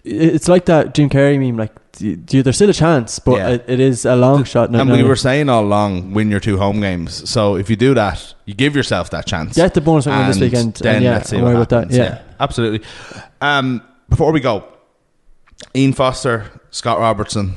it's 0.05 0.49
like 0.49 0.65
that 0.67 0.95
Jim 0.95 1.11
Carrey 1.11 1.39
meme, 1.39 1.57
like 1.57 1.73
there's 1.99 2.57
still 2.57 2.71
a 2.71 2.75
chance, 2.75 3.19
but 3.19 3.37
yeah. 3.37 3.49
it, 3.49 3.65
it 3.67 3.81
is 3.81 4.05
a 4.05 4.17
long 4.17 4.45
shot. 4.45 4.75
and 4.75 4.91
we 4.91 5.03
were 5.03 5.17
saying 5.17 5.49
all 5.49 5.65
along, 5.65 6.13
win 6.13 6.31
your 6.31 6.41
two 6.41 6.59
home 6.59 6.81
games. 6.81 7.29
So 7.29 7.57
if 7.57 7.71
you 7.71 7.77
do 7.77 7.95
that, 7.95 8.35
you 8.45 8.55
give 8.55 8.77
yourself 8.77 9.11
that 9.11 9.27
chance. 9.27 9.57
Get 9.57 9.75
the 9.75 9.81
bonus 9.81 10.07
win 10.07 10.27
this 10.27 10.41
weekend. 10.41 10.75
Then 10.75 11.03
yeah, 11.03 11.13
let's 11.13 11.31
see 11.31 11.41
what 11.41 11.55
happens. 11.55 11.91
That. 11.91 11.91
Yeah. 11.91 12.05
yeah, 12.05 12.23
absolutely. 12.41 12.87
Um, 13.41 13.83
before 14.09 14.33
we 14.33 14.41
go, 14.41 14.65
Ian 15.75 15.93
Foster, 15.93 16.51
Scott 16.71 16.99
Robertson. 16.99 17.57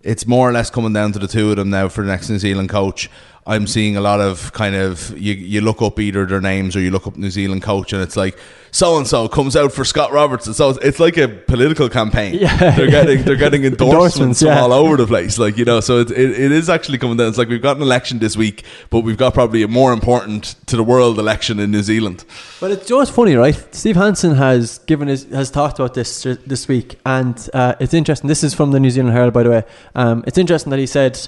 It's 0.00 0.26
more 0.26 0.48
or 0.48 0.52
less 0.52 0.70
coming 0.70 0.92
down 0.92 1.12
to 1.12 1.18
the 1.18 1.26
two 1.26 1.50
of 1.50 1.56
them 1.56 1.70
now 1.70 1.88
for 1.88 2.02
the 2.02 2.08
next 2.08 2.30
New 2.30 2.38
Zealand 2.38 2.68
coach. 2.68 3.10
I'm 3.48 3.66
seeing 3.66 3.96
a 3.96 4.02
lot 4.02 4.20
of 4.20 4.52
kind 4.52 4.76
of 4.76 5.10
you, 5.18 5.32
you 5.32 5.62
look 5.62 5.80
up 5.80 5.98
either 5.98 6.26
their 6.26 6.40
names 6.40 6.76
or 6.76 6.80
you 6.80 6.90
look 6.90 7.06
up 7.06 7.16
New 7.16 7.30
Zealand 7.30 7.62
coach 7.62 7.94
and 7.94 8.02
it's 8.02 8.14
like 8.14 8.38
so 8.70 8.98
and 8.98 9.06
so 9.06 9.26
comes 9.26 9.56
out 9.56 9.72
for 9.72 9.86
Scott 9.86 10.12
Robertson. 10.12 10.52
So 10.52 10.70
it's 10.70 11.00
like 11.00 11.16
a 11.16 11.28
political 11.28 11.88
campaign. 11.88 12.34
Yeah, 12.34 12.76
they're 12.76 12.90
getting 12.90 13.22
they're 13.22 13.36
getting 13.36 13.64
endorsements, 13.64 14.42
endorsements 14.42 14.42
yeah. 14.42 14.54
from 14.56 14.64
all 14.64 14.72
over 14.74 14.98
the 14.98 15.06
place. 15.06 15.38
Like 15.38 15.56
you 15.56 15.64
know, 15.64 15.80
so 15.80 16.00
it, 16.00 16.10
it, 16.10 16.38
it 16.38 16.52
is 16.52 16.68
actually 16.68 16.98
coming 16.98 17.16
down. 17.16 17.28
It's 17.28 17.38
like 17.38 17.48
we've 17.48 17.62
got 17.62 17.76
an 17.76 17.82
election 17.82 18.18
this 18.18 18.36
week, 18.36 18.64
but 18.90 19.00
we've 19.00 19.16
got 19.16 19.32
probably 19.32 19.62
a 19.62 19.68
more 19.68 19.94
important 19.94 20.56
to 20.66 20.76
the 20.76 20.84
world 20.84 21.18
election 21.18 21.58
in 21.58 21.70
New 21.70 21.82
Zealand. 21.82 22.26
But 22.60 22.72
it's 22.72 22.86
just 22.86 23.12
funny, 23.12 23.34
right? 23.34 23.74
Steve 23.74 23.96
Hansen 23.96 24.34
has 24.34 24.78
given 24.80 25.08
his 25.08 25.24
has 25.30 25.50
talked 25.50 25.78
about 25.78 25.94
this 25.94 26.22
this 26.22 26.68
week, 26.68 26.98
and 27.06 27.48
uh, 27.54 27.76
it's 27.80 27.94
interesting. 27.94 28.28
This 28.28 28.44
is 28.44 28.52
from 28.52 28.72
the 28.72 28.80
New 28.80 28.90
Zealand 28.90 29.14
Herald, 29.14 29.32
by 29.32 29.42
the 29.42 29.50
way. 29.50 29.62
Um, 29.94 30.22
it's 30.26 30.36
interesting 30.36 30.70
that 30.70 30.78
he 30.78 30.86
said 30.86 31.18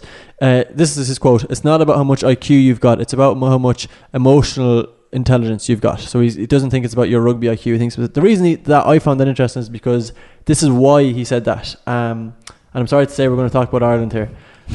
uh, 0.41 0.64
this 0.70 0.97
is 0.97 1.09
his 1.09 1.18
quote. 1.18 1.45
It's 1.45 1.64
not 1.64 1.80
about 1.82 1.97
how 1.97 2.05
much 2.05 2.22
IQ 2.22 2.62
you've 2.62 2.80
got; 2.80 3.01
it's 3.01 3.12
about 3.12 3.38
how 3.38 3.59
much 3.59 3.88
emotional 4.14 4.88
intelligence 5.12 5.68
you've 5.68 5.80
got. 5.80 6.01
So 6.01 6.20
he 6.20 6.47
doesn't 6.47 6.70
think 6.70 6.84
it's 6.84 6.95
about 6.95 7.09
your 7.09 7.20
rugby 7.20 7.49
IQ. 7.49 7.72
He 7.72 7.78
thinks 7.78 7.97
the 7.97 8.22
reason 8.22 8.47
he, 8.47 8.55
that 8.57 8.86
I 8.86 8.99
found 8.99 9.20
that 9.20 9.28
interesting 9.28 9.61
is 9.61 9.68
because 9.68 10.12
this 10.45 10.62
is 10.62 10.70
why 10.70 11.05
he 11.05 11.24
said 11.24 11.45
that. 11.45 11.74
Um, 11.86 12.34
and 12.47 12.80
I'm 12.82 12.86
sorry 12.86 13.07
to 13.07 13.12
say 13.12 13.28
we're 13.28 13.36
going 13.36 13.49
to 13.49 13.53
talk 13.53 13.68
about 13.68 13.82
Ireland 13.82 14.12
here. 14.12 14.30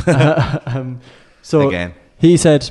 um, 0.65 0.99
so 1.41 1.67
Again. 1.69 1.93
he 2.17 2.37
said, 2.37 2.69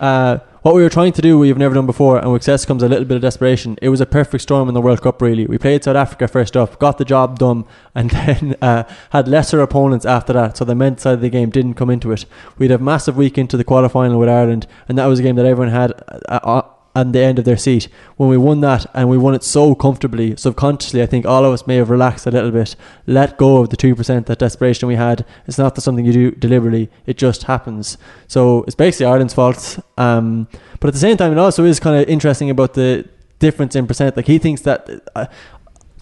uh, 0.00 0.38
what 0.64 0.74
we 0.74 0.82
were 0.82 0.88
trying 0.88 1.12
to 1.12 1.20
do 1.20 1.38
we've 1.38 1.58
never 1.58 1.74
done 1.74 1.84
before, 1.84 2.16
and 2.16 2.32
success 2.36 2.64
comes 2.64 2.82
a 2.82 2.88
little 2.88 3.04
bit 3.04 3.16
of 3.16 3.20
desperation. 3.20 3.78
It 3.82 3.90
was 3.90 4.00
a 4.00 4.06
perfect 4.06 4.40
storm 4.40 4.66
in 4.66 4.72
the 4.72 4.80
World 4.80 5.02
Cup, 5.02 5.20
really. 5.20 5.44
We 5.44 5.58
played 5.58 5.84
South 5.84 5.94
Africa 5.94 6.26
first 6.26 6.56
up, 6.56 6.78
got 6.78 6.96
the 6.96 7.04
job 7.04 7.38
done, 7.38 7.66
and 7.94 8.08
then 8.08 8.56
uh, 8.62 8.84
had 9.10 9.28
lesser 9.28 9.60
opponents 9.60 10.06
after 10.06 10.32
that, 10.32 10.56
so 10.56 10.64
the 10.64 10.74
men's 10.74 11.02
side 11.02 11.12
of 11.12 11.20
the 11.20 11.28
game 11.28 11.50
didn't 11.50 11.74
come 11.74 11.90
into 11.90 12.12
it. 12.12 12.24
We'd 12.56 12.70
have 12.70 12.80
massive 12.80 13.14
week 13.14 13.36
into 13.36 13.58
the 13.58 13.64
quarter 13.64 13.90
final 13.90 14.18
with 14.18 14.30
Ireland, 14.30 14.66
and 14.88 14.96
that 14.96 15.04
was 15.04 15.18
a 15.18 15.22
game 15.22 15.36
that 15.36 15.44
everyone 15.44 15.70
had 15.70 15.92
uh, 16.30 16.62
at 16.94 17.12
the 17.12 17.20
end 17.20 17.38
of 17.38 17.44
their 17.44 17.56
seat. 17.56 17.88
When 18.16 18.28
we 18.28 18.36
won 18.36 18.60
that 18.60 18.86
and 18.94 19.08
we 19.08 19.18
won 19.18 19.34
it 19.34 19.42
so 19.42 19.74
comfortably, 19.74 20.36
subconsciously, 20.36 21.02
I 21.02 21.06
think 21.06 21.26
all 21.26 21.44
of 21.44 21.52
us 21.52 21.66
may 21.66 21.76
have 21.76 21.90
relaxed 21.90 22.26
a 22.26 22.30
little 22.30 22.50
bit, 22.50 22.76
let 23.06 23.36
go 23.36 23.58
of 23.58 23.70
the 23.70 23.76
2%, 23.76 24.26
that 24.26 24.38
desperation 24.38 24.88
we 24.88 24.94
had. 24.94 25.24
It's 25.46 25.58
not 25.58 25.80
something 25.82 26.04
you 26.04 26.12
do 26.12 26.30
deliberately, 26.32 26.90
it 27.06 27.18
just 27.18 27.44
happens. 27.44 27.98
So 28.28 28.62
it's 28.62 28.76
basically 28.76 29.06
Ireland's 29.06 29.34
fault. 29.34 29.78
Um, 29.98 30.48
but 30.80 30.88
at 30.88 30.94
the 30.94 31.00
same 31.00 31.16
time, 31.16 31.32
it 31.32 31.38
also 31.38 31.64
is 31.64 31.80
kind 31.80 32.00
of 32.00 32.08
interesting 32.08 32.50
about 32.50 32.74
the 32.74 33.08
difference 33.38 33.76
in 33.76 33.86
percent. 33.86 34.16
Like 34.16 34.26
he 34.26 34.38
thinks 34.38 34.62
that 34.62 34.88
uh, 35.14 35.26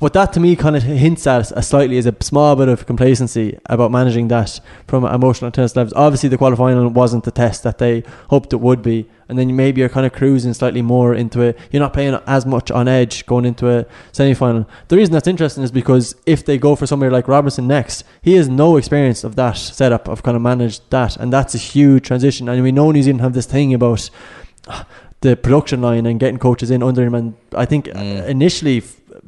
what 0.03 0.15
that 0.15 0.33
to 0.33 0.41
me 0.41 0.57
kind 0.57 0.75
of 0.75 0.83
hints 0.83 1.29
at 1.29 1.53
a 1.53 1.63
slightly 1.63 1.97
is 1.97 2.07
a 2.07 2.17
small 2.19 2.57
bit 2.57 2.67
of 2.67 2.87
complacency 2.87 3.57
about 3.67 3.93
managing 3.93 4.27
that 4.27 4.59
from 4.89 5.05
emotional 5.05 5.49
tense 5.53 5.77
levels. 5.77 5.93
Obviously, 5.93 6.29
the 6.29 6.37
qualifying 6.37 6.93
wasn't 6.93 7.23
the 7.23 7.31
test 7.31 7.63
that 7.63 7.79
they 7.79 8.03
hoped 8.29 8.53
it 8.53 8.57
would 8.57 8.83
be, 8.83 9.09
and 9.29 9.39
then 9.39 9.55
maybe 9.55 9.81
you're 9.81 9.89
kind 9.89 10.05
of 10.05 10.13
cruising 10.13 10.53
slightly 10.55 10.83
more 10.83 11.15
into 11.15 11.41
it. 11.41 11.57
You're 11.71 11.79
not 11.79 11.93
playing 11.93 12.19
as 12.27 12.45
much 12.45 12.69
on 12.73 12.89
edge 12.89 13.25
going 13.27 13.45
into 13.45 13.71
a 13.71 13.87
semi 14.11 14.35
final. 14.35 14.69
The 14.89 14.97
reason 14.97 15.13
that's 15.13 15.29
interesting 15.29 15.63
is 15.63 15.71
because 15.71 16.17
if 16.27 16.45
they 16.45 16.59
go 16.59 16.75
for 16.75 16.85
somebody 16.85 17.13
like 17.13 17.29
Robertson 17.29 17.69
next, 17.69 18.03
he 18.23 18.35
has 18.35 18.49
no 18.49 18.79
experience 18.79 19.23
of 19.23 19.37
that 19.37 19.53
setup 19.53 20.09
of 20.09 20.25
kind 20.25 20.37
of 20.37 20.43
managed 20.43 20.83
that, 20.91 21.17
and 21.17 21.33
that's 21.33 21.55
a 21.55 21.59
huge 21.59 22.03
transition. 22.05 22.49
And 22.49 22.61
we 22.65 22.73
know 22.73 22.91
New 22.91 23.05
Zealand 23.05 23.21
have 23.21 23.35
this 23.35 23.47
thing 23.47 23.73
about 23.73 24.11
the 25.23 25.37
production 25.37 25.81
line 25.81 26.07
and 26.07 26.21
getting 26.21 26.39
coaches 26.39 26.71
in 26.71 26.83
under 26.83 27.03
him. 27.03 27.15
And 27.15 27.35
I 27.57 27.65
think 27.65 27.87
mm. 27.87 28.27
initially 28.27 28.83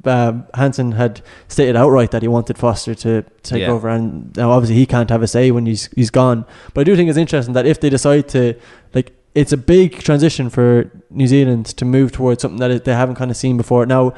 uh, 0.04 0.42
Hansen 0.54 0.92
had 0.92 1.22
stated 1.48 1.76
outright 1.76 2.10
that 2.10 2.22
he 2.22 2.28
wanted 2.28 2.58
Foster 2.58 2.94
to 2.94 3.22
take 3.42 3.62
yeah. 3.62 3.70
over, 3.70 3.88
and 3.88 4.36
now 4.36 4.50
obviously 4.50 4.76
he 4.76 4.86
can't 4.86 5.10
have 5.10 5.22
a 5.22 5.26
say 5.26 5.50
when 5.50 5.66
he's 5.66 5.88
he's 5.94 6.10
gone. 6.10 6.44
But 6.74 6.82
I 6.82 6.84
do 6.84 6.96
think 6.96 7.08
it's 7.08 7.18
interesting 7.18 7.54
that 7.54 7.66
if 7.66 7.80
they 7.80 7.90
decide 7.90 8.28
to 8.30 8.54
like. 8.94 9.12
It's 9.34 9.52
a 9.52 9.56
big 9.56 9.98
transition 9.98 10.48
for 10.48 10.92
New 11.10 11.26
Zealand 11.26 11.66
to 11.66 11.84
move 11.84 12.12
towards 12.12 12.40
something 12.40 12.60
that 12.60 12.84
they 12.84 12.94
haven't 12.94 13.16
kind 13.16 13.32
of 13.32 13.36
seen 13.36 13.56
before. 13.56 13.84
Now, 13.84 14.14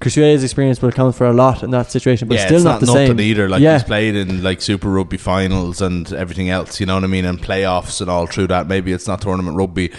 Crusader's 0.00 0.44
experience 0.44 0.80
will 0.80 0.92
count 0.92 1.14
for 1.14 1.26
a 1.26 1.32
lot 1.32 1.62
in 1.62 1.70
that 1.72 1.90
situation, 1.90 2.28
but 2.28 2.36
yeah, 2.36 2.46
still 2.46 2.62
not, 2.62 2.80
not, 2.80 2.80
the 2.80 2.86
same 2.86 3.20
either. 3.20 3.48
Like 3.48 3.60
yeah. 3.60 3.74
he's 3.74 3.84
played 3.84 4.14
in 4.14 4.42
like 4.42 4.62
Super 4.62 4.88
Rugby 4.88 5.16
finals 5.16 5.82
and 5.82 6.12
everything 6.12 6.50
else, 6.50 6.80
you 6.80 6.86
know 6.86 6.94
what 6.94 7.04
I 7.04 7.08
mean, 7.08 7.24
and 7.24 7.38
playoffs 7.38 8.00
and 8.00 8.08
all 8.08 8.26
through 8.26 8.46
that. 8.46 8.66
Maybe 8.66 8.92
it's 8.92 9.06
not 9.06 9.20
tournament 9.20 9.56
rugby, 9.56 9.92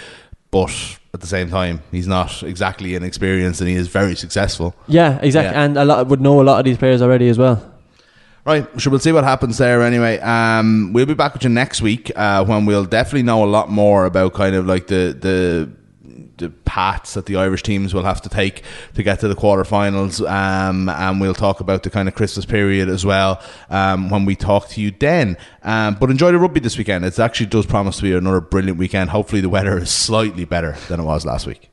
but 0.50 0.98
at 1.12 1.20
the 1.20 1.26
same 1.26 1.50
time, 1.50 1.82
he's 1.90 2.06
not 2.06 2.42
exactly 2.42 2.94
inexperienced, 2.94 3.60
and 3.60 3.68
he 3.68 3.76
is 3.76 3.88
very 3.88 4.14
successful. 4.14 4.74
Yeah, 4.86 5.18
exactly. 5.22 5.54
Yeah. 5.54 5.64
And 5.64 5.76
a 5.76 5.84
lot 5.84 6.06
would 6.06 6.20
know 6.20 6.40
a 6.40 6.44
lot 6.44 6.58
of 6.58 6.64
these 6.64 6.78
players 6.78 7.02
already 7.02 7.28
as 7.28 7.38
well. 7.38 7.66
Right, 8.46 8.66
so 8.80 8.90
we'll 8.90 9.00
see 9.00 9.12
what 9.12 9.24
happens 9.24 9.58
there 9.58 9.82
anyway. 9.82 10.18
Um, 10.18 10.92
we'll 10.94 11.06
be 11.06 11.14
back 11.14 11.34
with 11.34 11.44
you 11.44 11.50
next 11.50 11.82
week 11.82 12.10
uh, 12.16 12.42
when 12.44 12.64
we'll 12.64 12.86
definitely 12.86 13.22
know 13.22 13.44
a 13.44 13.46
lot 13.46 13.68
more 13.68 14.06
about 14.06 14.32
kind 14.32 14.54
of 14.54 14.66
like 14.66 14.86
the 14.86 15.16
the 15.18 15.70
the 16.40 16.50
paths 16.50 17.14
that 17.14 17.26
the 17.26 17.36
Irish 17.36 17.62
teams 17.62 17.94
will 17.94 18.02
have 18.02 18.20
to 18.22 18.28
take 18.28 18.62
to 18.94 19.02
get 19.02 19.20
to 19.20 19.28
the 19.28 19.36
quarterfinals. 19.36 20.28
Um, 20.28 20.88
and 20.88 21.20
we'll 21.20 21.34
talk 21.34 21.60
about 21.60 21.84
the 21.84 21.90
kind 21.90 22.08
of 22.08 22.14
Christmas 22.14 22.44
period 22.44 22.88
as 22.88 23.06
well 23.06 23.40
um, 23.68 24.10
when 24.10 24.24
we 24.24 24.34
talk 24.34 24.68
to 24.70 24.80
you 24.80 24.90
then. 24.90 25.36
Um, 25.62 25.96
but 26.00 26.10
enjoy 26.10 26.32
the 26.32 26.38
rugby 26.38 26.60
this 26.60 26.76
weekend. 26.76 27.04
It 27.04 27.18
actually 27.18 27.46
does 27.46 27.66
promise 27.66 27.98
to 27.98 28.02
be 28.02 28.12
another 28.12 28.40
brilliant 28.40 28.78
weekend. 28.78 29.10
Hopefully, 29.10 29.40
the 29.40 29.48
weather 29.48 29.78
is 29.78 29.90
slightly 29.90 30.44
better 30.44 30.76
than 30.88 30.98
it 30.98 31.04
was 31.04 31.24
last 31.24 31.46
week. 31.46 31.70